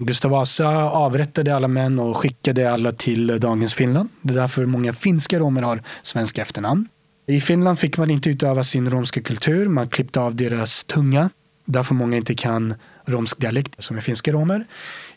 Gustav 0.01 0.31
Vasa 0.31 0.89
avrättade 0.89 1.55
alla 1.55 1.67
män 1.67 1.99
och 1.99 2.17
skickade 2.17 2.73
alla 2.73 2.91
till 2.91 3.39
dagens 3.39 3.73
Finland. 3.73 4.09
Det 4.21 4.33
är 4.33 4.37
därför 4.37 4.65
många 4.65 4.93
finska 4.93 5.39
romer 5.39 5.61
har 5.61 5.83
svenska 6.01 6.41
efternamn. 6.41 6.87
I 7.27 7.41
Finland 7.41 7.79
fick 7.79 7.97
man 7.97 8.09
inte 8.09 8.29
utöva 8.29 8.63
sin 8.63 8.89
romska 8.89 9.21
kultur. 9.21 9.65
Man 9.65 9.89
klippte 9.89 10.19
av 10.19 10.35
deras 10.35 10.83
tunga. 10.83 11.29
Därför 11.65 11.95
många 11.95 12.17
inte 12.17 12.35
kan 12.35 12.73
romsk 13.05 13.39
dialekt 13.39 13.83
som 13.83 13.97
är 13.97 14.01
finska 14.01 14.31
romer. 14.31 14.65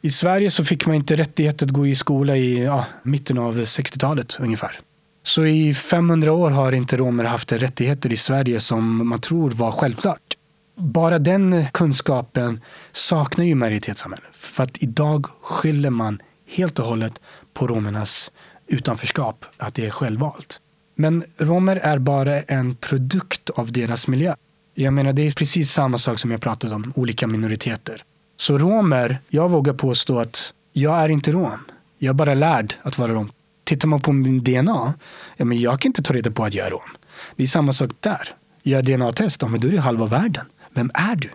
I 0.00 0.10
Sverige 0.10 0.50
så 0.50 0.64
fick 0.64 0.86
man 0.86 0.96
inte 0.96 1.16
rättighet 1.16 1.62
att 1.62 1.70
gå 1.70 1.86
i 1.86 1.96
skola 1.96 2.36
i 2.36 2.64
ja, 2.64 2.86
mitten 3.02 3.38
av 3.38 3.58
60-talet 3.58 4.36
ungefär. 4.40 4.80
Så 5.22 5.46
i 5.46 5.74
500 5.74 6.32
år 6.32 6.50
har 6.50 6.72
inte 6.72 6.96
romer 6.96 7.24
haft 7.24 7.52
rättigheter 7.52 8.12
i 8.12 8.16
Sverige 8.16 8.60
som 8.60 9.08
man 9.08 9.20
tror 9.20 9.50
var 9.50 9.72
självklart 9.72 10.31
bara 10.76 11.18
den 11.18 11.64
kunskapen 11.72 12.60
saknar 12.92 13.44
ju 13.44 13.54
majoritetssamhället. 13.54 14.28
För 14.32 14.62
att 14.62 14.82
idag 14.82 15.26
skyller 15.42 15.90
man 15.90 16.22
helt 16.46 16.78
och 16.78 16.86
hållet 16.86 17.20
på 17.54 17.66
romernas 17.66 18.30
utanförskap, 18.66 19.44
att 19.58 19.74
det 19.74 19.86
är 19.86 19.90
självvalt. 19.90 20.60
Men 20.94 21.24
romer 21.36 21.76
är 21.76 21.98
bara 21.98 22.40
en 22.40 22.74
produkt 22.74 23.50
av 23.50 23.72
deras 23.72 24.08
miljö. 24.08 24.34
Jag 24.74 24.92
menar, 24.92 25.12
det 25.12 25.22
är 25.26 25.32
precis 25.32 25.70
samma 25.70 25.98
sak 25.98 26.18
som 26.18 26.30
jag 26.30 26.40
pratade 26.40 26.74
om, 26.74 26.92
olika 26.96 27.26
minoriteter. 27.26 28.04
Så 28.36 28.58
romer, 28.58 29.18
jag 29.28 29.50
vågar 29.50 29.72
påstå 29.72 30.18
att 30.18 30.52
jag 30.72 30.98
är 30.98 31.08
inte 31.08 31.32
rom. 31.32 31.58
Jag 31.98 32.08
är 32.10 32.14
bara 32.14 32.34
lärd 32.34 32.74
att 32.82 32.98
vara 32.98 33.12
rom. 33.12 33.32
Tittar 33.64 33.88
man 33.88 34.00
på 34.00 34.12
min 34.12 34.44
DNA, 34.44 34.94
ja, 35.36 35.44
men 35.44 35.60
jag 35.60 35.80
kan 35.80 35.88
inte 35.88 36.02
ta 36.02 36.14
reda 36.14 36.30
på 36.30 36.44
att 36.44 36.54
jag 36.54 36.66
är 36.66 36.70
rom. 36.70 36.90
Det 37.36 37.42
är 37.42 37.46
samma 37.46 37.72
sak 37.72 37.90
där. 38.00 38.28
Gör 38.62 38.82
DNA-test, 38.82 39.42
ja, 39.42 39.48
men 39.48 39.60
då 39.60 39.68
är 39.68 39.72
det 39.72 39.80
halva 39.80 40.06
världen 40.06 40.46
vem 40.74 40.90
är 40.94 41.16
du? 41.16 41.28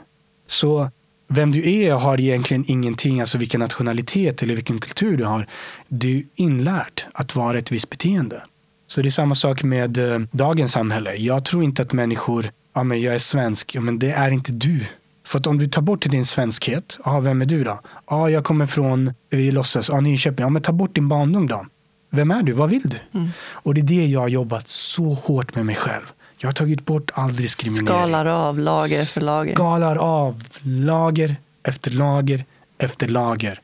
Så 0.48 0.90
vem 1.30 1.52
du 1.52 1.72
är 1.72 1.94
har 1.94 2.20
egentligen 2.20 2.66
ingenting, 2.68 3.22
alltså 3.22 3.38
vilken 3.38 3.60
nationalitet 3.60 4.44
eller 4.44 4.56
vilken 4.56 4.80
kultur 4.80 5.18
du 5.18 5.24
har. 5.24 5.48
Du 5.88 6.18
är 6.18 6.24
inlärd 6.36 7.02
att 7.14 7.36
vara 7.36 7.58
ett 7.58 7.72
visst 7.72 7.90
beteende. 7.90 8.44
Så 8.88 9.02
det 9.02 9.08
är 9.08 9.12
samma 9.12 9.36
sak 9.36 9.64
med 9.64 9.98
eh, 9.98 10.20
dagens 10.32 10.72
samhälle. 10.72 11.16
Jag 11.16 11.46
tror 11.46 11.64
inte 11.64 11.82
att 11.82 11.94
människor, 11.94 12.46
ja 12.76 12.84
men 12.84 13.02
jag 13.02 13.16
är 13.16 13.20
svensk, 13.20 13.76
ja 13.76 13.82
men 13.82 14.00
det 14.00 14.12
är 14.12 14.32
inte 14.32 14.52
du. 14.52 14.86
För 15.26 15.40
att 15.40 15.48
om 15.48 15.58
du 15.58 15.68
tar 15.68 15.82
bort 15.82 16.02
din 16.02 16.26
svenskhet, 16.26 17.00
ja 17.06 17.20
vem 17.20 17.42
är 17.42 17.46
du 17.46 17.64
då? 17.64 17.80
Ja 18.10 18.30
jag 18.30 18.44
kommer 18.44 18.66
från, 18.66 19.14
vi 19.30 19.52
låtsas, 19.52 19.90
ja 19.90 20.00
Nyköping, 20.00 20.44
ja 20.44 20.50
men 20.50 20.62
ta 20.62 20.72
bort 20.72 20.96
din 20.96 21.08
barndom 21.08 21.48
då. 21.48 21.66
Vem 22.10 22.32
är 22.32 22.44
du? 22.44 22.52
Vad 22.52 22.70
vill 22.70 22.82
du? 22.82 23.20
Mm. 23.20 23.30
Och 23.40 23.74
det 23.74 23.82
är 23.82 23.86
det 23.86 24.06
jag 24.06 24.20
har 24.20 24.28
jobbat 24.28 24.68
så 24.68 25.14
hårt 25.14 25.56
med 25.56 25.66
mig 25.66 25.76
själv. 25.76 26.14
Jag 26.38 26.48
har 26.48 26.54
tagit 26.54 26.86
bort 26.86 27.12
all 27.14 27.36
diskriminering. 27.36 27.88
Skalar 27.88 28.26
av 28.26 28.60
lager 28.60 29.02
efter 29.02 29.22
lager. 29.22 29.54
Skalar 29.54 29.96
av 29.96 30.44
lager 30.62 31.36
efter 31.64 31.92
lager 31.92 32.46
efter 32.78 33.08
lager. 33.08 33.62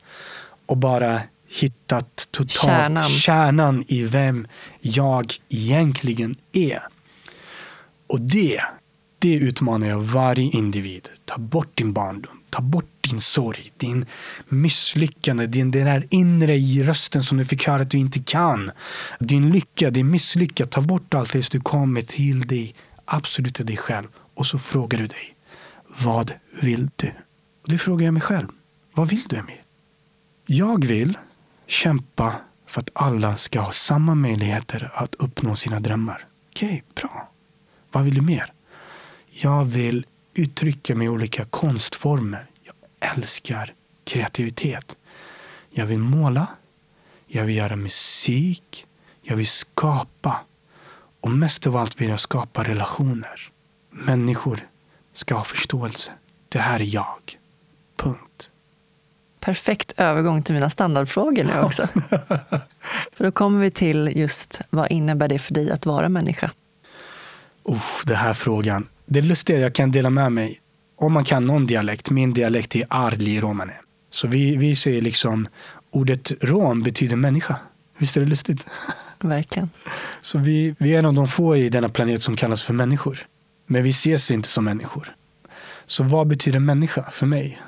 Och 0.66 0.76
bara 0.76 1.20
hittat 1.48 2.28
totalt 2.30 2.52
kärnan. 2.52 3.04
kärnan 3.08 3.84
i 3.88 4.02
vem 4.02 4.46
jag 4.80 5.34
egentligen 5.48 6.34
är. 6.52 6.82
Och 8.06 8.20
det, 8.20 8.60
det 9.18 9.34
utmanar 9.34 9.86
jag 9.88 10.00
varje 10.00 10.50
individ. 10.50 11.08
Ta 11.24 11.38
bort 11.38 11.76
din 11.76 11.92
barndom. 11.92 12.40
Ta 12.54 12.62
bort 12.62 13.08
din 13.10 13.20
sorg, 13.20 13.72
din 13.76 14.06
misslyckande, 14.48 15.46
din, 15.46 15.70
den 15.70 15.84
där 15.84 16.06
inre 16.10 16.56
rösten 16.84 17.22
som 17.22 17.38
du 17.38 17.44
fick 17.44 17.66
höra 17.66 17.82
att 17.82 17.90
du 17.90 17.98
inte 17.98 18.20
kan. 18.20 18.70
Din 19.18 19.52
lycka, 19.52 19.90
din 19.90 20.10
misslycka. 20.10 20.66
Ta 20.66 20.80
bort 20.80 21.14
allt 21.14 21.30
tills 21.30 21.48
du 21.48 21.60
kommer 21.60 22.02
till 22.02 22.40
dig, 22.40 22.74
absolut 23.04 23.54
till 23.54 23.66
dig 23.66 23.76
själv. 23.76 24.06
Och 24.34 24.46
så 24.46 24.58
frågar 24.58 24.98
du 24.98 25.06
dig, 25.06 25.36
vad 25.98 26.32
vill 26.60 26.90
du? 26.96 27.12
Och 27.62 27.68
det 27.68 27.78
frågar 27.78 28.04
jag 28.04 28.14
mig 28.14 28.22
själv. 28.22 28.48
Vad 28.94 29.08
vill 29.08 29.22
du 29.28 29.36
Emil? 29.36 29.60
Jag 30.46 30.84
vill 30.84 31.18
kämpa 31.66 32.34
för 32.66 32.80
att 32.80 32.90
alla 32.94 33.36
ska 33.36 33.60
ha 33.60 33.72
samma 33.72 34.14
möjligheter 34.14 34.90
att 34.94 35.14
uppnå 35.14 35.56
sina 35.56 35.80
drömmar. 35.80 36.26
Okej, 36.50 36.68
okay, 36.68 36.82
bra. 36.94 37.30
Vad 37.92 38.04
vill 38.04 38.14
du 38.14 38.20
mer? 38.20 38.52
Jag 39.30 39.64
vill 39.64 40.06
uttrycka 40.34 40.94
mig 40.94 41.06
i 41.06 41.08
olika 41.08 41.44
konstformer. 41.44 42.46
Jag 42.62 42.74
älskar 43.14 43.74
kreativitet. 44.04 44.96
Jag 45.70 45.86
vill 45.86 45.98
måla. 45.98 46.46
Jag 47.26 47.44
vill 47.44 47.56
göra 47.56 47.76
musik. 47.76 48.86
Jag 49.22 49.36
vill 49.36 49.46
skapa. 49.46 50.40
Och 51.20 51.30
mest 51.30 51.66
av 51.66 51.76
allt 51.76 52.00
vill 52.00 52.08
jag 52.08 52.20
skapa 52.20 52.64
relationer. 52.64 53.50
Människor 53.90 54.68
ska 55.12 55.34
ha 55.34 55.44
förståelse. 55.44 56.12
Det 56.48 56.58
här 56.58 56.80
är 56.80 56.94
jag. 56.94 57.38
Punkt. 57.96 58.50
Perfekt 59.40 59.94
övergång 59.96 60.42
till 60.42 60.54
mina 60.54 60.70
standardfrågor 60.70 61.44
nu 61.44 61.60
också. 61.60 61.86
för 63.12 63.24
då 63.24 63.32
kommer 63.32 63.60
vi 63.60 63.70
till 63.70 64.12
just 64.16 64.60
vad 64.70 64.90
innebär 64.90 65.28
det 65.28 65.38
för 65.38 65.54
dig 65.54 65.70
att 65.70 65.86
vara 65.86 66.08
människa? 66.08 66.50
Oh, 67.62 67.82
den 68.04 68.16
här 68.16 68.34
frågan. 68.34 68.88
Det 69.14 69.20
är 69.20 69.22
lustigt, 69.22 69.60
jag 69.60 69.74
kan 69.74 69.90
dela 69.90 70.10
med 70.10 70.32
mig. 70.32 70.60
Om 70.96 71.12
man 71.12 71.24
kan 71.24 71.46
någon 71.46 71.66
dialekt, 71.66 72.10
min 72.10 72.34
dialekt 72.34 72.76
är 72.76 72.86
arli 72.90 73.40
romane. 73.40 73.72
Så 74.10 74.28
vi, 74.28 74.56
vi 74.56 74.76
säger 74.76 75.02
liksom, 75.02 75.46
ordet 75.90 76.32
rom 76.40 76.82
betyder 76.82 77.16
människa. 77.16 77.56
Visst 77.98 78.16
är 78.16 78.20
det 78.20 78.26
lustigt? 78.26 78.66
Verkligen. 79.20 79.70
Så 80.20 80.38
vi, 80.38 80.74
vi 80.78 80.94
är 80.94 80.98
en 80.98 81.06
av 81.06 81.14
de 81.14 81.28
få 81.28 81.56
i 81.56 81.68
denna 81.68 81.88
planet 81.88 82.22
som 82.22 82.36
kallas 82.36 82.62
för 82.62 82.74
människor. 82.74 83.26
Men 83.66 83.82
vi 83.82 83.90
ses 83.90 84.30
inte 84.30 84.48
som 84.48 84.64
människor. 84.64 85.16
Så 85.86 86.02
vad 86.02 86.26
betyder 86.26 86.60
människa 86.60 87.10
för 87.10 87.26
mig? 87.26 87.62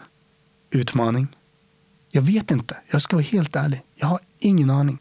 Utmaning? 0.71 1.29
Jag 2.11 2.23
vet 2.23 2.51
inte. 2.51 2.77
Jag 2.91 3.03
ska 3.03 3.17
vara 3.17 3.25
helt 3.25 3.57
ärlig. 3.57 3.81
Jag 3.95 4.07
har 4.07 4.21
ingen 4.39 4.71
aning. 4.71 4.99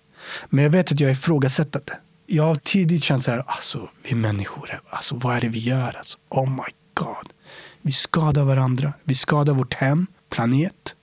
Men 0.49 0.63
jag 0.63 0.71
vet 0.71 0.91
att 0.91 0.99
jag 0.99 1.11
ifrågasätter 1.11 1.81
det. 1.85 1.97
Jag 2.25 2.43
har 2.43 2.55
tidigt 2.55 3.03
känt 3.03 3.23
så 3.23 3.31
här, 3.31 3.43
alltså 3.47 3.89
vi 4.03 4.15
människor, 4.15 4.81
alltså 4.89 5.15
vad 5.15 5.35
är 5.35 5.41
det 5.41 5.49
vi 5.49 5.59
gör? 5.59 5.97
Alltså, 5.97 6.17
oh 6.29 6.49
my 6.49 6.73
god. 6.93 7.33
Vi 7.81 7.91
skadar 7.91 8.43
varandra. 8.43 8.93
Vi 9.03 9.15
skadar 9.15 9.53
vårt 9.53 9.73
hem, 9.73 10.07
planet. 10.29 10.95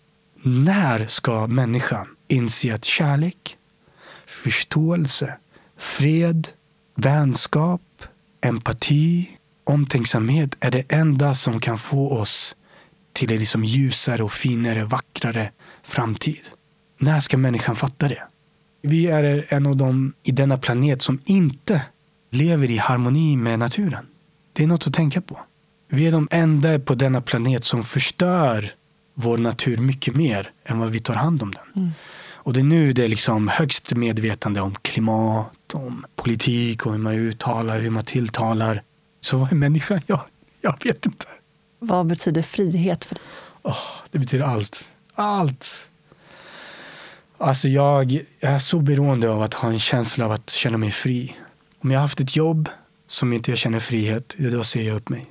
När 0.43 1.07
ska 1.07 1.47
människan 1.47 2.17
inse 2.29 2.75
att 2.75 2.85
kärlek, 2.85 3.57
förståelse, 4.27 5.37
fred, 5.77 6.49
vänskap, 6.95 8.03
empati, 8.41 9.31
omtänksamhet 9.65 10.57
är 10.61 10.71
det 10.71 10.93
enda 10.93 11.35
som 11.35 11.61
kan 11.61 11.79
få 11.79 12.11
oss 12.13 12.57
till 13.13 13.33
en 13.33 13.39
liksom 13.39 13.65
ljusare 13.65 14.23
och 14.23 14.33
finare, 14.33 14.85
vackrare 14.85 15.51
framtid. 15.83 16.49
När 16.99 17.21
ska 17.21 17.37
människan 17.37 17.77
fatta 17.77 18.09
det? 18.09 18.23
Vi 18.83 19.07
är 19.07 19.45
en 19.49 19.67
av 19.67 19.77
de 19.77 20.13
i 20.23 20.33
denna 20.33 20.57
planet 20.57 21.03
som 21.03 21.19
inte 21.25 21.83
lever 22.31 22.71
i 22.71 22.77
harmoni 22.77 23.37
med 23.37 23.59
naturen. 23.59 24.07
Det 24.53 24.63
är 24.63 24.67
något 24.67 24.87
att 24.87 24.95
tänka 24.95 25.21
på. 25.21 25.41
Vi 25.89 26.07
är 26.07 26.13
de 26.13 26.29
enda 26.31 26.79
på 26.79 26.95
denna 26.95 27.21
planet 27.21 27.65
som 27.65 27.85
förstör 27.85 28.73
vår 29.15 29.39
natur 29.39 29.79
mycket 29.79 30.17
mer 30.17 30.51
än 30.65 30.79
vad 30.79 30.91
vi 30.91 31.01
tar 31.01 31.15
hand 31.15 31.43
om 31.43 31.53
den. 31.53 31.83
Mm. 31.83 31.91
Och 32.45 32.53
det 32.53 32.61
är 32.61 32.65
nu 32.65 32.93
det 32.93 33.05
är 33.05 33.09
liksom 33.09 33.49
högst 33.49 33.95
medvetande 33.95 34.61
om 34.61 34.75
klimat, 34.75 35.75
om 35.75 36.07
politik 36.17 36.87
och 36.87 36.93
hur 36.93 36.99
man 36.99 37.15
uttalar, 37.15 37.79
hur 37.79 37.91
man 37.91 38.05
tilltalar. 38.05 38.83
Så 39.21 39.37
vad 39.37 39.53
är 39.53 39.57
människa? 39.57 40.01
Ja, 40.07 40.27
jag 40.61 40.85
vet 40.85 41.07
inte. 41.07 41.27
Vad 41.79 42.07
betyder 42.07 42.43
frihet 42.43 43.05
för 43.05 43.15
dig? 43.15 43.25
Oh, 43.63 43.77
det 44.11 44.19
betyder 44.19 44.45
allt. 44.45 44.89
Allt. 45.15 45.91
Alltså 47.43 47.69
jag, 47.69 48.13
jag 48.41 48.53
är 48.53 48.59
så 48.59 48.81
beroende 48.81 49.31
av 49.31 49.43
att 49.43 49.55
ha 49.55 49.69
en 49.69 49.79
känsla 49.79 50.25
av 50.25 50.33
att 50.33 50.51
känna 50.51 50.79
mig 50.79 50.91
fri. 50.91 51.37
Om 51.83 51.91
jag 51.91 51.99
har 51.99 52.03
haft 52.03 52.21
ett 52.21 52.37
jobb 52.37 52.69
som 53.07 53.33
inte 53.33 53.51
jag 53.51 53.59
känner 53.59 53.81
frihet, 53.81 54.35
då 54.39 54.65
säger 54.65 54.89
jag 54.89 54.97
upp 54.97 55.09
mig. 55.09 55.27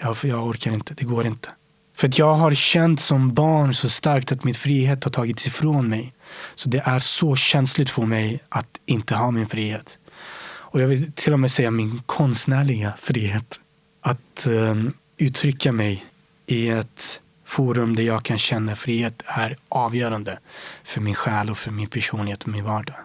Jag, 0.00 0.16
jag 0.22 0.46
orkar 0.46 0.72
inte, 0.72 0.94
det 0.94 1.04
går 1.04 1.26
inte. 1.26 1.48
För 1.96 2.08
att 2.08 2.18
jag 2.18 2.34
har 2.34 2.54
känt 2.54 3.00
som 3.00 3.34
barn 3.34 3.74
så 3.74 3.88
starkt 3.88 4.32
att 4.32 4.44
min 4.44 4.54
frihet 4.54 5.04
har 5.04 5.10
tagits 5.10 5.46
ifrån 5.46 5.88
mig. 5.88 6.12
Så 6.54 6.68
det 6.68 6.82
är 6.84 6.98
så 6.98 7.36
känsligt 7.36 7.90
för 7.90 8.02
mig 8.02 8.42
att 8.48 8.80
inte 8.86 9.14
ha 9.14 9.30
min 9.30 9.46
frihet. 9.46 9.98
Och 10.44 10.80
jag 10.80 10.88
vill 10.88 11.12
till 11.12 11.32
och 11.32 11.40
med 11.40 11.50
säga 11.50 11.70
min 11.70 12.02
konstnärliga 12.06 12.92
frihet. 12.98 13.60
Att 14.00 14.46
um, 14.46 14.92
uttrycka 15.16 15.72
mig 15.72 16.06
i 16.46 16.68
ett 16.68 17.20
forum 17.52 17.96
där 17.96 18.02
jag 18.02 18.22
kan 18.22 18.38
känna 18.38 18.76
frihet 18.76 19.22
är 19.26 19.56
avgörande 19.68 20.38
för 20.84 21.00
min 21.00 21.14
själ 21.14 21.50
och 21.50 21.58
för 21.58 21.70
min 21.70 21.88
personlighet 21.88 22.42
och 22.42 22.48
min 22.48 22.64
vardag. 22.64 22.96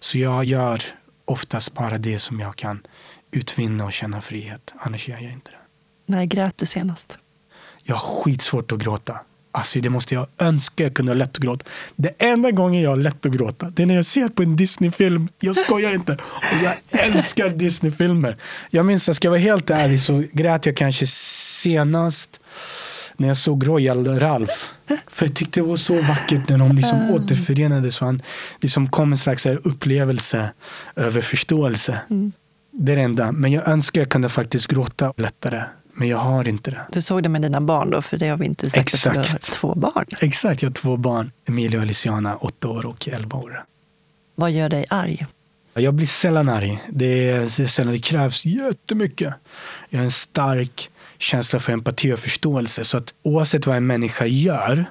Så 0.00 0.18
jag 0.18 0.44
gör 0.44 0.82
oftast 1.24 1.74
bara 1.74 1.98
det 1.98 2.18
som 2.18 2.40
jag 2.40 2.56
kan 2.56 2.82
utvinna 3.30 3.84
och 3.84 3.92
känna 3.92 4.20
frihet. 4.20 4.74
Annars 4.78 5.08
gör 5.08 5.18
jag 5.18 5.32
inte 5.32 5.50
det. 5.50 5.56
När 6.12 6.24
grät 6.24 6.58
du 6.58 6.66
senast? 6.66 7.18
Jag 7.82 7.96
har 7.96 8.22
skitsvårt 8.22 8.72
att 8.72 8.78
gråta. 8.78 9.20
Alltså 9.52 9.80
det 9.80 9.90
måste 9.90 10.14
jag 10.14 10.26
önska 10.38 10.82
jag 10.84 10.94
kunde 10.94 11.12
ha 11.12 11.16
lätt 11.16 11.36
att 11.36 11.42
gråta. 11.42 11.64
Det 11.96 12.14
enda 12.18 12.50
gången 12.50 12.82
jag 12.82 12.90
har 12.90 12.96
lätt 12.96 13.26
att 13.26 13.32
gråta, 13.32 13.70
det 13.70 13.82
är 13.82 13.86
när 13.86 13.94
jag 13.94 14.06
ser 14.06 14.28
på 14.28 14.42
en 14.42 14.56
Disney-film. 14.56 15.28
Jag 15.40 15.56
skojar 15.56 15.92
inte. 15.92 16.12
Och 16.14 16.62
jag 16.64 16.74
älskar 16.90 17.48
Disney-filmer. 17.48 18.36
Jag 18.70 18.86
minns, 18.86 19.06
jag 19.06 19.16
ska 19.16 19.30
vara 19.30 19.40
helt 19.40 19.70
ärlig, 19.70 20.00
så 20.00 20.24
grät 20.32 20.66
jag 20.66 20.76
kanske 20.76 21.06
senast 21.06 22.40
när 23.20 23.28
jag 23.28 23.36
såg 23.36 23.68
Royal 23.68 24.18
Ralph. 24.18 24.54
För 25.06 25.26
jag 25.26 25.34
tyckte 25.34 25.60
det 25.60 25.66
var 25.66 25.76
så 25.76 26.00
vackert 26.00 26.48
när 26.48 26.58
de 26.58 26.76
liksom 26.76 26.98
mm. 26.98 27.14
återförenades. 27.14 28.00
Och 28.00 28.06
han 28.06 28.22
liksom 28.60 28.88
kom 28.88 29.12
en 29.12 29.18
slags 29.18 29.46
upplevelse 29.46 30.50
över 30.96 31.20
förståelse. 31.20 32.00
Mm. 32.10 32.32
Det 32.72 32.92
är 32.92 32.96
det 32.96 33.02
enda. 33.02 33.32
Men 33.32 33.52
jag 33.52 33.68
önskar 33.68 34.00
jag 34.00 34.10
kunde 34.10 34.28
faktiskt 34.28 34.66
gråta 34.66 35.12
lättare. 35.16 35.62
Men 35.92 36.08
jag 36.08 36.18
har 36.18 36.48
inte 36.48 36.70
det. 36.70 36.80
Du 36.92 37.02
såg 37.02 37.22
det 37.22 37.28
med 37.28 37.42
dina 37.42 37.60
barn 37.60 37.90
då? 37.90 38.02
För 38.02 38.16
det 38.16 38.28
har 38.28 38.36
vi 38.36 38.46
inte 38.46 38.70
sagt 38.70 38.94
Exakt. 38.94 39.06
att 39.06 39.24
du 39.24 39.32
har 39.32 39.38
två 39.38 39.74
barn. 39.74 40.06
Exakt, 40.20 40.62
jag 40.62 40.70
har 40.70 40.74
två 40.74 40.96
barn. 40.96 41.32
Emilia 41.48 41.78
och 41.78 41.82
Aliciana, 41.82 42.36
åtta 42.36 42.68
år 42.68 42.86
och 42.86 43.08
elva 43.08 43.38
år. 43.38 43.64
Vad 44.34 44.50
gör 44.50 44.68
dig 44.68 44.86
arg? 44.90 45.26
Jag 45.74 45.94
blir 45.94 46.06
sällan 46.06 46.48
arg. 46.48 46.84
Det, 46.88 47.30
är, 47.30 47.40
det, 47.40 47.68
sällan, 47.68 47.92
det 47.92 47.98
krävs 47.98 48.44
jättemycket. 48.44 49.34
Jag 49.88 49.98
har 49.98 50.04
en 50.04 50.10
stark 50.10 50.90
känsla 51.20 51.58
för 51.58 51.72
empati 51.72 52.12
och 52.12 52.18
förståelse. 52.18 52.84
Så 52.84 52.96
att 52.96 53.14
oavsett 53.22 53.66
vad 53.66 53.76
en 53.76 53.86
människa 53.86 54.26
gör, 54.26 54.84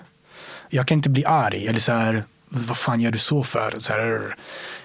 jag 0.70 0.88
kan 0.88 0.98
inte 0.98 1.10
bli 1.10 1.26
arg 1.26 1.68
eller 1.68 1.80
så 1.80 1.92
här, 1.92 2.24
vad 2.50 2.78
fan 2.78 3.02
gör 3.02 3.12
du 3.12 3.18
så 3.18 3.44
för? 3.44 3.76
Så 3.80 3.94
här, 3.94 4.36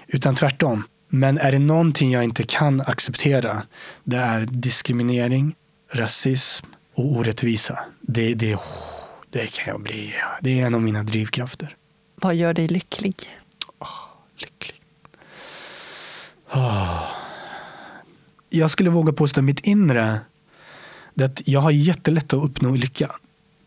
utan 0.07 0.35
tvärtom. 0.35 0.83
Men 1.09 1.37
är 1.37 1.51
det 1.51 1.59
någonting 1.59 2.11
jag 2.11 2.23
inte 2.23 2.43
kan 2.43 2.81
acceptera, 2.81 3.63
det 4.03 4.17
är 4.17 4.39
diskriminering, 4.39 5.55
rasism 5.91 6.65
och 6.93 7.05
orättvisa. 7.05 7.79
Det, 8.01 8.33
det, 8.33 8.59
det 9.29 9.47
kan 9.47 9.71
jag 9.71 9.81
bli. 9.81 10.13
Det 10.41 10.61
är 10.61 10.65
en 10.65 10.75
av 10.75 10.81
mina 10.81 11.03
drivkrafter. 11.03 11.75
Vad 12.15 12.35
gör 12.35 12.53
dig 12.53 12.67
lycklig? 12.67 13.15
Oh, 13.79 13.87
lycklig. 14.37 14.75
Oh. 16.53 17.03
Jag 18.49 18.71
skulle 18.71 18.89
våga 18.89 19.13
påstå 19.13 19.41
mitt 19.41 19.59
inre 19.59 20.19
det 21.15 21.25
att 21.25 21.41
jag 21.45 21.59
har 21.59 21.71
jättelätt 21.71 22.33
att 22.33 22.43
uppnå 22.43 22.75
lycka. 22.75 23.11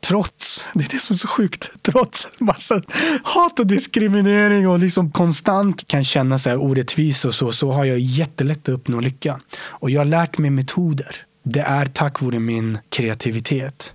Trots, 0.01 0.67
det 0.75 0.85
är 0.85 0.89
det 0.89 0.99
som 0.99 1.15
är 1.15 1.19
så 1.19 1.29
sjukt, 1.29 1.83
trots 1.83 2.29
massa 2.39 2.83
hat 3.23 3.61
och 3.61 3.67
diskriminering 3.67 4.69
och 4.69 4.79
liksom 4.79 5.11
konstant 5.13 5.87
kan 5.89 6.05
känna 6.05 6.39
så 6.39 6.51
här 6.51 6.63
orättvisa 6.63 7.29
och 7.29 7.35
så, 7.35 7.53
så 7.53 7.71
har 7.71 7.85
jag 7.85 7.99
jättelätt 7.99 8.69
att 8.69 8.69
uppnå 8.69 9.01
lycka. 9.01 9.41
Och 9.59 9.91
jag 9.91 10.01
har 10.01 10.05
lärt 10.05 10.39
mig 10.39 10.51
metoder. 10.51 11.17
Det 11.43 11.61
är 11.61 11.87
tack 11.87 12.21
vare 12.21 12.39
min 12.39 12.79
kreativitet. 12.89 13.93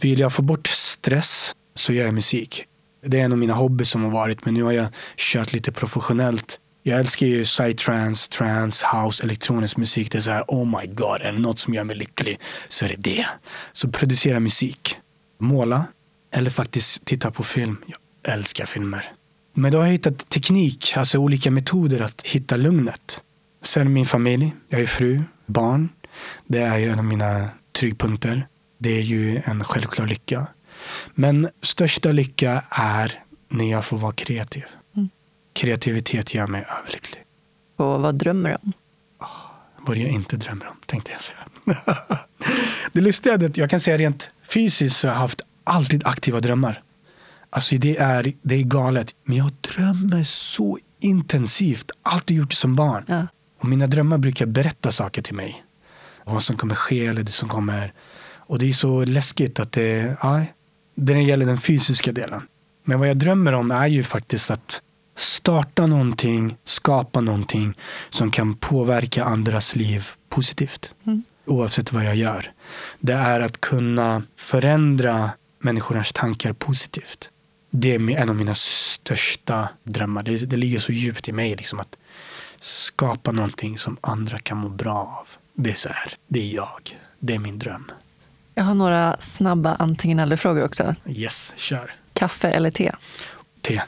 Vill 0.00 0.18
jag 0.18 0.32
få 0.32 0.42
bort 0.42 0.66
stress 0.66 1.54
så 1.74 1.92
gör 1.92 2.04
jag 2.04 2.14
musik. 2.14 2.64
Det 3.06 3.20
är 3.20 3.24
en 3.24 3.32
av 3.32 3.38
mina 3.38 3.54
hobbyer 3.54 3.84
som 3.84 4.04
har 4.04 4.10
varit, 4.10 4.44
men 4.44 4.54
nu 4.54 4.62
har 4.62 4.72
jag 4.72 4.86
kört 5.16 5.52
lite 5.52 5.72
professionellt 5.72 6.60
jag 6.88 7.00
älskar 7.00 7.26
ju 7.26 7.44
psytrance, 7.44 8.30
trance, 8.30 8.86
house, 8.92 9.22
elektronisk 9.24 9.76
musik. 9.76 10.12
Det 10.12 10.18
är 10.18 10.22
så 10.22 10.30
här, 10.30 10.44
oh 10.48 10.80
my 10.80 10.86
god, 10.86 11.20
är 11.20 11.32
det 11.32 11.38
något 11.38 11.58
som 11.58 11.74
gör 11.74 11.84
mig 11.84 11.96
lycklig 11.96 12.40
så 12.68 12.84
är 12.84 12.88
det 12.88 12.96
det. 12.96 13.26
Så 13.72 13.88
producera 13.88 14.40
musik, 14.40 14.96
måla 15.40 15.86
eller 16.32 16.50
faktiskt 16.50 17.04
titta 17.04 17.30
på 17.30 17.42
film. 17.42 17.76
Jag 17.86 18.34
älskar 18.34 18.66
filmer. 18.66 19.12
Men 19.54 19.72
då 19.72 19.78
har 19.78 19.84
jag 19.84 19.92
hittat 19.92 20.28
teknik, 20.28 20.96
alltså 20.96 21.18
olika 21.18 21.50
metoder 21.50 22.00
att 22.00 22.22
hitta 22.22 22.56
lugnet. 22.56 23.22
Sen 23.62 23.92
min 23.92 24.06
familj, 24.06 24.52
jag 24.68 24.80
är 24.80 24.86
fru, 24.86 25.22
barn. 25.46 25.88
Det 26.46 26.58
är 26.58 26.78
ju 26.78 26.90
en 26.90 26.98
av 26.98 27.04
mina 27.04 27.48
tryggpunkter. 27.72 28.46
Det 28.78 28.98
är 28.98 29.02
ju 29.02 29.42
en 29.44 29.64
självklar 29.64 30.06
lycka. 30.06 30.46
Men 31.14 31.48
största 31.62 32.12
lycka 32.12 32.64
är 32.70 33.22
när 33.48 33.70
jag 33.70 33.84
får 33.84 33.98
vara 33.98 34.12
kreativ. 34.12 34.64
Kreativitet 35.56 36.34
gör 36.34 36.46
mig 36.46 36.66
överlycklig. 36.80 37.22
Och 37.76 38.00
vad 38.00 38.14
drömmer 38.14 38.50
du 38.50 38.56
om? 38.62 38.72
Vad 39.78 39.96
jag 39.96 40.10
inte 40.10 40.36
drömmer 40.36 40.66
om, 40.66 40.76
tänkte 40.86 41.12
jag 41.12 41.22
säga. 41.22 41.38
det 42.92 43.00
lustiga 43.00 43.34
är 43.34 43.44
att 43.44 43.56
jag 43.56 43.70
kan 43.70 43.80
säga 43.80 43.98
rent 43.98 44.30
fysiskt 44.48 44.96
så 44.96 45.08
har 45.08 45.14
jag 45.14 45.20
haft 45.20 45.40
alltid 45.64 46.06
aktiva 46.06 46.40
drömmar. 46.40 46.82
Alltså 47.50 47.76
det 47.76 47.96
är, 47.98 48.32
det 48.42 48.54
är 48.54 48.62
galet. 48.62 49.14
Men 49.24 49.36
jag 49.36 49.52
drömmer 49.60 50.24
så 50.24 50.78
intensivt. 51.00 51.90
Alltid 52.02 52.36
gjort 52.36 52.50
det 52.50 52.56
som 52.56 52.76
barn. 52.76 53.04
Ja. 53.08 53.26
Och 53.60 53.68
mina 53.68 53.86
drömmar 53.86 54.18
brukar 54.18 54.46
berätta 54.46 54.92
saker 54.92 55.22
till 55.22 55.34
mig. 55.34 55.64
Vad 56.24 56.42
som 56.42 56.56
kommer 56.56 56.74
ske 56.74 57.06
eller 57.06 57.22
det 57.22 57.32
som 57.32 57.48
kommer. 57.48 57.92
Och 58.36 58.58
det 58.58 58.68
är 58.68 58.72
så 58.72 59.04
läskigt 59.04 59.60
att 59.60 59.72
det, 59.72 60.16
ja, 60.22 60.44
det 60.94 61.22
gäller 61.22 61.46
den 61.46 61.58
fysiska 61.58 62.12
delen. 62.12 62.42
Men 62.84 62.98
vad 62.98 63.08
jag 63.08 63.16
drömmer 63.16 63.54
om 63.54 63.70
är 63.70 63.86
ju 63.86 64.02
faktiskt 64.04 64.50
att 64.50 64.82
starta 65.16 65.86
någonting, 65.86 66.56
skapa 66.64 67.20
någonting 67.20 67.74
som 68.10 68.30
kan 68.30 68.54
påverka 68.54 69.24
andras 69.24 69.76
liv 69.76 70.06
positivt. 70.28 70.94
Mm. 71.06 71.22
Oavsett 71.44 71.92
vad 71.92 72.04
jag 72.04 72.16
gör. 72.16 72.52
Det 72.98 73.12
är 73.12 73.40
att 73.40 73.60
kunna 73.60 74.22
förändra 74.36 75.30
människornas 75.58 76.12
tankar 76.12 76.52
positivt. 76.52 77.30
Det 77.70 77.94
är 77.94 78.10
en 78.10 78.30
av 78.30 78.36
mina 78.36 78.54
största 78.54 79.68
drömmar. 79.84 80.22
Det, 80.22 80.50
det 80.50 80.56
ligger 80.56 80.78
så 80.78 80.92
djupt 80.92 81.28
i 81.28 81.32
mig. 81.32 81.56
Liksom 81.56 81.80
att 81.80 81.96
skapa 82.60 83.32
någonting 83.32 83.78
som 83.78 83.96
andra 84.00 84.38
kan 84.38 84.58
må 84.58 84.68
bra 84.68 84.94
av. 85.20 85.28
Det 85.54 85.70
är 85.70 85.74
så 85.74 85.88
här. 85.88 86.12
Det 86.28 86.40
är 86.40 86.54
jag. 86.54 86.98
Det 87.18 87.34
är 87.34 87.38
min 87.38 87.58
dröm. 87.58 87.90
Jag 88.54 88.64
har 88.64 88.74
några 88.74 89.16
snabba 89.20 89.74
antingen 89.74 90.18
eller-frågor 90.18 90.64
också. 90.64 90.94
Yes, 91.06 91.54
kör. 91.56 91.92
Kaffe 92.12 92.50
eller 92.50 92.70
te? 92.70 92.92
Te. 93.62 93.82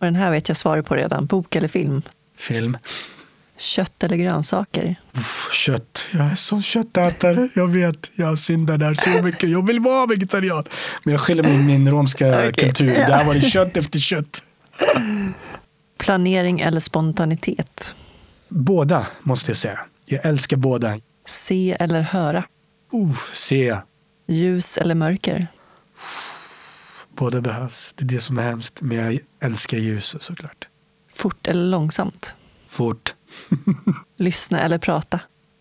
Och 0.00 0.06
den 0.06 0.16
här 0.16 0.30
vet 0.30 0.48
jag 0.48 0.56
svaret 0.56 0.86
på 0.86 0.94
redan. 0.96 1.26
Bok 1.26 1.56
eller 1.56 1.68
film? 1.68 2.02
Film. 2.36 2.78
Kött 3.58 4.02
eller 4.04 4.16
grönsaker? 4.16 4.96
Uff, 5.16 5.48
kött. 5.52 6.06
Jag 6.12 6.26
är 6.30 6.34
så 6.34 6.62
köttätare. 6.62 7.48
Jag 7.54 7.68
vet. 7.68 8.10
Jag 8.14 8.38
syndar 8.38 8.78
där 8.78 8.94
så 8.94 9.22
mycket. 9.22 9.50
Jag 9.50 9.66
vill 9.66 9.80
vara 9.80 10.06
vegetarian. 10.06 10.64
Men 11.04 11.12
jag 11.12 11.20
skyller 11.20 11.42
mig 11.42 11.58
min 11.58 11.90
romska 11.90 12.28
Okej. 12.38 12.52
kultur. 12.52 12.86
Där 12.88 13.24
var 13.24 13.34
det 13.34 13.40
kött 13.40 13.76
efter 13.76 13.98
kött. 13.98 14.42
Planering 15.98 16.60
eller 16.60 16.80
spontanitet? 16.80 17.94
Båda 18.48 19.06
måste 19.22 19.50
jag 19.50 19.56
säga. 19.56 19.80
Jag 20.06 20.26
älskar 20.26 20.56
båda. 20.56 20.98
Se 21.28 21.76
eller 21.80 22.00
höra? 22.00 22.44
Uh, 22.94 23.16
se. 23.32 23.76
Ljus 24.26 24.76
eller 24.76 24.94
mörker? 24.94 25.48
Båda 27.20 27.40
behövs. 27.40 27.92
Det 27.96 28.04
är 28.04 28.06
det 28.06 28.20
som 28.20 28.38
är 28.38 28.42
hemskt. 28.42 28.80
Men 28.80 28.96
jag 28.96 29.18
älskar 29.40 29.78
ljus 29.78 30.16
såklart. 30.20 30.68
Fort 31.12 31.46
eller 31.46 31.64
långsamt? 31.64 32.36
Fort. 32.66 33.14
Lyssna 34.16 34.60
eller 34.60 34.78
prata? 34.78 35.20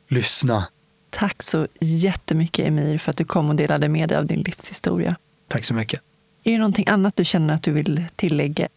Lyssna. 0.09 0.67
Tack 1.09 1.43
så 1.43 1.67
jättemycket 1.79 2.67
Emir 2.67 2.97
för 2.97 3.11
att 3.11 3.17
du 3.17 3.23
kom 3.23 3.49
och 3.49 3.55
delade 3.55 3.89
med 3.89 4.09
dig 4.09 4.17
av 4.17 4.25
din 4.25 4.39
livshistoria. 4.39 5.15
Tack 5.47 5.65
så 5.65 5.73
mycket. 5.73 6.01
Är 6.43 6.51
det 6.51 6.57
någonting 6.57 6.87
annat 6.87 7.15
du 7.15 7.25
känner 7.25 7.53
att 7.53 7.63
du 7.63 7.71
vill 7.71 8.05
tillägga? 8.15 8.67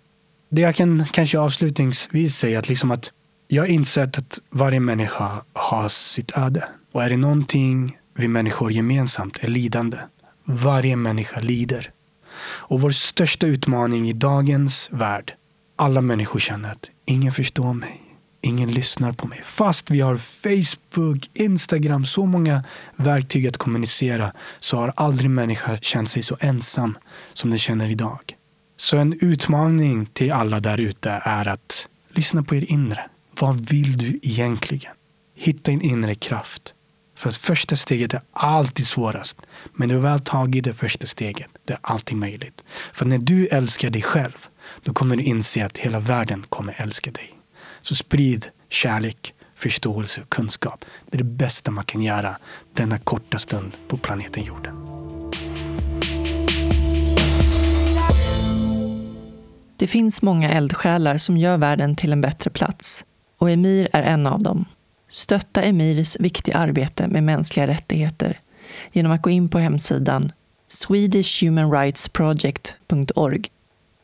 Det 0.49 0.61
jag 0.61 0.77
kan 0.77 1.07
kanske 1.13 1.39
avslutningsvis 1.39 2.37
säga 2.37 2.59
att, 2.59 2.69
liksom 2.69 2.91
att 2.91 3.13
jag 3.49 3.63
har 3.63 3.69
insett 3.69 4.19
att 4.19 4.39
varje 4.51 4.81
människa 4.81 5.43
har 5.53 5.89
sitt 5.89 6.39
öde. 6.39 6.69
Och 6.93 7.05
är 7.05 7.11
det 7.11 7.17
någonting 7.17 7.99
vi 8.15 8.29
människor 8.29 8.73
gemensamt 8.73 9.39
är 9.41 9.49
lidande. 9.49 9.99
Varje 10.45 10.97
människa 10.97 11.41
lider. 11.41 11.93
Och 12.45 12.81
vår 12.81 12.91
största 12.91 13.47
utmaning 13.47 14.09
i 14.09 14.13
dagens 14.13 14.89
värld, 14.93 15.35
alla 15.77 16.01
människor 16.01 16.39
känner 16.39 16.71
att 16.71 16.91
ingen 17.05 17.33
förstår 17.33 17.73
mig. 17.73 18.03
Ingen 18.45 18.71
lyssnar 18.71 19.13
på 19.13 19.27
mig. 19.27 19.41
Fast 19.45 19.91
vi 19.91 20.01
har 20.01 20.17
Facebook, 20.17 21.31
Instagram, 21.35 22.07
så 22.07 22.27
många 22.27 22.65
verktyg 22.97 23.47
att 23.47 23.57
kommunicera 23.57 24.33
så 24.61 24.77
har 24.77 24.93
aldrig 24.97 25.31
människa 25.31 25.79
känt 25.79 26.11
sig 26.11 26.23
så 26.23 26.37
ensam 26.41 26.99
som 27.33 27.51
den 27.51 27.59
känner 27.59 27.91
idag. 27.91 28.21
Så 28.77 28.97
en 28.97 29.19
utmaning 29.21 30.07
till 30.07 30.33
alla 30.33 30.61
där 30.61 30.81
ute 30.81 31.11
är 31.11 31.49
att 31.49 31.89
lyssna 32.09 32.43
på 32.43 32.55
er 32.55 32.73
inre. 32.73 33.11
Vad 33.41 33.69
vill 33.69 33.99
du 33.99 34.19
egentligen? 34.23 34.93
Hitta 35.37 35.71
din 35.71 35.81
inre 35.81 36.15
kraft. 36.15 36.75
För 37.23 37.29
att 37.29 37.37
första 37.37 37.77
steget 37.77 38.15
är 38.15 38.21
alltid 38.33 38.87
svårast. 38.87 39.39
Men 39.75 39.89
när 39.89 39.95
du 39.95 40.01
väl 40.01 40.21
tagit 40.21 40.65
det 40.65 40.75
första 40.75 41.07
steget, 41.07 41.51
det 41.65 41.73
är 41.73 41.79
alltid 41.83 42.17
möjligt. 42.17 42.65
För 42.93 43.05
när 43.05 43.19
du 43.19 43.47
älskar 43.47 43.91
dig 43.91 44.03
själv, 44.03 44.47
då 44.83 44.93
kommer 44.93 45.17
du 45.17 45.23
inse 45.23 45.67
att 45.67 45.79
hela 45.79 46.01
världen 46.01 46.45
kommer 46.49 46.75
älska 46.79 47.11
dig. 47.11 47.35
Så 47.83 47.95
sprid 47.95 48.47
kärlek, 48.69 49.35
förståelse 49.55 50.21
och 50.21 50.29
kunskap. 50.29 50.85
Det 51.11 51.17
är 51.17 51.19
det 51.19 51.25
bästa 51.25 51.71
man 51.71 51.85
kan 51.85 52.03
göra 52.03 52.37
denna 52.73 52.99
korta 52.99 53.39
stund 53.39 53.77
på 53.89 53.97
planeten 53.97 54.45
jorden. 54.45 54.77
Det 59.77 59.87
finns 59.87 60.23
många 60.23 60.51
eldsjälar 60.51 61.17
som 61.17 61.37
gör 61.37 61.59
världen 61.59 61.97
till 61.97 62.13
en 62.13 62.21
bättre 62.21 62.51
plats. 62.51 63.05
Och 63.39 63.51
Emir 63.51 63.89
är 63.93 64.03
en 64.03 64.27
av 64.27 64.43
dem. 64.43 64.65
Stötta 65.13 65.63
Emirs 65.63 66.17
viktiga 66.21 66.57
arbete 66.57 67.09
med 67.09 67.23
mänskliga 67.23 67.67
rättigheter 67.67 68.41
genom 68.93 69.13
att 69.13 69.23
gå 69.23 69.31
in 69.31 69.49
på 69.49 69.59
hemsidan 69.59 70.33
swedishhumanrightsproject.org. 70.69 73.45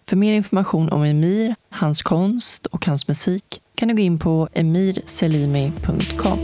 För 0.09 0.17
mer 0.17 0.33
information 0.33 0.89
om 0.89 1.03
Emir, 1.03 1.55
hans 1.71 2.03
konst 2.03 2.67
och 2.67 2.87
hans 2.87 3.09
musik 3.09 3.63
kan 3.75 3.89
du 3.89 3.95
gå 3.95 4.01
in 4.01 4.19
på 4.19 4.49
emirselimi.com. 4.53 6.39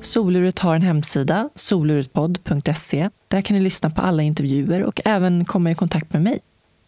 Soluret 0.00 0.58
har 0.58 0.76
en 0.76 0.82
hemsida, 0.82 1.48
soluretpodd.se. 1.54 3.10
Där 3.28 3.42
kan 3.42 3.56
ni 3.56 3.62
lyssna 3.62 3.90
på 3.90 4.00
alla 4.00 4.22
intervjuer 4.22 4.82
och 4.82 5.00
även 5.04 5.44
komma 5.44 5.70
i 5.70 5.74
kontakt 5.74 6.12
med 6.12 6.22
mig. 6.22 6.40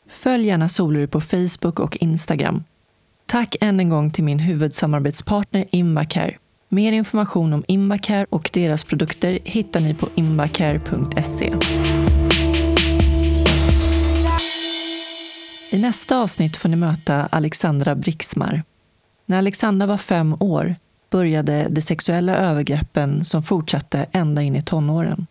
Följ 0.09 0.46
gärna 0.46 0.68
Soluret 0.68 1.10
på 1.10 1.20
Facebook 1.20 1.80
och 1.80 1.96
Instagram. 1.96 2.64
Tack 3.32 3.56
än 3.60 3.80
en 3.80 3.88
gång 3.88 4.10
till 4.10 4.24
min 4.24 4.38
huvudsamarbetspartner 4.38 5.64
Invacare. 5.70 6.38
Mer 6.68 6.92
information 6.92 7.52
om 7.52 7.64
Invacare 7.68 8.26
och 8.30 8.50
deras 8.52 8.84
produkter 8.84 9.38
hittar 9.44 9.80
ni 9.80 9.94
på 9.94 10.09
invacare.se. 10.14 11.52
I 15.70 15.80
nästa 15.80 16.18
avsnitt 16.18 16.56
får 16.56 16.68
ni 16.68 16.76
möta 16.76 17.26
Alexandra 17.26 17.94
Brixmar. 17.94 18.62
När 19.26 19.38
Alexandra 19.38 19.86
var 19.86 19.98
fem 19.98 20.36
år 20.40 20.76
började 21.10 21.66
de 21.70 21.82
sexuella 21.82 22.36
övergreppen 22.36 23.24
som 23.24 23.42
fortsatte 23.42 24.06
ända 24.12 24.42
in 24.42 24.56
i 24.56 24.62
tonåren. 24.62 25.26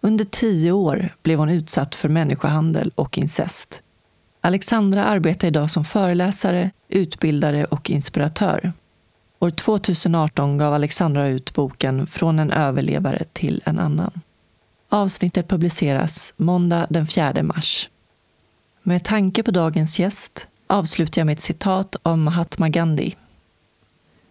Under 0.00 0.24
tio 0.24 0.72
år 0.72 1.14
blev 1.22 1.38
hon 1.38 1.50
utsatt 1.50 1.94
för 1.94 2.08
människohandel 2.08 2.92
och 2.94 3.18
incest. 3.18 3.82
Alexandra 4.44 5.04
arbetar 5.04 5.48
idag 5.48 5.70
som 5.70 5.84
föreläsare, 5.84 6.70
utbildare 6.88 7.64
och 7.64 7.90
inspiratör. 7.90 8.72
År 9.38 9.50
2018 9.50 10.58
gav 10.58 10.74
Alexandra 10.74 11.28
ut 11.28 11.54
boken 11.54 12.06
Från 12.06 12.38
en 12.38 12.50
överlevare 12.50 13.24
till 13.32 13.62
en 13.64 13.78
annan. 13.78 14.20
Avsnittet 14.88 15.48
publiceras 15.48 16.32
måndag 16.36 16.86
den 16.90 17.06
4 17.06 17.42
mars. 17.42 17.90
Med 18.82 19.04
tanke 19.04 19.42
på 19.42 19.50
dagens 19.50 19.98
gäst 19.98 20.48
avslutar 20.66 21.20
jag 21.20 21.26
med 21.26 21.32
ett 21.32 21.40
citat 21.40 21.96
av 22.02 22.18
Mahatma 22.18 22.68
Gandhi. 22.68 23.16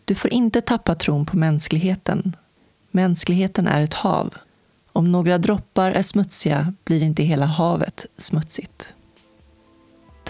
Du 0.05 0.15
får 0.15 0.33
inte 0.33 0.61
tappa 0.61 0.95
tron 0.95 1.25
på 1.25 1.37
mänskligheten. 1.37 2.35
Mänskligheten 2.91 3.67
är 3.67 3.81
ett 3.81 3.93
hav. 3.93 4.33
Om 4.91 5.11
några 5.11 5.37
droppar 5.37 5.91
är 5.91 6.01
smutsiga 6.01 6.73
blir 6.83 7.03
inte 7.03 7.23
hela 7.23 7.45
havet 7.45 8.05
smutsigt. 8.17 8.93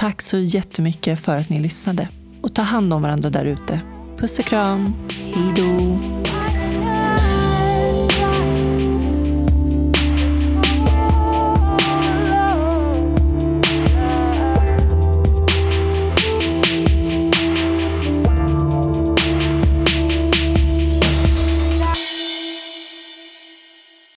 Tack 0.02 0.22
så 0.22 0.38
jättemycket 0.38 1.20
för 1.20 1.38
att 1.38 1.50
ni 1.50 1.60
lyssnade. 1.60 2.08
Och 2.42 2.54
ta 2.56 2.62
hand 2.62 2.94
om 2.94 3.02
varandra 3.02 3.30
där 3.30 3.46
ute. 3.46 3.82
Puss 4.18 4.40
och 4.40 4.46
kram. 4.46 4.94
Hej 5.34 5.54
då. 5.56 6.11